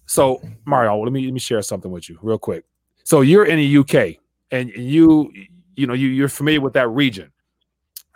So 0.06 0.42
Mario, 0.64 0.96
let 0.98 1.12
me 1.12 1.24
let 1.24 1.34
me 1.34 1.40
share 1.40 1.62
something 1.62 1.90
with 1.90 2.08
you 2.08 2.18
real 2.22 2.38
quick. 2.38 2.64
So 3.04 3.20
you're 3.20 3.44
in 3.44 3.58
the 3.58 3.78
UK 3.78 4.20
and 4.50 4.70
you 4.70 5.32
you 5.76 5.86
know 5.86 5.94
you 5.94 6.08
you're 6.08 6.28
familiar 6.28 6.60
with 6.60 6.72
that 6.74 6.88
region. 6.88 7.30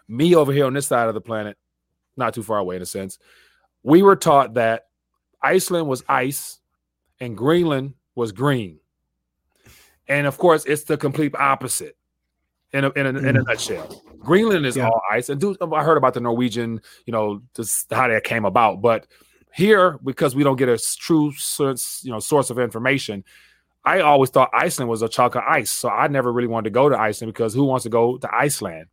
Me 0.09 0.35
over 0.35 0.53
here 0.53 0.67
on 0.67 0.75
this 0.75 0.87
side 0.87 1.09
of 1.09 1.15
the 1.15 1.21
planet, 1.21 1.57
not 2.17 2.35
too 2.35 2.43
far 2.43 2.59
away 2.59 2.77
in 2.77 2.83
a 2.83 2.87
sense, 2.87 3.19
we 3.83 4.03
were 4.03 4.17
taught 4.17 4.55
that 4.55 4.87
Iceland 5.43 5.89
was 5.89 6.03
ice 6.09 6.61
and 7.21 7.37
Greenland 7.37 7.95
was 8.15 8.33
green. 8.33 8.81
And 10.09 10.27
of 10.27 10.37
course, 10.37 10.65
it's 10.67 10.85
the 10.85 10.97
complete 10.97 11.35
opposite 11.37 11.97
in 12.75 12.85
a, 12.85 12.91
in 12.91 13.07
a, 13.07 13.09
in 13.11 13.37
a 13.37 13.41
mm. 13.41 13.47
nutshell. 13.47 14.03
Greenland 14.19 14.67
is 14.67 14.77
yeah. 14.77 14.89
all 14.89 15.01
ice, 15.11 15.29
and 15.29 15.41
do, 15.41 15.57
I 15.73 15.85
heard 15.85 15.97
about 15.97 16.15
the 16.15 16.21
Norwegian, 16.21 16.81
you 17.07 17.13
know, 17.13 17.41
just 17.55 17.93
how 17.93 18.09
that 18.09 18.25
came 18.25 18.45
about. 18.45 18.83
But 18.83 19.07
here, 19.55 19.99
because 20.03 20.35
we 20.35 20.43
don't 20.43 20.57
get 20.57 20.69
a 20.69 20.77
true 20.99 21.33
source, 21.33 22.01
you 22.05 22.11
know, 22.11 22.19
source 22.19 22.51
of 22.51 22.59
information, 22.59 23.25
I 23.85 24.01
always 24.01 24.31
thought 24.31 24.51
Iceland 24.53 24.91
was 24.91 25.03
a 25.03 25.09
chunk 25.09 25.37
of 25.37 25.43
ice. 25.47 25.71
So 25.71 25.89
I 25.89 26.09
never 26.09 26.33
really 26.33 26.49
wanted 26.49 26.65
to 26.65 26.71
go 26.71 26.89
to 26.89 26.99
Iceland 26.99 27.33
because 27.33 27.55
who 27.55 27.65
wants 27.65 27.85
to 27.85 27.91
go 27.91 28.19
to 28.19 28.35
Iceland? 28.35 28.87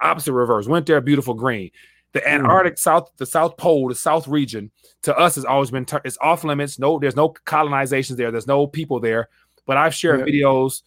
Opposite 0.00 0.32
reverse. 0.32 0.68
Went 0.68 0.86
there, 0.86 1.00
beautiful 1.00 1.34
green. 1.34 1.70
The 2.12 2.20
mm. 2.20 2.26
Antarctic 2.26 2.74
mm. 2.74 2.78
South, 2.78 3.10
the 3.16 3.26
South 3.26 3.56
Pole, 3.56 3.88
the 3.88 3.94
South 3.94 4.28
region, 4.28 4.70
to 5.02 5.16
us 5.16 5.34
has 5.34 5.44
always 5.44 5.70
been 5.70 5.86
it's 6.04 6.18
off 6.20 6.44
limits. 6.44 6.78
No, 6.78 6.98
there's 6.98 7.16
no 7.16 7.30
colonizations 7.30 8.16
there. 8.16 8.30
There's 8.30 8.46
no 8.46 8.66
people 8.66 9.00
there. 9.00 9.28
But 9.66 9.76
I've 9.76 9.94
shared 9.94 10.20
yeah. 10.20 10.26
videos 10.26 10.82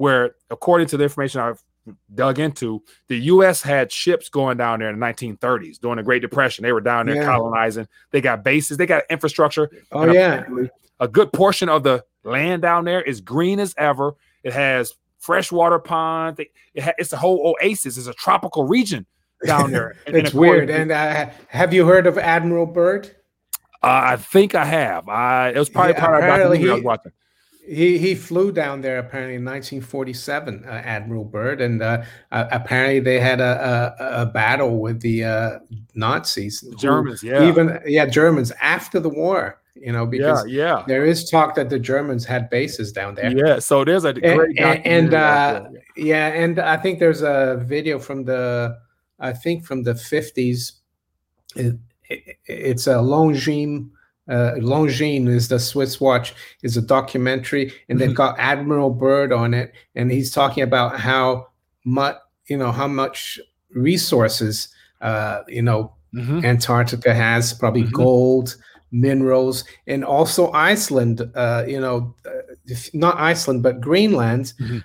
where, 0.00 0.36
according 0.48 0.86
to 0.86 0.96
the 0.96 1.02
information 1.02 1.42
I've 1.42 1.62
dug 2.14 2.38
into, 2.38 2.82
the 3.08 3.18
U.S. 3.18 3.60
had 3.60 3.92
ships 3.92 4.30
going 4.30 4.56
down 4.56 4.78
there 4.78 4.88
in 4.88 4.98
the 4.98 5.04
1930s 5.04 5.78
during 5.78 5.98
the 5.98 6.02
Great 6.02 6.22
Depression. 6.22 6.62
They 6.62 6.72
were 6.72 6.80
down 6.80 7.04
there 7.04 7.16
yeah. 7.16 7.26
colonizing. 7.26 7.86
They 8.10 8.22
got 8.22 8.42
bases. 8.42 8.78
They 8.78 8.86
got 8.86 9.02
infrastructure. 9.10 9.70
Oh 9.92 10.10
yeah. 10.10 10.46
A 11.00 11.06
good 11.06 11.34
portion 11.34 11.68
of 11.68 11.82
the 11.82 12.02
land 12.24 12.62
down 12.62 12.86
there 12.86 13.02
is 13.02 13.20
green 13.20 13.60
as 13.60 13.74
ever. 13.76 14.14
It 14.42 14.54
has 14.54 14.94
freshwater 15.18 15.78
ponds. 15.78 16.40
It 16.40 16.82
ha- 16.82 16.94
it's 16.96 17.12
a 17.12 17.18
whole 17.18 17.54
oasis. 17.60 17.98
It's 17.98 18.06
a 18.06 18.14
tropical 18.14 18.64
region 18.64 19.04
down 19.44 19.70
there. 19.70 19.96
it's 20.06 20.32
weird. 20.32 20.70
And 20.70 20.92
uh, 20.92 21.28
have 21.48 21.74
you 21.74 21.84
heard 21.84 22.06
of 22.06 22.16
Admiral 22.16 22.64
Byrd? 22.64 23.14
Uh, 23.82 24.00
I 24.04 24.16
think 24.16 24.54
I 24.54 24.64
have. 24.64 25.10
I 25.10 25.50
it 25.50 25.58
was 25.58 25.68
probably 25.68 25.92
yeah, 25.92 26.00
part 26.00 26.14
of 26.16 26.22
the 26.22 26.26
documentary 26.26 26.70
I 26.70 26.74
was 26.74 26.84
watching. 26.84 27.12
He 27.66 27.98
he 27.98 28.14
flew 28.14 28.52
down 28.52 28.80
there 28.80 28.98
apparently 28.98 29.36
in 29.36 29.44
1947, 29.44 30.64
uh, 30.64 30.68
Admiral 30.68 31.24
Byrd, 31.24 31.60
and 31.60 31.82
uh, 31.82 32.02
uh, 32.32 32.46
apparently 32.50 33.00
they 33.00 33.20
had 33.20 33.40
a, 33.40 33.94
a, 33.98 34.22
a 34.22 34.26
battle 34.26 34.80
with 34.80 35.00
the 35.00 35.24
uh, 35.24 35.58
Nazis, 35.94 36.62
Germans, 36.78 37.22
yeah, 37.22 37.46
even 37.46 37.78
yeah, 37.86 38.06
Germans 38.06 38.50
after 38.60 38.98
the 38.98 39.08
war. 39.08 39.60
You 39.74 39.92
know, 39.92 40.04
because 40.04 40.46
yeah, 40.46 40.78
yeah, 40.78 40.84
there 40.88 41.04
is 41.04 41.30
talk 41.30 41.54
that 41.54 41.70
the 41.70 41.78
Germans 41.78 42.24
had 42.24 42.50
bases 42.50 42.92
down 42.92 43.14
there. 43.14 43.30
Yeah, 43.30 43.58
so 43.60 43.84
there's 43.84 44.04
a 44.04 44.12
great 44.14 44.58
and, 44.58 44.86
and 44.86 45.14
uh, 45.14 45.64
yeah, 45.96 46.28
and 46.28 46.58
I 46.58 46.76
think 46.76 46.98
there's 46.98 47.22
a 47.22 47.62
video 47.66 47.98
from 47.98 48.24
the 48.24 48.78
I 49.20 49.32
think 49.32 49.64
from 49.64 49.82
the 49.82 49.92
50s. 49.92 50.72
It, 51.54 51.76
it, 52.08 52.38
it's 52.46 52.86
a 52.86 52.94
Longines 52.94 53.90
uh, 54.30 54.54
Longines 54.58 55.28
is 55.28 55.48
the 55.48 55.58
Swiss 55.58 56.00
watch 56.00 56.34
is 56.62 56.76
a 56.76 56.82
documentary, 56.82 57.72
and 57.88 58.00
they've 58.00 58.08
mm-hmm. 58.08 58.16
got 58.16 58.38
Admiral 58.38 58.90
Byrd 58.90 59.32
on 59.32 59.52
it, 59.54 59.72
and 59.94 60.10
he's 60.10 60.30
talking 60.30 60.62
about 60.62 61.00
how 61.00 61.48
much 61.84 62.16
you 62.46 62.56
know 62.56 62.70
how 62.72 62.86
much 62.86 63.40
resources 63.74 64.68
uh, 65.00 65.40
you 65.48 65.62
know 65.62 65.92
mm-hmm. 66.14 66.44
Antarctica 66.44 67.12
has, 67.12 67.52
probably 67.52 67.82
mm-hmm. 67.82 67.96
gold, 67.96 68.56
minerals, 68.92 69.64
and 69.86 70.04
also 70.04 70.52
Iceland. 70.52 71.28
Uh, 71.34 71.64
you 71.66 71.80
know, 71.80 72.14
uh, 72.24 72.74
not 72.94 73.18
Iceland, 73.18 73.62
but 73.62 73.80
Greenland. 73.80 74.52
Mm-hmm. 74.60 74.78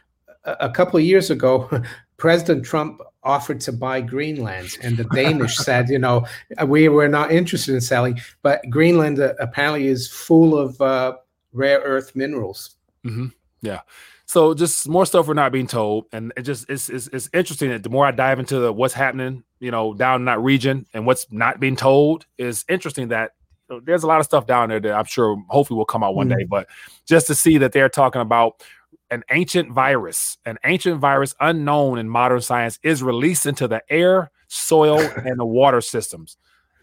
A, 0.46 0.58
a 0.62 0.70
couple 0.70 0.98
of 0.98 1.06
years 1.06 1.30
ago, 1.30 1.70
President 2.18 2.66
Trump 2.66 3.00
offered 3.26 3.60
to 3.62 3.72
buy 3.72 4.00
Greenland, 4.02 4.78
and 4.82 4.96
the 4.96 5.04
Danish 5.06 5.58
said, 5.58 5.90
you 5.90 6.00
know, 6.00 6.26
we 6.68 6.88
were 6.88 7.10
not 7.10 7.32
interested 7.32 7.74
in 7.74 7.82
selling. 7.82 8.20
But 8.44 8.62
Greenland 8.70 9.20
uh, 9.20 9.34
apparently 9.40 9.88
is 9.88 10.10
full 10.10 10.58
of 10.58 10.80
uh, 10.80 11.18
rare 11.52 11.80
earth 11.80 12.16
minerals. 12.16 12.76
Mm-hmm. 13.04 13.28
Yeah. 13.62 13.82
So 14.28 14.54
just 14.54 14.88
more 14.88 15.06
stuff 15.06 15.28
we're 15.28 15.36
not 15.36 15.52
being 15.52 15.68
told, 15.68 16.06
and 16.12 16.34
it 16.36 16.44
just 16.44 16.70
it's, 16.70 16.90
it's, 16.90 17.08
it's 17.08 17.30
interesting 17.34 17.70
that 17.70 17.84
the 17.84 17.90
more 17.90 18.06
I 18.06 18.12
dive 18.12 18.40
into 18.40 18.60
the, 18.60 18.72
what's 18.72 18.94
happening, 18.94 19.44
you 19.60 19.72
know, 19.72 19.94
down 19.94 20.22
in 20.22 20.26
that 20.26 20.40
region 20.40 20.86
and 20.94 21.06
what's 21.06 21.28
not 21.32 21.60
being 21.60 21.76
told 21.76 22.26
is 22.38 22.66
interesting 22.68 23.10
that 23.10 23.32
you 23.70 23.76
know, 23.76 23.82
there's 23.84 24.04
a 24.04 24.08
lot 24.08 24.20
of 24.20 24.26
stuff 24.26 24.48
down 24.48 24.70
there 24.70 24.80
that 24.80 24.94
I'm 24.94 25.06
sure 25.06 25.44
hopefully 25.50 25.78
will 25.78 25.86
come 25.86 26.04
out 26.04 26.16
one 26.16 26.30
mm-hmm. 26.30 26.40
day. 26.40 26.44
But 26.46 26.68
just 27.06 27.28
to 27.28 27.36
see 27.36 27.60
that 27.60 27.72
they're 27.72 27.90
talking 27.90 28.22
about 28.22 28.64
an 29.12 29.24
ancient 29.32 29.72
virus, 29.72 30.38
an 30.46 30.58
ancient 30.64 31.00
virus 31.00 31.36
unknown 31.40 31.98
in 31.98 32.10
modern 32.10 32.42
science, 32.42 32.80
is 32.84 33.04
released 33.04 33.46
into 33.46 33.68
the 33.68 33.82
air, 33.90 34.32
soil, 34.48 35.00
and 35.26 35.40
the 35.40 35.46
water 35.46 35.82
systems. 35.82 36.38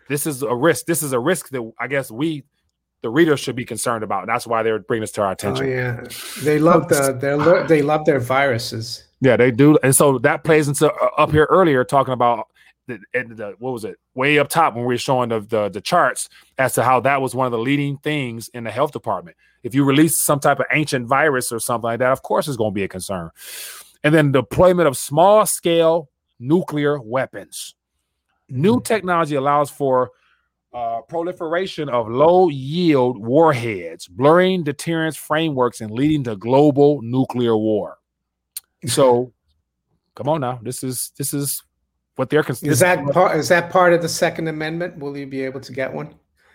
This 0.09 0.27
is 0.27 0.43
a 0.43 0.55
risk. 0.55 0.87
This 0.87 1.03
is 1.03 1.12
a 1.12 1.20
risk 1.20 1.51
that 1.51 1.73
I 1.79 1.87
guess 1.87 2.11
we, 2.11 2.45
the 3.03 3.11
readers, 3.11 3.41
should 3.41 3.57
be 3.57 3.64
concerned 3.64 4.05
about. 4.05 4.27
That's 4.27 4.47
why 4.47 4.62
they're 4.62 4.79
bringing 4.79 5.03
this 5.03 5.12
to 5.12 5.23
our 5.23 5.29
oh, 5.29 5.33
attention. 5.33 5.66
Oh 5.66 5.68
yeah, 5.68 6.05
they 6.43 6.59
love 6.59 6.89
the 6.89 7.12
they 7.68 7.77
they 7.77 7.83
love 7.83 8.05
their 8.05 8.20
viruses. 8.20 9.05
Yeah, 9.20 9.37
they 9.37 9.51
do, 9.51 9.79
and 9.83 9.95
so 9.95 10.18
that 10.18 10.45
plays 10.45 10.68
into 10.68 10.93
uh, 10.93 11.11
up 11.16 11.31
here 11.31 11.47
earlier 11.49 11.85
talking 11.85 12.12
about 12.12 12.49
the, 12.89 12.99
the, 13.14 13.55
what 13.59 13.73
was 13.73 13.85
it 13.85 13.97
way 14.14 14.39
up 14.39 14.49
top 14.49 14.75
when 14.75 14.85
we 14.85 14.95
were 14.95 14.99
showing 14.99 15.29
the, 15.29 15.41
the 15.41 15.68
the 15.68 15.81
charts 15.81 16.29
as 16.59 16.75
to 16.75 16.83
how 16.83 17.01
that 17.01 17.23
was 17.23 17.35
one 17.35 17.47
of 17.47 17.53
the 17.53 17.59
leading 17.59 17.97
things 17.99 18.49
in 18.49 18.64
the 18.64 18.70
health 18.70 18.93
department. 18.93 19.37
If 19.63 19.75
you 19.75 19.85
release 19.85 20.19
some 20.19 20.41
type 20.41 20.59
of 20.59 20.67
ancient 20.73 21.07
virus 21.07 21.53
or 21.53 21.61
something 21.61 21.85
like 21.85 22.01
that, 22.01 22.13
of 22.13 22.23
course, 22.23 22.49
it's 22.49 22.57
going 22.57 22.73
to 22.73 22.75
be 22.75 22.85
a 22.85 22.89
concern. 22.89 23.31
And 24.03 24.15
then 24.15 24.33
deployment 24.33 24.89
of 24.89 24.97
small 24.97 25.47
scale 25.47 26.11
nuclear 26.41 27.01
weapons. 27.01 27.75
New 28.49 28.77
mm-hmm. 28.77 28.83
technology 28.83 29.37
allows 29.37 29.71
for 29.71 30.11
uh, 30.75 31.03
proliferation 31.03 31.89
of 31.89 32.09
low 32.09 32.49
yield 32.49 33.19
warheads, 33.19 34.09
blurring 34.09 34.65
deterrence 34.65 35.17
frameworks, 35.17 35.81
and 35.81 35.91
leading 35.91 36.25
to 36.25 36.37
global 36.37 37.01
nuclear 37.03 37.57
war. 37.57 37.99
So, 38.87 39.33
come 40.15 40.29
on 40.29 40.41
now, 40.41 40.59
this 40.63 40.83
is 40.83 41.13
this 41.17 41.33
is 41.33 41.63
what 42.17 42.31
they're 42.31 42.43
considering. 42.43 42.73
Is 42.73 42.81
that 42.81 43.05
part? 43.13 43.37
Is 43.37 43.49
that 43.49 43.71
part 43.71 43.93
of 43.93 44.03
the 44.03 44.09
Second 44.09 44.49
Amendment? 44.49 44.99
Will 44.99 45.17
you 45.17 45.27
be 45.27 45.43
able 45.43 45.61
to 45.61 45.73
get 45.73 45.93
one? 45.93 46.15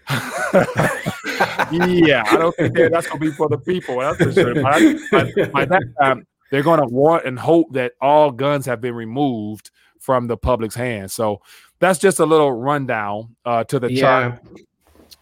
Yeah, 0.10 2.24
I 2.26 2.38
don't 2.38 2.56
think 2.56 2.76
that's 2.76 3.08
going 3.08 3.20
to 3.20 3.22
be 3.30 3.32
for 3.32 3.50
the 3.50 3.58
people. 3.58 4.00
That's 4.00 4.18
for 4.18 4.32
sure. 4.32 4.56
By, 4.56 4.96
by, 5.12 5.46
by 5.48 5.66
that 5.66 5.84
time, 6.02 6.26
they're 6.50 6.64
going 6.64 6.80
to 6.80 6.88
want 6.88 7.26
and 7.26 7.38
hope 7.38 7.74
that 7.74 7.94
all 8.00 8.32
guns 8.32 8.66
have 8.66 8.80
been 8.80 8.96
removed 8.96 9.70
from 10.00 10.28
the 10.28 10.38
public's 10.38 10.76
hands. 10.76 11.14
So 11.14 11.42
that's 11.80 12.00
just 12.00 12.20
a 12.20 12.26
little 12.26 12.52
rundown 12.52 13.36
uh, 13.46 13.64
to 13.66 13.80
the 13.80 13.92
yeah. 13.92 14.02
chart, 14.02 14.42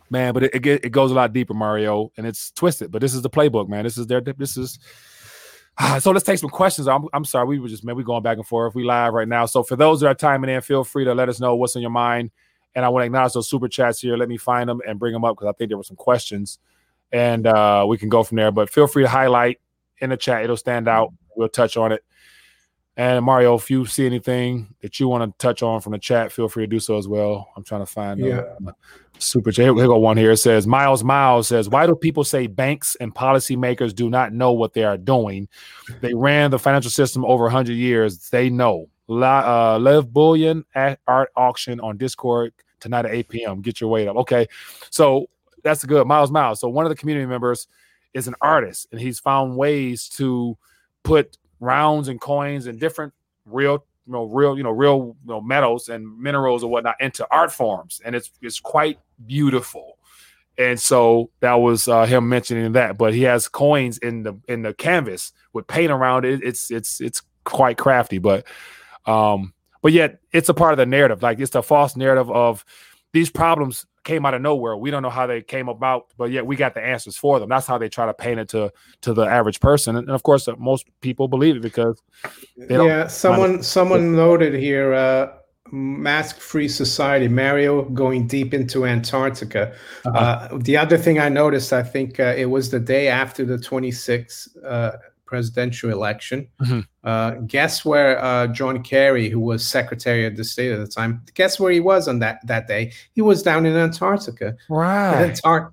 man. 0.10 0.34
But 0.34 0.44
it, 0.44 0.56
it, 0.56 0.86
it 0.86 0.92
goes 0.92 1.12
a 1.12 1.16
lot 1.16 1.34
deeper, 1.34 1.54
Mario, 1.54 2.12
and 2.18 2.28
it's 2.28 2.52
twisted. 2.52 2.92
But 2.92 3.02
this 3.02 3.14
is 3.14 3.22
the 3.22 3.30
playbook, 3.30 3.68
man. 3.68 3.84
This 3.84 3.98
is 3.98 4.08
their 4.08 4.22
this 4.22 4.58
is. 4.58 4.80
so 6.00 6.12
let's 6.12 6.26
take 6.26 6.40
some 6.40 6.50
questions. 6.50 6.88
I'm, 6.88 7.06
I'm 7.12 7.26
sorry, 7.26 7.48
we 7.48 7.60
were 7.60 7.68
just 7.68 7.84
maybe 7.84 8.04
going 8.04 8.24
back 8.24 8.38
and 8.38 8.48
forth. 8.48 8.76
We 8.76 8.84
live 8.84 9.14
right 9.14 9.28
now. 9.28 9.46
So 9.46 9.64
for 9.64 9.76
those 9.76 10.00
that 10.02 10.08
are 10.08 10.16
timing 10.16 10.50
in, 10.50 10.62
feel 10.62 10.84
free 10.84 11.06
to 11.06 11.14
let 11.14 11.28
us 11.28 11.40
know 11.40 11.56
what's 11.56 11.76
on 11.76 11.82
your 11.82 11.92
mind. 11.92 12.32
And 12.76 12.84
I 12.84 12.89
want 12.89 13.03
to 13.03 13.05
acknowledge 13.05 13.34
those 13.34 13.49
super 13.49 13.67
chats 13.67 14.01
here. 14.01 14.17
Let 14.17 14.30
me 14.30 14.38
find 14.38 14.69
them 14.69 14.82
and 14.88 14.99
bring 14.99 15.13
them 15.13 15.23
up 15.23 15.38
because 15.38 15.47
I 15.47 15.53
think 15.53 15.69
there 15.69 15.78
were 15.78 15.84
some 15.84 15.95
questions, 15.95 16.59
and 17.11 17.47
uh, 17.47 17.86
we 17.88 17.97
can 17.97 18.09
go 18.09 18.23
from 18.23 18.38
there. 18.38 18.51
But 18.51 18.69
feel 18.69 18.88
free 18.88 19.03
to 19.03 19.09
highlight 19.09 19.59
in 19.99 20.09
the 20.09 20.17
chat; 20.17 20.43
it'll 20.43 20.57
stand 20.57 20.88
out. 20.88 21.13
We'll 21.36 21.49
touch 21.49 21.78
on 21.78 21.91
it. 21.91 22.03
And 22.97 23.26
Mario, 23.26 23.55
if 23.55 23.69
you 23.69 23.86
see 23.86 24.05
anything 24.05 24.73
that 24.82 24.99
you 24.99 25.09
want 25.09 25.30
to 25.30 25.45
touch 25.45 25.61
on 25.61 25.82
from 25.82 25.91
the 25.91 25.99
chat, 25.99 26.32
feel 26.32 26.47
free 26.47 26.63
to 26.63 26.67
do 26.67 26.80
so 26.80 26.97
as 26.97 27.07
well. 27.09 27.51
I'm 27.57 27.63
trying 27.63 27.82
to 27.82 27.86
find 27.86 28.19
yeah. 28.21 28.43
Uh, 28.65 28.71
super 29.19 29.51
chat. 29.51 29.65
Here 29.65 29.73
we 29.73 29.84
go 29.84 29.97
one 29.97 30.15
here. 30.15 30.32
It 30.32 30.38
says 30.38 30.65
Miles 30.65 31.03
Miles 31.03 31.49
says, 31.49 31.67
Why 31.67 31.88
do 31.88 31.95
people 31.95 32.23
say 32.23 32.47
banks 32.47 32.95
and 33.01 33.13
policymakers 33.13 33.93
do 33.93 34.09
not 34.09 34.32
know 34.32 34.53
what 34.53 34.73
they 34.73 34.86
are 34.86 34.97
doing? 34.97 35.49
They 35.99 36.13
ran 36.13 36.51
the 36.51 36.59
financial 36.59 36.91
system 36.91 37.26
over 37.26 37.43
100 37.43 37.73
years. 37.73 38.30
They 38.30 38.49
know. 38.49 38.88
La, 39.08 39.76
uh, 39.76 39.80
Lev 39.80 40.12
Bullion 40.12 40.66
at 40.74 40.99
art 41.08 41.30
auction 41.36 41.80
on 41.80 41.97
Discord 41.97 42.53
tonight 42.80 43.06
at 43.06 43.12
8 43.12 43.30
p.m. 43.30 43.62
Get 43.62 43.80
your 43.80 43.89
weight 43.89 44.08
up. 44.08 44.16
Okay. 44.18 44.47
So 44.89 45.28
that's 45.64 45.84
good. 45.86 46.08
Miles 46.08 46.32
Miles. 46.32 46.60
So 46.60 46.70
one 46.70 46.86
of 46.86 46.89
the 46.89 46.95
community 46.95 47.26
members 47.26 47.68
is 48.14 48.28
an 48.28 48.36
artist 48.41 48.88
and 48.91 48.99
he's 48.99 49.20
found 49.20 49.58
ways 49.58 50.08
to 50.08 50.58
put 51.03 51.38
rounds 51.60 52.08
and 52.08 52.20
coins 52.20 52.68
and 52.68 52.80
different 52.80 53.14
real 53.45 53.86
you 54.08 54.14
know 54.14 54.24
real 54.26 54.58
you 54.58 54.64
know 54.64 54.72
real 54.72 55.16
you 55.24 55.32
know 55.32 55.41
metals 55.41 55.89
and 55.89 56.18
minerals 56.20 56.64
or 56.64 56.70
whatnot 56.70 56.95
into 56.99 57.28
art 57.32 57.51
forms 57.51 58.01
and 58.06 58.16
it's 58.16 58.32
it's 58.41 58.60
quite 58.60 58.99
beautiful 59.26 59.97
and 60.58 60.80
so 60.80 61.30
that 61.41 61.56
was 61.56 61.88
uh, 61.88 62.06
him 62.06 62.28
mentioning 62.28 62.72
that 62.72 62.97
but 62.97 63.14
he 63.14 63.24
has 63.24 63.47
coins 63.47 63.97
in 63.99 64.24
the 64.24 64.34
in 64.47 64.62
the 64.62 64.74
canvas 64.74 65.34
with 65.53 65.68
paint 65.68 65.91
around 65.91 66.26
it 66.26 66.41
it's 66.43 66.72
it's 66.72 67.01
it's 67.01 67.22
quite 67.43 67.78
crafty 67.78 68.18
but 68.18 68.45
um 69.08 69.53
but 69.82 69.91
yet 69.91 70.20
it's 70.32 70.49
a 70.49 70.53
part 70.53 70.74
of 70.74 70.78
the 70.78 70.86
narrative 70.86 71.22
like 71.22 71.39
it's 71.39 71.51
the 71.51 71.64
false 71.64 71.95
narrative 71.95 72.30
of 72.32 72.66
these 73.16 73.30
problems 73.30 73.86
came 74.06 74.26
out 74.26 74.34
of 74.34 74.41
nowhere. 74.41 74.78
We 74.78 74.91
don't 74.91 75.01
know 75.01 75.10
how 75.10 75.26
they 75.26 75.41
came 75.41 75.68
about, 75.68 76.08
but 76.18 76.32
yet 76.32 76.45
we 76.45 76.56
got 76.56 76.74
the 76.74 76.82
answers 76.82 77.18
for 77.18 77.39
them. 77.39 77.49
That's 77.49 77.68
how 77.68 77.78
they 77.78 77.89
try 77.89 78.06
to 78.06 78.14
paint 78.14 78.39
it 78.39 78.49
to 78.49 78.72
to 79.01 79.14
the 79.14 79.24
average 79.24 79.60
person, 79.60 79.97
and, 79.97 80.10
of 80.10 80.24
course, 80.24 80.47
uh, 80.47 80.56
most 80.58 80.86
people 81.01 81.28
believe 81.28 81.58
it 81.58 81.62
because 81.62 82.01
yeah. 82.56 83.08
Someone 83.08 83.64
someone 83.64 84.16
noted 84.16 84.53
here. 84.53 84.93
Uh, 84.93 85.34
mask 85.72 86.38
free 86.38 86.68
society 86.68 87.28
mario 87.28 87.86
going 87.86 88.28
deep 88.28 88.53
into 88.53 88.86
antarctica 88.86 89.74
uh-huh. 90.06 90.16
uh, 90.16 90.58
the 90.62 90.78
other 90.78 90.95
thing 90.95 91.18
i 91.18 91.28
noticed 91.28 91.74
i 91.74 91.82
think 91.82 92.20
uh, 92.20 92.36
it 92.38 92.45
was 92.45 92.70
the 92.70 92.80
day 92.80 93.08
after 93.08 93.43
the 93.43 93.58
26th 93.58 94.49
presidential 95.26 95.89
election. 95.89 96.47
Mm-hmm. 96.61 96.80
Uh, 97.03 97.32
guess 97.47 97.84
where 97.84 98.23
uh, 98.23 98.47
John 98.47 98.84
Kerry, 98.84 99.30
who 99.30 99.39
was 99.39 99.65
Secretary 99.65 100.26
of 100.26 100.36
the 100.36 100.43
State 100.43 100.71
at 100.71 100.80
the 100.80 100.88
time, 100.88 101.21
guess 101.34 101.59
where 101.59 101.71
he 101.71 101.80
was 101.80 102.07
on 102.07 102.19
that 102.19 102.45
that 102.47 102.67
day? 102.67 102.93
He 103.13 103.21
was 103.21 103.43
down 103.43 103.65
in 103.65 103.76
Antarctica. 103.76 104.55
Right. 104.69 105.32
Antar- 105.32 105.71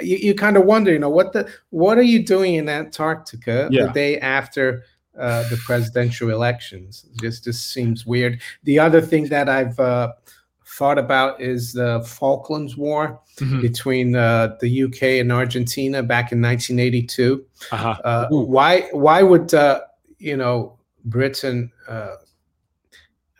you, 0.00 0.16
you 0.16 0.34
kind 0.34 0.56
of 0.56 0.64
wonder, 0.64 0.92
you 0.92 0.98
know, 0.98 1.10
what 1.10 1.32
the 1.32 1.48
what 1.70 1.98
are 1.98 2.02
you 2.02 2.24
doing 2.24 2.54
in 2.54 2.68
Antarctica 2.68 3.68
yeah. 3.70 3.86
the 3.86 3.92
day 3.92 4.18
after 4.18 4.84
uh, 5.18 5.48
the 5.48 5.56
presidential 5.56 6.30
elections? 6.30 7.06
Just 7.20 7.44
just 7.44 7.70
seems 7.70 8.06
weird. 8.06 8.40
The 8.64 8.78
other 8.78 9.00
thing 9.00 9.28
that 9.28 9.48
I've 9.48 9.78
uh, 9.78 10.12
thought 10.74 10.98
about 10.98 11.40
is 11.40 11.72
the 11.72 12.04
Falklands 12.06 12.76
War 12.76 13.20
mm-hmm. 13.36 13.60
between 13.60 14.16
uh, 14.16 14.56
the 14.60 14.84
UK 14.84 15.02
and 15.20 15.30
Argentina 15.30 16.02
back 16.02 16.32
in 16.32 16.42
1982. 16.42 17.44
Uh-huh. 17.70 17.88
Uh, 18.04 18.28
why 18.28 18.88
why 18.92 19.22
would 19.22 19.54
uh, 19.54 19.82
you 20.18 20.36
know 20.36 20.78
Britain? 21.04 21.70
Uh, 21.88 22.16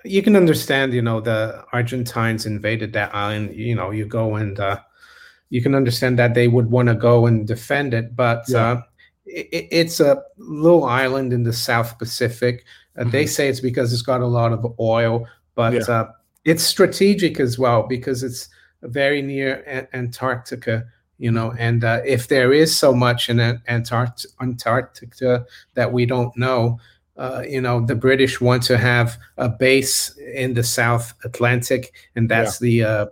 you 0.05 0.23
can 0.23 0.37
understand, 0.37 0.93
you 0.93 1.03
know, 1.03 1.21
the 1.21 1.65
Argentines 1.73 2.47
invaded 2.47 2.93
that 2.93 3.15
island. 3.15 3.55
You 3.55 3.75
know, 3.75 3.91
you 3.91 4.07
go 4.07 4.37
and 4.37 4.61
uh, 4.61 4.79
you 5.51 5.61
can 5.61 5.75
understand 5.75 6.19
that 6.19 6.35
they 6.35 6.47
would 6.47 6.71
want 6.71 6.89
to 6.89 6.95
go 6.95 7.27
and 7.27 7.47
defend 7.47 7.95
it, 7.95 8.15
but 8.15 8.45
yeah. 8.49 8.59
Uh, 8.59 8.83
it, 9.27 9.69
it's 9.71 10.01
a 10.01 10.23
little 10.37 10.85
island 10.85 11.33
in 11.33 11.45
the 11.45 11.53
South 11.53 11.99
Pacific. 11.99 12.65
Mm-hmm. 12.97 13.11
They 13.11 13.27
say 13.27 13.49
it's 13.49 13.61
because 13.61 13.91
it's 13.93 14.03
got 14.03 14.21
a 14.21 14.27
lot 14.27 14.53
of 14.53 14.79
oil, 14.79 15.27
but 15.55 15.73
yeah 15.73 16.05
it's 16.45 16.63
strategic 16.63 17.41
as 17.41 17.59
well 17.59 17.85
because 17.85 18.23
it's 18.23 18.49
very 18.83 19.23
near 19.23 19.65
a- 19.67 19.97
Antarctica, 19.97 20.85
you 21.19 21.31
know, 21.31 21.55
and 21.59 21.85
uh, 21.85 22.01
if 22.05 22.29
there 22.29 22.53
is 22.53 22.77
so 22.77 22.93
much 22.93 23.31
in 23.31 23.39
Antart- 23.69 24.27
Antarctica 24.41 25.47
that 25.75 25.93
we 25.93 26.07
don't 26.07 26.37
know, 26.37 26.79
uh, 27.17 27.43
you 27.49 27.61
know, 27.61 27.85
the 27.85 27.95
British 27.95 28.41
want 28.41 28.63
to 28.65 28.77
have 28.77 29.17
a 29.39 29.49
base 29.49 30.17
in 30.19 30.55
the 30.55 30.65
South 30.65 31.15
Atlantic, 31.25 31.93
and 32.17 32.29
that's 32.29 32.61
yeah. 32.61 32.67
the, 32.67 32.85
uh, 32.85 33.07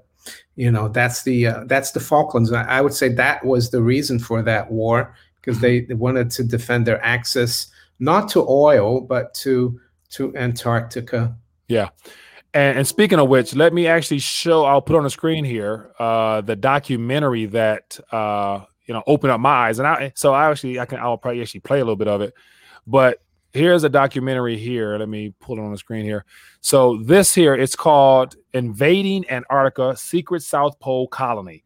you 0.56 0.70
know, 0.70 0.88
that's 0.88 1.22
the 1.22 1.46
uh, 1.46 1.64
that's 1.66 1.92
the 1.92 2.00
Falklands. 2.00 2.52
I, 2.52 2.64
I 2.64 2.80
would 2.80 2.94
say 2.94 3.08
that 3.10 3.44
was 3.44 3.70
the 3.70 3.82
reason 3.82 4.18
for 4.18 4.42
that 4.42 4.70
war 4.70 5.14
because 5.40 5.56
mm-hmm. 5.56 5.62
they, 5.62 5.80
they 5.82 5.94
wanted 5.94 6.30
to 6.32 6.44
defend 6.44 6.86
their 6.86 7.02
access 7.04 7.68
not 7.98 8.28
to 8.30 8.44
oil 8.48 9.00
but 9.00 9.32
to 9.34 9.80
to 10.10 10.36
Antarctica. 10.36 11.34
Yeah. 11.68 11.88
And, 12.54 12.78
and, 12.78 12.86
speaking 12.86 13.18
of 13.18 13.28
which, 13.28 13.54
let 13.54 13.72
me 13.72 13.86
actually 13.86 14.18
show. 14.18 14.64
I'll 14.64 14.82
put 14.82 14.96
on 14.96 15.04
the 15.04 15.10
screen 15.10 15.44
here 15.44 15.92
uh, 15.98 16.42
the 16.42 16.54
documentary 16.54 17.46
that 17.46 17.98
uh, 18.12 18.64
you 18.86 18.92
know 18.92 19.02
opened 19.06 19.30
up 19.30 19.40
my 19.40 19.68
eyes. 19.68 19.78
And 19.78 19.88
I 19.88 20.12
so 20.14 20.34
I 20.34 20.50
actually 20.50 20.78
I 20.78 20.84
can 20.84 20.98
I'll 20.98 21.16
probably 21.16 21.40
actually 21.40 21.60
play 21.60 21.78
a 21.78 21.84
little 21.84 21.96
bit 21.96 22.08
of 22.08 22.20
it. 22.20 22.34
But 22.86 23.22
here's 23.52 23.84
a 23.84 23.88
documentary 23.88 24.58
here. 24.58 24.98
Let 24.98 25.08
me 25.08 25.34
pull 25.40 25.58
it 25.58 25.62
on 25.62 25.72
the 25.72 25.78
screen 25.78 26.04
here. 26.04 26.26
So 26.60 26.98
this 26.98 27.34
here 27.34 27.54
it's 27.54 27.76
called 27.76 28.36
"Invading 28.52 29.30
Antarctica: 29.30 29.96
Secret 29.96 30.42
South 30.42 30.78
Pole 30.78 31.08
Colony." 31.08 31.64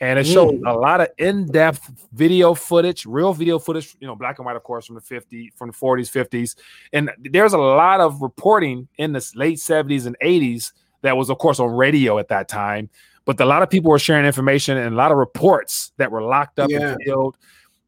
And 0.00 0.18
it 0.18 0.26
showed 0.26 0.60
mm. 0.60 0.70
a 0.70 0.78
lot 0.78 1.00
of 1.00 1.08
in-depth 1.18 2.08
video 2.12 2.54
footage, 2.54 3.06
real 3.06 3.32
video 3.32 3.58
footage, 3.58 3.96
you 4.00 4.06
know, 4.06 4.14
black 4.14 4.38
and 4.38 4.44
white, 4.44 4.56
of 4.56 4.62
course, 4.62 4.86
from 4.86 4.96
the 4.96 5.00
50, 5.00 5.52
from 5.56 5.70
the 5.70 5.74
40s, 5.74 6.10
50s. 6.10 6.56
And 6.92 7.10
there's 7.18 7.54
a 7.54 7.58
lot 7.58 8.00
of 8.00 8.20
reporting 8.20 8.88
in 8.98 9.12
the 9.12 9.32
late 9.34 9.58
70s 9.58 10.06
and 10.06 10.16
80s 10.22 10.72
that 11.02 11.16
was, 11.16 11.30
of 11.30 11.38
course, 11.38 11.60
on 11.60 11.70
radio 11.70 12.18
at 12.18 12.28
that 12.28 12.48
time. 12.48 12.90
But 13.24 13.40
a 13.40 13.46
lot 13.46 13.62
of 13.62 13.70
people 13.70 13.90
were 13.90 13.98
sharing 13.98 14.26
information 14.26 14.76
and 14.76 14.94
a 14.94 14.96
lot 14.96 15.10
of 15.10 15.16
reports 15.16 15.92
that 15.96 16.10
were 16.10 16.22
locked 16.22 16.58
up 16.58 16.70
yeah. 16.70 16.90
and 16.90 16.98
sealed. 17.04 17.36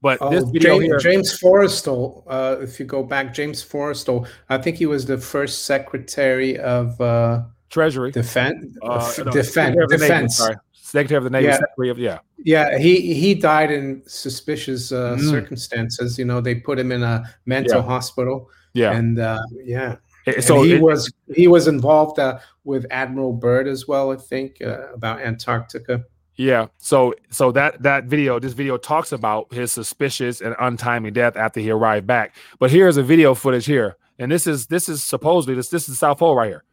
But 0.01 0.19
oh, 0.21 0.31
this 0.31 0.45
video 0.45 0.79
James, 0.79 0.85
here, 0.85 0.99
James 0.99 1.41
Forrestal, 1.41 2.23
uh, 2.29 2.57
if 2.61 2.79
you 2.79 2.87
go 2.87 3.03
back, 3.03 3.35
James 3.35 3.65
Forrestal, 3.65 4.29
I 4.49 4.59
think 4.59 4.77
he 4.77 4.87
was 4.87 5.07
the 5.07 5.19
first 5.19 5.65
secretary 5.65 6.57
of 6.59 7.01
uh, 7.01 7.43
Treasury, 7.69 8.13
defense, 8.13 8.77
uh, 8.83 9.13
no, 9.19 9.31
defense, 9.33 9.77
defense. 9.89 10.41
Secretary 10.89 11.19
of 11.19 11.25
the 11.25 11.31
Navy. 11.31 11.47
Yeah. 11.47 11.59
Secretary 11.59 11.91
of, 11.91 11.99
yeah. 11.99 12.19
Yeah. 12.39 12.79
He 12.79 13.13
he 13.13 13.35
died 13.35 13.71
in 13.71 14.03
suspicious 14.07 14.91
uh, 14.91 15.17
mm. 15.17 15.31
circumstances. 15.31 16.19
You 16.19 16.25
know, 16.25 16.41
they 16.41 16.55
put 16.55 16.79
him 16.79 16.93
in 16.93 17.03
a 17.03 17.25
mental 17.45 17.81
yeah. 17.81 17.87
hospital. 17.87 18.49
Yeah. 18.73 18.93
And 18.93 19.19
uh, 19.19 19.43
yeah. 19.65 19.97
So 20.41 20.59
and 20.59 20.67
he 20.67 20.75
it, 20.77 20.83
was 20.83 21.13
he 21.35 21.47
was 21.47 21.69
involved 21.69 22.19
uh, 22.19 22.39
with 22.65 22.87
Admiral 22.91 23.35
Byrd 23.35 23.69
as 23.69 23.87
well. 23.87 24.13
I 24.13 24.17
think 24.17 24.63
uh, 24.63 24.93
about 24.95 25.21
Antarctica. 25.21 26.05
Yeah. 26.37 26.69
So 26.79 27.15
so 27.31 27.53
that 27.53 27.83
that 27.83 28.05
video, 28.05 28.39
this 28.39 28.55
video 28.55 28.79
talks 28.79 29.13
about 29.13 29.53
his 29.53 29.73
suspicious 29.73 30.41
and 30.41 30.57
untimely 30.59 31.11
death 31.11 31.37
after 31.37 31.61
he 31.61 31.71
arrived 31.71 32.07
back. 32.07 32.35
But 32.59 32.71
here's 32.71 32.97
a 32.97 33.03
video 33.03 33.35
footage 33.35 33.67
here, 33.67 33.97
and 34.19 34.33
this 34.33 34.47
is 34.47 34.67
this 34.67 34.89
is 34.89 35.03
supposedly 35.03 35.55
this 35.55 35.69
this 35.69 35.89
is 35.89 35.99
South 35.99 36.19
Pole 36.19 36.35
right 36.35 36.49
here. 36.49 36.65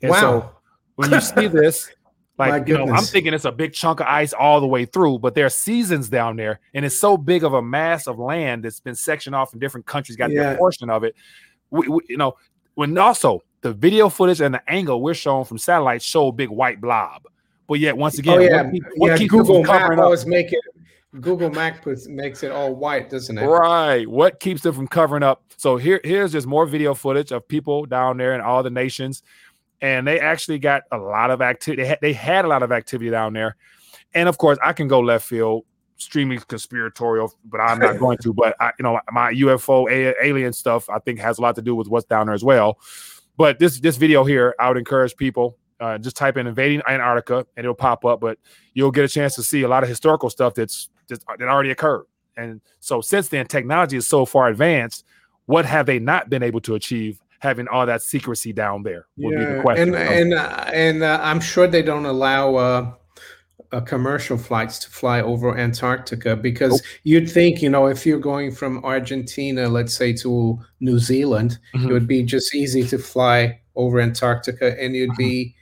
And 0.00 0.10
wow. 0.10 0.20
So 0.20 0.50
when 0.96 1.10
you 1.10 1.20
see 1.20 1.46
this, 1.46 1.90
like 2.48 2.68
you 2.68 2.78
know, 2.78 2.88
I'm 2.88 3.04
thinking 3.04 3.34
it's 3.34 3.44
a 3.44 3.52
big 3.52 3.72
chunk 3.72 4.00
of 4.00 4.06
ice 4.06 4.32
all 4.32 4.60
the 4.60 4.66
way 4.66 4.84
through, 4.84 5.18
but 5.18 5.34
there 5.34 5.46
are 5.46 5.50
seasons 5.50 6.08
down 6.08 6.36
there, 6.36 6.60
and 6.74 6.84
it's 6.84 6.98
so 6.98 7.16
big 7.16 7.44
of 7.44 7.52
a 7.52 7.62
mass 7.62 8.06
of 8.06 8.18
land 8.18 8.64
that's 8.64 8.80
been 8.80 8.94
sectioned 8.94 9.34
off 9.34 9.52
in 9.52 9.58
different 9.58 9.86
countries, 9.86 10.16
got 10.16 10.30
yeah. 10.30 10.42
their 10.42 10.56
portion 10.56 10.90
of 10.90 11.04
it. 11.04 11.14
We, 11.70 11.88
we, 11.88 12.00
you 12.08 12.16
know, 12.16 12.36
when 12.74 12.96
also 12.98 13.42
the 13.60 13.72
video 13.72 14.08
footage 14.08 14.40
and 14.40 14.54
the 14.54 14.70
angle 14.70 15.02
we're 15.02 15.14
showing 15.14 15.44
from 15.44 15.58
satellites 15.58 16.04
show 16.04 16.28
a 16.28 16.32
big 16.32 16.48
white 16.48 16.80
blob. 16.80 17.24
But 17.66 17.78
yet, 17.78 17.96
once 17.96 18.18
oh, 18.18 18.20
again, 18.20 18.38
oh, 18.38 18.42
yeah. 18.42 18.62
what, 18.62 18.72
keep, 18.72 18.84
what 18.96 19.08
yeah, 19.08 19.16
keeps 19.18 19.30
Google 19.30 19.62
Map 19.62 19.98
always 19.98 20.26
make 20.26 20.52
it. 20.52 20.60
Google 21.20 21.50
Map 21.50 21.82
puts, 21.82 22.08
makes 22.08 22.42
it 22.42 22.52
all 22.52 22.74
white, 22.74 23.10
doesn't 23.10 23.36
it? 23.36 23.44
Right. 23.44 24.08
What 24.08 24.40
keeps 24.40 24.62
them 24.62 24.74
from 24.74 24.86
covering 24.86 25.22
up? 25.22 25.42
So 25.56 25.76
here, 25.76 26.00
here's 26.04 26.32
just 26.32 26.46
more 26.46 26.66
video 26.66 26.94
footage 26.94 27.32
of 27.32 27.46
people 27.46 27.84
down 27.84 28.16
there 28.16 28.34
in 28.34 28.40
all 28.40 28.62
the 28.62 28.70
nations, 28.70 29.22
and 29.80 30.06
they 30.06 30.20
actually 30.20 30.58
got 30.58 30.82
a 30.92 30.98
lot 30.98 31.30
of 31.30 31.40
activity. 31.40 31.82
They 31.82 31.88
had, 31.88 31.98
they 32.00 32.12
had 32.12 32.44
a 32.44 32.48
lot 32.48 32.62
of 32.62 32.72
activity 32.72 33.10
down 33.10 33.32
there, 33.32 33.56
and 34.14 34.28
of 34.28 34.38
course, 34.38 34.58
I 34.62 34.72
can 34.72 34.88
go 34.88 35.00
left 35.00 35.26
field, 35.26 35.64
extremely 35.96 36.38
conspiratorial, 36.38 37.32
but 37.44 37.60
I'm 37.60 37.78
not 37.78 37.98
going 38.00 38.18
to. 38.18 38.32
But 38.32 38.56
I, 38.60 38.72
you 38.78 38.82
know, 38.82 39.00
my 39.12 39.32
UFO 39.32 39.90
a- 39.90 40.24
alien 40.24 40.52
stuff, 40.52 40.88
I 40.88 40.98
think, 40.98 41.18
has 41.20 41.38
a 41.38 41.42
lot 41.42 41.56
to 41.56 41.62
do 41.62 41.74
with 41.74 41.88
what's 41.88 42.06
down 42.06 42.26
there 42.26 42.34
as 42.34 42.44
well. 42.44 42.78
But 43.36 43.58
this 43.58 43.80
this 43.80 43.96
video 43.96 44.24
here, 44.24 44.54
I 44.58 44.68
would 44.68 44.76
encourage 44.76 45.16
people 45.16 45.56
uh, 45.80 45.98
just 45.98 46.16
type 46.16 46.36
in 46.36 46.46
invading 46.46 46.82
Antarctica 46.86 47.46
and 47.56 47.64
it'll 47.64 47.74
pop 47.74 48.04
up. 48.04 48.20
But 48.20 48.38
you'll 48.74 48.90
get 48.90 49.04
a 49.04 49.08
chance 49.08 49.34
to 49.36 49.42
see 49.42 49.62
a 49.62 49.68
lot 49.68 49.82
of 49.82 49.88
historical 49.88 50.30
stuff 50.30 50.54
that's, 50.54 50.90
that's 51.08 51.24
that 51.38 51.48
already 51.48 51.70
occurred. 51.70 52.04
And 52.36 52.60
so 52.78 53.00
since 53.00 53.28
then, 53.28 53.46
technology 53.46 53.96
is 53.96 54.06
so 54.06 54.24
far 54.24 54.48
advanced. 54.48 55.04
What 55.46 55.64
have 55.64 55.86
they 55.86 55.98
not 55.98 56.30
been 56.30 56.42
able 56.42 56.60
to 56.60 56.74
achieve 56.74 57.20
having 57.40 57.68
all 57.68 57.86
that 57.86 58.02
secrecy 58.02 58.52
down 58.52 58.82
there? 58.82 59.06
Would 59.16 59.32
yeah, 59.32 59.38
be 59.38 59.54
the 59.54 59.62
question. 59.62 59.94
And 59.94 59.96
and 59.96 60.34
uh, 60.34 60.64
and 60.72 61.02
uh, 61.02 61.18
I'm 61.22 61.40
sure 61.40 61.66
they 61.66 61.82
don't 61.82 62.06
allow 62.06 62.54
uh, 62.54 62.92
uh, 63.72 63.80
commercial 63.80 64.38
flights 64.38 64.78
to 64.80 64.90
fly 64.90 65.20
over 65.20 65.56
Antarctica 65.56 66.36
because 66.36 66.72
nope. 66.72 66.80
you'd 67.04 67.30
think, 67.30 67.62
you 67.62 67.70
know, 67.70 67.86
if 67.86 68.04
you're 68.06 68.18
going 68.18 68.52
from 68.52 68.84
Argentina, 68.84 69.68
let's 69.68 69.94
say 69.94 70.12
to 70.14 70.58
New 70.80 70.98
Zealand, 70.98 71.58
mm-hmm. 71.74 71.88
it 71.88 71.92
would 71.92 72.06
be 72.06 72.22
just 72.22 72.54
easy 72.54 72.84
to 72.84 72.98
fly 72.98 73.60
over 73.76 74.00
Antarctica 74.00 74.80
and 74.80 74.94
you'd 74.94 75.10
mm-hmm. 75.10 75.18
be, 75.18 75.54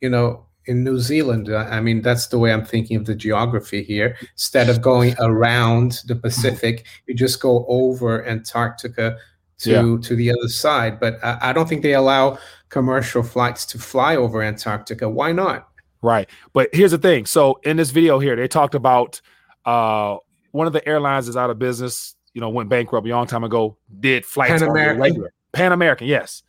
you 0.00 0.08
know, 0.08 0.46
in 0.66 0.82
New 0.82 0.98
Zealand. 0.98 1.54
I 1.54 1.80
mean, 1.80 2.00
that's 2.00 2.28
the 2.28 2.38
way 2.38 2.52
I'm 2.52 2.64
thinking 2.64 2.96
of 2.96 3.04
the 3.04 3.14
geography 3.14 3.82
here. 3.82 4.16
Instead 4.32 4.70
of 4.70 4.80
going 4.80 5.14
around 5.18 6.00
the 6.06 6.14
mm-hmm. 6.14 6.22
Pacific, 6.22 6.86
you 7.06 7.14
just 7.14 7.40
go 7.40 7.66
over 7.68 8.26
Antarctica 8.26 9.16
to 9.64 9.70
yeah. 9.70 10.08
to 10.08 10.16
the 10.16 10.30
other 10.30 10.48
side. 10.48 11.00
But 11.00 11.22
I, 11.22 11.50
I 11.50 11.52
don't 11.52 11.68
think 11.68 11.82
they 11.82 11.94
allow 11.94 12.38
commercial 12.68 13.22
flights 13.22 13.66
to 13.66 13.78
fly 13.78 14.16
over 14.16 14.42
Antarctica. 14.42 15.08
Why 15.08 15.32
not? 15.32 15.68
Right. 16.02 16.28
But 16.52 16.68
here's 16.72 16.90
the 16.90 16.98
thing. 16.98 17.26
So 17.26 17.60
in 17.64 17.76
this 17.76 17.90
video 17.90 18.18
here, 18.18 18.36
they 18.36 18.48
talked 18.48 18.74
about 18.74 19.20
uh, 19.64 20.16
one 20.52 20.66
of 20.66 20.72
the 20.72 20.86
airlines 20.86 21.28
is 21.28 21.36
out 21.36 21.50
of 21.50 21.58
business, 21.58 22.14
you 22.34 22.40
know, 22.40 22.50
went 22.50 22.68
bankrupt 22.68 23.06
a 23.06 23.10
long 23.10 23.26
time 23.26 23.44
ago, 23.44 23.76
did 24.00 24.24
flights 24.24 24.60
Pan 24.60 24.70
American. 24.70 25.28
Pan 25.52 25.72
American, 25.72 26.06
yes. 26.06 26.42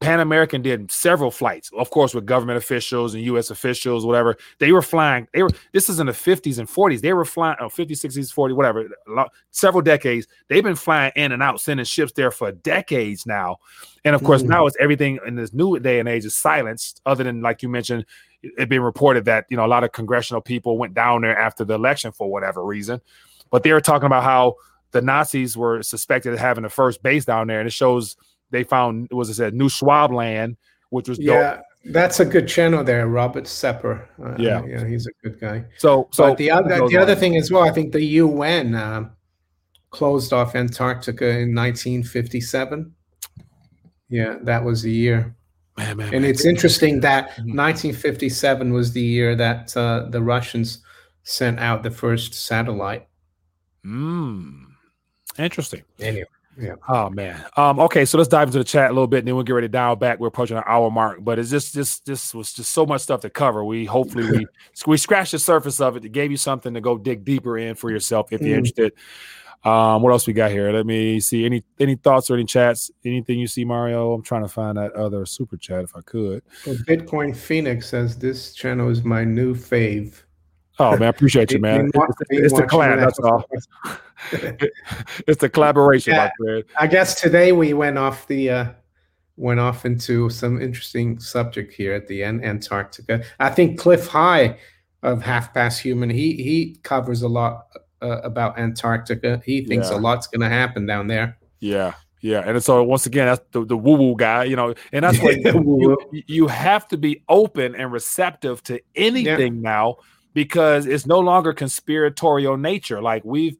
Pan 0.00 0.20
American 0.20 0.60
did 0.60 0.90
several 0.90 1.30
flights, 1.30 1.70
of 1.76 1.88
course, 1.88 2.14
with 2.14 2.26
government 2.26 2.58
officials 2.58 3.14
and 3.14 3.24
U.S. 3.24 3.48
officials, 3.48 4.04
whatever. 4.04 4.36
They 4.58 4.70
were 4.70 4.82
flying. 4.82 5.26
They 5.32 5.42
were. 5.42 5.50
This 5.72 5.88
is 5.88 6.00
in 6.00 6.06
the 6.06 6.12
50s 6.12 6.58
and 6.58 6.68
40s. 6.68 7.00
They 7.00 7.14
were 7.14 7.24
flying, 7.24 7.56
oh, 7.60 7.68
50s, 7.68 8.04
60s, 8.04 8.34
40s, 8.34 8.54
whatever. 8.54 8.88
Several 9.52 9.80
decades. 9.80 10.26
They've 10.48 10.62
been 10.62 10.76
flying 10.76 11.12
in 11.16 11.32
and 11.32 11.42
out, 11.42 11.60
sending 11.60 11.86
ships 11.86 12.12
there 12.12 12.30
for 12.30 12.52
decades 12.52 13.24
now. 13.24 13.56
And 14.04 14.14
of 14.14 14.22
course, 14.22 14.42
mm. 14.42 14.48
now 14.48 14.66
it's 14.66 14.76
everything 14.78 15.18
in 15.26 15.34
this 15.34 15.54
new 15.54 15.78
day 15.80 15.98
and 15.98 16.08
age 16.08 16.26
is 16.26 16.36
silenced. 16.36 17.00
Other 17.06 17.24
than 17.24 17.40
like 17.40 17.62
you 17.62 17.70
mentioned, 17.70 18.04
it 18.42 18.68
being 18.68 18.82
reported 18.82 19.24
that 19.24 19.46
you 19.48 19.56
know 19.56 19.64
a 19.64 19.66
lot 19.66 19.82
of 19.82 19.92
congressional 19.92 20.42
people 20.42 20.76
went 20.76 20.92
down 20.92 21.22
there 21.22 21.38
after 21.38 21.64
the 21.64 21.74
election 21.74 22.12
for 22.12 22.30
whatever 22.30 22.62
reason, 22.64 23.00
but 23.50 23.62
they 23.62 23.72
were 23.72 23.80
talking 23.80 24.06
about 24.06 24.24
how 24.24 24.56
the 24.92 25.00
Nazis 25.02 25.56
were 25.56 25.82
suspected 25.82 26.32
of 26.32 26.38
having 26.38 26.62
the 26.62 26.70
first 26.70 27.02
base 27.02 27.24
down 27.24 27.46
there, 27.46 27.60
and 27.60 27.66
it 27.66 27.72
shows 27.72 28.16
they 28.50 28.64
found 28.64 29.08
was 29.10 29.28
it 29.28 29.34
said 29.34 29.54
New 29.54 29.68
Schwabland, 29.68 30.56
which 30.90 31.08
was 31.08 31.18
yeah. 31.18 31.56
Dope. 31.56 31.62
That's 31.88 32.18
a 32.18 32.24
good 32.24 32.48
channel 32.48 32.82
there, 32.82 33.06
Robert 33.06 33.46
Sepper. 33.46 34.08
Uh, 34.20 34.34
yeah, 34.38 34.64
yeah, 34.64 34.84
he's 34.84 35.06
a 35.06 35.12
good 35.22 35.38
guy. 35.38 35.64
So, 35.78 36.08
so 36.10 36.30
but 36.30 36.38
the 36.38 36.50
other 36.50 36.88
the 36.88 36.96
other 36.96 37.14
thing 37.14 37.36
as 37.36 37.52
well, 37.52 37.62
I 37.62 37.70
think 37.70 37.92
the 37.92 38.02
UN 38.02 38.74
uh, 38.74 39.08
closed 39.90 40.32
off 40.32 40.56
Antarctica 40.56 41.28
in 41.28 41.54
1957. 41.54 42.92
Yeah, 44.08 44.36
that 44.42 44.64
was 44.64 44.82
the 44.82 44.90
year. 44.90 45.36
Man, 45.76 45.96
man, 45.96 46.14
and 46.14 46.22
man. 46.22 46.30
it's 46.30 46.44
interesting 46.44 47.00
that 47.00 47.26
1957 47.38 48.66
mm-hmm. 48.66 48.74
was 48.74 48.92
the 48.92 49.02
year 49.02 49.36
that 49.36 49.76
uh, 49.76 50.06
the 50.08 50.22
Russians 50.22 50.82
sent 51.22 51.60
out 51.60 51.82
the 51.82 51.90
first 51.90 52.34
satellite. 52.34 53.06
Hmm. 53.84 54.64
Interesting. 55.38 55.82
Anyway. 56.00 56.26
Yeah. 56.58 56.74
Oh 56.88 57.10
man. 57.10 57.44
Um. 57.56 57.78
Okay. 57.80 58.04
So 58.04 58.18
let's 58.18 58.28
dive 58.28 58.48
into 58.48 58.58
the 58.58 58.64
chat 58.64 58.90
a 58.90 58.94
little 58.94 59.06
bit, 59.06 59.18
and 59.18 59.28
then 59.28 59.34
we'll 59.34 59.44
get 59.44 59.52
ready 59.52 59.66
to 59.66 59.72
dial 59.72 59.96
back. 59.96 60.18
We're 60.18 60.28
approaching 60.28 60.56
our 60.56 60.66
hour 60.68 60.90
mark, 60.90 61.22
but 61.22 61.38
it's 61.38 61.50
just 61.50 61.74
this 61.74 62.00
this 62.00 62.34
was 62.34 62.52
just 62.52 62.70
so 62.70 62.86
much 62.86 63.02
stuff 63.02 63.20
to 63.20 63.30
cover. 63.30 63.64
We 63.64 63.84
hopefully 63.84 64.30
we 64.30 64.46
we 64.86 64.96
scratched 64.96 65.32
the 65.32 65.38
surface 65.38 65.80
of 65.80 65.96
it. 65.96 66.04
It 66.04 66.12
gave 66.12 66.30
you 66.30 66.36
something 66.36 66.74
to 66.74 66.80
go 66.80 66.96
dig 66.96 67.24
deeper 67.24 67.58
in 67.58 67.74
for 67.74 67.90
yourself 67.90 68.32
if 68.32 68.40
you're 68.40 68.54
mm. 68.54 68.58
interested. 68.58 68.92
Um, 69.64 70.02
what 70.02 70.12
else 70.12 70.26
we 70.26 70.32
got 70.32 70.52
here? 70.52 70.70
Let 70.70 70.86
me 70.86 71.18
see. 71.18 71.44
Any 71.44 71.64
any 71.80 71.96
thoughts 71.96 72.30
or 72.30 72.34
any 72.34 72.44
chats? 72.44 72.90
Anything 73.04 73.38
you 73.38 73.48
see, 73.48 73.64
Mario? 73.64 74.12
I'm 74.12 74.22
trying 74.22 74.42
to 74.42 74.48
find 74.48 74.78
that 74.78 74.92
other 74.92 75.26
super 75.26 75.56
chat 75.56 75.82
if 75.82 75.96
I 75.96 76.02
could. 76.02 76.42
Well, 76.64 76.76
Bitcoin 76.76 77.36
Phoenix 77.36 77.88
says 77.88 78.16
this 78.16 78.52
channel 78.52 78.88
is 78.88 79.02
my 79.02 79.24
new 79.24 79.54
fave. 79.54 80.22
Oh 80.78 80.92
man, 80.92 81.04
I 81.04 81.06
appreciate 81.06 81.52
you, 81.52 81.58
man. 81.58 81.90
It's, 81.94 82.20
it's 82.30 82.54
the 82.54 82.62
collab. 82.62 83.00
That's 83.00 83.18
all. 83.18 83.44
it's 85.26 85.40
the 85.40 85.48
collaboration, 85.48 86.14
yeah, 86.14 86.60
I 86.78 86.86
guess 86.86 87.20
today 87.20 87.52
we 87.52 87.72
went 87.72 87.96
off 87.96 88.26
the 88.26 88.50
uh, 88.50 88.66
went 89.36 89.60
off 89.60 89.86
into 89.86 90.28
some 90.28 90.60
interesting 90.60 91.18
subject 91.18 91.72
here 91.72 91.94
at 91.94 92.06
the 92.08 92.22
end. 92.22 92.44
Antarctica. 92.44 93.24
I 93.40 93.50
think 93.50 93.78
Cliff 93.78 94.06
High 94.06 94.58
of 95.02 95.22
Half 95.22 95.54
Past 95.54 95.80
Human. 95.80 96.10
He 96.10 96.34
he 96.34 96.78
covers 96.82 97.22
a 97.22 97.28
lot 97.28 97.68
uh, 98.02 98.20
about 98.22 98.58
Antarctica. 98.58 99.40
He 99.44 99.64
thinks 99.64 99.90
yeah. 99.90 99.96
a 99.96 99.98
lot's 99.98 100.26
going 100.26 100.42
to 100.42 100.48
happen 100.48 100.84
down 100.86 101.06
there. 101.06 101.38
Yeah. 101.60 101.94
Yeah, 102.22 102.40
and 102.44 102.64
so 102.64 102.82
once 102.82 103.06
again, 103.06 103.26
that's 103.26 103.42
the, 103.52 103.64
the 103.64 103.76
woo 103.76 103.94
woo 103.94 104.16
guy, 104.16 104.44
you 104.44 104.56
know, 104.56 104.74
and 104.90 105.04
that's 105.04 105.18
why 105.22 105.30
you, 105.32 105.96
you 106.26 106.46
have 106.48 106.88
to 106.88 106.96
be 106.96 107.22
open 107.28 107.76
and 107.76 107.92
receptive 107.92 108.62
to 108.64 108.80
anything 108.96 109.56
yeah. 109.56 109.60
now 109.60 109.96
because 110.36 110.84
it's 110.84 111.06
no 111.06 111.18
longer 111.18 111.54
conspiratorial 111.54 112.58
nature. 112.58 113.00
Like 113.00 113.24
we've 113.24 113.56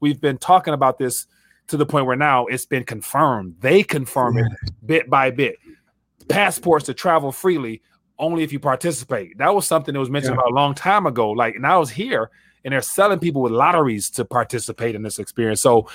we've 0.00 0.20
been 0.20 0.36
talking 0.36 0.74
about 0.74 0.98
this 0.98 1.26
to 1.68 1.78
the 1.78 1.86
point 1.86 2.04
where 2.04 2.16
now 2.16 2.44
it's 2.44 2.66
been 2.66 2.84
confirmed. 2.84 3.56
They 3.60 3.82
confirm 3.82 4.36
yeah. 4.36 4.44
it 4.44 4.70
bit 4.84 5.08
by 5.08 5.30
bit. 5.30 5.56
Passports 6.28 6.84
to 6.84 6.92
travel 6.92 7.32
freely 7.32 7.80
only 8.18 8.42
if 8.42 8.52
you 8.52 8.60
participate. 8.60 9.38
That 9.38 9.54
was 9.54 9.66
something 9.66 9.94
that 9.94 9.98
was 10.00 10.10
mentioned 10.10 10.34
yeah. 10.34 10.42
about 10.42 10.52
a 10.52 10.54
long 10.54 10.74
time 10.74 11.06
ago. 11.06 11.30
Like 11.30 11.58
now 11.58 11.80
it's 11.80 11.90
here 11.90 12.30
and 12.62 12.74
they're 12.74 12.82
selling 12.82 13.20
people 13.20 13.40
with 13.40 13.52
lotteries 13.52 14.10
to 14.10 14.26
participate 14.26 14.94
in 14.94 15.00
this 15.00 15.18
experience. 15.18 15.62
So, 15.62 15.88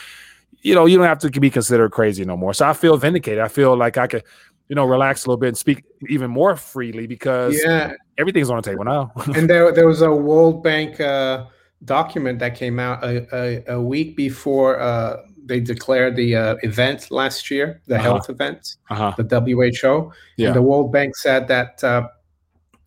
you 0.64 0.74
know, 0.74 0.88
you 0.88 0.98
don't 0.98 1.06
have 1.06 1.20
to 1.20 1.30
be 1.30 1.52
considered 1.52 1.92
crazy 1.92 2.26
no 2.26 2.36
more. 2.36 2.56
So 2.56 2.68
I 2.68 2.74
feel 2.74 2.98
vindicated. 2.98 3.38
I 3.38 3.50
feel 3.50 3.78
like 3.78 4.00
I 4.00 4.08
could, 4.08 4.24
you 4.70 4.76
know, 4.76 4.86
relax 4.86 5.26
a 5.26 5.30
little 5.30 5.40
bit 5.40 5.50
and 5.50 5.58
speak 5.58 5.84
even 6.10 6.32
more 6.32 6.56
freely 6.56 7.08
because 7.08 7.62
yeah. 7.64 7.94
everything's 8.18 8.50
on 8.50 8.58
the 8.58 8.62
table 8.62 8.84
now. 8.84 9.12
and 9.36 9.50
there, 9.50 9.72
there 9.72 9.88
was 9.88 10.02
a 10.02 10.12
World 10.12 10.64
Bank 10.64 11.00
uh, 11.00 11.46
document 11.86 12.40
that 12.40 12.56
came 12.56 12.80
out 12.80 13.04
a, 13.04 13.28
a, 13.36 13.76
a 13.76 13.82
week 13.82 14.16
before 14.16 14.80
uh, 14.80 15.18
they 15.46 15.60
declared 15.60 16.16
the 16.16 16.36
uh, 16.36 16.56
event 16.64 17.12
last 17.12 17.52
year, 17.52 17.82
the 17.88 17.96
uh-huh. 17.96 18.04
health 18.04 18.30
event, 18.30 18.78
uh-huh. 18.90 19.14
the 19.18 19.24
WHO. 19.24 20.12
Yeah. 20.38 20.48
And 20.48 20.56
the 20.56 20.62
World 20.62 20.92
Bank 20.92 21.16
said 21.16 21.48
that 21.50 21.84
uh, 21.84 22.08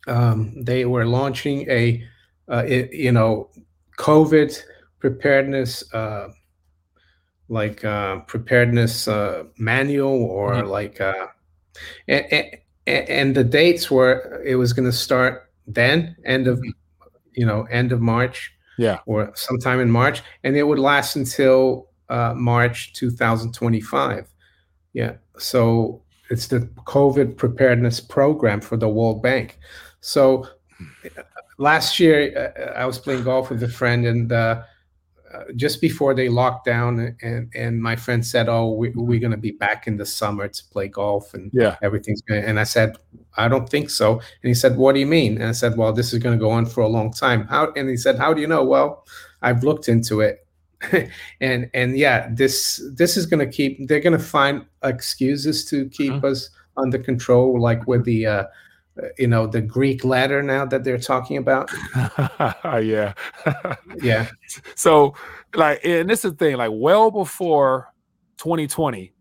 um, 0.06 0.54
they 0.62 0.84
were 0.84 1.06
launching 1.06 1.68
a, 1.70 2.02
uh, 2.48 2.64
it, 2.66 2.92
you 2.92 3.12
know, 3.12 3.50
COVID 3.98 4.58
preparedness, 4.98 5.92
uh, 5.94 6.28
like 7.48 7.84
uh, 7.84 8.20
preparedness 8.20 9.06
uh, 9.08 9.44
manual, 9.58 10.24
or 10.24 10.54
mm-hmm. 10.54 10.68
like, 10.68 11.00
uh, 11.00 11.26
and, 12.08 12.24
and, 12.86 13.08
and 13.08 13.34
the 13.34 13.44
dates 13.44 13.90
were 13.90 14.42
it 14.44 14.56
was 14.56 14.72
going 14.72 14.88
to 14.88 14.96
start 14.96 15.50
then, 15.66 16.16
end 16.24 16.46
of, 16.46 16.58
mm-hmm. 16.58 17.08
you 17.32 17.46
know, 17.46 17.62
end 17.64 17.92
of 17.92 18.00
March, 18.00 18.52
yeah, 18.78 18.98
or 19.06 19.32
sometime 19.34 19.80
in 19.80 19.90
March, 19.90 20.22
and 20.44 20.56
it 20.56 20.64
would 20.64 20.78
last 20.78 21.16
until 21.16 21.88
uh, 22.08 22.34
March 22.34 22.92
2025. 22.94 24.28
Yeah, 24.92 25.14
so 25.38 26.02
it's 26.30 26.46
the 26.46 26.60
COVID 26.86 27.36
preparedness 27.36 28.00
program 28.00 28.60
for 28.60 28.76
the 28.76 28.88
World 28.88 29.22
Bank. 29.22 29.58
So 30.00 30.46
last 31.58 31.98
year 31.98 32.52
uh, 32.56 32.78
I 32.78 32.86
was 32.86 32.98
playing 32.98 33.24
golf 33.24 33.50
with 33.50 33.62
a 33.62 33.68
friend, 33.68 34.06
and 34.06 34.32
uh, 34.32 34.62
just 35.54 35.80
before 35.80 36.14
they 36.14 36.28
locked 36.28 36.64
down, 36.64 37.16
and 37.22 37.50
and 37.54 37.82
my 37.82 37.96
friend 37.96 38.24
said, 38.24 38.48
"Oh, 38.48 38.72
we, 38.72 38.90
we're 38.90 39.20
going 39.20 39.32
to 39.32 39.36
be 39.36 39.52
back 39.52 39.86
in 39.86 39.96
the 39.96 40.06
summer 40.06 40.48
to 40.48 40.62
play 40.70 40.88
golf, 40.88 41.34
and 41.34 41.50
yeah, 41.52 41.76
everything's 41.82 42.22
going." 42.22 42.44
And 42.44 42.58
I 42.60 42.64
said, 42.64 42.96
"I 43.36 43.48
don't 43.48 43.68
think 43.68 43.90
so." 43.90 44.14
And 44.14 44.48
he 44.48 44.54
said, 44.54 44.76
"What 44.76 44.94
do 44.94 45.00
you 45.00 45.06
mean?" 45.06 45.34
And 45.36 45.48
I 45.48 45.52
said, 45.52 45.76
"Well, 45.76 45.92
this 45.92 46.12
is 46.12 46.18
going 46.18 46.38
to 46.38 46.42
go 46.42 46.50
on 46.50 46.66
for 46.66 46.82
a 46.82 46.88
long 46.88 47.12
time." 47.12 47.46
How? 47.46 47.72
And 47.72 47.88
he 47.88 47.96
said, 47.96 48.18
"How 48.18 48.32
do 48.32 48.40
you 48.40 48.46
know?" 48.46 48.64
Well, 48.64 49.04
I've 49.42 49.64
looked 49.64 49.88
into 49.88 50.20
it, 50.20 50.46
and 51.40 51.70
and 51.74 51.96
yeah, 51.96 52.28
this 52.32 52.82
this 52.94 53.16
is 53.16 53.26
going 53.26 53.44
to 53.46 53.52
keep. 53.52 53.88
They're 53.88 54.00
going 54.00 54.18
to 54.18 54.24
find 54.24 54.64
excuses 54.82 55.64
to 55.66 55.88
keep 55.88 56.12
mm-hmm. 56.12 56.26
us 56.26 56.50
under 56.76 56.98
control, 56.98 57.60
like 57.60 57.86
with 57.86 58.04
the. 58.04 58.26
Uh, 58.26 58.44
you 59.18 59.26
know 59.26 59.46
the 59.46 59.60
greek 59.60 60.04
ladder 60.04 60.42
now 60.42 60.64
that 60.64 60.84
they're 60.84 60.98
talking 60.98 61.36
about? 61.36 61.70
Yeah. 62.82 63.14
Yeah. 64.02 64.28
So 64.74 65.14
like 65.54 65.80
and 65.84 66.08
this 66.08 66.24
is 66.24 66.32
the 66.32 66.36
thing 66.36 66.56
like 66.56 66.70
well 66.72 67.10
before 67.10 67.92
2020 68.38 69.12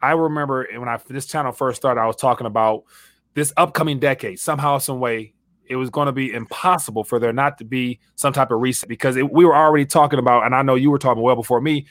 i 0.00 0.12
remember 0.12 0.68
when 0.76 0.88
i 0.88 0.96
this 1.08 1.26
channel 1.26 1.50
first 1.50 1.78
started 1.78 2.00
i 2.00 2.06
was 2.06 2.14
talking 2.14 2.46
about 2.46 2.84
this 3.34 3.52
upcoming 3.56 3.98
decade. 3.98 4.38
Somehow 4.38 4.78
some 4.78 5.00
way 5.00 5.32
it 5.66 5.76
was 5.76 5.90
going 5.90 6.06
to 6.06 6.12
be 6.12 6.32
impossible 6.32 7.04
for 7.04 7.18
there 7.18 7.32
not 7.32 7.56
to 7.58 7.64
be 7.64 7.98
some 8.16 8.32
type 8.32 8.50
of 8.50 8.60
reset 8.60 8.88
because 8.88 9.16
it, 9.16 9.32
we 9.32 9.44
were 9.44 9.56
already 9.56 9.86
talking 9.86 10.18
about 10.18 10.44
and 10.44 10.54
i 10.54 10.62
know 10.62 10.74
you 10.74 10.90
were 10.90 10.98
talking 10.98 11.22
well 11.22 11.36
before 11.36 11.60
me 11.60 11.86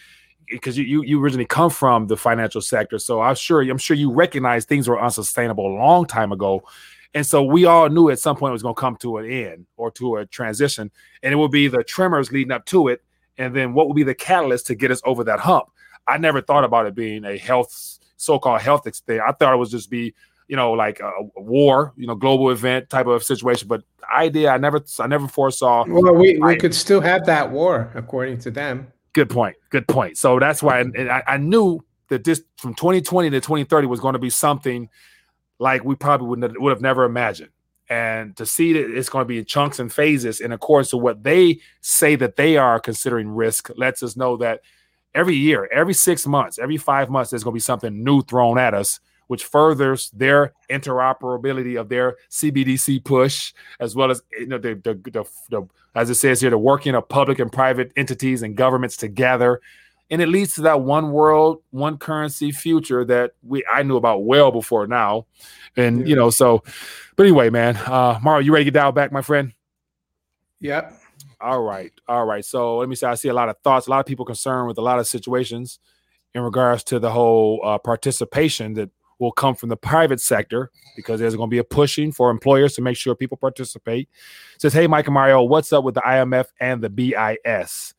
because 0.50 0.78
you, 0.78 0.84
you, 0.84 1.04
you 1.04 1.24
originally 1.24 1.46
come 1.46 1.70
from 1.70 2.08
the 2.08 2.18
financial 2.18 2.62
sector. 2.62 3.00
So 3.00 3.22
i'm 3.22 3.36
sure 3.36 3.62
i'm 3.62 3.78
sure 3.78 3.96
you 3.96 4.12
recognize 4.12 4.66
things 4.66 4.88
were 4.88 5.02
unsustainable 5.02 5.66
a 5.66 5.76
long 5.78 6.06
time 6.06 6.32
ago 6.32 6.64
and 7.14 7.26
so 7.26 7.44
we 7.44 7.66
all 7.66 7.90
knew 7.90 8.10
at 8.10 8.20
some 8.20 8.38
point 8.38 8.52
it 8.52 8.54
was 8.54 8.64
going 8.64 8.76
to 8.76 8.80
come 8.82 8.96
to 8.98 9.18
an 9.18 9.30
end 9.30 9.66
or 9.76 9.92
to 9.92 10.18
a 10.18 10.26
transition. 10.26 10.92
And 11.24 11.34
it 11.34 11.36
would 11.36 11.52
be 11.52 11.68
the 11.68 11.84
tremors 11.84 12.32
leading 12.32 12.52
up 12.52 12.66
to 12.68 12.88
it. 12.88 13.04
And 13.38 13.56
then 13.56 13.74
what 13.74 13.88
would 13.88 13.96
be 13.96 14.04
the 14.04 14.16
catalyst 14.16 14.68
to 14.68 14.76
get 14.76 14.92
us 14.92 15.02
over 15.04 15.24
that 15.26 15.40
hump? 15.40 15.66
I 16.08 16.18
never 16.18 16.42
thought 16.42 16.64
about 16.64 16.86
it 16.86 16.96
being 16.96 17.26
a 17.26 17.38
health, 17.38 18.00
so 18.18 18.40
called 18.40 18.62
health 18.62 18.88
thing. 19.06 19.20
I 19.20 19.32
thought 19.34 19.54
it 19.54 19.58
was 19.58 19.72
just 19.72 19.90
be, 19.90 20.14
you 20.48 20.56
know, 20.56 20.72
like 20.72 21.00
a, 21.00 21.12
war, 21.36 21.94
you 21.98 22.08
know, 22.08 22.16
global 22.16 22.50
event 22.50 22.90
type 22.90 23.08
of 23.08 23.24
situation. 23.24 23.68
But 23.68 23.84
idea 24.14 24.50
I 24.50 24.58
never, 24.58 24.84
I 25.00 25.08
never 25.08 25.28
foresaw. 25.28 25.86
Well, 25.88 26.16
we, 26.16 26.38
we 26.38 26.56
could 26.56 26.74
still 26.74 27.02
have 27.02 27.26
that 27.26 27.52
war 27.52 27.92
according 27.94 28.40
to 28.40 28.52
them. 28.52 28.88
Good 29.14 29.30
point. 29.30 29.58
Good 29.70 29.88
point. 29.88 30.18
So 30.18 30.40
that's 30.40 30.64
why 30.64 30.82
I, 30.98 31.24
I 31.28 31.38
knew 31.38 31.84
that 32.08 32.24
this 32.24 32.42
from 32.58 32.74
2020 32.74 33.30
to 33.32 33.42
2030 33.42 33.88
was 33.88 34.00
going 34.00 34.14
to 34.14 34.20
be 34.20 34.30
something 34.30 34.90
like 35.62 35.86
we 35.86 35.94
probably 35.94 36.28
would 36.28 36.58
would 36.58 36.72
have 36.72 36.82
never 36.82 37.06
imagined. 37.06 37.52
And 37.88 38.36
to 38.38 38.46
see 38.48 38.74
that 38.74 38.98
it's 38.98 39.10
going 39.10 39.24
to 39.24 39.28
be 39.28 39.38
in 39.38 39.46
chunks 39.46 39.80
and 39.80 39.94
phases 39.94 40.40
in 40.40 40.52
accordance 40.52 40.90
to 40.90 40.98
what 40.98 41.24
they 41.24 41.60
say 41.82 42.16
that 42.16 42.36
they 42.36 42.58
are 42.58 42.80
considering 42.80 43.30
risk 43.30 43.70
lets 43.76 44.02
us 44.02 44.18
know 44.18 44.38
that 44.38 44.62
every 45.14 45.36
year, 45.36 45.70
every 45.72 45.94
six 45.94 46.26
months, 46.26 46.58
every 46.58 46.78
five 46.78 47.12
months, 47.12 47.30
there's 47.30 47.44
going 47.44 47.54
to 47.54 47.56
be 47.56 47.60
something 47.60 48.04
new 48.04 48.24
thrown 48.24 48.58
at 48.58 48.74
us, 48.74 49.00
which 49.28 49.44
furthers 49.44 50.10
their 50.12 50.54
interoperability 50.70 51.80
of 51.80 51.90
their 51.90 52.16
CBDC 52.32 53.04
push, 53.04 53.54
as 53.80 53.96
well 53.96 54.10
as 54.10 54.24
you 54.32 54.48
know 54.48 54.58
the, 54.58 54.74
the, 54.74 54.96
the, 55.12 55.26
the 55.52 55.68
as 55.94 56.10
it 56.10 56.16
says 56.16 56.42
here, 56.42 56.50
the 56.50 56.58
working 56.58 56.96
of 56.96 57.08
public 57.08 57.38
and 57.38 57.52
private 57.52 57.92
entities 57.96 58.42
and 58.42 58.56
governments 58.56 58.98
together 58.98 59.62
and 60.12 60.22
it 60.22 60.28
leads 60.28 60.56
to 60.56 60.62
that 60.62 60.82
one 60.82 61.14
world, 61.14 61.64
one 61.72 61.98
currency 61.98 62.52
future 62.52 63.06
that 63.06 63.32
we 63.42 63.66
I 63.72 63.82
knew 63.82 63.96
about 63.96 64.26
well 64.26 64.52
before 64.52 64.86
now, 64.86 65.26
and 65.78 66.02
yeah. 66.02 66.08
you 66.08 66.16
know 66.16 66.30
so. 66.30 66.64
But 67.16 67.24
anyway, 67.24 67.50
man, 67.50 67.78
uh, 67.78 68.20
Mario, 68.22 68.46
you 68.46 68.54
ready 68.54 68.66
to 68.66 68.72
get 68.72 68.80
dialed 68.80 68.96
back, 68.96 69.12
my 69.12 69.22
friend? 69.22 69.54
Yep. 70.60 71.00
All 71.40 71.62
right, 71.62 71.92
all 72.08 72.26
right. 72.26 72.46
So 72.46 72.78
let 72.78 72.90
me 72.90 72.96
say, 72.96 73.08
I 73.08 73.16
see 73.16 73.30
a 73.30 73.34
lot 73.34 73.50
of 73.50 73.58
thoughts, 73.64 73.88
a 73.88 73.90
lot 73.90 74.02
of 74.02 74.06
people 74.06 74.26
concerned 74.26 74.68
with 74.68 74.78
a 74.78 74.82
lot 74.82 75.00
of 75.00 75.08
situations 75.08 75.80
in 76.36 76.42
regards 76.42 76.84
to 76.86 77.00
the 77.00 77.10
whole 77.10 77.62
uh, 77.64 77.78
participation 77.78 78.74
that 78.76 78.90
will 79.18 79.32
come 79.32 79.56
from 79.56 79.70
the 79.70 79.78
private 79.78 80.20
sector 80.20 80.72
because 80.96 81.20
there's 81.20 81.36
going 81.36 81.48
to 81.48 81.54
be 81.54 81.60
a 81.60 81.64
pushing 81.64 82.12
for 82.12 82.30
employers 82.30 82.74
to 82.74 82.82
make 82.82 82.98
sure 82.98 83.16
people 83.16 83.38
participate. 83.38 84.10
It 84.56 84.62
says, 84.62 84.74
hey, 84.74 84.88
Mike 84.88 85.08
and 85.08 85.14
Mario, 85.14 85.44
what's 85.44 85.72
up 85.72 85.84
with 85.84 85.96
the 85.96 86.02
IMF 86.02 86.46
and 86.60 86.82
the 86.82 86.90
BIS? 86.90 87.94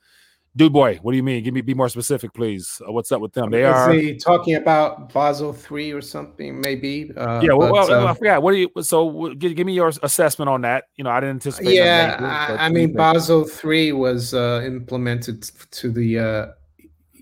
Dude, 0.54 0.72
boy, 0.72 0.98
what 1.00 1.12
do 1.12 1.16
you 1.16 1.22
mean? 1.22 1.42
Give 1.42 1.54
me 1.54 1.62
be 1.62 1.72
more 1.72 1.88
specific, 1.88 2.34
please. 2.34 2.80
Uh, 2.86 2.92
what's 2.92 3.10
up 3.10 3.22
with 3.22 3.32
them? 3.32 3.50
They 3.50 3.64
are 3.64 4.14
talking 4.16 4.56
about 4.56 5.10
Basel 5.10 5.54
three 5.54 5.92
or 5.92 6.02
something, 6.02 6.60
maybe. 6.60 7.10
Uh, 7.16 7.40
yeah, 7.42 7.54
well, 7.54 7.72
but, 7.72 7.88
well 7.88 8.06
I 8.06 8.14
forgot. 8.14 8.42
What 8.42 8.52
do 8.52 8.58
you? 8.58 8.82
So, 8.82 9.32
give, 9.34 9.56
give 9.56 9.66
me 9.66 9.72
your 9.72 9.92
assessment 10.02 10.50
on 10.50 10.60
that. 10.62 10.84
You 10.96 11.04
know, 11.04 11.10
I 11.10 11.20
didn't 11.20 11.36
anticipate. 11.36 11.74
Yeah, 11.74 12.18
I, 12.58 12.66
I 12.66 12.68
mean, 12.68 12.92
Basel 12.92 13.44
three 13.44 13.92
was 13.92 14.34
uh, 14.34 14.62
implemented 14.66 15.42
to 15.42 15.90
the 15.90 16.18
uh, 16.18 16.46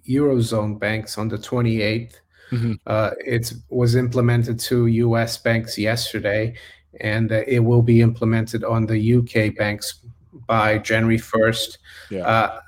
eurozone 0.08 0.80
banks 0.80 1.16
on 1.16 1.28
the 1.28 1.38
twenty 1.38 1.82
eighth. 1.82 2.20
Mm-hmm. 2.50 2.72
Uh, 2.84 3.12
it 3.24 3.52
was 3.68 3.94
implemented 3.94 4.58
to 4.58 4.86
U.S. 4.86 5.38
banks 5.38 5.78
yesterday, 5.78 6.56
and 7.00 7.30
uh, 7.30 7.44
it 7.46 7.60
will 7.60 7.82
be 7.82 8.00
implemented 8.00 8.64
on 8.64 8.86
the 8.86 8.98
U.K. 8.98 9.50
banks 9.50 10.00
by 10.48 10.78
January 10.78 11.18
first. 11.18 11.78
Yeah 12.10 12.26
uh, 12.26 12.60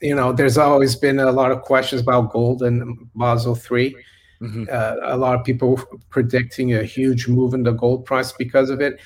you 0.00 0.14
know, 0.14 0.32
there's 0.32 0.58
always 0.58 0.96
been 0.96 1.18
a 1.18 1.32
lot 1.32 1.50
of 1.50 1.62
questions 1.62 2.02
about 2.02 2.30
gold 2.30 2.62
and 2.62 2.96
Basel 3.14 3.54
3 3.54 3.94
mm-hmm. 4.40 4.64
uh, 4.70 4.96
a 5.02 5.16
lot 5.16 5.38
of 5.38 5.44
people 5.44 5.80
predicting 6.10 6.74
a 6.74 6.82
huge 6.82 7.28
move 7.28 7.54
in 7.54 7.62
the 7.62 7.72
gold 7.72 8.04
price 8.04 8.32
because 8.32 8.70
of 8.70 8.80
it. 8.80 9.00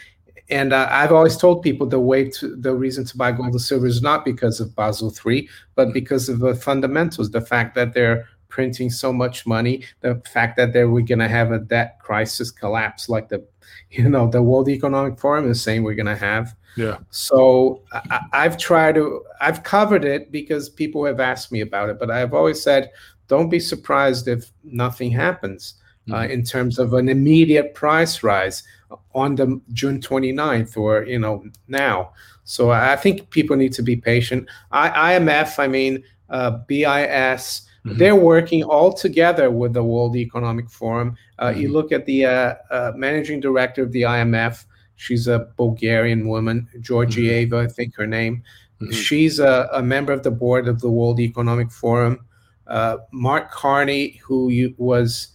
And 0.50 0.72
uh, 0.72 0.88
I've 0.90 1.12
always 1.12 1.36
told 1.36 1.62
people 1.62 1.86
the 1.86 2.00
way 2.00 2.28
to 2.28 2.56
the 2.56 2.74
reason 2.74 3.04
to 3.06 3.16
buy 3.16 3.32
gold 3.32 3.52
and 3.52 3.60
silver 3.60 3.86
is 3.86 4.02
not 4.02 4.24
because 4.24 4.60
of 4.60 4.74
Basel 4.74 5.10
3, 5.10 5.48
but 5.74 5.92
because 5.94 6.28
of 6.28 6.40
the 6.40 6.54
fundamentals, 6.54 7.30
the 7.30 7.40
fact 7.40 7.74
that 7.74 7.94
they're 7.94 8.28
printing 8.48 8.90
so 8.90 9.14
much 9.14 9.46
money, 9.46 9.82
the 10.00 10.20
fact 10.30 10.58
that 10.58 10.74
they're 10.74 10.90
we're 10.90 11.00
going 11.00 11.18
to 11.18 11.28
have 11.28 11.52
a 11.52 11.58
debt 11.58 11.98
crisis 12.00 12.50
collapse 12.50 13.08
like 13.08 13.30
the 13.30 13.42
you 13.90 14.08
know 14.08 14.28
the 14.28 14.42
World 14.42 14.68
Economic 14.68 15.18
Forum 15.18 15.50
is 15.50 15.62
saying 15.62 15.82
we're 15.82 15.94
going 15.94 16.06
to 16.06 16.16
have 16.16 16.54
yeah. 16.76 16.98
So 17.10 17.82
I, 17.92 18.42
have 18.42 18.56
tried 18.56 18.94
to, 18.94 19.22
I've 19.40 19.62
covered 19.62 20.04
it 20.04 20.32
because 20.32 20.68
people 20.68 21.04
have 21.04 21.20
asked 21.20 21.52
me 21.52 21.60
about 21.60 21.88
it, 21.88 21.98
but 21.98 22.10
I've 22.10 22.34
always 22.34 22.62
said, 22.62 22.90
don't 23.28 23.48
be 23.48 23.60
surprised 23.60 24.28
if 24.28 24.50
nothing 24.64 25.10
happens 25.10 25.74
uh, 26.10 26.14
mm-hmm. 26.14 26.14
uh, 26.14 26.24
in 26.34 26.44
terms 26.44 26.78
of 26.78 26.94
an 26.94 27.08
immediate 27.08 27.74
price 27.74 28.22
rise 28.22 28.62
on 29.14 29.34
the 29.34 29.60
June 29.72 30.00
29th 30.00 30.76
or, 30.76 31.04
you 31.04 31.18
know, 31.18 31.44
now. 31.68 32.12
So 32.44 32.70
I 32.70 32.96
think 32.96 33.30
people 33.30 33.56
need 33.56 33.72
to 33.74 33.82
be 33.82 33.96
patient. 33.96 34.48
I, 34.72 35.14
IMF, 35.14 35.58
I 35.58 35.68
mean, 35.68 36.02
uh, 36.28 36.50
BIS, 36.66 36.84
mm-hmm. 36.84 37.98
they're 37.98 38.16
working 38.16 38.64
all 38.64 38.92
together 38.92 39.50
with 39.50 39.74
the 39.74 39.84
World 39.84 40.16
Economic 40.16 40.68
Forum. 40.68 41.16
Uh, 41.38 41.48
mm-hmm. 41.48 41.60
You 41.60 41.72
look 41.72 41.92
at 41.92 42.06
the 42.06 42.26
uh, 42.26 42.54
uh, 42.70 42.92
managing 42.96 43.40
director 43.40 43.82
of 43.82 43.92
the 43.92 44.02
IMF, 44.02 44.64
She's 45.02 45.26
a 45.26 45.40
Bulgarian 45.56 46.28
woman, 46.28 46.68
Georgieva. 46.78 47.64
I 47.64 47.66
think 47.66 47.96
her 47.96 48.06
name. 48.06 48.44
Mm-hmm. 48.80 48.92
She's 48.92 49.40
a, 49.40 49.68
a, 49.72 49.82
member 49.82 50.12
of 50.12 50.22
the 50.22 50.30
board 50.30 50.68
of 50.68 50.80
the 50.80 50.90
World 50.90 51.18
Economic 51.18 51.72
Forum. 51.72 52.24
Uh, 52.68 52.98
Mark 53.10 53.50
Carney, 53.50 54.20
who 54.24 54.48
you, 54.48 54.74
was 54.78 55.28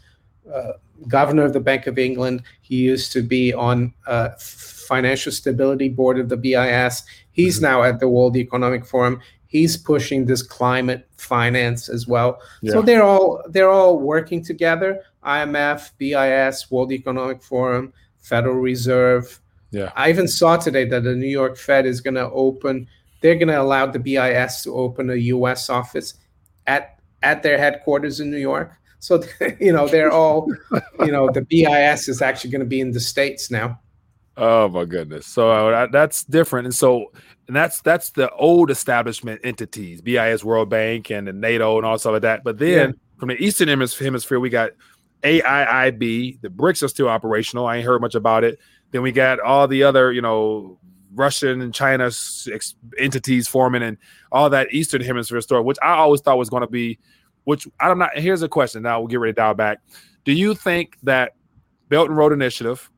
uh, 0.53 0.73
governor 1.09 1.43
of 1.43 1.51
the 1.51 1.59
Bank 1.59 1.85
of 1.85 1.99
England, 1.99 2.43
he 2.61 2.75
used 2.75 3.11
to 3.11 3.21
be 3.21 3.53
on 3.53 3.93
uh, 4.07 4.29
financial 4.37 5.33
stability 5.33 5.89
board 5.89 6.17
of 6.17 6.29
the 6.29 6.37
BIS. 6.37 7.03
He's 7.33 7.57
mm-hmm. 7.57 7.65
now 7.65 7.83
at 7.83 7.99
the 7.99 8.07
World 8.07 8.37
Economic 8.37 8.85
Forum. 8.85 9.19
He's 9.47 9.75
pushing 9.75 10.25
this 10.25 10.41
climate 10.41 11.07
finance 11.17 11.89
as 11.89 12.07
well. 12.07 12.39
Yeah. 12.61 12.71
So 12.71 12.81
they're 12.81 13.03
all 13.03 13.43
they're 13.49 13.69
all 13.69 13.99
working 13.99 14.43
together. 14.43 15.03
IMF, 15.25 15.91
BIS, 15.97 16.71
World 16.71 16.93
Economic 16.93 17.43
Forum, 17.43 17.91
Federal 18.21 18.55
Reserve, 18.55 19.39
yeah. 19.71 19.91
I 19.95 20.09
even 20.09 20.27
saw 20.27 20.57
today 20.57 20.85
that 20.85 21.03
the 21.03 21.15
New 21.15 21.27
York 21.27 21.57
Fed 21.57 21.85
is 21.85 22.01
going 22.01 22.15
to 22.15 22.29
open, 22.31 22.87
they're 23.21 23.35
going 23.35 23.47
to 23.49 23.61
allow 23.61 23.85
the 23.85 23.99
BIS 23.99 24.63
to 24.63 24.73
open 24.73 25.09
a 25.09 25.15
US 25.15 25.69
office 25.69 26.15
at 26.65 26.99
at 27.23 27.43
their 27.43 27.57
headquarters 27.57 28.19
in 28.19 28.29
New 28.29 28.37
York. 28.37 28.77
So, 28.99 29.23
you 29.59 29.73
know, 29.73 29.87
they're 29.87 30.11
all, 30.11 30.51
you 30.99 31.11
know, 31.11 31.29
the 31.31 31.41
BIS 31.41 32.07
is 32.07 32.21
actually 32.21 32.51
going 32.51 32.61
to 32.61 32.67
be 32.67 32.79
in 32.79 32.91
the 32.91 32.99
States 32.99 33.51
now. 33.51 33.79
Oh 34.39 34.69
my 34.69 34.85
goodness! 34.85 35.25
So 35.25 35.49
uh, 35.49 35.87
that's 35.87 36.23
different, 36.23 36.67
and 36.67 36.75
so 36.75 37.11
and 37.47 37.55
that's 37.55 37.81
that's 37.81 38.11
the 38.11 38.29
old 38.31 38.69
establishment 38.69 39.41
entities, 39.43 39.99
BIS, 39.99 40.43
World 40.43 40.69
Bank, 40.69 41.09
and 41.09 41.27
the 41.27 41.33
NATO, 41.33 41.77
and 41.77 41.85
all 41.87 41.97
stuff 41.97 42.13
like 42.13 42.21
that. 42.21 42.43
But 42.43 42.59
then 42.59 42.89
yeah. 42.89 42.95
from 43.17 43.29
the 43.29 43.43
Eastern 43.43 43.67
Hemisphere, 43.67 44.39
we 44.39 44.51
got 44.51 44.73
AIIB. 45.23 46.41
The 46.41 46.49
BRICS 46.49 46.83
are 46.83 46.87
still 46.87 47.09
operational. 47.09 47.65
I 47.65 47.77
ain't 47.77 47.85
heard 47.85 47.99
much 47.99 48.13
about 48.13 48.43
it. 48.43 48.59
Then 48.91 49.01
we 49.01 49.11
got 49.11 49.39
all 49.39 49.67
the 49.67 49.83
other, 49.83 50.11
you 50.11 50.21
know, 50.21 50.79
Russian 51.13 51.61
and 51.61 51.73
China 51.73 52.09
entities 52.97 53.47
forming 53.47 53.83
and 53.83 53.97
all 54.31 54.49
that 54.49 54.73
Eastern 54.73 55.01
Hemisphere 55.01 55.41
story, 55.41 55.63
which 55.63 55.77
I 55.81 55.95
always 55.95 56.21
thought 56.21 56.37
was 56.37 56.49
going 56.49 56.61
to 56.61 56.67
be, 56.67 56.99
which 57.43 57.67
I'm 57.79 57.97
not. 57.97 58.17
Here's 58.17 58.43
a 58.43 58.49
question. 58.49 58.83
Now 58.83 58.99
we'll 58.99 59.07
get 59.07 59.19
ready 59.19 59.33
to 59.33 59.35
dial 59.35 59.53
back. 59.53 59.79
Do 60.25 60.31
you 60.31 60.53
think 60.53 60.97
that 61.03 61.35
Belt 61.89 62.09
and 62.09 62.17
Road 62.17 62.33
Initiative 62.33 62.89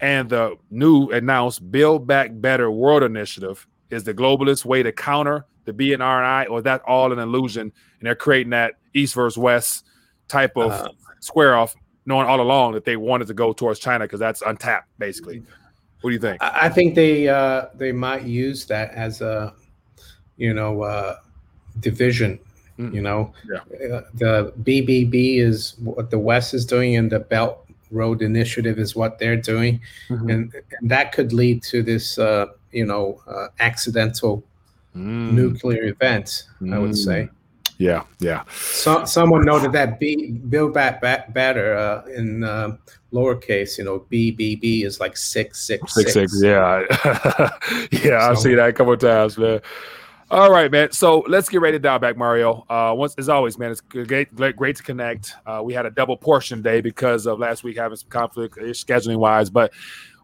and 0.00 0.28
the 0.28 0.56
new 0.70 1.08
announced 1.10 1.70
Build 1.70 2.06
Back 2.06 2.30
Better 2.34 2.70
World 2.70 3.02
Initiative 3.02 3.66
is 3.90 4.04
the 4.04 4.14
globalist 4.14 4.64
way 4.64 4.82
to 4.82 4.92
counter 4.92 5.46
the 5.64 5.72
RNI, 5.72 6.48
or 6.50 6.58
is 6.58 6.64
that 6.64 6.82
all 6.82 7.12
an 7.12 7.18
illusion? 7.18 7.62
And 7.62 7.72
they're 8.06 8.14
creating 8.14 8.50
that 8.50 8.74
east 8.94 9.14
versus 9.14 9.38
west 9.38 9.86
type 10.28 10.56
of 10.56 10.72
uh, 10.72 10.88
square 11.20 11.56
off, 11.56 11.74
knowing 12.06 12.26
all 12.26 12.40
along 12.40 12.72
that 12.72 12.84
they 12.84 12.96
wanted 12.96 13.28
to 13.28 13.34
go 13.34 13.52
towards 13.52 13.78
China 13.78 14.04
because 14.04 14.20
that's 14.20 14.42
untapped, 14.42 14.88
basically. 14.98 15.42
What 16.00 16.10
do 16.10 16.14
you 16.14 16.20
think? 16.20 16.38
I 16.40 16.68
think 16.68 16.94
they 16.94 17.28
uh, 17.28 17.66
they 17.74 17.92
might 17.92 18.24
use 18.24 18.66
that 18.66 18.92
as 18.92 19.20
a 19.20 19.54
you 20.36 20.54
know 20.54 20.82
uh, 20.82 21.16
division. 21.80 22.38
Mm. 22.78 22.94
You 22.94 23.02
know, 23.02 23.32
yeah. 23.46 23.96
Uh, 23.96 24.02
the 24.14 24.52
BBB 24.62 25.38
is 25.38 25.74
what 25.78 26.10
the 26.10 26.18
West 26.18 26.54
is 26.54 26.64
doing, 26.64 26.96
and 26.96 27.12
the 27.12 27.20
Belt 27.20 27.66
Road 27.90 28.22
Initiative 28.22 28.78
is 28.78 28.96
what 28.96 29.18
they're 29.18 29.36
doing, 29.36 29.80
mm-hmm. 30.08 30.30
and, 30.30 30.54
and, 30.80 30.90
that 30.90 31.12
could 31.12 31.34
lead 31.34 31.62
to 31.64 31.82
this 31.82 32.18
uh, 32.18 32.46
you 32.72 32.86
know 32.86 33.20
uh, 33.26 33.48
accidental 33.58 34.42
mm. 34.96 35.32
nuclear 35.32 35.84
event. 35.84 36.44
I 36.72 36.78
would 36.78 36.96
say. 36.96 37.28
Yeah, 37.80 38.02
yeah. 38.18 38.44
So, 38.50 39.06
someone 39.06 39.42
noted 39.46 39.72
that 39.72 39.98
B 39.98 40.32
build 40.32 40.74
back, 40.74 41.00
back 41.00 41.32
better 41.32 41.74
uh, 41.74 42.04
in 42.14 42.44
uh, 42.44 42.76
lowercase. 43.10 43.78
You 43.78 43.84
know, 43.84 44.00
BBB 44.12 44.84
is 44.84 45.00
like 45.00 45.16
six 45.16 45.62
six 45.62 45.94
six. 45.94 46.12
six, 46.12 46.32
six. 46.32 46.42
Yeah, 46.44 46.84
yeah. 47.90 48.20
So, 48.20 48.30
I've 48.30 48.38
seen 48.38 48.56
that 48.56 48.68
a 48.68 48.72
couple 48.74 48.92
of 48.92 49.00
times, 49.00 49.38
man. 49.38 49.62
All 50.30 50.50
right, 50.50 50.70
man. 50.70 50.92
So 50.92 51.24
let's 51.26 51.48
get 51.48 51.62
ready 51.62 51.76
to 51.76 51.82
dial 51.82 51.98
back, 51.98 52.18
Mario. 52.18 52.66
Uh, 52.68 52.92
once 52.94 53.14
as 53.16 53.30
always, 53.30 53.56
man, 53.56 53.70
it's 53.70 53.80
great, 53.80 54.32
great, 54.34 54.56
great 54.56 54.76
to 54.76 54.82
connect. 54.82 55.32
Uh, 55.46 55.62
we 55.64 55.72
had 55.72 55.86
a 55.86 55.90
double 55.90 56.18
portion 56.18 56.60
day 56.60 56.82
because 56.82 57.26
of 57.26 57.38
last 57.38 57.64
week 57.64 57.78
having 57.78 57.96
some 57.96 58.10
conflict 58.10 58.58
uh, 58.58 58.64
scheduling 58.64 59.16
wise, 59.16 59.48
but 59.48 59.72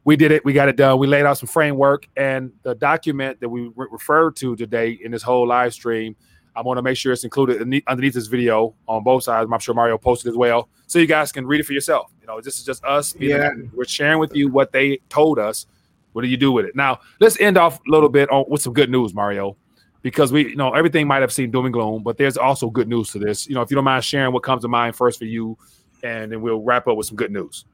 we 0.04 0.14
did 0.14 0.30
it. 0.30 0.44
We 0.44 0.52
got 0.52 0.68
it 0.68 0.76
done. 0.76 0.98
We 0.98 1.06
laid 1.06 1.24
out 1.24 1.38
some 1.38 1.48
framework, 1.48 2.06
and 2.18 2.52
the 2.64 2.74
document 2.74 3.40
that 3.40 3.48
we 3.48 3.72
re- 3.74 3.88
referred 3.90 4.36
to 4.36 4.54
today 4.56 4.90
in 4.90 5.10
this 5.10 5.22
whole 5.22 5.48
live 5.48 5.72
stream 5.72 6.16
I 6.56 6.62
want 6.62 6.78
to 6.78 6.82
make 6.82 6.96
sure 6.96 7.12
it's 7.12 7.22
included 7.22 7.60
underneath 7.86 8.14
this 8.14 8.26
video 8.28 8.74
on 8.88 9.04
both 9.04 9.24
sides. 9.24 9.48
I'm 9.52 9.58
sure 9.60 9.74
Mario 9.74 9.98
posted 9.98 10.30
as 10.30 10.36
well, 10.36 10.70
so 10.86 10.98
you 10.98 11.06
guys 11.06 11.30
can 11.30 11.46
read 11.46 11.60
it 11.60 11.66
for 11.66 11.74
yourself. 11.74 12.10
You 12.20 12.26
know, 12.26 12.40
this 12.40 12.58
is 12.58 12.64
just 12.64 12.82
us. 12.82 13.14
Yeah. 13.18 13.50
We're 13.74 13.84
sharing 13.84 14.18
with 14.18 14.34
you 14.34 14.48
what 14.48 14.72
they 14.72 14.98
told 15.10 15.38
us. 15.38 15.66
What 16.12 16.22
do 16.22 16.28
you 16.28 16.38
do 16.38 16.50
with 16.50 16.64
it? 16.64 16.74
Now, 16.74 17.00
let's 17.20 17.38
end 17.40 17.58
off 17.58 17.78
a 17.86 17.90
little 17.90 18.08
bit 18.08 18.30
on 18.30 18.46
with 18.48 18.62
some 18.62 18.72
good 18.72 18.90
news, 18.90 19.12
Mario, 19.12 19.54
because 20.00 20.32
we, 20.32 20.48
you 20.48 20.56
know, 20.56 20.72
everything 20.72 21.06
might 21.06 21.20
have 21.20 21.30
seemed 21.30 21.52
doom 21.52 21.66
and 21.66 21.74
gloom, 21.74 22.02
but 22.02 22.16
there's 22.16 22.38
also 22.38 22.70
good 22.70 22.88
news 22.88 23.12
to 23.12 23.18
this. 23.18 23.46
You 23.46 23.54
know, 23.54 23.60
if 23.60 23.70
you 23.70 23.74
don't 23.74 23.84
mind 23.84 24.02
sharing 24.02 24.32
what 24.32 24.42
comes 24.42 24.62
to 24.62 24.68
mind 24.68 24.96
first 24.96 25.18
for 25.18 25.26
you, 25.26 25.58
and 26.02 26.32
then 26.32 26.40
we'll 26.40 26.62
wrap 26.62 26.88
up 26.88 26.96
with 26.96 27.06
some 27.06 27.16
good 27.16 27.30
news. 27.30 27.66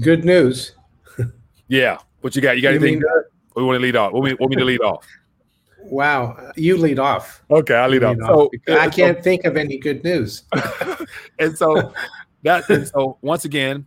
Good 0.00 0.24
news. 0.24 0.74
yeah. 1.68 1.98
What 2.22 2.34
you 2.34 2.42
got? 2.42 2.56
You 2.56 2.62
got 2.62 2.70
you 2.70 2.76
anything? 2.76 2.94
Mean, 2.94 3.02
good? 3.02 3.24
We 3.54 3.62
want 3.62 3.76
to 3.76 3.82
lead 3.82 3.94
off? 3.94 4.12
What 4.12 4.22
we 4.22 4.34
want 4.34 4.50
me 4.50 4.56
to 4.56 4.64
lead 4.64 4.80
off? 4.80 5.06
Wow, 5.84 6.52
you 6.56 6.76
lead 6.76 6.98
off. 6.98 7.42
Okay, 7.50 7.74
I 7.74 7.86
lead, 7.86 8.02
lead 8.02 8.20
off. 8.20 8.30
off. 8.30 8.50
So 8.66 8.74
I 8.74 8.86
uh, 8.86 8.90
can't 8.90 9.18
so, 9.18 9.22
think 9.22 9.44
of 9.44 9.56
any 9.56 9.78
good 9.78 10.04
news. 10.04 10.44
and 11.38 11.56
so 11.56 11.92
that 12.42 12.68
and 12.70 12.86
so 12.86 13.18
once 13.22 13.44
again, 13.44 13.86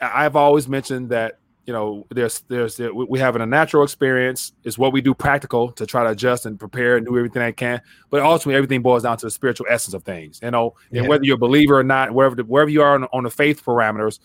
I've 0.00 0.36
always 0.36 0.68
mentioned 0.68 1.10
that 1.10 1.38
you 1.66 1.72
know 1.72 2.06
there's 2.10 2.40
there's 2.48 2.78
we 2.78 3.18
have 3.18 3.36
a 3.36 3.46
natural 3.46 3.82
experience 3.82 4.52
is 4.64 4.78
what 4.78 4.92
we 4.92 5.00
do 5.00 5.14
practical 5.14 5.70
to 5.72 5.86
try 5.86 6.04
to 6.04 6.10
adjust 6.10 6.46
and 6.46 6.58
prepare 6.58 6.96
and 6.96 7.06
do 7.06 7.16
everything 7.16 7.42
I 7.42 7.52
can. 7.52 7.80
But 8.10 8.22
ultimately, 8.22 8.56
everything 8.56 8.82
boils 8.82 9.02
down 9.02 9.16
to 9.18 9.26
the 9.26 9.30
spiritual 9.30 9.66
essence 9.68 9.94
of 9.94 10.02
things. 10.04 10.40
You 10.42 10.50
know, 10.50 10.74
and 10.90 11.02
yeah. 11.02 11.08
whether 11.08 11.24
you're 11.24 11.36
a 11.36 11.38
believer 11.38 11.78
or 11.78 11.84
not, 11.84 12.12
wherever 12.12 12.34
the, 12.34 12.44
wherever 12.44 12.70
you 12.70 12.82
are 12.82 12.94
on, 12.94 13.04
on 13.12 13.24
the 13.24 13.30
faith 13.30 13.64
parameters, 13.64 14.18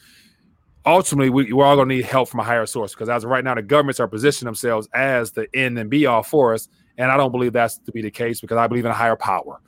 ultimately 0.85 1.29
we, 1.29 1.51
are 1.51 1.63
all 1.63 1.75
going 1.75 1.89
to 1.89 1.95
need 1.95 2.05
help 2.05 2.29
from 2.29 2.39
a 2.39 2.43
higher 2.43 2.65
source 2.65 2.93
because 2.93 3.09
as 3.09 3.23
of 3.23 3.29
right 3.29 3.43
now 3.43 3.55
the 3.55 3.61
governments 3.61 3.99
are 3.99 4.07
positioning 4.07 4.47
themselves 4.47 4.87
as 4.93 5.31
the 5.31 5.47
end 5.55 5.77
and 5.79 5.89
be 5.89 6.05
all 6.05 6.23
for 6.23 6.53
us 6.53 6.67
and 6.97 7.11
I 7.11 7.17
don't 7.17 7.31
believe 7.31 7.53
that's 7.53 7.77
to 7.79 7.91
be 7.91 8.01
the 8.01 8.11
case 8.11 8.41
because 8.41 8.57
I 8.57 8.67
believe 8.67 8.85
in 8.85 8.91
a 8.91 8.95
higher 8.95 9.15
power. 9.15 9.61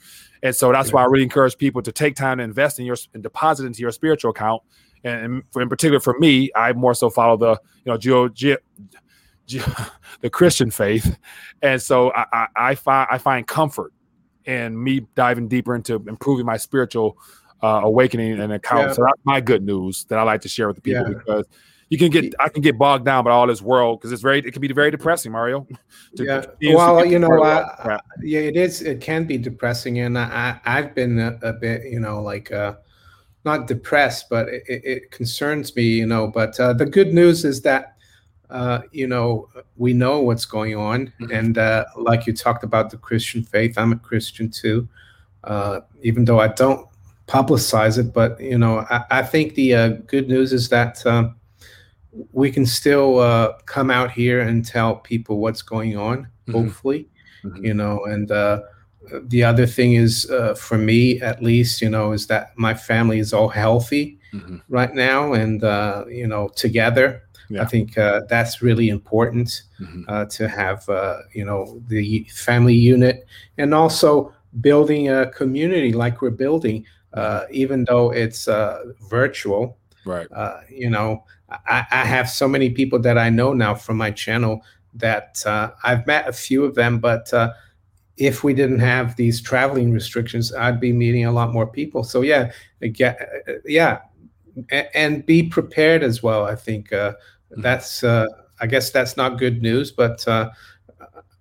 And 0.43 0.55
so 0.55 0.71
that's 0.71 0.93
why 0.93 1.01
I 1.01 1.05
really 1.05 1.23
encourage 1.23 1.57
people 1.57 1.82
to 1.82 1.91
take 1.91 2.15
time 2.15 2.38
to 2.38 2.43
invest 2.43 2.80
in 2.80 2.86
your 2.86 2.97
and 3.13 3.23
deposit 3.23 3.65
into 3.65 3.82
your 3.82 3.91
spiritual 3.91 4.32
account. 4.32 4.61
And 5.03 5.43
for, 5.51 5.61
in 5.61 5.69
particular, 5.69 5.99
for 5.99 6.17
me, 6.19 6.51
I 6.55 6.73
more 6.73 6.93
so 6.93 7.09
follow 7.09 7.38
the 7.38 7.59
you 7.84 7.91
know 7.91 7.97
geo, 7.97 8.30
geo, 8.30 8.57
geo, 9.47 9.63
the 10.21 10.30
Christian 10.30 10.71
faith, 10.71 11.17
and 11.61 11.82
so 11.82 12.11
I, 12.13 12.26
I, 12.32 12.47
I, 12.55 12.76
find 12.76 13.07
I 13.11 13.17
find 13.17 13.45
comfort 13.47 13.93
in 14.45 14.82
me 14.82 15.01
diving 15.15 15.47
deeper 15.47 15.76
into 15.76 15.95
improving 16.07 16.45
my 16.45 16.57
spiritual 16.57 17.17
uh, 17.63 17.82
awakening 17.84 18.39
and 18.39 18.53
account. 18.53 18.89
Yeah. 18.89 18.93
So 18.93 19.03
that's 19.03 19.21
my 19.23 19.41
good 19.41 19.63
news 19.63 20.05
that 20.05 20.19
I 20.19 20.23
like 20.23 20.41
to 20.41 20.49
share 20.49 20.67
with 20.67 20.76
the 20.76 20.82
people 20.82 21.07
yeah. 21.07 21.17
because 21.17 21.45
you 21.89 21.97
can 21.97 22.09
get 22.09 22.33
I 22.39 22.49
can 22.49 22.61
get 22.61 22.77
bogged 22.77 23.05
down 23.05 23.23
by 23.23 23.31
all 23.31 23.45
this 23.47 23.61
world 23.61 23.99
because 23.99 24.11
it's 24.11 24.21
very 24.21 24.39
it 24.39 24.51
can 24.51 24.61
be 24.61 24.71
very 24.73 24.89
depressing, 24.89 25.31
Mario. 25.31 25.67
yeah. 26.13 26.45
Well, 26.61 27.05
you 27.05 27.19
know, 27.19 27.43
uh, 27.43 27.99
yeah, 28.21 28.39
it 28.39 28.55
is. 28.55 28.81
It 28.81 29.01
can 29.01 29.25
be 29.25 29.38
depressing, 29.38 29.99
and 29.99 30.17
I 30.17 30.59
I've 30.65 30.95
been 30.95 31.19
a, 31.19 31.38
a 31.43 31.53
bit, 31.53 31.83
you 31.86 31.99
know, 31.99 32.21
like 32.21 32.51
uh, 32.51 32.75
not 33.43 33.67
depressed, 33.67 34.29
but 34.29 34.49
it, 34.49 34.63
it 34.67 35.11
concerns 35.11 35.75
me, 35.75 35.83
you 35.83 36.07
know. 36.07 36.27
But 36.27 36.59
uh, 36.59 36.73
the 36.73 36.88
good 36.88 37.13
news 37.13 37.45
is 37.45 37.61
that 37.61 37.97
uh, 38.49 38.81
you 38.91 39.05
know 39.05 39.49
we 39.77 39.93
know 39.93 40.21
what's 40.21 40.45
going 40.45 40.75
on, 40.75 41.13
mm-hmm. 41.21 41.31
and 41.31 41.57
uh, 41.59 41.86
like 41.97 42.25
you 42.25 42.33
talked 42.33 42.63
about 42.63 42.89
the 42.89 42.97
Christian 42.97 43.43
faith, 43.43 43.77
I'm 43.77 43.91
a 43.91 43.97
Christian 43.97 44.49
too, 44.49 44.89
uh, 45.43 45.81
even 46.01 46.25
though 46.25 46.39
I 46.39 46.47
don't 46.47 46.88
publicize 47.27 47.99
it. 47.99 48.11
But 48.11 48.41
you 48.41 48.57
know, 48.57 48.79
I, 48.89 49.03
I 49.11 49.21
think 49.21 49.53
the 49.53 49.75
uh, 49.75 49.88
good 50.07 50.27
news 50.27 50.51
is 50.51 50.69
that. 50.69 51.05
Um, 51.05 51.36
we 52.32 52.51
can 52.51 52.66
still 52.66 53.20
uh, 53.20 53.53
come 53.66 53.91
out 53.91 54.11
here 54.11 54.41
and 54.41 54.66
tell 54.66 54.95
people 54.95 55.39
what's 55.39 55.61
going 55.61 55.97
on. 55.97 56.24
Mm-hmm. 56.47 56.51
Hopefully, 56.51 57.09
mm-hmm. 57.43 57.66
you 57.66 57.74
know. 57.74 58.05
And 58.05 58.32
uh, 58.32 58.61
the 59.24 59.43
other 59.43 59.66
thing 59.66 59.93
is, 59.93 60.30
uh, 60.30 60.55
for 60.55 60.78
me 60.78 61.22
at 61.22 61.41
least, 61.41 61.82
you 61.82 61.89
know, 61.89 62.11
is 62.11 62.28
that 62.28 62.57
my 62.57 62.74
family 62.74 63.20
is 63.20 63.34
all 63.34 63.49
healthy 63.49 64.20
mm-hmm. 64.34 64.57
right 64.70 64.93
now, 64.93 65.34
and 65.34 65.63
uh, 65.63 66.05
you 66.07 66.28
know, 66.28 66.49
together. 66.49 67.22
Yeah. 67.47 67.61
I 67.61 67.66
think 67.66 67.95
uh, 67.95 68.22
that's 68.28 68.63
really 68.63 68.89
important 68.89 69.61
mm-hmm. 69.80 70.01
uh, 70.07 70.26
to 70.26 70.47
have, 70.47 70.84
you 71.32 71.45
know, 71.45 71.80
the 71.89 72.24
family 72.34 72.74
unit, 72.74 73.28
and 73.59 73.74
also 73.74 74.34
building 74.61 75.09
a 75.09 75.30
community 75.30 75.93
like 75.93 76.24
we're 76.24 76.32
building, 76.32 76.86
even 77.51 77.86
though 77.86 78.11
it's 78.11 78.47
virtual. 79.09 79.78
Right. 80.07 80.28
you 80.70 80.89
know, 80.89 81.24
I, 81.68 81.86
I, 81.91 82.06
have 82.06 82.30
so 82.30 82.47
many 82.47 82.70
people 82.70 82.99
that 82.99 83.18
I 83.18 83.30
know 83.30 83.53
now 83.53 83.76
from 83.76 83.97
my 83.97 84.12
channel 84.12 84.62
that 84.95 85.43
uh, 85.45 85.72
I've 85.84 86.08
met 86.08 86.28
a 86.28 86.34
few 86.34 86.64
of 86.64 86.76
them, 86.76 86.99
but 86.99 87.34
uh, 87.34 87.53
if 88.18 88.43
we 88.43 88.53
didn't 88.53 88.80
have 88.80 89.16
these 89.16 89.41
traveling 89.41 89.91
restrictions, 89.91 90.53
I'd 90.53 90.80
be 90.80 90.93
meeting 90.93 91.26
a 91.26 91.32
lot 91.32 91.53
more 91.53 91.68
people. 91.68 92.03
So 92.03 92.22
yeah, 92.22 92.51
again, 92.82 93.16
uh, 93.47 93.53
yeah, 93.66 93.99
and 94.70 95.26
be 95.26 95.43
prepared 95.43 96.03
as 96.03 96.24
well. 96.24 96.45
I 96.45 96.56
think 96.56 96.93
uh, 96.93 97.12
mm-hmm. 97.12 97.62
that's, 97.62 98.03
uh, 98.03 98.28
I 98.60 98.68
guess 98.68 98.91
that's 98.91 99.18
not 99.18 99.38
good 99.38 99.62
news, 99.62 99.91
but 99.91 100.26
uh, 100.28 100.51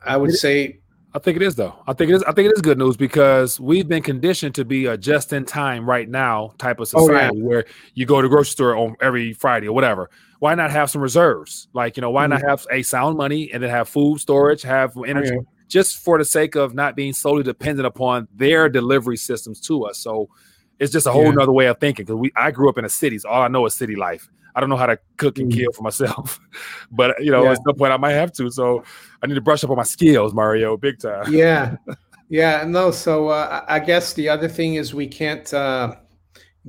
I 0.03 0.17
would 0.17 0.35
say 0.35 0.81
I 1.15 1.21
think 1.21 1.37
it 1.37 1.43
is 1.43 1.55
though. 1.55 1.75
I 1.87 1.93
think 1.93 2.11
it 2.11 2.15
is. 2.15 2.23
I 2.25 2.33
think 2.33 2.49
it 2.49 2.53
is 2.57 2.61
good 2.61 2.77
news 2.77 2.97
because 2.97 3.61
we've 3.61 3.87
been 3.87 4.03
conditioned 4.03 4.57
to 4.57 4.65
be 4.65 4.87
a 4.87 4.97
just 4.97 5.33
in 5.33 5.45
time 5.45 5.89
right 5.89 6.09
now 6.09 6.55
type 6.59 6.81
of 6.81 6.89
society 6.89 7.31
oh, 7.33 7.39
yeah. 7.39 7.45
where 7.45 7.65
you 7.95 8.05
go 8.05 8.21
to 8.21 8.29
grocery 8.29 8.51
store 8.51 8.77
on 8.77 8.97
every 9.01 9.33
Friday 9.33 9.69
or 9.69 9.73
whatever. 9.73 10.11
Why 10.41 10.57
not 10.57 10.73
have 10.73 10.91
some 10.91 11.01
reserves? 11.01 11.69
Like 11.73 11.97
you 11.97 12.01
know, 12.01 12.11
why 12.11 12.25
mm-hmm. 12.25 12.33
not 12.33 12.43
have 12.43 12.67
a 12.73 12.83
sound 12.83 13.17
money 13.17 13.53
and 13.53 13.63
then 13.63 13.71
have 13.71 13.89
food 13.89 14.19
storage, 14.19 14.63
have 14.63 14.97
energy, 15.07 15.37
oh, 15.39 15.47
just 15.69 15.99
for 15.99 16.19
the 16.19 16.25
sake 16.25 16.57
of 16.57 16.75
not 16.75 16.97
being 16.97 17.13
solely 17.13 17.45
dependent 17.45 17.87
upon 17.87 18.27
their 18.35 18.69
delivery 18.69 19.17
systems 19.17 19.61
to 19.61 19.85
us. 19.85 19.99
So 19.99 20.29
it's 20.81 20.93
just 20.93 21.07
a 21.07 21.13
whole 21.13 21.27
yeah. 21.27 21.31
nother 21.31 21.53
way 21.53 21.67
of 21.67 21.79
thinking 21.79 22.07
because 22.07 22.19
we. 22.19 22.33
I 22.35 22.51
grew 22.51 22.69
up 22.69 22.77
in 22.77 22.85
a 22.85 22.91
city, 22.91 23.19
so 23.21 23.29
all 23.29 23.43
I 23.43 23.49
know 23.49 23.65
is 23.67 23.75
city 23.75 23.95
life. 23.95 24.29
I 24.55 24.61
don't 24.61 24.69
know 24.69 24.77
how 24.77 24.87
to 24.87 24.99
cook 25.17 25.39
and 25.39 25.53
kill 25.53 25.73
for 25.73 25.83
myself, 25.83 26.39
but 26.91 27.23
you 27.23 27.31
know, 27.31 27.45
yeah. 27.45 27.53
at 27.53 27.59
some 27.65 27.75
point 27.75 27.93
I 27.93 27.97
might 27.97 28.13
have 28.13 28.33
to. 28.35 28.51
So 28.51 28.85
I 29.23 29.27
need 29.27 29.35
to 29.35 29.41
brush 29.41 29.65
up 29.65 29.71
on 29.71 29.77
my 29.77 29.83
skills, 29.83 30.33
Mario, 30.33 30.77
big 30.77 31.01
time. 31.01 31.33
yeah, 31.33 31.77
yeah, 32.29 32.65
no. 32.67 32.91
So 32.91 33.29
uh, 33.29 33.65
I 33.69 33.81
guess 33.81 34.13
the 34.13 34.29
other 34.29 34.49
thing 34.49 34.75
is 34.75 34.95
we 34.95 35.07
can't 35.07 35.53
uh, 35.53 35.97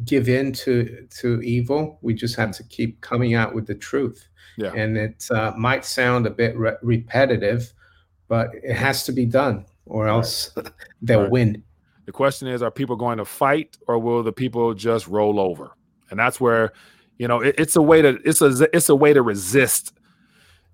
give 0.04 0.28
in 0.30 0.52
to 0.54 1.08
to 1.20 1.42
evil. 1.42 2.00
We 2.02 2.14
just 2.14 2.36
have 2.36 2.52
to 2.54 2.64
keep 2.64 3.02
coming 3.02 3.36
out 3.36 3.54
with 3.54 3.68
the 3.68 3.76
truth. 3.76 4.28
Yeah, 4.58 4.74
and 4.74 4.98
it 4.98 5.30
uh, 5.32 5.54
might 5.58 5.86
sound 5.86 6.26
a 6.26 6.32
bit 6.32 6.58
re- 6.58 6.78
repetitive, 6.82 7.72
but 8.28 8.50
it 8.56 8.74
has 8.74 9.04
to 9.06 9.12
be 9.12 9.26
done, 9.26 9.66
or 9.86 10.08
else 10.08 10.52
right. 10.56 10.70
they'll 11.02 11.24
right. 11.24 11.32
win. 11.32 11.64
The 12.06 12.12
question 12.12 12.48
is: 12.48 12.64
Are 12.64 12.72
people 12.72 12.96
going 12.96 13.20
to 13.20 13.26
fight, 13.26 13.78
or 13.88 14.00
will 14.00 14.24
the 14.24 14.32
people 14.32 14.74
just 14.74 15.08
roll 15.08 15.40
over? 15.40 15.72
And 16.10 16.20
that's 16.20 16.40
where 16.40 16.72
you 17.18 17.28
know, 17.28 17.42
it, 17.42 17.56
it's 17.58 17.76
a 17.76 17.82
way 17.82 18.02
to 18.02 18.20
it's 18.24 18.42
a 18.42 18.68
it's 18.76 18.90
a 18.90 18.96
way 18.96 19.14
to 19.14 19.22
resist 19.22 19.94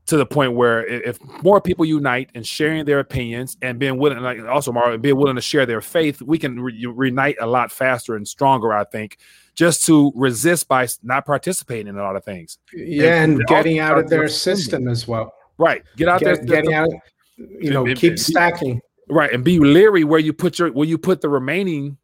to 0.07 0.18
the 0.18 0.26
point 0.26 0.53
where 0.53 0.85
if 0.85 1.19
more 1.43 1.61
people 1.61 1.85
unite 1.85 2.31
and 2.34 2.45
sharing 2.45 2.85
their 2.85 2.99
opinions 2.99 3.55
and 3.61 3.77
being 3.77 3.97
willing, 3.97 4.19
like 4.19 4.39
also 4.41 4.72
Mario, 4.72 4.97
being 4.97 5.15
willing 5.15 5.35
to 5.35 5.41
share 5.41 5.65
their 5.65 5.80
faith, 5.80 6.22
we 6.23 6.39
can 6.39 6.59
re- 6.59 6.85
reunite 6.88 7.38
a 7.39 7.45
lot 7.45 7.72
faster 7.72 8.15
and 8.15 8.27
stronger. 8.27 8.73
I 8.73 8.84
think 8.84 9.18
just 9.53 9.85
to 9.85 10.11
resist 10.15 10.68
by 10.68 10.88
not 11.03 11.26
participating 11.26 11.88
in 11.88 11.97
a 11.97 12.01
lot 12.01 12.15
of 12.15 12.26
things. 12.26 12.57
Yeah, 12.73 13.22
and, 13.22 13.38
and 13.38 13.47
getting 13.47 13.80
out 13.80 13.99
of 13.99 14.09
their 14.09 14.27
system 14.27 14.88
as 14.88 15.07
well. 15.07 15.34
Right, 15.57 15.84
get 15.95 16.07
out 16.07 16.22
Get, 16.22 16.38
there, 16.38 16.45
getting 16.45 16.73
out. 16.73 16.89
You 17.38 17.72
know, 17.72 17.93
keep 17.93 18.18
stacking. 18.18 18.81
Right, 19.07 19.31
and 19.31 19.43
be 19.43 19.59
leery 19.59 20.03
where 20.03 20.19
you 20.19 20.34
put 20.34 20.57
your 20.57 20.72
where 20.72 20.88
you 20.88 20.97
put 20.97 21.22
the 21.22 21.30
remaining 21.30 21.97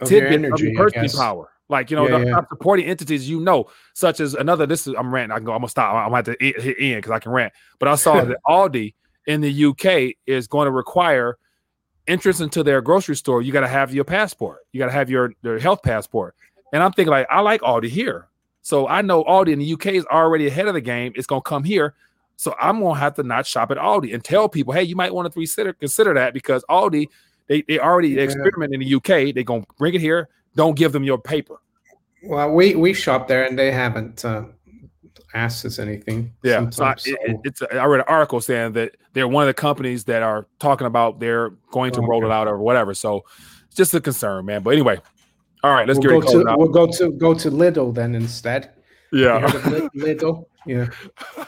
Of 0.00 0.10
your 0.10 0.22
tidbit 0.22 0.44
energy, 0.46 0.66
of 0.66 0.70
I 0.70 0.72
your 0.72 0.90
purchasing 0.90 1.20
power. 1.20 1.50
Like 1.68 1.90
you 1.90 1.96
know, 1.96 2.06
Yeah, 2.08 2.18
the 2.18 2.24
yeah. 2.26 2.40
supporting 2.50 2.86
entities 2.86 3.28
you 3.28 3.40
know, 3.40 3.70
such 3.94 4.20
as 4.20 4.34
another. 4.34 4.66
This 4.66 4.86
is 4.86 4.94
I'm 4.98 5.12
ranting. 5.12 5.32
I 5.32 5.36
can 5.36 5.44
go. 5.46 5.52
I'm 5.52 5.60
gonna 5.60 5.68
stop. 5.68 5.94
I'm 5.94 6.10
gonna 6.10 6.16
have 6.16 6.24
to 6.26 6.36
hit 6.38 6.60
hit 6.60 6.76
end 6.78 6.96
because 6.98 7.10
I 7.12 7.18
can 7.18 7.32
rant. 7.32 7.52
But 7.78 7.88
I 7.88 7.94
saw 7.94 8.20
that 8.24 8.36
Aldi 8.46 8.94
in 9.26 9.40
the 9.40 9.64
UK 9.66 10.14
is 10.26 10.46
going 10.46 10.66
to 10.66 10.70
require 10.70 11.38
entrance 12.06 12.40
into 12.40 12.62
their 12.62 12.82
grocery 12.82 13.16
store. 13.16 13.40
You 13.40 13.52
got 13.52 13.60
to 13.62 13.68
have 13.68 13.94
your 13.94 14.04
passport. 14.04 14.58
You 14.72 14.78
got 14.78 14.86
to 14.86 14.92
have 14.92 15.08
your 15.08 15.32
your 15.42 15.58
health 15.58 15.82
passport. 15.82 16.34
And 16.72 16.82
I'm 16.82 16.92
thinking 16.92 17.10
like 17.10 17.26
I 17.30 17.40
like 17.40 17.60
Aldi 17.62 17.88
here, 17.88 18.28
so 18.62 18.86
I 18.88 19.00
know 19.00 19.24
Aldi 19.24 19.52
in 19.52 19.58
the 19.58 19.72
UK 19.72 19.86
is 19.94 20.04
already 20.06 20.46
ahead 20.48 20.68
of 20.68 20.74
the 20.74 20.80
game. 20.80 21.12
It's 21.14 21.26
gonna 21.26 21.40
come 21.40 21.64
here. 21.64 21.94
So 22.36 22.54
I'm 22.60 22.80
gonna 22.80 22.98
have 22.98 23.14
to 23.14 23.22
not 23.22 23.46
shop 23.46 23.70
at 23.70 23.78
Aldi 23.78 24.12
and 24.12 24.22
tell 24.24 24.48
people, 24.48 24.74
hey, 24.74 24.82
you 24.82 24.96
might 24.96 25.14
want 25.14 25.26
to 25.26 25.32
consider 25.32 25.72
consider 25.72 26.12
that 26.14 26.34
because 26.34 26.64
Aldi 26.68 27.06
they 27.46 27.62
they 27.62 27.78
already 27.78 28.08
Yeah. 28.08 28.22
experiment 28.22 28.74
in 28.74 28.80
the 28.80 28.94
UK. 28.94 29.32
They're 29.32 29.44
gonna 29.44 29.64
bring 29.78 29.94
it 29.94 30.00
here. 30.00 30.28
Don't 30.56 30.76
give 30.76 30.92
them 30.92 31.04
your 31.04 31.18
paper. 31.18 31.56
Well, 32.22 32.52
we 32.52 32.74
we 32.74 32.94
shop 32.94 33.28
there 33.28 33.44
and 33.44 33.58
they 33.58 33.70
haven't 33.70 34.24
uh, 34.24 34.44
asked 35.34 35.64
us 35.64 35.78
anything. 35.78 36.32
Yeah, 36.42 36.70
so 36.70 36.84
I, 36.84 36.92
it, 36.92 37.00
it- 37.06 37.40
it's 37.44 37.62
I 37.62 37.84
read 37.84 38.00
an 38.00 38.06
article 38.08 38.40
saying 38.40 38.72
that 38.72 38.96
they're 39.12 39.28
one 39.28 39.42
of 39.42 39.48
the 39.48 39.54
companies 39.54 40.04
that 40.04 40.22
are 40.22 40.46
talking 40.58 40.86
about 40.86 41.20
they're 41.20 41.50
going 41.70 41.92
to 41.92 42.00
Oh, 42.00 42.06
roll 42.06 42.24
it 42.24 42.30
out 42.30 42.48
or 42.48 42.58
whatever. 42.58 42.94
So 42.94 43.24
it's 43.66 43.76
just 43.76 43.94
a 43.94 44.00
concern, 44.00 44.46
man. 44.46 44.62
But 44.62 44.70
anyway, 44.70 45.00
all 45.62 45.72
right, 45.72 45.86
let's 45.86 45.98
we'll 45.98 46.20
get 46.20 46.32
go 46.32 46.42
to 46.44 46.54
we'll 46.56 46.68
go 46.68 46.86
to 46.86 47.12
go 47.12 47.34
to 47.34 47.50
Lidl 47.50 47.94
then 47.94 48.14
instead. 48.14 48.70
Yeah. 49.12 49.40
heard 49.40 49.54
of 49.54 49.66
Lid- 49.94 50.18
Lidl. 50.18 50.46
Yeah. 50.66 50.86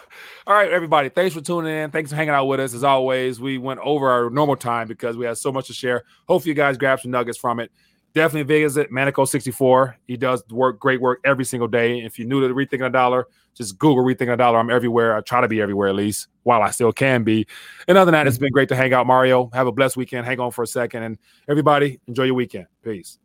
All 0.47 0.55
right, 0.55 0.71
everybody. 0.71 1.09
Thanks 1.09 1.35
for 1.35 1.41
tuning 1.41 1.73
in. 1.75 1.91
Thanks 1.91 2.11
for 2.11 2.17
hanging 2.17 2.35
out 2.35 2.45
with 2.45 2.61
us. 2.61 2.73
As 2.75 2.85
always, 2.85 3.41
we 3.41 3.59
went 3.59 3.81
over 3.81 4.09
our 4.09 4.31
normal 4.31 4.55
time 4.55 4.87
because 4.87 5.17
we 5.17 5.25
had 5.27 5.37
so 5.39 5.51
much 5.51 5.67
to 5.67 5.73
share. 5.73 6.05
Hopefully, 6.29 6.51
you 6.51 6.55
guys 6.55 6.77
grab 6.77 7.01
some 7.01 7.11
nuggets 7.11 7.37
from 7.37 7.59
it. 7.59 7.73
Definitely 8.17 8.63
visit 8.63 8.91
Maneco64. 8.91 9.97
He 10.07 10.17
does 10.17 10.43
work, 10.49 10.81
great 10.81 11.03
work 11.03 11.21
every 11.23 11.45
single 11.45 11.69
day. 11.69 12.01
If 12.01 12.19
you're 12.19 12.27
new 12.27 12.41
to 12.49 12.55
Rethinking 12.55 12.87
a 12.87 12.89
Dollar, 12.89 13.27
just 13.55 13.79
Google 13.79 14.03
Rethinking 14.03 14.33
a 14.33 14.37
Dollar. 14.39 14.59
I'm 14.59 14.71
everywhere. 14.71 15.15
I 15.15 15.21
try 15.21 15.43
to 15.43 15.49
be 15.49 15.61
everywhere 15.61 15.89
at 15.89 15.97
least, 15.97 16.29
while 16.43 16.63
I 16.63 16.71
still 16.71 16.95
can 16.95 17.25
be. 17.25 17.47
And 17.87 17.99
other 17.99 18.11
than 18.11 18.19
that, 18.19 18.27
it's 18.27 18.37
mm-hmm. 18.37 18.45
been 18.45 18.53
great 18.53 18.71
to 18.71 18.77
hang 18.77 18.95
out, 18.95 19.07
Mario. 19.07 19.51
Have 19.53 19.67
a 19.67 19.73
blessed 19.73 19.99
weekend. 19.99 20.25
Hang 20.25 20.41
on 20.41 20.51
for 20.51 20.63
a 20.63 20.67
second. 20.67 21.03
And 21.03 21.19
everybody, 21.47 22.01
enjoy 22.07 22.23
your 22.23 22.37
weekend. 22.37 22.69
Peace. 22.83 23.19